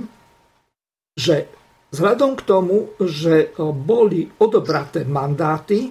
že 1.18 1.50
vzhľadom 1.90 2.38
k 2.38 2.42
tomu, 2.46 2.94
že 3.02 3.50
e, 3.50 3.66
boli 3.74 4.30
odobraté 4.38 5.02
mandáty 5.02 5.90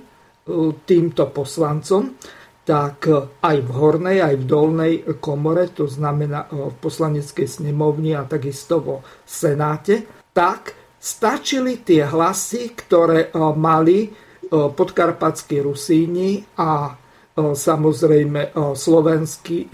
týmto 0.85 1.33
poslancom, 1.33 2.13
tak 2.65 3.05
aj 3.45 3.57
v 3.61 3.69
hornej, 3.69 4.25
aj 4.25 4.35
v 4.41 4.45
dolnej 4.49 4.93
komore, 5.21 5.69
to 5.69 5.85
znamená 5.85 6.49
v 6.49 6.73
poslaneckej 6.81 7.45
snemovni 7.45 8.17
a 8.17 8.25
takisto 8.25 8.81
vo 8.81 9.05
senáte, 9.21 10.25
tak 10.33 10.73
stačili 10.97 11.85
tie 11.85 12.09
hlasy, 12.09 12.73
ktoré 12.73 13.29
mali 13.53 14.09
podkarpatskí 14.49 15.61
Rusíni 15.61 16.41
a 16.57 16.89
samozrejme 17.37 18.57
slovenskí 18.73 19.69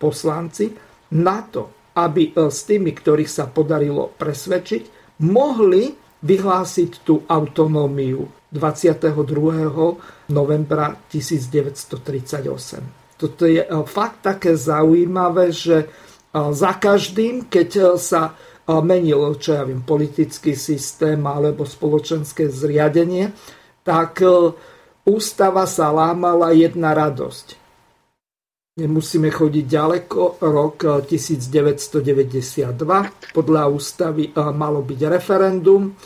poslanci 0.00 0.72
na 1.12 1.44
to, 1.44 1.92
aby 2.00 2.32
s 2.32 2.64
tými, 2.64 2.96
ktorých 2.96 3.28
sa 3.28 3.44
podarilo 3.44 4.08
presvedčiť, 4.16 5.14
mohli 5.28 5.92
vyhlásiť 6.24 6.90
tú 7.04 7.28
autonómiu 7.28 8.41
22. 8.52 10.28
novembra 10.28 10.92
1938. 11.08 13.16
Toto 13.16 13.48
je 13.48 13.64
e, 13.64 13.68
fakt 13.88 14.28
také 14.28 14.52
zaujímavé, 14.52 15.48
že 15.54 15.76
e, 15.80 15.86
za 16.52 16.76
každým, 16.76 17.48
keď 17.48 17.68
e, 17.76 17.84
sa 17.96 18.36
menil, 18.62 19.34
čo 19.42 19.58
ja 19.58 19.66
viem, 19.66 19.82
politický 19.82 20.54
systém 20.54 21.18
alebo 21.26 21.66
spoločenské 21.66 22.46
zriadenie, 22.46 23.34
tak 23.82 24.22
ústava 25.02 25.66
sa 25.66 25.90
lámala 25.90 26.54
jedna 26.54 26.94
radosť. 26.94 27.58
Nemusíme 28.78 29.34
chodiť 29.34 29.66
ďaleko, 29.66 30.46
rok 30.46 31.02
1992, 31.04 33.34
podľa 33.34 33.62
ústavy 33.66 34.30
malo 34.54 34.86
byť 34.86 35.00
referendum, 35.10 35.98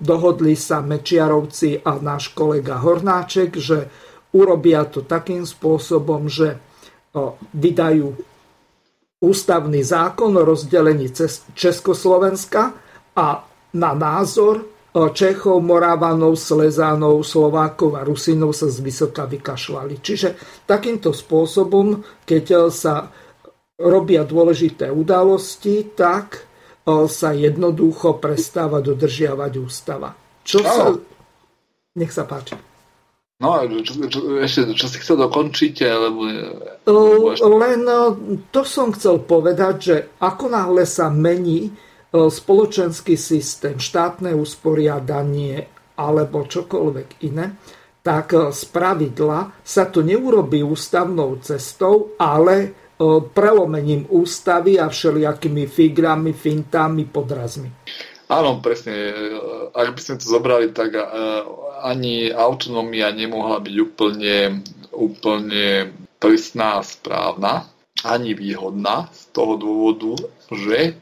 dohodli 0.00 0.56
sa 0.56 0.80
Mečiarovci 0.80 1.84
a 1.84 2.00
náš 2.00 2.32
kolega 2.32 2.80
Hornáček, 2.80 3.60
že 3.60 3.78
urobia 4.32 4.88
to 4.88 5.04
takým 5.04 5.44
spôsobom, 5.44 6.28
že 6.28 6.56
vydajú 7.52 8.16
ústavný 9.22 9.80
zákon 9.84 10.32
o 10.34 10.42
rozdelení 10.42 11.12
Československa 11.52 12.72
a 13.12 13.26
na 13.76 13.92
názor 13.92 14.66
Čechov, 14.92 15.64
Moravanov, 15.64 16.36
Slezánov, 16.36 17.24
Slovákov 17.24 17.96
a 17.96 18.04
Rusinov 18.04 18.52
sa 18.52 18.68
zvysoka 18.68 19.24
vykašľali. 19.24 20.04
Čiže 20.04 20.28
takýmto 20.68 21.16
spôsobom, 21.16 22.00
keď 22.28 22.68
sa 22.68 23.08
robia 23.80 24.20
dôležité 24.24 24.92
udalosti, 24.92 25.96
tak 25.96 26.44
sa 26.86 27.30
jednoducho 27.30 28.18
prestáva 28.18 28.82
dodržiavať 28.82 29.52
ústava. 29.62 30.10
Čo 30.42 30.58
no. 30.62 30.70
sa... 30.70 30.84
Nech 31.92 32.10
sa 32.10 32.24
páči. 32.24 32.56
No, 33.42 33.58
čo, 33.82 34.06
čo, 34.06 34.20
ešte, 34.38 34.70
čo 34.78 34.86
si 34.86 35.02
chcel 35.02 35.18
dokončiť? 35.18 35.74
Lebo, 35.82 36.20
Len 37.58 37.80
to 38.54 38.62
som 38.62 38.94
chcel 38.94 39.18
povedať, 39.26 39.74
že 39.82 39.96
ako 40.22 40.46
náhle 40.46 40.86
sa 40.86 41.10
mení 41.10 41.74
spoločenský 42.12 43.18
systém, 43.18 43.82
štátne 43.82 44.36
usporiadanie 44.38 45.66
alebo 45.98 46.46
čokoľvek 46.46 47.08
iné, 47.26 47.58
tak 48.02 48.34
z 48.34 48.62
pravidla 48.70 49.62
sa 49.62 49.90
to 49.90 50.06
neurobí 50.06 50.62
ústavnou 50.62 51.38
cestou, 51.42 52.14
ale 52.18 52.81
prelomením 53.34 54.06
ústavy 54.10 54.78
a 54.80 54.88
všelijakými 54.88 55.66
figrami, 55.66 56.32
fintami, 56.32 57.04
podrazmi. 57.08 57.70
Áno, 58.32 58.64
presne. 58.64 59.12
Ak 59.76 59.92
by 59.92 60.00
sme 60.00 60.16
to 60.16 60.26
zobrali, 60.26 60.72
tak 60.72 60.96
ani 61.84 62.32
autonómia 62.32 63.12
nemohla 63.12 63.60
byť 63.60 63.74
úplne, 63.76 64.36
úplne 64.96 65.92
prísna 66.16 66.80
a 66.80 66.86
správna, 66.86 67.68
ani 68.06 68.32
výhodná 68.32 69.10
z 69.12 69.22
toho 69.36 69.58
dôvodu, 69.60 70.16
že, 70.48 70.96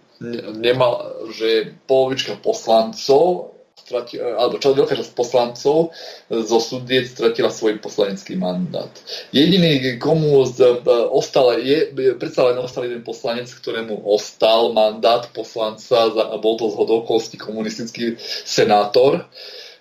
nemal, 0.59 1.07
že 1.33 1.77
polovička 1.87 2.41
poslancov 2.41 3.50
strati, 3.91 4.23
alebo 4.23 4.63
čo 4.63 4.71
veľká 4.71 4.95
časť 4.95 5.19
poslancov 5.19 5.91
zo 6.31 6.59
súdiec 6.63 7.11
stratila 7.11 7.51
svoj 7.51 7.83
poslanecký 7.83 8.39
mandát. 8.39 8.87
Jediný, 9.35 9.99
komu 9.99 10.47
z, 10.47 10.87
ostal, 11.11 11.59
je, 11.59 11.91
predsa 12.15 12.55
len 12.55 12.63
ostal 12.63 12.87
jeden 12.87 13.03
poslanec, 13.03 13.51
ktorému 13.51 14.07
ostal 14.07 14.71
mandát 14.71 15.27
poslanca, 15.35 16.07
a 16.07 16.39
bol 16.39 16.55
to 16.55 16.71
z 16.71 16.79
hodokosti 16.79 17.35
komunistický 17.35 18.15
senátor. 18.47 19.27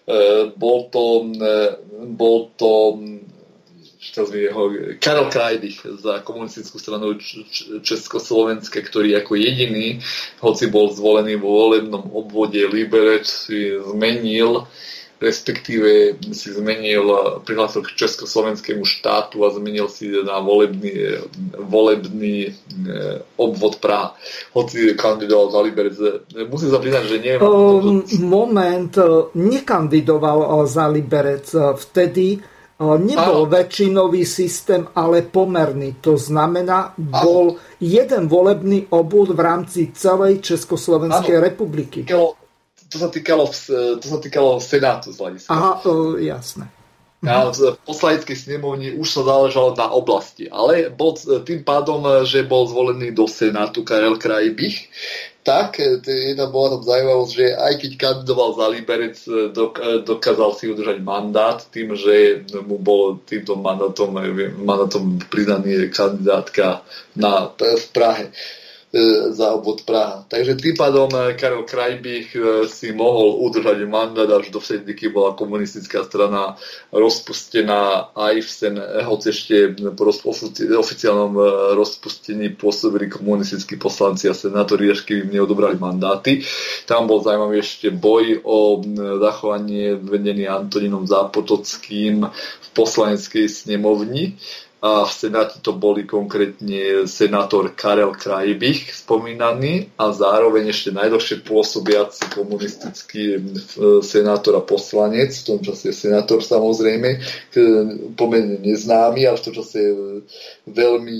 E, 0.10 0.49
bol 0.57 0.90
to, 0.90 1.30
e, 1.38 1.56
bol 2.10 2.49
to 2.57 2.98
jeho, 4.28 4.98
Karol 5.00 5.32
Krajdich 5.32 5.86
za 6.04 6.20
komunistickú 6.20 6.76
stranu 6.76 7.16
Československa, 7.80 8.84
ktorý 8.84 9.16
ako 9.24 9.40
jediný, 9.40 10.04
hoci 10.44 10.68
bol 10.68 10.91
zvolený 10.91 11.40
vo 11.40 11.48
volebnom 11.48 12.12
obvode 12.12 12.60
Liberec, 12.68 13.24
si 13.24 13.72
zmenil 13.80 14.68
respektíve 15.20 16.16
si 16.32 16.56
zmenil, 16.56 17.12
prihlásil 17.44 17.84
k 17.84 17.96
Československému 17.96 18.88
štátu 18.88 19.44
a 19.44 19.52
zmenil 19.52 19.91
si 19.91 20.08
na 20.24 20.40
volebný, 20.40 21.20
volebný 21.60 22.36
e, 22.48 22.52
obvod 23.36 23.84
Praha. 23.84 24.16
Hoci 24.56 24.96
kandidoval 24.96 25.52
za 25.52 25.60
Liberec. 25.60 25.96
Musím 26.48 26.72
sa 26.72 26.80
priznať, 26.80 27.04
že 27.12 27.18
neviem. 27.20 27.40
Um, 27.44 28.08
moment, 28.24 28.96
nekandidoval 29.36 30.64
za 30.66 30.88
Liberec. 30.88 31.52
Vtedy 31.76 32.40
nebol 32.80 33.43
Áno. 33.43 33.51
väčšinový 33.51 34.23
systém, 34.23 34.88
ale 34.95 35.27
pomerný. 35.27 35.99
To 35.99 36.15
znamená, 36.15 36.95
bol 36.95 37.60
Áno. 37.60 37.76
jeden 37.84 38.31
volebný 38.31 38.88
obvod 38.95 39.35
v 39.35 39.41
rámci 39.43 39.91
celej 39.91 40.39
Československej 40.39 41.35
Áno. 41.35 41.43
republiky. 41.43 41.99
To 42.89 42.97
sa 42.97 43.11
týkalo, 43.11 43.51
to 43.99 44.06
sa 44.07 44.18
týkalo 44.18 44.57
Senátu 44.57 45.11
z 45.14 45.18
hľadiska. 45.19 45.49
Aha, 45.51 45.72
o, 45.85 46.18
jasné. 46.18 46.72
A 47.19 47.51
v 47.51 47.76
poslaneckej 47.84 48.31
snemovni 48.31 48.95
už 48.95 49.07
sa 49.11 49.27
záležalo 49.27 49.76
na 49.76 49.91
oblasti, 49.91 50.47
ale 50.47 50.88
bol 50.88 51.19
tým 51.19 51.68
pádom, 51.68 52.23
že 52.23 52.47
bol 52.47 52.64
zvolený 52.64 53.11
do 53.11 53.27
Senátu 53.27 53.84
Karel 53.84 54.15
Krajbich, 54.15 54.88
tak, 55.50 55.82
jedna 56.06 56.46
bola 56.46 56.78
tam 56.78 56.86
zaujímavosť, 56.86 57.34
že 57.34 57.46
aj 57.58 57.74
keď 57.82 57.92
kandidoval 57.98 58.50
za 58.54 58.66
Liberec, 58.70 59.18
dok- 59.50 60.06
dokázal 60.06 60.50
si 60.54 60.70
udržať 60.70 61.02
mandát 61.02 61.58
tým, 61.74 61.98
že 61.98 62.46
mu 62.70 62.78
bol 62.78 63.18
týmto 63.26 63.58
mandátom, 63.58 64.14
mandátom 64.62 65.18
priznaný 65.34 65.90
kandidátka 65.90 66.86
na, 67.18 67.50
v 67.58 67.88
Prahe. 67.90 68.30
E, 68.90 69.30
za 69.38 69.53
obvod 69.53 69.86
Praha. 69.86 70.26
Takže 70.26 70.57
tým 70.57 70.74
pádom 70.74 71.14
e, 71.14 71.38
Karel 71.38 71.61
Krajbich 71.61 72.34
e, 72.34 72.66
si 72.66 72.90
mohol 72.90 73.38
udržať 73.38 73.86
mandát 73.86 74.26
až 74.26 74.49
do 74.49 74.57
vtedy, 74.57 74.98
keď 74.98 75.10
bola 75.14 75.38
komunistická 75.38 76.02
strana 76.10 76.57
rozpustená 76.90 78.10
aj 78.18 78.41
v 78.41 78.49
sen, 78.49 78.76
hoci 79.06 79.30
ešte 79.30 79.78
po 79.94 80.10
oficiálnom 80.82 81.38
rozpustení 81.78 82.57
pôsobili 82.57 83.14
komunistickí 83.14 83.78
poslanci 83.78 84.26
a 84.26 84.34
senátori, 84.34 84.90
až 84.90 85.06
kým 85.06 85.30
neodobrali 85.38 85.78
mandáty. 85.78 86.41
Tam 86.90 87.06
bol 87.06 87.22
zaujímavý 87.22 87.61
ešte 87.61 87.94
boj 87.94 88.41
o 88.41 88.82
zachovanie 89.22 90.02
vedený 90.02 90.49
Antoninom 90.49 91.06
Zápotockým 91.06 92.26
v 92.26 92.68
poslaneckej 92.74 93.45
snemovni 93.53 94.34
a 94.80 95.03
v 95.03 95.11
Senáte 95.11 95.60
to 95.60 95.76
boli 95.76 96.07
konkrétne 96.07 97.03
senátor 97.03 97.76
Karel 97.76 98.15
Krajbich 98.15 98.95
spomínaný 99.03 99.91
a 99.99 100.15
zároveň 100.15 100.72
ešte 100.72 100.95
najdlhšie 100.95 101.43
pôsobiaci 101.43 102.31
komunistický 102.31 103.43
senátor 103.99 104.56
a 104.56 104.64
poslanec, 104.64 105.35
v 105.35 105.43
tom 105.43 105.60
čase 105.60 105.91
senátor 105.91 106.39
samozrejme, 106.39 107.19
pomerne 108.15 108.64
neznámy, 108.64 109.27
ale 109.27 109.35
v 109.35 109.45
tom 109.51 109.56
čase 109.60 109.80
veľmi, 110.64 111.18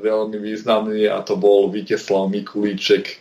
veľmi 0.00 0.36
významný 0.40 1.04
a 1.12 1.20
to 1.20 1.36
bol 1.36 1.68
Víteslav 1.68 2.32
Mikulíček, 2.32 3.20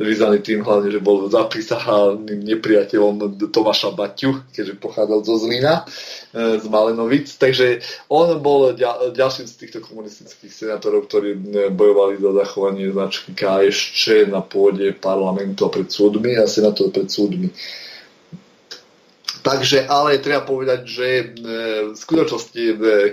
vyznaný 0.00 0.40
tým 0.40 0.64
hlavne, 0.64 0.88
že 0.88 1.04
bol 1.04 1.28
zapísaným 1.28 2.40
nepriateľom 2.40 3.36
Tomáša 3.52 3.92
Baťu, 3.92 4.48
keďže 4.56 4.80
pochádzal 4.80 5.20
zo 5.28 5.36
Zlína 5.44 5.84
z 6.36 6.66
Malenovic, 6.68 7.32
takže 7.40 7.80
on 8.12 8.36
bol 8.44 8.76
ďalším 9.16 9.48
z 9.48 9.56
týchto 9.56 9.80
komunistických 9.80 10.52
senátorov, 10.52 11.08
ktorí 11.08 11.32
bojovali 11.72 12.20
za 12.20 12.36
zachovanie 12.36 12.92
značky 12.92 13.32
KSČ 13.32 14.28
na 14.28 14.44
pôde 14.44 14.92
parlamentu 14.92 15.64
a 15.64 15.72
pred 15.72 15.88
súdmi 15.88 16.36
a 16.36 16.44
senátor 16.44 16.92
pred 16.92 17.08
súdmi. 17.08 17.48
Takže, 19.40 19.86
ale 19.86 20.18
treba 20.18 20.42
povedať, 20.42 20.80
že 20.84 21.08
v 21.88 21.94
skutočnosti, 21.94 22.62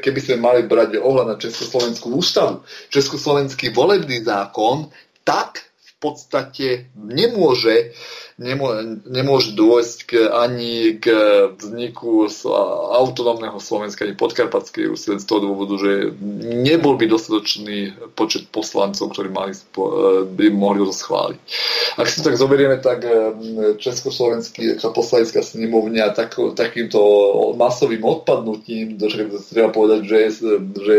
keby 0.02 0.20
sme 0.20 0.42
mali 0.42 0.66
brať 0.66 0.98
ohľad 0.98 1.30
na 1.30 1.38
Československú 1.38 2.10
ústavu, 2.10 2.66
Československý 2.90 3.70
volebný 3.70 4.26
zákon, 4.26 4.90
tak 5.22 5.62
v 5.62 5.94
podstate 6.02 6.90
nemôže 6.98 7.94
nemôže 8.40 9.54
dôjsť 9.54 9.98
k, 10.10 10.12
ani 10.26 10.98
k 10.98 11.06
vzniku 11.54 12.26
autonómneho 12.98 13.62
Slovenska 13.62 14.10
ani 14.10 14.18
podkarpatskej 14.18 14.90
úsie 14.90 15.22
z 15.22 15.26
toho 15.26 15.54
dôvodu, 15.54 15.78
že 15.78 16.18
nebol 16.42 16.98
by 16.98 17.06
dostatočný 17.06 17.94
počet 18.18 18.50
poslancov, 18.50 19.14
ktorí 19.14 19.30
mali, 19.30 19.54
by 20.34 20.46
mohli 20.50 20.82
ho 20.82 20.90
schváliť. 20.90 21.40
Ak 22.02 22.10
si 22.10 22.26
tak 22.26 22.42
zoberieme, 22.42 22.82
tak 22.82 23.06
Československý 23.78 24.82
poslanecká 24.82 25.46
snemovňa 25.46 26.18
tak, 26.18 26.34
takýmto 26.58 27.00
masovým 27.54 28.02
odpadnutím, 28.02 28.98
že 28.98 29.30
treba 29.54 29.70
povedať, 29.70 30.02
že, 30.10 30.20
že 30.82 30.98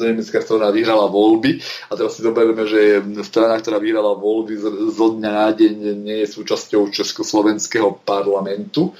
nemecká 0.00 0.40
strana 0.40 0.72
vyhrala 0.72 1.12
voľby 1.12 1.60
a 1.88 1.92
teraz 1.92 2.16
si 2.16 2.24
zoberieme, 2.24 2.64
že 2.64 3.04
strana, 3.20 3.60
ktorá 3.60 3.76
vyhrala 3.76 4.16
voľby 4.16 4.56
zo 4.92 5.06
dňa 5.20 5.30
na 5.30 5.48
deň 5.52 5.72
nie 6.00 6.24
je 6.24 6.28
súčasť 6.32 6.53
súčasťou 6.54 6.94
Československého 6.94 7.98
parlamentu. 8.06 8.94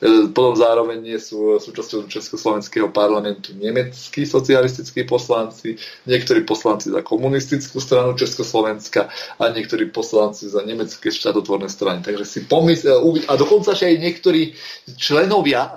E, 0.00 0.28
potom 0.32 0.56
zároveň 0.56 1.20
sú 1.20 1.60
súčasťou 1.60 2.08
Československého 2.08 2.88
parlamentu 2.92 3.52
nemeckí 3.56 4.24
socialistickí 4.24 5.04
poslanci, 5.04 5.76
niektorí 6.08 6.44
poslanci 6.44 6.92
za 6.92 7.00
komunistickú 7.00 7.80
stranu 7.80 8.16
Československa 8.16 9.08
a 9.40 9.44
niektorí 9.52 9.92
poslanci 9.92 10.48
za 10.48 10.64
nemecké 10.64 11.12
štátotvorné 11.12 11.68
strany. 11.68 12.00
Takže 12.00 12.24
si 12.24 12.40
pomysl, 12.44 12.92
a 13.28 13.32
dokonca 13.36 13.76
aj 13.76 13.96
niektorí 14.00 14.56
členovia 14.96 15.72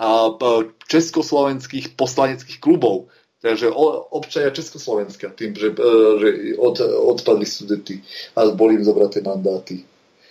československých 0.88 2.00
poslaneckých 2.00 2.60
klubov 2.64 3.12
Takže 3.40 3.72
občania 4.12 4.52
Československa 4.52 5.32
tým, 5.32 5.56
že, 5.56 5.72
e, 5.72 5.96
že 6.20 6.30
od, 6.60 6.76
odpadli 6.84 7.48
studety 7.48 8.04
a 8.36 8.52
boli 8.52 8.76
im 8.76 8.84
zobraté 8.84 9.24
mandáty. 9.24 9.88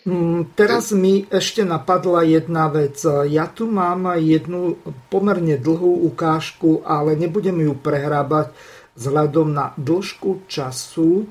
Mm, 0.08 0.56
teraz 0.56 0.96
mi 0.96 1.28
ešte 1.28 1.68
napadla 1.68 2.24
jedna 2.24 2.72
vec. 2.72 2.96
Ja 3.28 3.44
tu 3.44 3.68
mám 3.68 4.16
jednu 4.16 4.80
pomerne 5.12 5.60
dlhú 5.60 6.08
ukážku, 6.08 6.80
ale 6.88 7.12
nebudem 7.12 7.60
ju 7.60 7.76
prehrábať 7.76 8.56
vzhľadom 8.96 9.52
na 9.52 9.76
dĺžku 9.76 10.48
času 10.48 11.28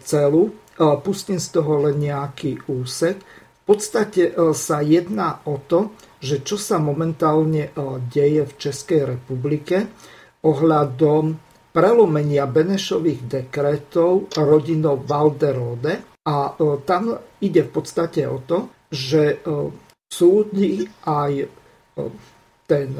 celú. 0.00 0.56
Pustím 1.04 1.36
z 1.36 1.48
toho 1.52 1.84
len 1.84 2.00
nejaký 2.00 2.64
úsek. 2.72 3.20
V 3.20 3.62
podstate 3.68 4.32
sa 4.56 4.80
jedná 4.80 5.44
o 5.44 5.60
to, 5.60 5.92
že 6.24 6.40
čo 6.40 6.56
sa 6.56 6.80
momentálne 6.80 7.68
deje 8.08 8.48
v 8.48 8.52
Českej 8.56 9.20
republike 9.20 9.92
ohľadom 10.40 11.36
prelomenia 11.76 12.48
Benešových 12.48 13.28
dekretov 13.28 14.32
rodinou 14.40 15.04
Valderode 15.04 16.09
a 16.26 16.52
e, 16.52 16.84
tam 16.84 17.16
ide 17.40 17.62
v 17.64 17.70
podstate 17.72 18.28
o 18.28 18.44
to, 18.44 18.68
že 18.92 19.22
e, 19.24 19.36
súdy 20.10 20.84
aj 21.08 21.32
e, 21.40 21.46
ten 22.68 22.90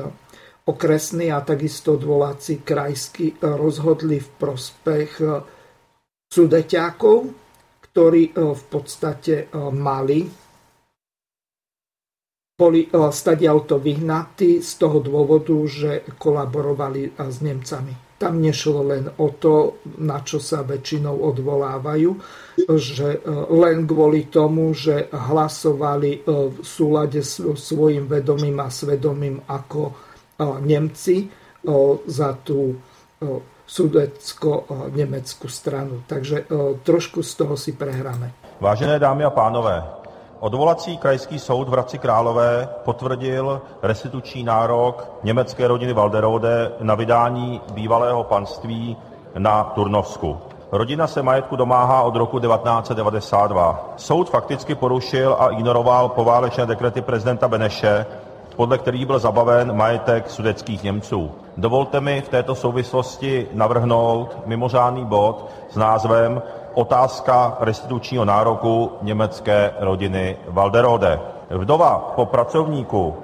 okresný 0.64 1.28
a 1.34 1.44
takisto 1.44 1.98
odvolací 1.98 2.62
krajský 2.62 3.42
rozhodli 3.42 4.22
v 4.22 4.28
prospech 4.38 5.10
sudeťákov, 6.30 7.18
ktorí 7.90 8.22
v 8.34 8.64
podstate 8.70 9.50
mali 9.74 10.26
boli 12.54 12.86
stadiaľto 12.92 13.82
vyhnatí 13.82 14.62
z 14.62 14.72
toho 14.78 15.02
dôvodu, 15.02 15.54
že 15.66 16.06
kolaborovali 16.18 17.14
s 17.18 17.36
Nemcami. 17.42 18.09
Tam 18.20 18.36
nešlo 18.36 18.84
len 18.84 19.08
o 19.16 19.32
to, 19.32 19.80
na 20.04 20.20
čo 20.20 20.36
sa 20.36 20.60
väčšinou 20.60 21.24
odvolávajú, 21.32 22.10
že 22.76 23.16
e, 23.16 23.20
len 23.48 23.88
kvôli 23.88 24.28
tomu, 24.28 24.76
že 24.76 25.08
hlasovali 25.08 26.20
e, 26.20 26.52
v 26.52 26.60
súlade 26.60 27.24
s 27.24 27.40
svojim 27.40 28.04
vedomím 28.04 28.60
a 28.60 28.68
svedomím 28.68 29.40
ako 29.48 29.80
e, 29.88 29.92
Nemci 30.60 31.16
za 32.08 32.40
tú 32.40 32.72
sudecko-nemeckú 33.68 35.44
stranu. 35.44 36.08
Takže 36.08 36.48
trošku 36.80 37.20
z 37.20 37.32
toho 37.36 37.52
si 37.52 37.76
prehráme. 37.76 38.32
Vážené 38.64 38.96
dámy 38.96 39.28
a 39.28 39.32
pánové, 39.36 39.76
Odvolací 40.40 40.98
krajský 40.98 41.38
soud 41.38 41.68
v 41.68 41.72
Hradci 41.72 41.98
Králové 41.98 42.68
potvrdil 42.84 43.60
restituční 43.82 44.44
nárok 44.44 45.10
německé 45.22 45.68
rodiny 45.68 45.92
Walderode 45.92 46.72
na 46.80 46.94
vydání 46.94 47.60
bývalého 47.72 48.24
panství 48.24 48.96
na 49.38 49.64
Turnovsku. 49.64 50.38
Rodina 50.72 51.06
se 51.06 51.22
majetku 51.22 51.56
domáhá 51.56 52.02
od 52.02 52.16
roku 52.16 52.38
1992. 52.38 53.92
Soud 53.96 54.30
fakticky 54.30 54.74
porušil 54.74 55.36
a 55.38 55.48
ignoroval 55.48 56.08
poválečné 56.08 56.66
dekrety 56.66 57.00
prezidenta 57.00 57.48
Beneše, 57.48 58.06
podle 58.56 58.78
kterých 58.78 59.06
byl 59.06 59.18
zabaven 59.18 59.76
majetek 59.76 60.30
sudeckých 60.30 60.82
Němců. 60.82 61.30
Dovolte 61.56 62.00
mi 62.00 62.20
v 62.20 62.28
této 62.28 62.54
souvislosti 62.54 63.48
navrhnout 63.52 64.36
mimořádný 64.46 65.04
bod 65.04 65.50
s 65.70 65.76
názvem 65.76 66.42
otázka 66.74 67.56
restitučního 67.60 68.24
nároku 68.24 68.92
německé 69.02 69.72
rodiny 69.78 70.36
Walderode. 70.48 71.20
Vdova 71.50 72.12
po 72.16 72.26
pracovníku 72.26 73.16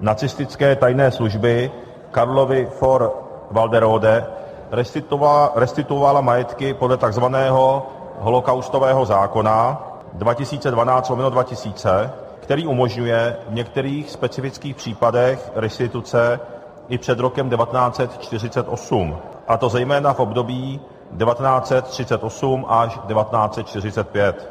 nacistické 0.00 0.76
tajné 0.76 1.10
služby 1.10 1.70
Karlovi 2.10 2.66
for 2.66 3.12
Walderode 3.50 4.26
restituovala, 4.70 5.52
restituovala 5.54 6.20
majetky 6.20 6.74
podle 6.74 6.96
takzvaného 6.96 7.86
holokaustového 8.18 9.04
zákona 9.04 9.82
2012-2000, 10.18 12.10
který 12.40 12.66
umožňuje 12.66 13.36
v 13.48 13.54
některých 13.54 14.10
specifických 14.10 14.76
případech 14.76 15.52
restituce 15.54 16.40
i 16.88 16.98
před 16.98 17.18
rokem 17.18 17.50
1948, 17.50 19.16
a 19.48 19.56
to 19.56 19.68
zejména 19.68 20.12
v 20.12 20.20
období 20.20 20.80
1938 21.18 22.66
až 22.68 22.98
1945. 23.08 24.50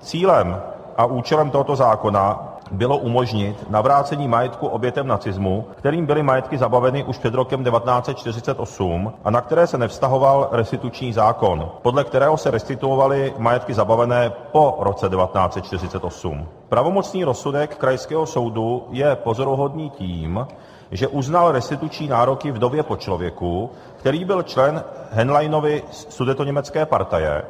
Cílem 0.00 0.62
a 0.96 1.04
účelem 1.06 1.50
tohoto 1.50 1.76
zákona 1.76 2.52
bylo 2.70 2.98
umožnit 2.98 3.70
navrácení 3.70 4.28
majetku 4.28 4.66
obětem 4.66 5.06
nacismu, 5.06 5.64
kterým 5.76 6.06
byly 6.06 6.22
majetky 6.22 6.58
zabaveny 6.58 7.04
už 7.04 7.18
před 7.18 7.34
rokem 7.34 7.64
1948 7.64 9.12
a 9.24 9.30
na 9.30 9.40
které 9.40 9.66
se 9.66 9.78
nevztahoval 9.78 10.48
restituční 10.52 11.12
zákon, 11.12 11.70
podle 11.82 12.04
kterého 12.04 12.36
se 12.36 12.50
restituovaly 12.50 13.34
majetky 13.38 13.74
zabavené 13.74 14.30
po 14.52 14.76
roce 14.80 15.08
1948. 15.08 16.46
Pravomocný 16.68 17.24
rozsudek 17.24 17.76
krajského 17.76 18.26
soudu 18.26 18.86
je 18.90 19.16
pozoruhodný 19.16 19.90
tím, 19.90 20.46
že 20.90 21.08
uznal 21.08 21.52
restituční 21.52 22.08
nároky 22.08 22.50
vdově 22.50 22.82
po 22.82 22.96
člověku, 22.96 23.70
který 23.96 24.24
byl 24.24 24.42
člen 24.42 24.84
Henleinovy 25.10 25.82
sudetoněmecké 25.90 26.86
partaje 26.86 27.42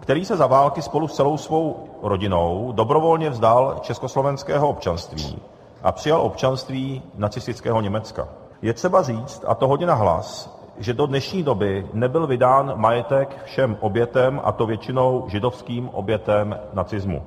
který 0.00 0.24
se 0.24 0.36
za 0.36 0.46
války 0.46 0.82
spolu 0.82 1.08
s 1.08 1.14
celou 1.14 1.36
svou 1.36 1.88
rodinou 2.02 2.72
dobrovolně 2.72 3.30
vzdal 3.30 3.78
československého 3.80 4.68
občanství 4.68 5.42
a 5.82 5.92
přijal 5.92 6.20
občanství 6.20 7.02
nacistického 7.14 7.80
Německa. 7.80 8.28
Je 8.62 8.72
třeba 8.72 9.02
říct, 9.02 9.44
a 9.46 9.54
to 9.54 9.68
hodně 9.68 9.86
nahlas, 9.86 10.56
že 10.78 10.94
do 10.94 11.06
dnešní 11.06 11.42
doby 11.42 11.86
nebyl 11.92 12.26
vydán 12.26 12.72
majetek 12.76 13.36
všem 13.44 13.76
obětem, 13.80 14.40
a 14.44 14.52
to 14.52 14.66
většinou 14.66 15.24
židovským 15.28 15.88
obětem 15.88 16.58
nacismu. 16.72 17.22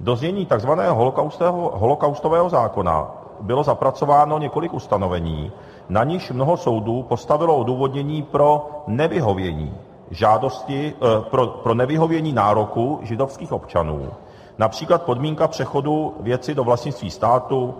Do 0.00 0.16
znění 0.16 0.46
tzv. 0.46 0.70
holokaustového 1.72 2.48
zákona 2.48 3.21
bylo 3.40 3.62
zapracováno 3.62 4.38
několik 4.38 4.74
ustanovení, 4.74 5.52
na 5.88 6.04
nichž 6.04 6.30
mnoho 6.30 6.56
soudů 6.56 7.02
postavilo 7.02 7.56
odůvodnění 7.56 8.22
pro 8.22 8.70
nevyhovění 8.86 9.74
žádosti 10.12 10.94
eh, 10.96 11.20
pro, 11.30 11.46
pro 11.46 11.74
nevyhovění 11.74 12.32
nároku 12.32 12.98
židovských 13.02 13.52
občanů, 13.52 14.08
například 14.58 15.02
podmínka 15.02 15.48
přechodu 15.48 16.14
věci 16.20 16.54
do 16.54 16.64
vlastnictví 16.64 17.10
státu, 17.10 17.74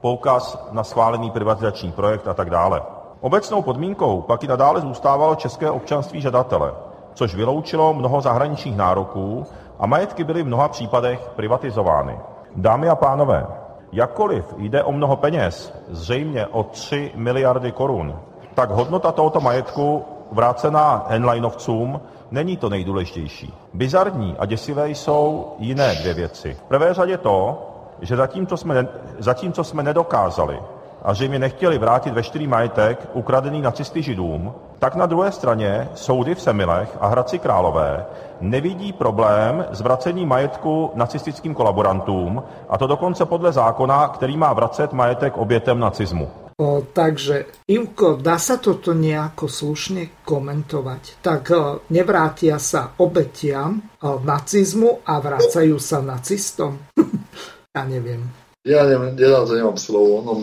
poukaz 0.00 0.68
na 0.72 0.84
schválený 0.84 1.30
privatizační 1.30 1.92
projekt 1.92 2.28
a 2.28 2.34
tak 2.34 2.50
dále. 2.50 2.82
Obecnou 3.20 3.62
podmínkou 3.62 4.20
pak 4.22 4.44
i 4.44 4.46
nadále 4.46 4.80
zůstávalo 4.80 5.34
české 5.34 5.70
občanství 5.70 6.20
žadatele, 6.20 6.72
což 7.14 7.34
vyloučilo 7.34 7.94
mnoho 7.94 8.20
zahraničních 8.20 8.76
nároků 8.76 9.46
a 9.78 9.86
majetky 9.86 10.24
byly 10.24 10.42
v 10.42 10.46
mnoha 10.46 10.68
případech 10.68 11.30
privatizovány. 11.36 12.18
Dámy 12.56 12.88
a 12.88 12.94
pánové, 12.94 13.46
jakkoliv 13.92 14.54
jde 14.58 14.82
o 14.82 14.92
mnoho 14.92 15.16
peněz, 15.16 15.72
zřejmě 15.88 16.46
o 16.46 16.62
3 16.62 17.12
miliardy 17.14 17.72
korun, 17.72 18.16
tak 18.54 18.70
hodnota 18.70 19.12
tohoto 19.12 19.40
majetku 19.40 20.04
vrácená 20.32 21.06
Henleinovcům 21.08 22.00
není 22.30 22.56
to 22.56 22.68
nejdůležitější. 22.68 23.54
Bizarní 23.74 24.36
a 24.38 24.46
děsivé 24.46 24.90
jsou 24.90 25.54
jiné 25.58 25.94
dvě 25.94 26.14
věci. 26.14 26.54
V 26.54 26.62
prvé 26.62 26.94
řadě 26.94 27.18
to, 27.18 27.62
že 28.00 28.16
zatímco 28.16 28.56
jsme, 28.56 28.88
zatímco 29.18 29.64
jsme 29.64 29.82
nedokázali 29.82 30.60
a 31.02 31.14
zřejmě 31.14 31.38
nechtěli 31.38 31.78
vrátit 31.78 32.14
veškerý 32.14 32.46
majetek 32.46 33.08
ukradený 33.12 33.62
nacisty 33.62 34.02
židům, 34.02 34.54
tak 34.78 34.94
na 34.94 35.06
druhé 35.06 35.32
straně 35.32 35.88
soudy 35.94 36.34
v 36.34 36.40
Semilech 36.40 36.96
a 37.00 37.06
Hradci 37.06 37.38
Králové 37.38 38.06
nevidí 38.40 38.92
problém 38.92 39.66
s 39.70 39.80
vracením 39.80 40.28
majetku 40.28 40.90
nacistickým 40.94 41.54
kolaborantům, 41.54 42.42
a 42.68 42.78
to 42.78 42.86
dokonce 42.86 43.24
podle 43.26 43.52
zákona, 43.52 44.08
který 44.08 44.36
má 44.36 44.52
vracet 44.52 44.92
majetek 44.92 45.36
obětem 45.36 45.80
nacismu. 45.80 46.30
O, 46.56 46.80
takže, 46.92 47.68
Ivko, 47.68 48.16
dá 48.16 48.40
sa 48.40 48.56
toto 48.56 48.96
nejako 48.96 49.44
slušne 49.44 50.24
komentovať? 50.24 51.20
Tak 51.20 51.42
o, 51.52 51.84
nevrátia 51.92 52.56
sa 52.56 52.96
obetiam 52.96 53.76
o, 54.00 54.16
nacizmu 54.24 55.04
a 55.04 55.20
vrácajú 55.20 55.76
sa 55.76 56.00
nacistom? 56.00 56.80
ja 57.76 57.84
neviem. 57.84 58.45
Ja, 58.66 58.82
neviem, 58.82 59.14
ja 59.14 59.30
na 59.30 59.46
to 59.46 59.54
nemám 59.54 59.78
slovo. 59.78 60.18
Ono, 60.26 60.34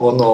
ono 0.00 0.28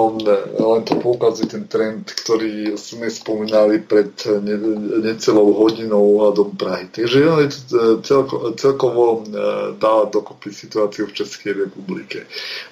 len 0.55 0.81
to 0.87 0.95
poukazuje 1.03 1.51
ten 1.51 1.67
trend, 1.67 2.07
ktorý 2.07 2.79
sme 2.79 3.11
spomínali 3.11 3.83
pred 3.83 4.15
ne, 4.39 4.55
necelou 5.03 5.51
hodinou 5.51 5.99
ohľadom 6.15 6.55
Prahy. 6.55 6.87
Takže 6.87 7.17
ono 7.27 7.43
je 7.43 7.49
e, 7.51 7.59
celko, 8.07 8.55
celkovo 8.55 9.03
e, 9.19 9.35
dá 9.75 10.07
dokopy 10.07 10.55
situáciu 10.55 11.11
v 11.11 11.15
Českej 11.19 11.67
republike. 11.67 12.23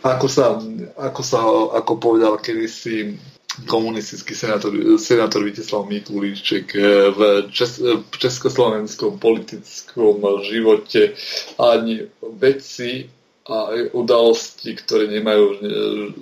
Ako 0.08 0.32
sa, 0.32 0.64
ako, 0.96 1.22
sa, 1.28 1.44
ako 1.84 2.00
povedal 2.00 2.40
kedysi 2.40 3.20
komunistický 3.68 4.32
senátor, 4.32 4.72
senátor 4.96 5.44
Viteslav 5.44 5.92
Mikulíček 5.92 6.72
e, 6.72 7.12
v, 7.12 7.20
čes, 7.52 7.84
československom 8.16 9.20
politickom 9.20 10.24
živote 10.48 11.20
ani 11.60 12.08
vedci 12.40 13.17
a 13.48 13.72
aj 13.72 13.96
udalosti, 13.96 14.76
ktoré 14.76 15.08
nemajú 15.08 15.46
e, 15.48 15.56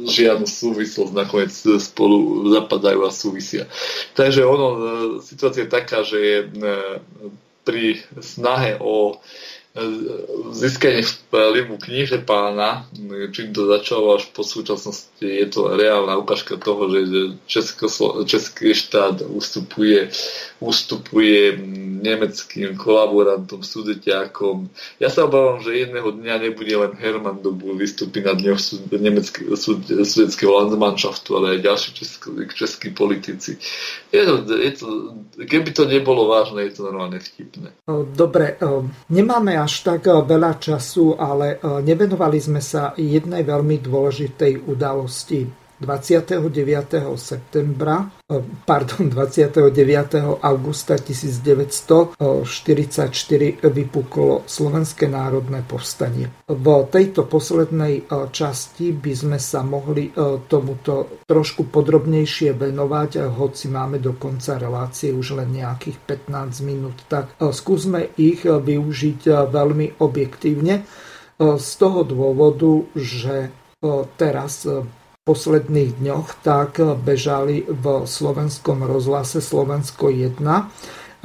žiadnu 0.06 0.45
súvislosť, 0.45 1.11
nakoniec 1.11 1.52
spolu 1.81 2.45
zapadajú 2.53 3.02
a 3.02 3.10
súvisia. 3.10 3.65
Takže 4.14 4.45
ono, 4.45 4.68
e, 4.69 4.80
situácia 5.26 5.65
je 5.65 5.73
taká, 5.73 6.06
že 6.06 6.18
je 6.22 6.38
e, 6.45 6.49
pri 7.65 8.06
snahe 8.22 8.77
o 8.77 9.18
získanie 10.56 11.03
vplyvu 11.03 11.76
kníže 11.76 12.23
pána, 12.23 12.88
čím 13.35 13.52
to 13.52 13.68
začalo 13.68 14.15
až 14.15 14.31
po 14.31 14.39
súčasnosti, 14.39 15.19
je 15.19 15.47
to 15.52 15.76
reálna 15.76 16.15
ukážka 16.15 16.56
toho, 16.56 16.88
že 16.88 16.99
Česko, 17.43 17.91
Český 18.23 18.72
štát 18.72 19.27
ustupuje, 19.27 20.07
ustupuje 20.64 21.60
nemeckým 22.06 22.77
kolaborantom, 22.77 23.65
sudetiakom. 23.65 24.69
Ja 25.02 25.10
sa 25.10 25.26
obávam, 25.26 25.60
že 25.60 25.73
jedného 25.73 26.14
dňa 26.14 26.36
nebude 26.38 26.69
len 26.69 26.94
Hermann 26.95 27.41
Dobu 27.41 27.73
vystúpiť 27.73 28.22
na 28.30 28.34
dňoch 28.38 28.61
sudeckého 30.06 30.52
Landsmannschaftu, 30.53 31.30
ale 31.36 31.57
aj 31.57 31.65
ďalší 31.65 31.90
českí, 31.98 32.30
českí 32.53 32.90
politici. 32.94 33.57
Je 34.14 34.22
to, 34.22 34.36
je 34.53 34.72
to, 34.77 34.88
keby 35.49 35.69
to 35.73 35.90
nebolo 35.90 36.30
vážne, 36.30 36.61
je 36.69 36.77
to 36.77 36.86
normálne 36.86 37.18
vtipné. 37.18 37.73
Dobre, 38.14 38.61
nemáme 39.10 39.57
až 39.57 39.82
tak 39.82 40.06
veľa 40.06 40.61
času, 40.61 41.18
ale 41.18 41.57
nevenovali 41.61 42.38
sme 42.38 42.61
sa 42.61 42.94
jednej 42.95 43.41
veľmi 43.41 43.82
dôležitej 43.82 44.69
udalosti. 44.69 45.65
29. 45.80 47.18
septembra, 47.18 48.06
eh, 48.07 48.41
pardon, 48.65 49.10
29. 49.11 50.39
augusta 50.41 50.95
1944 50.95 53.57
vypuklo 53.61 54.41
Slovenské 54.47 55.07
národné 55.11 55.64
povstanie. 55.68 56.31
V 56.47 56.88
tejto 56.88 57.27
poslednej 57.27 58.07
časti 58.31 58.93
by 58.93 59.14
sme 59.15 59.39
sa 59.41 59.64
mohli 59.65 60.14
tomuto 60.47 61.07
trošku 61.26 61.64
podrobnejšie 61.73 62.53
venovať, 62.53 63.18
hoci 63.34 63.68
máme 63.68 63.99
do 63.99 64.14
konca 64.15 64.57
relácie 64.61 65.11
už 65.11 65.31
len 65.41 65.52
nejakých 65.60 65.97
15 66.30 66.61
minút, 66.61 67.02
tak 67.10 67.34
skúsme 67.39 68.07
ich 68.15 68.45
využiť 68.45 69.49
veľmi 69.49 69.97
objektívne 69.99 70.85
z 71.39 71.69
toho 71.76 72.03
dôvodu, 72.07 72.85
že 72.95 73.52
teraz 74.15 74.64
posledných 75.26 76.06
dňoch 76.06 76.45
tak 76.45 76.77
bežali 77.02 77.65
v 77.65 78.06
slovenskom 78.06 78.85
rozhlase 78.85 79.41
Slovensko 79.41 80.14
1 80.14 80.38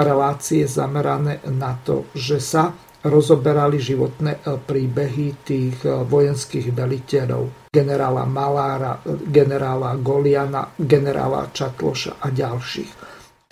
relácie 0.00 0.64
zamerané 0.64 1.44
na 1.44 1.76
to, 1.84 2.08
že 2.16 2.40
sa 2.40 2.72
rozoberali 3.04 3.76
životné 3.76 4.40
e, 4.40 4.56
príbehy 4.56 5.44
tých 5.44 5.84
e, 5.84 6.00
vojenských 6.08 6.72
veliteľov 6.72 7.68
generála 7.68 8.24
Malára, 8.24 9.04
generála 9.04 9.96
Goliana, 10.00 10.72
generála 10.80 11.52
Čatloša 11.52 12.24
a 12.24 12.32
ďalších. 12.32 12.92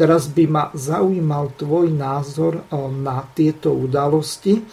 Teraz 0.00 0.32
by 0.32 0.44
ma 0.48 0.64
zaujímal 0.72 1.60
tvoj 1.60 1.92
názor 1.92 2.56
e, 2.56 2.62
na 2.88 3.20
tieto 3.36 3.76
udalosti 3.76 4.64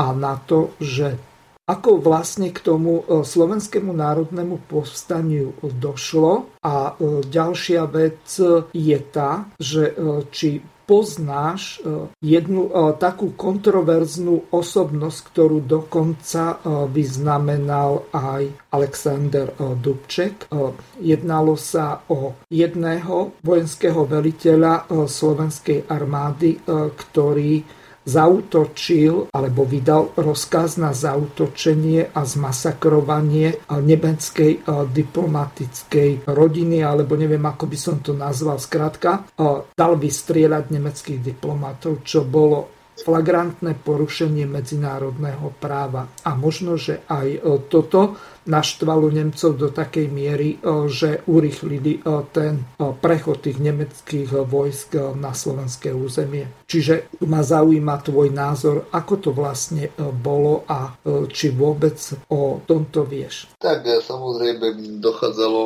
a 0.00 0.08
na 0.16 0.40
to, 0.40 0.72
že 0.80 1.27
ako 1.68 2.00
vlastne 2.00 2.48
k 2.48 2.64
tomu 2.64 3.04
e, 3.04 3.20
slovenskému 3.20 3.92
národnému 3.92 4.64
povstaniu 4.72 5.52
došlo. 5.60 6.48
A 6.64 6.96
e, 6.96 7.20
ďalšia 7.28 7.84
vec 7.92 8.24
je 8.72 8.98
tá, 9.12 9.44
že 9.60 9.92
e, 9.92 10.24
či 10.32 10.64
poznáš 10.88 11.84
jednu 12.24 12.72
takú 12.96 13.36
kontroverznú 13.36 14.48
osobnosť, 14.48 15.20
ktorú 15.28 15.60
dokonca 15.60 16.64
vyznamenal 16.88 18.08
aj 18.08 18.72
Alexander 18.72 19.52
Dubček. 19.84 20.48
Jednalo 20.96 21.60
sa 21.60 22.00
o 22.08 22.40
jedného 22.48 23.36
vojenského 23.44 24.08
veliteľa 24.08 24.88
slovenskej 25.04 25.92
armády, 25.92 26.56
ktorý 26.72 27.60
zautočil 28.08 29.28
alebo 29.28 29.68
vydal 29.68 30.16
rozkaz 30.16 30.80
na 30.80 30.96
zautočenie 30.96 32.16
a 32.16 32.24
zmasakrovanie 32.24 33.68
nemeckej 33.68 34.64
diplomatickej 34.88 36.24
rodiny, 36.24 36.80
alebo 36.80 37.12
neviem, 37.20 37.44
ako 37.44 37.68
by 37.68 37.76
som 37.76 38.00
to 38.00 38.16
nazval. 38.16 38.56
Skrátka, 38.56 39.28
dal 39.76 39.92
vystrieľať 40.00 40.64
nemeckých 40.72 41.20
diplomatov, 41.20 42.00
čo 42.00 42.24
bolo 42.24 42.72
flagrantné 42.98 43.78
porušenie 43.78 44.42
medzinárodného 44.50 45.54
práva. 45.62 46.10
A 46.26 46.34
možno, 46.34 46.74
že 46.74 47.06
aj 47.06 47.44
toto 47.70 48.18
naštvalo 48.48 49.12
Nemcov 49.12 49.60
do 49.60 49.68
takej 49.68 50.08
miery, 50.08 50.56
že 50.88 51.20
urychlili 51.28 52.00
ten 52.32 52.64
prechod 52.78 53.44
tých 53.44 53.60
nemeckých 53.60 54.48
vojsk 54.48 54.96
na 55.14 55.36
slovenské 55.36 55.92
územie. 55.92 56.48
Čiže 56.64 57.12
ma 57.28 57.44
zaujíma 57.44 58.00
tvoj 58.04 58.32
názor, 58.32 58.88
ako 58.92 59.14
to 59.20 59.30
vlastne 59.36 59.92
bolo 60.24 60.64
a 60.68 60.96
či 61.28 61.52
vôbec 61.52 61.96
o 62.32 62.64
tomto 62.64 63.04
vieš. 63.04 63.48
Tak 63.60 63.84
samozrejme 63.84 65.00
dochádzalo, 65.00 65.62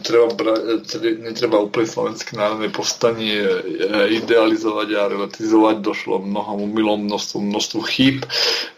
treba, 0.00 0.32
netreba 1.20 1.60
úplne 1.60 1.88
slovenské 1.88 2.36
národné 2.36 2.68
povstanie 2.70 3.40
e, 3.40 3.58
idealizovať 4.22 4.88
a 4.94 5.10
relativizovať. 5.10 5.74
Došlo 5.82 6.22
mnohom 6.22 6.70
umilom, 6.70 7.04
množstvu, 7.08 7.38
množstvu 7.40 7.80
chýb. 7.90 8.16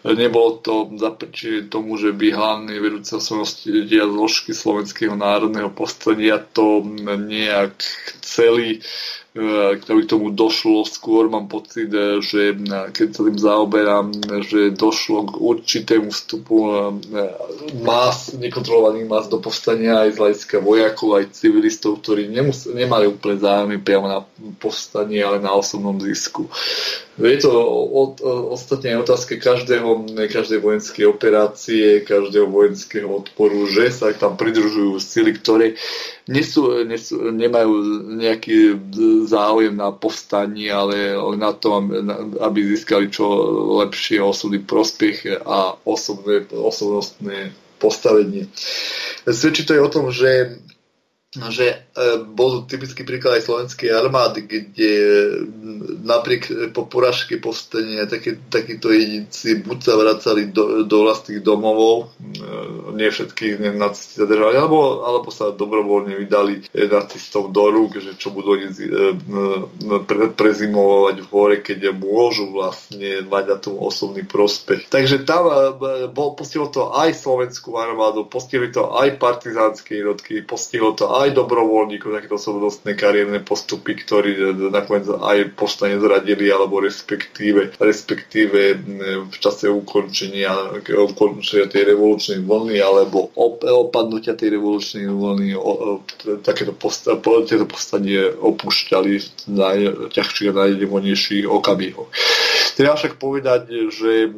Nebolo 0.03 0.59
to 0.59 0.91
zaprečie 0.97 1.69
tomu, 1.69 1.95
že 2.01 2.11
by 2.11 2.33
hlavný 2.33 2.75
vedúci 2.81 3.13
osobnosti 3.43 3.89
zložky 3.89 4.51
slovenského 4.53 5.13
národného 5.13 5.69
povstania 5.69 6.41
to 6.41 6.81
nejak 7.17 7.77
chceli 8.23 8.81
ktorý 9.77 10.01
k 10.05 10.11
tomu 10.11 10.27
došlo. 10.33 10.81
Skôr 10.87 11.29
mám 11.29 11.45
pocit, 11.45 11.93
že 12.21 12.57
keď 12.93 13.07
sa 13.13 13.21
tým 13.21 13.37
zaoberám, 13.37 14.05
že 14.49 14.73
došlo 14.73 15.29
k 15.29 15.33
určitému 15.37 16.09
vstupu 16.09 16.55
más, 17.85 18.33
nekontrolovaných 18.33 19.07
más 19.07 19.25
do 19.29 19.37
povstania 19.37 20.07
aj 20.07 20.17
z 20.17 20.19
hľadiska 20.19 20.57
vojakov, 20.57 21.21
aj 21.21 21.37
civilistov, 21.37 22.01
ktorí 22.01 22.27
nemus- 22.33 22.69
nemali 22.69 23.05
úplne 23.05 23.37
zájmy 23.37 23.77
priamo 23.77 24.07
na 24.09 24.19
povstanie, 24.57 25.21
ale 25.21 25.37
na 25.37 25.53
osobnom 25.53 26.01
zisku. 26.01 26.49
Je 27.17 27.37
to 27.41 27.49
ostatne 28.53 28.93
otázka 29.01 29.41
každého, 29.41 30.05
každej 30.29 30.61
vojenskej 30.61 31.09
operácie, 31.09 32.05
každého 32.05 32.45
vojenského 32.45 33.09
odporu, 33.09 33.65
že 33.65 33.89
sa 33.89 34.13
tam 34.13 34.37
pridružujú 34.37 35.01
sily, 35.01 35.33
ktoré 35.33 35.73
nesú, 36.29 36.85
nesú, 36.85 37.33
nemajú 37.33 37.73
nejaký 38.21 38.77
záujem 39.25 39.73
na 39.73 39.89
povstanie, 39.89 40.69
ale 40.69 41.17
na 41.41 41.57
to, 41.57 41.81
aby 42.37 42.59
získali 42.77 43.09
čo 43.09 43.25
lepšie 43.81 44.21
osobný 44.21 44.61
prospech 44.61 45.41
a 45.41 45.73
osobné, 45.89 46.45
osobnostné 46.53 47.49
postavenie. 47.81 48.45
Svedčí 49.25 49.65
to 49.65 49.73
aj 49.73 49.81
o 49.81 49.93
tom, 49.93 50.05
že 50.13 50.61
že 51.53 51.67
e, 51.69 51.77
bol 52.25 52.65
typický 52.65 53.05
príklad 53.05 53.39
aj 53.39 53.45
slovenskej 53.45 53.89
armády, 53.93 54.43
kde 54.49 54.91
napriek 56.03 56.73
po 56.73 56.89
poražke 56.89 57.37
povstania 57.37 58.09
takí, 58.09 58.39
takíto 58.49 58.89
jedinci 58.89 59.61
buď 59.61 59.79
sa 59.83 59.93
vracali 59.95 60.49
do, 60.49 60.83
do 60.83 60.97
vlastných 61.05 61.45
domovov, 61.45 62.09
e, 62.09 62.47
nie 62.97 63.09
všetkých 63.13 63.77
nacisti 63.77 64.25
zadržali, 64.25 64.57
alebo, 64.57 65.05
alebo 65.05 65.29
sa 65.29 65.53
dobrovoľne 65.53 66.17
vydali 66.17 66.65
nacistov 66.73 67.53
do 67.53 67.69
rúk, 67.69 68.01
že 68.01 68.17
čo 68.17 68.33
budú 68.33 68.57
oni 68.57 68.67
e, 68.73 68.87
pre, 70.03 70.33
prezimovať 70.33 71.15
v 71.21 71.27
hore, 71.29 71.57
keď 71.61 71.93
môžu 71.93 72.49
vlastne 72.49 73.21
mať 73.27 73.43
na 73.45 73.57
tom 73.61 73.75
osobný 73.77 74.25
prospech. 74.25 74.89
Takže 74.89 75.23
tam 75.27 75.47
bol, 76.11 76.33
postihlo 76.33 76.71
to 76.71 76.91
aj 76.93 77.13
slovenskú 77.13 77.75
armádu, 77.77 78.25
postihli 78.25 78.71
to 78.71 78.93
aj 78.95 79.19
partizánske 79.19 79.99
jednotky, 79.99 80.41
postihlo 80.43 80.93
to 80.95 81.11
aj 81.11 81.26
aj 81.27 81.35
dobrovoľníkov, 81.35 82.15
takéto 82.15 82.39
osobnostné 82.39 82.95
kariérne 82.95 83.43
postupy, 83.43 83.99
ktorí 83.99 84.55
nakoniec 84.71 85.11
aj 85.11 85.53
povstane 85.59 85.99
zradili, 85.99 86.47
alebo 86.47 86.79
respektíve, 86.79 87.75
respektíve 87.75 88.79
v 89.27 89.35
čase 89.35 89.67
ukončenia, 89.67 90.79
ukončenia 90.87 91.67
tej 91.67 91.93
revolučnej 91.93 92.39
vlny, 92.47 92.79
alebo 92.79 93.29
opadnutia 93.35 94.39
tej 94.39 94.55
revolučnej 94.55 95.11
vlny, 95.11 95.53
o, 95.53 95.61
o, 95.61 95.91
takéto 96.41 96.71
posta, 96.71 97.19
tieto 97.19 97.67
povstanie 97.67 98.31
opúšťali 98.31 99.11
v 99.19 99.27
najťažších 99.51 100.49
a 100.55 100.57
najdemonejších 100.63 101.45
okamihoch. 101.45 102.07
Treba 102.77 102.93
však 102.93 103.17
povedať, 103.17 103.89
že 103.89 104.29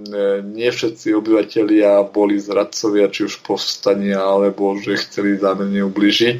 nie 0.48 0.72
všetci 0.72 1.12
obyvateľia 1.12 2.08
boli 2.08 2.40
zradcovia, 2.40 3.12
či 3.12 3.28
už 3.28 3.44
povstania, 3.44 4.24
alebo 4.24 4.80
že 4.80 4.96
chceli 4.96 5.36
zámerne 5.36 5.84
ubližiť. 5.84 6.40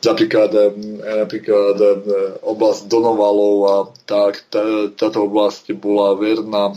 Napríklad, 0.00 0.50
napríklad 1.04 1.76
oblasť 2.40 2.88
Donovalov 2.88 3.56
a 3.68 3.76
tak, 4.10 4.42
tá, 4.50 4.90
táto 4.90 5.30
oblasť 5.30 5.70
bola 5.78 6.18
verná, 6.18 6.74
e, 6.74 6.76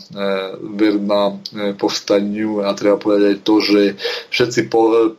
verná 0.78 1.34
e, 1.34 1.74
povstaniu 1.74 2.62
a 2.62 2.78
treba 2.78 3.02
povedať 3.02 3.26
aj 3.34 3.38
to, 3.42 3.56
že 3.58 3.82
všetci 4.30 4.60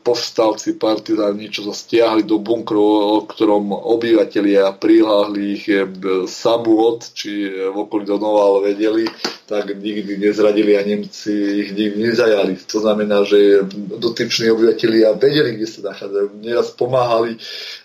povstalci, 0.06 0.78
partizáni, 0.78 1.51
čo 1.51 1.66
sa 1.66 1.74
stiahli 1.74 2.22
do 2.22 2.39
bunkru, 2.39 3.18
o 3.18 3.26
ktorom 3.26 3.74
obyvateľia 3.74 4.78
priláhli 4.78 5.59
ich 5.59 5.66
e, 5.66 5.90
samúod, 6.31 7.02
či 7.18 7.51
v 7.51 7.74
okolí 7.74 8.06
Donoval 8.06 8.62
vedeli, 8.62 9.10
tak 9.51 9.74
nikdy 9.74 10.16
nezradili 10.16 10.78
a 10.78 10.86
Nemci 10.86 11.66
ich 11.66 11.70
nikdy 11.74 12.14
nezajali. 12.14 12.56
To 12.70 12.78
znamená, 12.78 13.26
že 13.26 13.66
dotyční 13.98 14.55
obyvateľia 14.55 15.18
vedeli, 15.18 15.59
kde 15.59 15.66
sa 15.66 15.81
nachádzajú. 15.90 16.28
Neraz 16.40 16.70
pomáhali, 16.72 17.36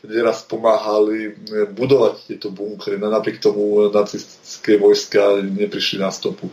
neraz 0.07 0.47
pomáhali 0.47 1.35
budovať 1.75 2.13
tieto 2.27 2.47
bunkry. 2.53 2.95
Napriek 2.95 3.43
tomu 3.43 3.91
nacistické 3.91 4.79
vojska 4.79 5.43
neprišli 5.43 5.99
na 5.99 6.13
stopu. 6.13 6.47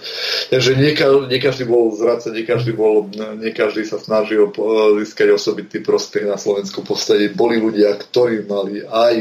Takže 0.50 0.74
nie, 0.74 0.96
nie 1.30 1.38
bol 1.68 1.94
zradca, 1.94 2.34
nie 2.34 2.42
nie 3.38 3.52
sa 3.86 4.02
snažil 4.02 4.50
získať 4.98 5.28
osobitý 5.30 5.78
prospech 5.78 6.26
na 6.26 6.40
Slovensku 6.40 6.82
povstade. 6.82 7.30
Boli 7.36 7.62
ľudia, 7.62 7.94
ktorí 7.94 8.48
mali 8.50 8.82
aj 8.82 9.14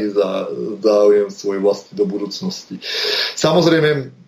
záujem 0.82 1.28
svoj 1.30 1.58
vlastný 1.62 1.94
do 1.94 2.04
budúcnosti. 2.08 2.82
Samozrejme, 3.38 4.25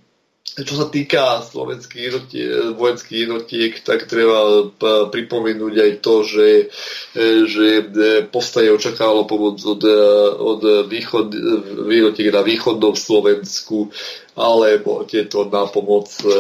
čo 0.64 0.74
sa 0.74 0.86
týka 0.90 1.43
slovenských 1.47 2.02
jednotiek, 2.02 2.48
vojenských 2.74 3.18
jednotiek, 3.28 3.72
tak 3.82 4.10
treba 4.10 4.70
pripomenúť 5.10 5.74
aj 5.78 5.93
to, 6.02 6.14
že, 6.26 6.48
e, 7.14 7.24
že 7.47 7.66
e, 7.78 7.85
povstanie 8.26 8.74
očakávalo 8.74 9.28
pomoc 9.28 9.62
od, 9.62 9.82
e, 9.86 9.98
od 10.35 10.60
východ, 10.90 11.26
jednotiek 11.86 12.35
na 12.35 12.43
východnom 12.43 12.98
Slovensku, 12.98 13.90
alebo 14.39 15.02
tieto 15.02 15.43
na 15.51 15.66
pomoc 15.66 16.06
e, 16.23 16.31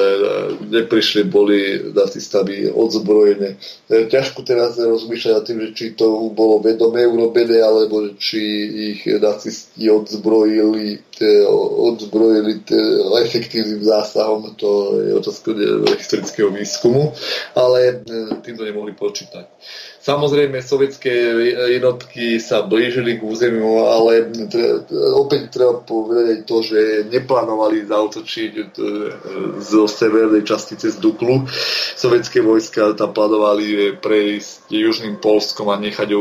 neprišli, 0.70 1.26
boli 1.26 1.90
nacistami 1.90 2.70
odzbrojené. 2.70 3.58
E, 3.90 4.06
ťažko 4.06 4.46
teraz 4.46 4.78
rozmýšľať 4.78 5.32
nad 5.34 5.44
tým, 5.44 5.58
že 5.66 5.70
či 5.74 5.86
to 5.98 6.30
bolo 6.30 6.62
vedomé 6.62 7.02
urobené, 7.10 7.58
alebo 7.58 8.14
či 8.14 8.40
ich 8.94 9.00
nacisti 9.18 9.90
odzbrojili, 9.90 11.18
odzbrojili 11.82 12.62
efektívnym 13.26 13.82
zásahom, 13.82 14.54
to 14.54 15.02
je 15.02 15.10
otázka 15.18 15.50
historického 15.98 16.54
výskumu, 16.54 17.10
ale 17.58 18.06
e, 18.06 18.38
týmto 18.46 18.62
nemohli 18.62 18.94
počítať. 18.94 19.50
Samozrejme, 20.08 20.64
sovietské 20.64 21.12
jednotky 21.68 22.40
sa 22.40 22.64
blížili 22.64 23.20
k 23.20 23.28
územiu, 23.28 23.84
ale 23.92 24.32
opäť 25.20 25.52
treba 25.52 25.84
povedať 25.84 26.48
to, 26.48 26.64
že 26.64 26.80
neplánovali 27.12 27.84
zautočiť 27.84 28.52
e, 28.56 28.62
zo 29.60 29.84
severnej 29.84 30.48
časti 30.48 30.80
cez 30.80 30.96
Duklu. 30.96 31.44
Sovietské 31.92 32.40
vojska 32.40 32.96
tam 32.96 33.12
plánovali 33.12 34.00
prejsť 34.00 34.72
južným 34.72 35.20
Polskom 35.20 35.68
a 35.68 35.76
nechať 35.76 36.16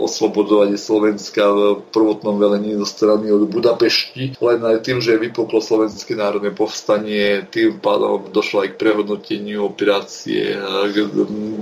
oslobodovanie 0.00 0.80
Slovenska 0.80 1.44
v 1.52 1.84
prvotnom 1.92 2.40
velení 2.40 2.72
zo 2.80 2.88
strany 2.88 3.28
od 3.28 3.52
Budapešti. 3.52 4.40
Len 4.40 4.64
aj 4.64 4.80
tým, 4.80 5.04
že 5.04 5.20
vypuklo 5.20 5.60
Slovenské 5.60 6.16
národné 6.16 6.56
povstanie, 6.56 7.44
tým 7.52 7.84
pádom 7.84 8.32
došlo 8.32 8.64
aj 8.64 8.72
k 8.72 8.80
prehodnoteniu 8.80 9.68
operácie 9.68 10.56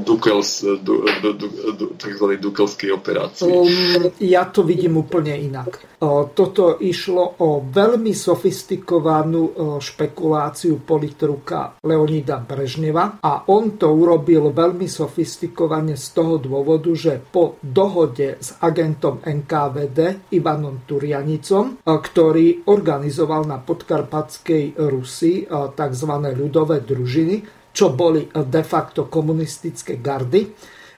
Dukels, 0.07 0.63
du, 0.63 1.03
du, 1.19 1.31
du, 1.35 1.64
tzv. 1.73 2.27
dukovskej 2.37 2.91
operácii? 2.93 3.49
Um, 3.49 4.13
ja 4.21 4.45
to 4.53 4.61
vidím 4.61 5.01
úplne 5.01 5.33
inak. 5.33 5.97
Toto 6.37 6.77
išlo 6.85 7.41
o 7.41 7.65
veľmi 7.65 8.13
sofistikovanú 8.13 9.79
špekuláciu 9.81 10.85
politruka 10.85 11.81
Leonida 11.81 12.37
Brežneva 12.45 13.25
a 13.25 13.49
on 13.49 13.81
to 13.81 13.89
urobil 13.89 14.53
veľmi 14.53 14.85
sofistikovane 14.85 15.97
z 15.97 16.07
toho 16.13 16.37
dôvodu, 16.37 16.93
že 16.93 17.17
po 17.17 17.57
dohode 17.65 18.37
s 18.37 18.61
agentom 18.61 19.25
NKVD 19.25 20.29
Ivanom 20.37 20.85
Turianicom, 20.85 21.81
ktorý 21.81 22.69
organizoval 22.69 23.49
na 23.49 23.57
podkarpatskej 23.65 24.77
Rusi 24.77 25.49
tzv. 25.49 26.11
ľudové 26.37 26.85
družiny, 26.85 27.37
čo 27.73 27.97
boli 27.97 28.29
de 28.29 28.63
facto 28.63 29.09
komunistické 29.09 29.99
gardy, 29.99 30.53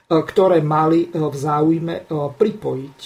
ktoré 0.07 0.63
mali 0.63 1.07
e, 1.07 1.19
v 1.19 1.35
záujme 1.35 1.95
e, 1.99 2.03
pripojiť 2.31 2.99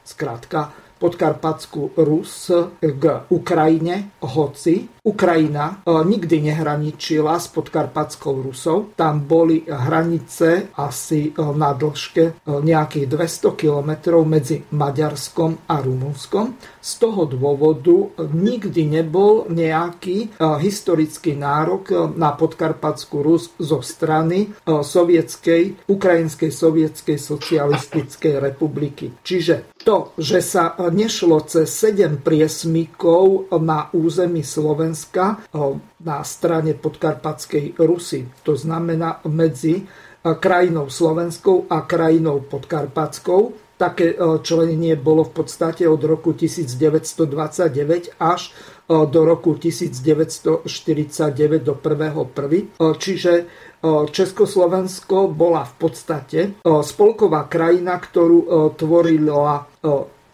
zkrátka 0.00 0.60
podkarpatskú 0.98 1.94
Rus 2.02 2.50
k 2.82 3.04
Ukrajine, 3.30 4.18
hoci 4.18 4.97
Ukrajina 5.08 5.80
nikdy 5.88 6.52
nehraničila 6.52 7.40
s 7.40 7.48
podkarpatskou 7.48 8.44
Rusou. 8.44 8.92
Tam 8.92 9.24
boli 9.24 9.64
hranice 9.64 10.68
asi 10.76 11.32
na 11.32 11.72
dĺžke 11.72 12.44
nejakých 12.44 13.06
200 13.08 13.56
kilometrov 13.56 14.28
medzi 14.28 14.60
Maďarskom 14.68 15.64
a 15.64 15.80
Rumunskom. 15.80 16.60
Z 16.84 16.92
toho 17.00 17.24
dôvodu 17.24 18.20
nikdy 18.20 18.84
nebol 18.84 19.48
nejaký 19.48 20.36
historický 20.60 21.32
nárok 21.32 22.12
na 22.12 22.36
podkarpatskú 22.36 23.24
Rus 23.24 23.56
zo 23.56 23.80
strany 23.80 24.52
sovietskej, 24.68 25.88
Ukrajinskej 25.88 26.52
sovietskej 26.52 27.16
socialistickej 27.16 28.34
republiky. 28.44 29.16
Čiže 29.24 29.72
to, 29.88 30.12
že 30.20 30.44
sa 30.44 30.76
nešlo 30.76 31.48
cez 31.48 31.72
7 31.72 32.20
priesmykov 32.20 33.56
na 33.56 33.88
území 33.96 34.44
Slovenska 34.44 34.96
na 36.02 36.24
strane 36.24 36.74
podkarpatskej 36.74 37.74
Rusy, 37.78 38.26
to 38.42 38.56
znamená 38.56 39.20
medzi 39.28 39.86
krajinou 40.22 40.90
Slovenskou 40.90 41.66
a 41.70 41.80
krajinou 41.86 42.40
podkarpatskou, 42.42 43.52
také 43.78 44.18
členenie 44.42 44.98
bolo 44.98 45.22
v 45.22 45.38
podstate 45.38 45.86
od 45.86 46.02
roku 46.02 46.34
1929 46.34 48.18
až 48.18 48.50
do 48.88 49.20
roku 49.22 49.54
1949 49.54 50.66
do 51.62 51.78
1.1. 51.78 52.74
Čiže 52.98 53.32
Československo 54.10 55.30
bola 55.30 55.62
v 55.62 55.74
podstate 55.78 56.58
spolková 56.66 57.46
krajina, 57.46 58.02
ktorú 58.02 58.74
tvorila 58.74 59.62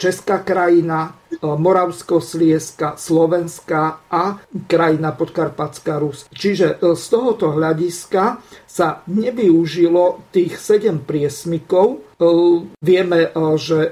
Česká 0.00 0.40
krajina, 0.40 1.12
Moravsko-Slieska, 1.42 3.00
Slovenska 3.00 4.04
a 4.10 4.38
krajina 4.70 5.16
Podkarpatská 5.16 5.98
Rus. 5.98 6.30
Čiže 6.30 6.78
z 6.78 7.04
tohoto 7.10 7.54
hľadiska 7.54 8.44
sa 8.66 9.02
nevyužilo 9.06 10.30
tých 10.34 10.58
7 10.60 11.02
priesmykov, 11.02 12.14
Vieme, 12.78 13.20
že 13.58 13.90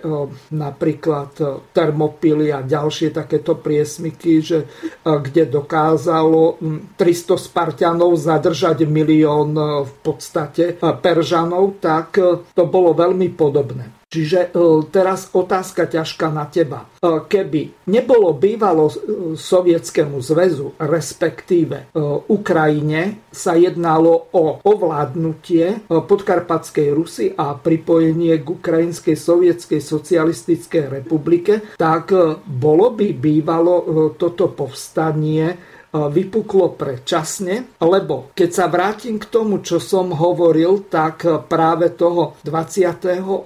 napríklad 0.54 1.34
Termopily 1.74 2.54
a 2.54 2.62
ďalšie 2.62 3.10
takéto 3.10 3.58
priesmyky, 3.58 4.38
že 4.38 4.70
kde 5.02 5.50
dokázalo 5.50 6.56
300 6.96 7.02
Spartianov 7.34 8.14
zadržať 8.14 8.86
milión 8.86 9.58
v 9.84 9.94
podstate 10.06 10.78
Peržanov, 10.78 11.82
tak 11.82 12.14
to 12.54 12.62
bolo 12.70 12.94
veľmi 12.94 13.26
podobné. 13.34 14.01
Čiže 14.12 14.52
teraz 14.92 15.32
otázka 15.32 15.88
ťažká 15.88 16.28
na 16.28 16.44
teba. 16.44 16.84
Keby 17.00 17.88
nebolo 17.88 18.36
bývalo 18.36 18.92
Sovietskému 19.32 20.20
zväzu, 20.20 20.76
respektíve 20.76 21.96
Ukrajine, 22.28 23.24
sa 23.32 23.56
jednalo 23.56 24.28
o 24.36 24.60
ovládnutie 24.60 25.88
podkarpatskej 25.88 26.88
Rusy 26.92 27.32
a 27.32 27.56
pripojenie 27.56 28.36
k 28.44 28.46
Ukrajinskej 28.52 29.16
sovietskej 29.16 29.80
socialistickej 29.80 30.84
republike, 31.00 31.72
tak 31.80 32.12
bolo 32.44 32.92
by 32.92 33.16
bývalo 33.16 33.74
toto 34.20 34.52
povstanie 34.52 35.71
vypuklo 35.92 36.72
predčasne, 36.74 37.76
lebo 37.78 38.32
keď 38.32 38.50
sa 38.50 38.66
vrátim 38.72 39.20
k 39.20 39.28
tomu, 39.28 39.60
čo 39.60 39.76
som 39.76 40.16
hovoril, 40.16 40.88
tak 40.88 41.28
práve 41.46 41.92
toho 41.92 42.40
28. 42.42 43.44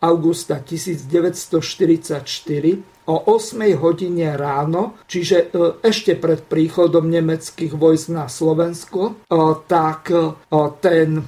augusta 0.00 0.56
1944 0.64 2.24
o 3.04 3.36
8 3.36 3.76
hodine 3.76 4.32
ráno, 4.36 4.96
čiže 5.04 5.52
e, 5.52 5.76
ešte 5.84 6.16
pred 6.16 6.40
príchodom 6.40 7.12
nemeckých 7.12 7.76
vojsk 7.76 8.08
na 8.08 8.32
Slovensko, 8.32 9.00
e, 9.04 9.12
tak 9.68 10.08
e, 10.08 10.32
ten 10.80 11.20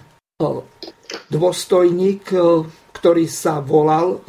dôstojník, 1.29 2.25
ktorý 2.93 3.25
sa 3.25 3.65
volal 3.65 4.21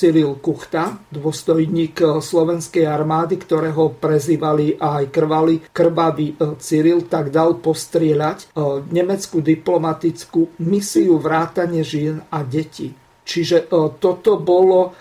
Cyril 0.00 0.40
Kuchta, 0.40 0.96
dôstojník 1.12 2.00
eh, 2.00 2.08
slovenskej 2.24 2.88
armády, 2.88 3.36
ktorého 3.36 4.00
prezývali 4.00 4.80
aj 4.80 5.12
krvali, 5.12 5.60
krvavý 5.68 6.32
eh, 6.32 6.56
Cyril, 6.56 7.04
tak 7.04 7.28
dal 7.28 7.60
postrieľať 7.60 8.38
eh, 8.40 8.80
nemeckú 8.88 9.44
diplomatickú 9.44 10.56
misiu 10.64 11.20
vrátane 11.20 11.84
žien 11.84 12.24
a 12.32 12.40
detí. 12.40 12.96
Čiže 13.20 13.70
toto 14.02 14.42
bolo 14.42 14.96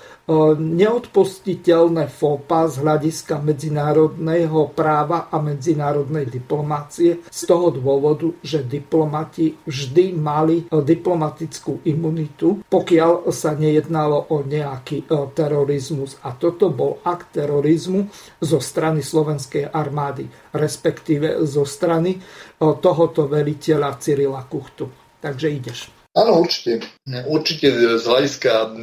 neodpustiteľné 0.55 2.05
FOPA 2.05 2.69
z 2.69 2.75
hľadiska 2.85 3.41
medzinárodného 3.41 4.69
práva 4.77 5.27
a 5.33 5.41
medzinárodnej 5.41 6.29
diplomácie 6.29 7.25
z 7.25 7.41
toho 7.49 7.73
dôvodu, 7.73 8.29
že 8.45 8.61
diplomati 8.61 9.57
vždy 9.65 10.13
mali 10.13 10.69
diplomatickú 10.69 11.81
imunitu, 11.89 12.61
pokiaľ 12.69 13.33
sa 13.33 13.57
nejednalo 13.57 14.29
o 14.29 14.45
nejaký 14.45 15.09
terorizmus. 15.33 16.21
A 16.21 16.37
toto 16.37 16.69
bol 16.69 17.01
akt 17.01 17.33
terorizmu 17.41 18.05
zo 18.39 18.61
strany 18.61 19.01
slovenskej 19.01 19.73
armády, 19.73 20.29
respektíve 20.53 21.41
zo 21.49 21.65
strany 21.65 22.21
tohoto 22.59 23.25
veliteľa 23.25 23.97
Cyrila 23.97 24.45
Kuchtu. 24.45 24.85
Takže 25.19 25.47
ideš. 25.49 25.98
Áno, 26.17 26.41
určite. 26.41 26.81
Určite 27.29 27.97
z 28.01 28.03
hľadiska 28.05 28.73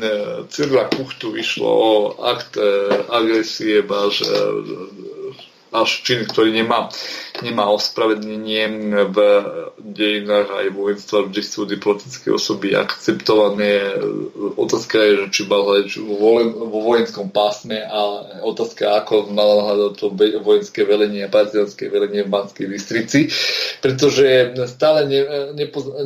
Cyrila 0.47 0.87
Kuchtu 0.95 1.35
išlo 1.35 1.67
o 1.67 1.91
akt 2.23 2.55
e, 2.55 2.63
agresie 3.11 3.83
až 3.83 4.23
až 5.77 6.01
čin, 6.01 6.25
ktorý 6.25 6.57
nemá, 6.57 6.89
nemá 7.45 7.69
ospravedlenie 7.69 8.65
v 9.13 9.19
dejinách 9.77 10.49
aj 10.49 10.67
vždy 10.73 11.43
sú 11.45 11.69
diplomatické 11.69 12.33
osoby 12.33 12.73
akceptované. 12.73 14.01
Otázka 14.57 14.97
je, 14.97 15.13
že 15.21 15.27
či 15.29 15.43
mal 15.45 15.69
vo 15.69 16.81
vojenskom 16.81 17.29
pásme 17.29 17.85
a 17.85 18.01
otázka, 18.41 19.05
ako 19.05 19.29
mal 19.37 19.69
hľadať 19.69 19.93
to 20.01 20.07
vojenské 20.41 20.89
velenie 20.89 21.29
a 21.29 21.33
partizanské 21.33 21.93
velenie 21.93 22.25
v 22.25 22.33
Banskej 22.33 22.67
Bystrici, 22.73 23.29
pretože 23.85 24.57
stále 24.67 25.05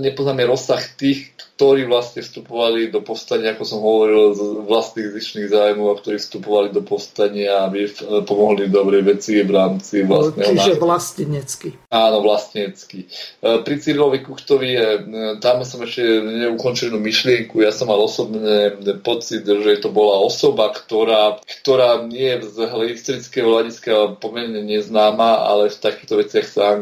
nepoznáme 0.02 0.42
rozsah 0.50 0.82
tých, 0.98 1.29
ktorí 1.60 1.84
vlastne 1.92 2.24
vstupovali 2.24 2.88
do 2.88 3.04
povstania, 3.04 3.52
ako 3.52 3.64
som 3.68 3.84
hovoril, 3.84 4.32
z 4.32 4.64
vlastných 4.64 5.12
zišných 5.12 5.52
zájmov 5.52 5.92
a 5.92 5.98
ktorí 6.00 6.16
vstupovali 6.16 6.72
do 6.72 6.80
povstania, 6.80 7.68
aby 7.68 7.84
pomohli 8.24 8.72
dobrej 8.72 9.04
veci 9.04 9.44
v 9.44 9.52
rámci 9.52 10.08
vlastného 10.08 10.56
Čiže 10.56 10.80
vlastenecky. 10.80 11.68
Áno, 11.92 12.24
vlastenecky. 12.24 13.04
E, 13.04 13.60
pri 13.60 13.76
Cyrilovi 13.76 14.24
Kuchtovi 14.24 14.72
je, 14.72 14.88
e, 14.88 15.00
tam 15.44 15.60
som 15.68 15.84
ešte 15.84 16.00
neukončenú 16.48 16.96
myšlienku, 16.96 17.60
ja 17.60 17.76
som 17.76 17.92
mal 17.92 18.00
osobný 18.00 18.72
pocit, 19.04 19.44
že 19.44 19.84
to 19.84 19.92
bola 19.92 20.16
osoba, 20.16 20.72
ktorá, 20.72 21.44
ktorá 21.44 22.08
nie 22.08 22.40
z 22.40 22.56
historického 22.72 23.52
hľadiska 23.52 24.16
pomerne 24.16 24.64
neznáma, 24.64 25.44
ale 25.44 25.68
v 25.68 25.76
takýchto 25.76 26.24
veciach 26.24 26.46
sa 26.48 26.80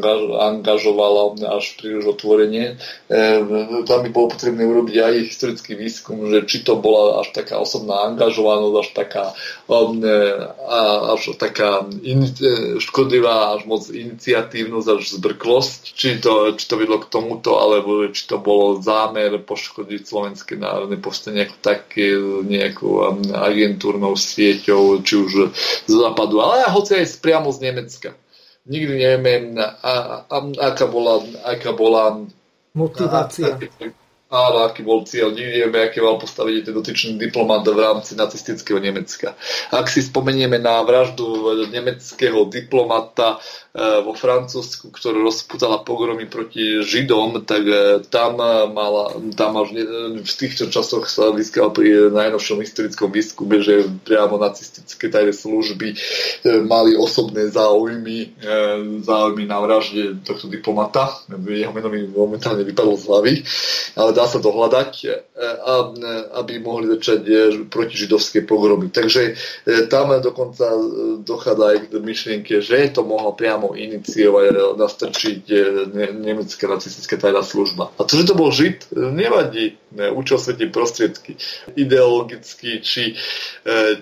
angažovala 0.55 1.35
až 1.51 1.75
príliš 1.75 2.15
otvorenie. 2.15 2.79
Tam 3.83 3.99
by 4.07 4.09
bolo 4.15 4.31
potrebné 4.31 4.68
urobiť 4.69 4.95
aj 5.01 5.13
historický 5.25 5.73
výskum, 5.73 6.29
že 6.29 6.45
či 6.45 6.61
to 6.61 6.77
bola 6.77 7.25
až 7.25 7.33
taká 7.33 7.57
osobná 7.57 8.05
angažovanosť, 8.13 8.75
až 8.77 8.89
taká, 8.93 9.25
um, 9.65 9.99
až 11.09 11.21
taká 11.35 11.89
in, 12.05 12.29
e, 12.29 12.77
škodlivá, 12.77 13.57
až 13.57 13.65
moc 13.65 13.89
iniciatívnosť, 13.89 14.87
až 14.93 15.03
zbrklosť, 15.17 15.79
či 15.97 16.21
to, 16.21 16.53
či 16.53 16.65
to 16.69 16.75
vedlo 16.77 17.01
k 17.01 17.09
tomuto, 17.09 17.57
alebo 17.57 18.05
či 18.13 18.29
to 18.29 18.37
bolo 18.37 18.77
zámer 18.79 19.41
poškodiť 19.41 20.01
slovenské 20.05 20.53
národné 20.55 21.01
povstanie 21.01 21.49
ako 21.49 21.57
také 21.59 22.13
nejakou 22.45 22.93
um, 23.01 23.19
agentúrnou 23.33 24.13
sieťou, 24.13 25.01
či 25.01 25.13
už 25.17 25.31
z 25.89 25.91
západu, 25.91 26.45
ale 26.45 26.69
hoci 26.69 27.01
aj 27.01 27.17
priamo 27.19 27.49
z 27.49 27.59
Nemecka 27.65 28.11
nikdy 28.69 28.93
nevieme, 29.01 29.57
a, 29.81 29.93
a, 30.29 30.37
aká 30.69 30.85
bola, 30.85 31.25
aká 31.41 31.73
bola 31.73 32.21
motivácia. 32.77 33.57
A, 33.57 34.08
Áno, 34.29 34.61
aký 34.61 34.85
bol 34.85 35.09
cieľ. 35.09 35.33
Nevieme, 35.33 35.89
aké 35.89 36.05
mal 36.05 36.21
postaviť 36.21 36.69
ten 36.69 36.73
dotyčný 36.77 37.11
diplomat 37.17 37.65
v 37.65 37.81
rámci 37.81 38.13
nacistického 38.13 38.77
Nemecka. 38.77 39.33
Ak 39.73 39.89
si 39.89 40.05
spomenieme 40.05 40.61
na 40.61 40.85
vraždu 40.85 41.25
nemeckého 41.73 42.45
diplomata 42.45 43.41
vo 43.77 44.17
Francúzsku, 44.17 44.89
ktorá 44.89 45.21
rozputala 45.21 45.85
pogromy 45.85 46.25
proti 46.25 46.81
Židom, 46.81 47.45
tak 47.45 47.61
e, 47.69 48.01
tam, 48.09 48.41
e, 48.41 48.65
mala, 48.73 49.13
tam 49.37 49.61
až 49.61 49.77
v 50.19 50.25
týchto 50.25 50.73
časoch 50.73 51.05
sa 51.05 51.29
získal 51.37 51.69
pri 51.69 52.09
najnovšom 52.09 52.65
historickom 52.65 53.13
výskume, 53.13 53.61
že 53.61 53.85
priamo 54.09 54.41
nacistické 54.41 55.13
tajné 55.13 55.37
služby 55.37 55.93
mali 56.65 56.97
osobné 56.97 57.51
záujmy, 57.51 58.41
záujmy 59.03 59.43
na 59.45 59.59
vražde 59.61 60.23
tohto 60.25 60.49
diplomata. 60.49 61.13
Jeho 61.29 61.73
meno 61.75 61.91
mi 61.91 62.07
momentálne 62.09 62.65
vypadlo 62.65 62.95
z 62.97 63.03
hlavy. 63.05 63.33
Ale 63.99 64.11
dá 64.15 64.25
sa 64.25 64.39
dohľadať, 64.39 64.91
aby 66.39 66.53
mohli 66.63 66.89
začať 66.97 67.21
protižidovské 67.67 68.47
pogromy. 68.47 68.89
Takže 68.93 69.35
tam 69.91 70.15
dokonca 70.23 70.65
dochádza 71.21 71.65
aj 71.75 71.77
k 71.89 71.93
myšlienke, 71.99 72.53
že 72.63 72.95
to 72.95 73.03
mohla 73.03 73.35
priamo 73.35 73.58
iniciovať, 73.75 74.77
nastrčiť 74.79 75.41
nemecká 76.15 76.65
nacistická 76.69 77.15
tajná 77.19 77.43
služba. 77.43 77.91
A 77.99 78.07
to, 78.07 78.15
že 78.15 78.29
to 78.29 78.35
bol 78.37 78.49
Žid, 78.49 78.93
nevadí. 78.95 79.75
Učil 79.89 80.37
sa 80.37 80.53
tie 80.53 80.69
prostriedky. 80.69 81.35
Ideologicky, 81.73 82.79
či, 82.79 83.17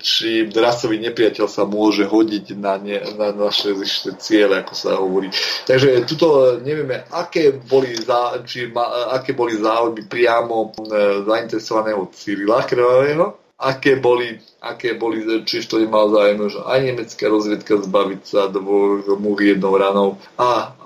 či 0.04 0.30
rasový 0.52 1.00
nepriateľ 1.00 1.48
sa 1.48 1.64
môže 1.64 2.04
hodiť 2.04 2.46
na, 2.60 2.76
ne, 2.78 3.00
na 3.16 3.32
naše 3.32 3.72
ciele, 4.20 4.62
ako 4.62 4.74
sa 4.76 5.00
hovorí. 5.00 5.32
Takže 5.64 6.04
tuto 6.04 6.60
nevieme, 6.60 7.08
aké 7.12 7.56
boli, 7.56 7.96
zá, 7.96 8.42
či 8.44 8.68
ma, 8.68 9.16
aké 9.16 9.32
boli 9.32 9.56
záujmy 9.56 10.06
priamo 10.06 10.76
e, 10.76 11.24
zainteresovaného 11.24 12.12
Cyrila 12.12 12.68
Krvavého, 12.68 13.47
aké 13.58 13.98
boli, 13.98 14.38
aké 14.62 14.94
boli, 14.94 15.26
to 15.46 15.76
nemal 15.82 16.14
zájem, 16.14 16.46
že 16.46 16.62
aj 16.62 16.80
nemecká 16.86 17.26
rozviedka 17.26 17.74
zbaviť 17.82 18.22
sa 18.22 18.42
dvoch 18.54 19.10
múch 19.18 19.42
jednou 19.42 19.74
ranou. 19.74 20.22
A 20.38 20.78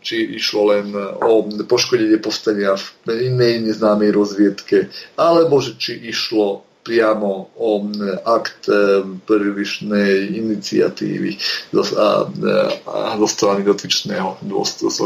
či 0.00 0.38
išlo 0.38 0.70
len 0.72 0.94
o 1.20 1.44
poškodenie 1.66 2.22
povstania 2.22 2.78
v 2.78 3.28
inej 3.34 3.66
neznámej 3.66 4.14
rozviedke, 4.14 4.88
alebo 5.18 5.58
že 5.60 5.76
či 5.76 5.92
išlo 6.08 6.64
priamo 6.90 7.54
o 7.54 7.86
akt 8.26 8.66
e, 8.66 9.06
prílišnej 9.22 10.34
iniciatívy 10.34 11.38
zo, 11.70 11.86
a, 11.94 12.26
a 12.90 13.14
zo 13.14 13.28
strany 13.30 13.62
dotyčného 13.62 14.42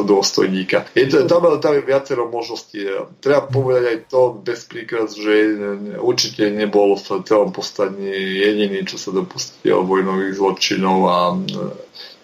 dôstojníka. 0.08 0.88
Je 0.96 1.12
to, 1.12 1.28
tam, 1.28 1.44
tam 1.60 1.76
je 1.76 1.84
viacero 1.84 2.24
možností. 2.32 2.88
Treba 3.20 3.44
povedať 3.44 3.84
aj 3.84 3.98
to 4.08 4.20
bez 4.40 4.64
príkaz, 4.64 5.12
že 5.12 5.60
určite 6.00 6.48
nebol 6.48 6.96
v 6.96 7.20
celom 7.28 7.52
postaní 7.52 8.16
jediný, 8.40 8.80
čo 8.88 8.96
sa 8.96 9.12
dopustil 9.12 9.84
vojnových 9.84 10.40
zločinov 10.40 10.98
a 11.04 11.18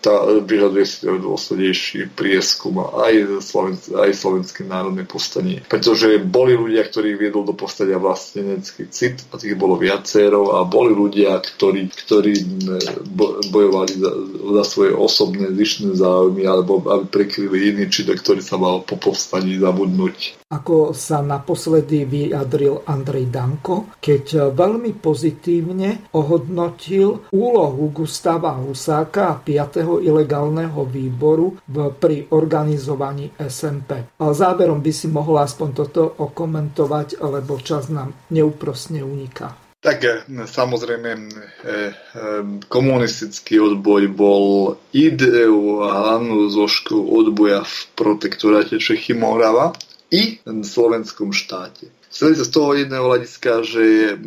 tá, 0.01 0.25
vyžaduje 0.41 0.85
si 0.89 1.05
dôslednejší 1.05 2.17
prieskum 2.17 2.81
aj, 2.81 3.45
Slovensk, 3.45 3.93
aj 3.95 4.11
Slovenské 4.17 4.61
národné 4.65 5.05
povstanie. 5.05 5.61
Pretože 5.69 6.19
boli 6.25 6.57
ľudia, 6.57 6.83
ktorí 6.85 7.21
viedol 7.21 7.45
do 7.45 7.55
povstania 7.55 8.01
vlastenecký 8.01 8.89
cit 8.89 9.23
a 9.31 9.37
tých 9.37 9.55
bolo 9.55 9.77
viacero 9.77 10.57
a 10.57 10.65
boli 10.65 10.97
ľudia, 10.97 11.37
ktorí, 11.39 11.93
ktorí 11.93 12.33
bojovali 13.53 13.93
za, 14.01 14.11
za 14.61 14.65
svoje 14.65 14.93
osobné 14.97 15.53
zišné 15.53 15.95
záujmy 16.01 16.49
alebo 16.49 16.81
aby 16.81 17.05
prekryli 17.07 17.77
iný 17.77 17.85
čin, 17.93 18.09
ktorý 18.09 18.41
sa 18.41 18.57
mal 18.57 18.83
po 18.83 18.97
povstaní 18.97 19.61
zabudnúť 19.61 20.41
ako 20.51 20.91
sa 20.99 21.23
naposledy 21.23 22.03
vyjadril 22.11 22.83
Andrej 22.83 23.31
Danko, 23.31 23.95
keď 24.03 24.51
veľmi 24.51 24.99
pozitívne 24.99 26.11
ohodnotil 26.11 27.31
úlohu 27.31 27.95
Gustava 27.95 28.59
Husáka 28.59 29.31
a 29.31 29.39
5. 29.39 29.87
ilegálneho 29.99 30.87
výboru 30.87 31.59
v, 31.67 31.91
pri 31.99 32.31
organizovaní 32.31 33.35
SMP. 33.35 34.15
A 34.23 34.31
záverom 34.31 34.79
by 34.79 34.93
si 34.95 35.11
mohol 35.11 35.43
aspoň 35.43 35.69
toto 35.75 36.07
okomentovať, 36.07 37.19
lebo 37.19 37.59
čas 37.59 37.91
nám 37.91 38.15
neúprosne 38.31 39.03
uniká. 39.03 39.71
Tak 39.81 39.99
eh, 40.05 40.21
samozrejme 40.45 41.11
eh, 41.17 41.25
eh, 41.25 41.93
komunistický 42.69 43.57
odboj 43.65 44.13
bol 44.13 44.45
ideou 44.93 45.89
a 45.89 45.89
hlavnou 46.05 46.53
zložkou 46.53 47.01
odboja 47.01 47.65
v 47.65 47.77
protektoráte 47.97 48.77
Čechy 48.77 49.17
Morava 49.17 49.73
i 50.13 50.37
v 50.45 50.61
slovenskom 50.61 51.33
štáte. 51.33 51.89
Chceli 52.11 52.35
sa 52.35 52.45
z 52.45 52.53
toho 52.53 52.75
jedného 52.75 53.07
hľadiska, 53.07 53.63
že 53.63 54.19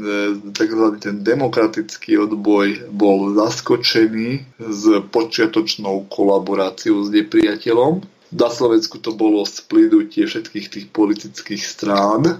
tzv. 0.56 0.84
ten 1.04 1.20
demokratický 1.20 2.16
odboj 2.26 2.88
bol 2.96 3.36
zaskočený 3.36 4.48
s 4.58 4.84
počiatočnou 5.12 6.08
kolaboráciou 6.08 7.04
s 7.04 7.12
nepriateľom 7.12 8.02
na 8.34 8.50
Slovensku 8.50 8.98
to 8.98 9.14
bolo 9.14 9.46
splinutie 9.46 10.26
všetkých 10.26 10.68
tých 10.70 10.86
politických 10.90 11.62
strán, 11.62 12.26
e, 12.26 12.36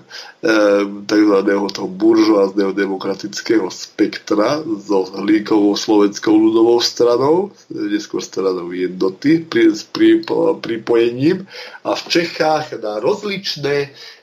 tzv. 1.06 1.36
toho 1.70 1.90
buržoázneho 1.90 2.74
demokratického 2.74 3.70
spektra 3.70 4.66
so 4.82 5.06
líkovou 5.22 5.78
slovenskou 5.78 6.34
ľudovou 6.34 6.82
stranou, 6.82 7.54
neskôr 7.70 8.26
stranou 8.26 8.74
jednoty 8.74 9.46
s 9.54 9.86
pri, 9.86 10.26
pripojením 10.66 11.46
a 11.86 11.94
v 11.94 12.04
Čechách 12.10 12.74
na 12.82 12.98
rozličné 12.98 13.94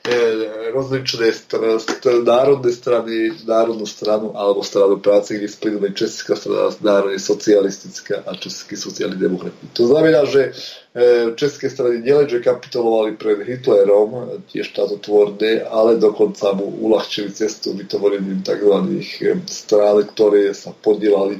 rozličné 0.73 1.29
str- 1.29 1.77
st- 1.77 2.25
národné 2.25 2.73
strany, 2.73 3.37
národnú 3.45 3.85
stranu 3.85 4.33
alebo 4.33 4.65
stranu 4.65 4.97
práce, 4.97 5.37
kde 5.37 5.45
splynuli 5.45 5.93
Česká 5.93 6.33
strana 6.33 6.73
národne 6.81 7.21
socialistická 7.21 8.25
a 8.25 8.33
Český 8.33 8.73
sociálny 8.77 9.17
demokrat. 9.21 9.53
To 9.77 9.85
znamená, 9.87 10.25
že 10.25 10.57
e, 10.97 11.37
české 11.37 11.69
strany 11.69 12.01
nielenže 12.01 12.41
kapitulovali 12.41 13.13
pred 13.13 13.45
Hitlerom, 13.45 14.41
tiež 14.49 14.73
štátotvorne, 14.73 15.69
ale 15.69 16.01
dokonca 16.01 16.49
mu 16.57 16.65
uľahčili 16.81 17.29
cestu 17.29 17.77
vytvorením 17.77 18.41
tzv. 18.41 18.73
E, 19.21 19.37
strán, 19.45 20.01
ktoré 20.09 20.49
sa 20.57 20.73
podielali 20.73 21.37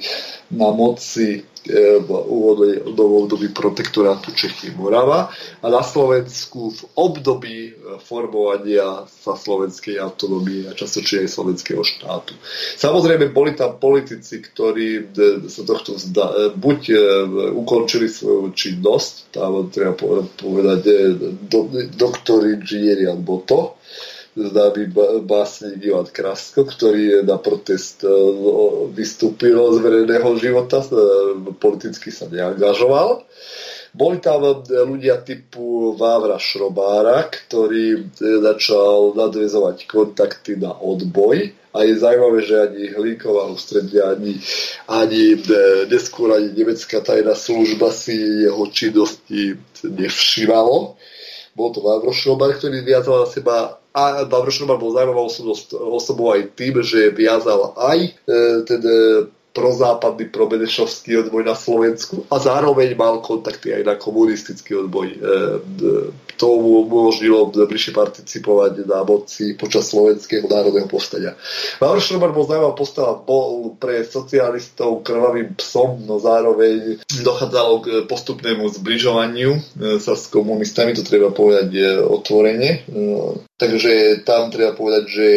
na 0.54 0.70
moci 0.70 1.50
v 1.62 2.10
období 2.98 3.54
protektorátu 3.54 4.34
Čechy 4.34 4.74
Morava 4.74 5.30
a 5.62 5.66
na 5.70 5.86
Slovensku 5.86 6.74
v 6.74 6.82
období 6.98 7.58
e, 7.70 7.74
formovania 8.02 9.06
sa 9.06 9.38
slovenskej 9.38 10.02
autonómie 10.02 10.66
a 10.66 10.74
častočne 10.74 11.22
aj 11.22 11.30
slovenského 11.30 11.86
štátu. 11.86 12.34
Samozrejme 12.82 13.30
boli 13.30 13.54
tam 13.54 13.78
politici, 13.78 14.42
ktorí 14.42 14.90
e, 14.98 15.02
sa 15.54 15.62
tohto 15.62 16.02
vzda, 16.02 16.26
e, 16.26 16.36
buď 16.58 16.80
ukončili 17.54 18.10
svoju 18.10 18.58
činnosť, 18.58 19.14
tam 19.38 19.70
treba 19.70 19.94
povedať 20.34 20.82
do, 21.46 21.70
doktor 21.94 22.50
inžinieri 22.50 23.06
alebo 23.06 23.46
to, 23.46 23.78
známy 24.36 24.88
básnik 25.28 25.84
Ivan 25.84 26.08
Krasko, 26.08 26.64
ktorý 26.64 27.28
na 27.28 27.36
protest 27.36 28.04
e, 28.08 28.12
vystúpil 28.96 29.60
z 29.76 29.78
verejného 29.84 30.30
života, 30.40 30.80
e, 30.80 30.88
politicky 31.60 32.16
sa 32.16 32.32
neangažoval. 32.32 33.28
Boli 33.92 34.24
tam 34.24 34.48
e, 34.48 34.56
ľudia 34.88 35.20
typu 35.20 36.00
Vávra 36.00 36.40
Šrobára, 36.40 37.28
ktorý 37.28 38.08
začal 38.16 39.20
nadvezovať 39.20 39.84
kontakty 39.84 40.56
na 40.56 40.72
odboj. 40.80 41.52
A 41.72 41.88
je 41.88 42.04
zaujímavé, 42.04 42.40
že 42.44 42.56
ani 42.68 42.84
Hlíková 42.92 43.48
ústredia, 43.48 44.12
ani, 44.12 44.36
ani 44.92 45.40
neskôr 45.88 46.36
ani 46.36 46.52
nemecká 46.52 47.00
tajná 47.00 47.32
služba 47.32 47.96
si 47.96 48.16
jeho 48.44 48.68
činnosti 48.68 49.56
nevšímalo. 49.80 51.00
Bol 51.56 51.70
to 51.72 51.80
Vávro 51.80 52.12
Šrobár, 52.12 52.60
ktorý 52.60 52.84
viazal 52.84 53.24
na 53.24 53.28
seba 53.28 53.81
a 53.92 54.24
Vavrošnobar 54.24 54.80
bol 54.80 54.96
zaujímavou 54.96 55.28
osobou 55.92 56.32
aj 56.32 56.56
tým, 56.56 56.80
že 56.80 57.12
viazal 57.12 57.76
aj 57.76 58.00
e, 58.00 58.10
ten 58.64 58.82
e, 58.88 59.28
prozápadný, 59.52 60.32
probenešovský 60.32 61.28
odboj 61.28 61.44
na 61.44 61.56
Slovensku 61.60 62.24
a 62.32 62.40
zároveň 62.40 62.96
mal 62.96 63.20
kontakty 63.20 63.76
aj 63.76 63.84
na 63.84 63.96
komunistický 64.00 64.80
odboj. 64.88 65.08
E, 65.12 65.18
to 66.42 66.58
mu 66.58 66.90
umožnilo 66.90 67.54
bližšie 67.54 67.94
participovať 67.94 68.90
na 68.90 69.06
moci 69.06 69.54
počas 69.54 69.94
slovenského 69.94 70.50
národného 70.50 70.90
povstania. 70.90 71.38
Mavr 71.78 72.02
Šrobar 72.02 72.34
bol 72.34 72.50
zaujímavá 72.50 72.74
postava, 72.74 73.14
bol 73.14 73.78
pre 73.78 74.02
socialistov 74.02 75.06
krvavým 75.06 75.54
psom, 75.62 76.02
no 76.02 76.18
zároveň 76.18 77.06
dochádzalo 77.06 77.74
k 77.86 77.88
postupnému 78.10 78.66
zbližovaniu 78.74 79.62
sa 80.02 80.18
s 80.18 80.26
komunistami, 80.34 80.98
to 80.98 81.06
treba 81.06 81.30
povedať 81.30 82.02
otvorene. 82.10 82.90
Takže 83.62 84.26
tam 84.26 84.50
treba 84.50 84.74
povedať, 84.74 85.04
že 85.06 85.28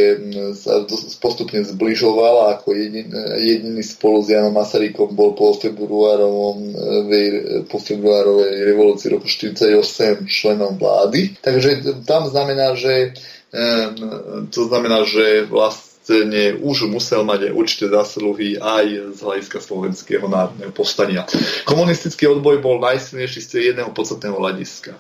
sa 0.57 0.89
postupne 1.21 1.61
zbližoval 1.61 2.49
a 2.49 2.57
ako 2.57 2.73
jediný, 2.73 3.05
jediný 3.37 3.85
spolu 3.85 4.25
s 4.25 4.33
Janom 4.33 4.57
Masarykom 4.57 5.13
bol 5.13 5.37
po 5.37 5.53
februárovom, 5.53 6.73
po 7.69 7.77
februárovej 7.77 8.65
revolúcii 8.65 9.13
roku 9.13 9.29
1948 9.29 10.25
členom 10.25 10.81
vlády. 10.81 10.93
Takže 11.41 12.03
tam 12.05 12.27
znamená, 12.27 12.75
že 12.75 13.15
to 14.51 14.61
znamená, 14.67 15.07
že 15.07 15.47
vlastne 15.47 16.59
už 16.59 16.91
musel 16.91 17.23
mať 17.23 17.55
určité 17.55 17.89
zásluhy 17.89 18.59
aj 18.59 19.15
z 19.15 19.19
hľadiska 19.23 19.59
slovenského 19.63 20.27
národného 20.27 20.75
povstania. 20.75 21.25
Komunistický 21.65 22.29
odboj 22.29 22.61
bol 22.61 22.83
najsilnejší 22.83 23.41
z 23.41 23.51
jedného 23.73 23.95
podstatného 23.95 24.37
hľadiska 24.37 24.99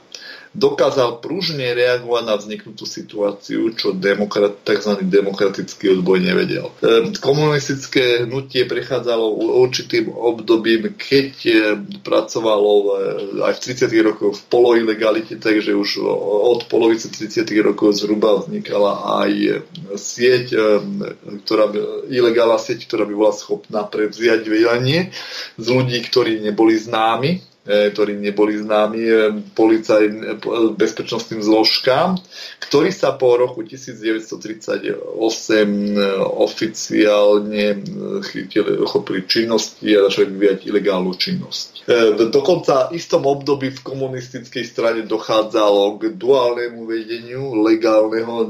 dokázal 0.54 1.18
pružne 1.18 1.74
reagovať 1.74 2.22
na 2.22 2.34
vzniknutú 2.38 2.86
situáciu, 2.86 3.74
čo 3.74 3.90
demokrat, 3.90 4.62
tzv. 4.62 5.02
demokratický 5.02 5.98
odboj 5.98 6.22
nevedel. 6.22 6.70
E, 6.78 7.10
komunistické 7.18 8.22
hnutie 8.22 8.62
prechádzalo 8.64 9.34
určitým 9.66 10.14
obdobím, 10.14 10.94
keď 10.94 11.30
e, 11.44 11.54
pracovalo 12.06 12.72
aj 13.42 13.52
v 13.58 13.62
30. 13.74 13.90
rokoch 14.06 14.34
v 14.38 14.44
poloilegalite, 14.46 15.42
takže 15.42 15.74
už 15.74 16.06
od 16.54 16.70
polovice 16.70 17.10
30. 17.10 17.42
rokov 17.60 17.98
zhruba 17.98 18.38
vznikala 18.46 19.22
aj 19.26 19.62
sieť, 19.98 20.46
ktorá 21.44 21.66
by, 21.70 22.08
ilegálna 22.14 22.62
sieť, 22.62 22.86
ktorá 22.86 23.04
by 23.04 23.14
bola 23.14 23.34
schopná 23.34 23.82
prevziať 23.82 24.46
vedenie 24.46 25.10
z 25.58 25.66
ľudí, 25.66 25.98
ktorí 26.06 26.38
neboli 26.38 26.78
známi 26.78 27.53
ktorí 27.64 28.20
neboli 28.20 28.60
známi 28.60 29.02
e, 29.08 29.12
e, 29.16 30.36
bezpečnostným 30.76 31.40
zložkám, 31.40 32.20
ktorí 32.60 32.92
sa 32.92 33.16
po 33.16 33.40
roku 33.40 33.64
1938 33.64 34.84
oficiálne 36.20 37.64
chytili, 38.28 38.76
ochopili 38.76 39.24
činnosti 39.24 39.96
a 39.96 40.12
začali 40.12 40.36
vyvíjať 40.36 40.60
ilegálnu 40.68 41.16
činnosť. 41.16 41.88
V 41.88 42.20
dokonca 42.32 42.92
istom 42.92 43.24
období 43.28 43.72
v 43.72 43.80
komunistickej 43.80 44.64
strane 44.64 45.00
dochádzalo 45.08 46.00
k 46.00 46.16
duálnemu 46.16 46.80
vedeniu 46.84 47.60
legálneho 47.64 48.48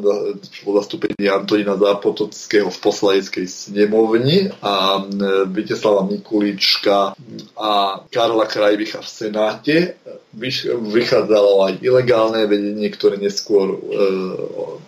po 0.62 0.70
zastúpení 0.78 1.27
Antonína 1.31 1.78
Zápotockého 1.78 2.70
v 2.70 2.78
poslaneckej 2.78 3.47
snemovni 3.47 4.51
a 4.62 5.03
Viteslava 5.51 6.07
Mikulíčka 6.07 7.15
a 7.59 7.70
Karla 8.07 8.47
Krajvicha 8.47 9.03
v 9.05 9.09
Senáte 9.09 9.94
vychádzalo 10.35 11.52
aj 11.70 11.73
ilegálne 11.81 12.47
vedenie, 12.51 12.90
ktoré 12.90 13.16
neskôr 13.16 13.74
e, 13.74 13.78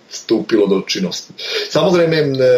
vstúpilo 0.07 0.71
do 0.71 0.83
činnosti. 0.87 1.35
Samozrejme, 1.71 2.17
e, 2.17 2.51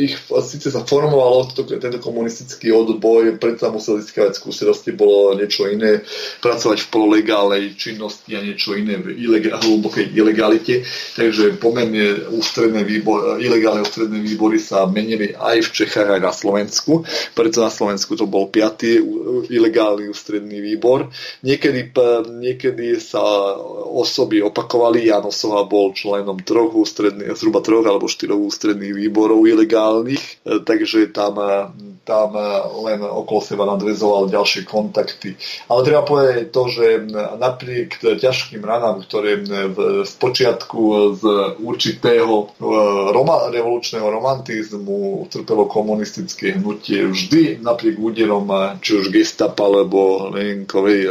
ich 0.00 0.16
síce 0.44 0.72
sa 0.72 0.84
formovalo 0.84 1.52
to, 1.52 1.64
tento 1.64 2.00
komunistický 2.00 2.72
odboj, 2.72 3.36
predsa 3.36 3.68
musel 3.68 4.00
získavať 4.00 4.36
skúsenosti, 4.36 4.96
bolo 4.96 5.36
niečo 5.36 5.68
iné, 5.68 6.00
pracovať 6.40 6.88
v 6.88 6.90
pololegálnej 6.92 7.64
činnosti 7.76 8.32
a 8.36 8.44
niečo 8.44 8.76
iné 8.76 8.96
v 9.00 9.16
ilegál, 9.16 9.60
hlbokej 9.60 10.12
ilegalite, 10.16 10.84
takže 11.16 11.60
pomerne 11.60 12.32
ústredné 12.32 12.84
výbor, 12.84 13.40
ilegálne 13.40 13.84
ústredné 13.84 14.20
výbory 14.24 14.56
sa 14.56 14.88
menili 14.88 15.36
aj 15.36 15.68
v 15.68 15.70
Čechách, 15.84 16.08
aj 16.16 16.20
na 16.20 16.32
Slovensku, 16.32 17.04
preto 17.36 17.60
na 17.60 17.70
Slovensku 17.72 18.16
to 18.16 18.24
bol 18.24 18.48
piatý 18.48 19.00
ilegálny 19.52 20.08
ústredný 20.08 20.58
výbor. 20.64 21.12
Niekedy 21.44 21.92
niekedy 22.26 22.98
sa 23.00 23.22
osoby 23.90 24.40
opakovali. 24.42 25.10
Janosova 25.10 25.66
bol 25.66 25.92
členom 25.92 26.38
troch 26.42 26.72
ústredných, 26.72 27.34
zhruba 27.34 27.60
troch 27.60 27.84
alebo 27.84 28.06
štyroch 28.06 28.38
ústredných 28.38 28.94
výborov 28.94 29.42
ilegálnych, 29.44 30.22
e, 30.46 30.62
takže 30.62 31.10
tam, 31.10 31.36
e, 31.40 31.52
tam 32.06 32.34
e, 32.38 32.42
len 32.86 33.00
okolo 33.02 33.40
seba 33.42 33.64
nadvezoval 33.66 34.30
ďalšie 34.30 34.62
kontakty. 34.64 35.34
Ale 35.66 35.80
treba 35.82 36.02
povedať 36.06 36.54
to, 36.54 36.62
že 36.70 36.86
napriek 37.38 37.98
ťažkým 38.00 38.62
ranám, 38.62 39.02
ktoré 39.04 39.42
v, 39.42 39.50
v 40.06 40.12
počiatku 40.18 40.80
z 41.18 41.22
určitého 41.58 42.54
roma, 43.10 43.50
revolučného 43.50 44.06
romantizmu 44.06 45.26
utrpelo 45.26 45.66
komunistické 45.66 46.56
hnutie, 46.56 47.10
vždy 47.10 47.62
napriek 47.62 47.96
úderom 47.98 48.46
či 48.80 49.00
už 49.00 49.10
gestapa 49.10 49.66
alebo 49.66 50.30
Leninkovej 50.32 51.08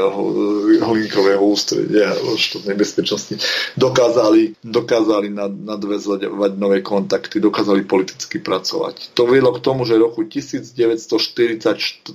hlinkového 0.95 1.41
ústredia 1.43 2.15
štátnej 2.35 2.75
bezpečnosti 2.75 3.35
dokázali, 3.75 4.55
dokázali 4.63 5.29
nad, 5.29 5.51
nadväzovať 5.51 6.55
nové 6.57 6.81
kontakty, 6.81 7.39
dokázali 7.39 7.83
politicky 7.83 8.39
pracovať. 8.39 9.13
To 9.13 9.27
viedlo 9.27 9.53
k 9.55 9.63
tomu, 9.63 9.85
že 9.85 9.99
roku 9.99 10.23
1944 10.23 12.05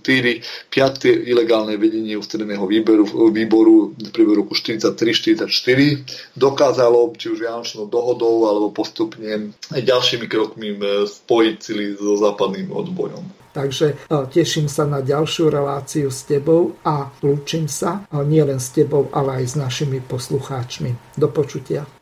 piaté 0.71 1.09
ilegálne 1.13 1.77
vedenie 1.77 2.17
ústredného 2.17 2.65
výboru, 2.67 3.05
výboru 3.31 3.75
v 3.95 4.11
priebehu 4.11 4.47
roku 4.47 4.55
43-44 4.57 5.47
dokázalo, 6.35 7.13
či 7.15 7.31
už 7.31 7.39
Janočnou 7.45 7.87
dohodou 7.87 8.49
alebo 8.49 8.75
postupne 8.75 9.53
ďalšími 9.71 10.27
krokmi 10.27 10.75
e, 10.75 10.79
spojiť 11.07 11.57
sily 11.61 11.85
so 11.99 12.17
západným 12.19 12.73
odbojom. 12.73 13.44
Takže 13.55 13.87
e, 13.87 13.95
teším 14.35 14.67
sa 14.67 14.83
na 14.83 14.99
ďalšiu 14.99 15.47
reláciu 15.47 16.11
s 16.11 16.27
tebou 16.27 16.75
a 16.83 17.15
lúčim 17.23 17.71
sa 17.71 18.03
e, 18.11 18.19
nielen 18.27 18.59
s 18.59 18.75
tebou, 18.75 19.07
ale 19.15 19.41
aj 19.41 19.45
s 19.47 19.55
našimi 19.55 20.03
poslucháčmi. 20.03 21.15
Do 21.15 21.31
počutia. 21.31 21.87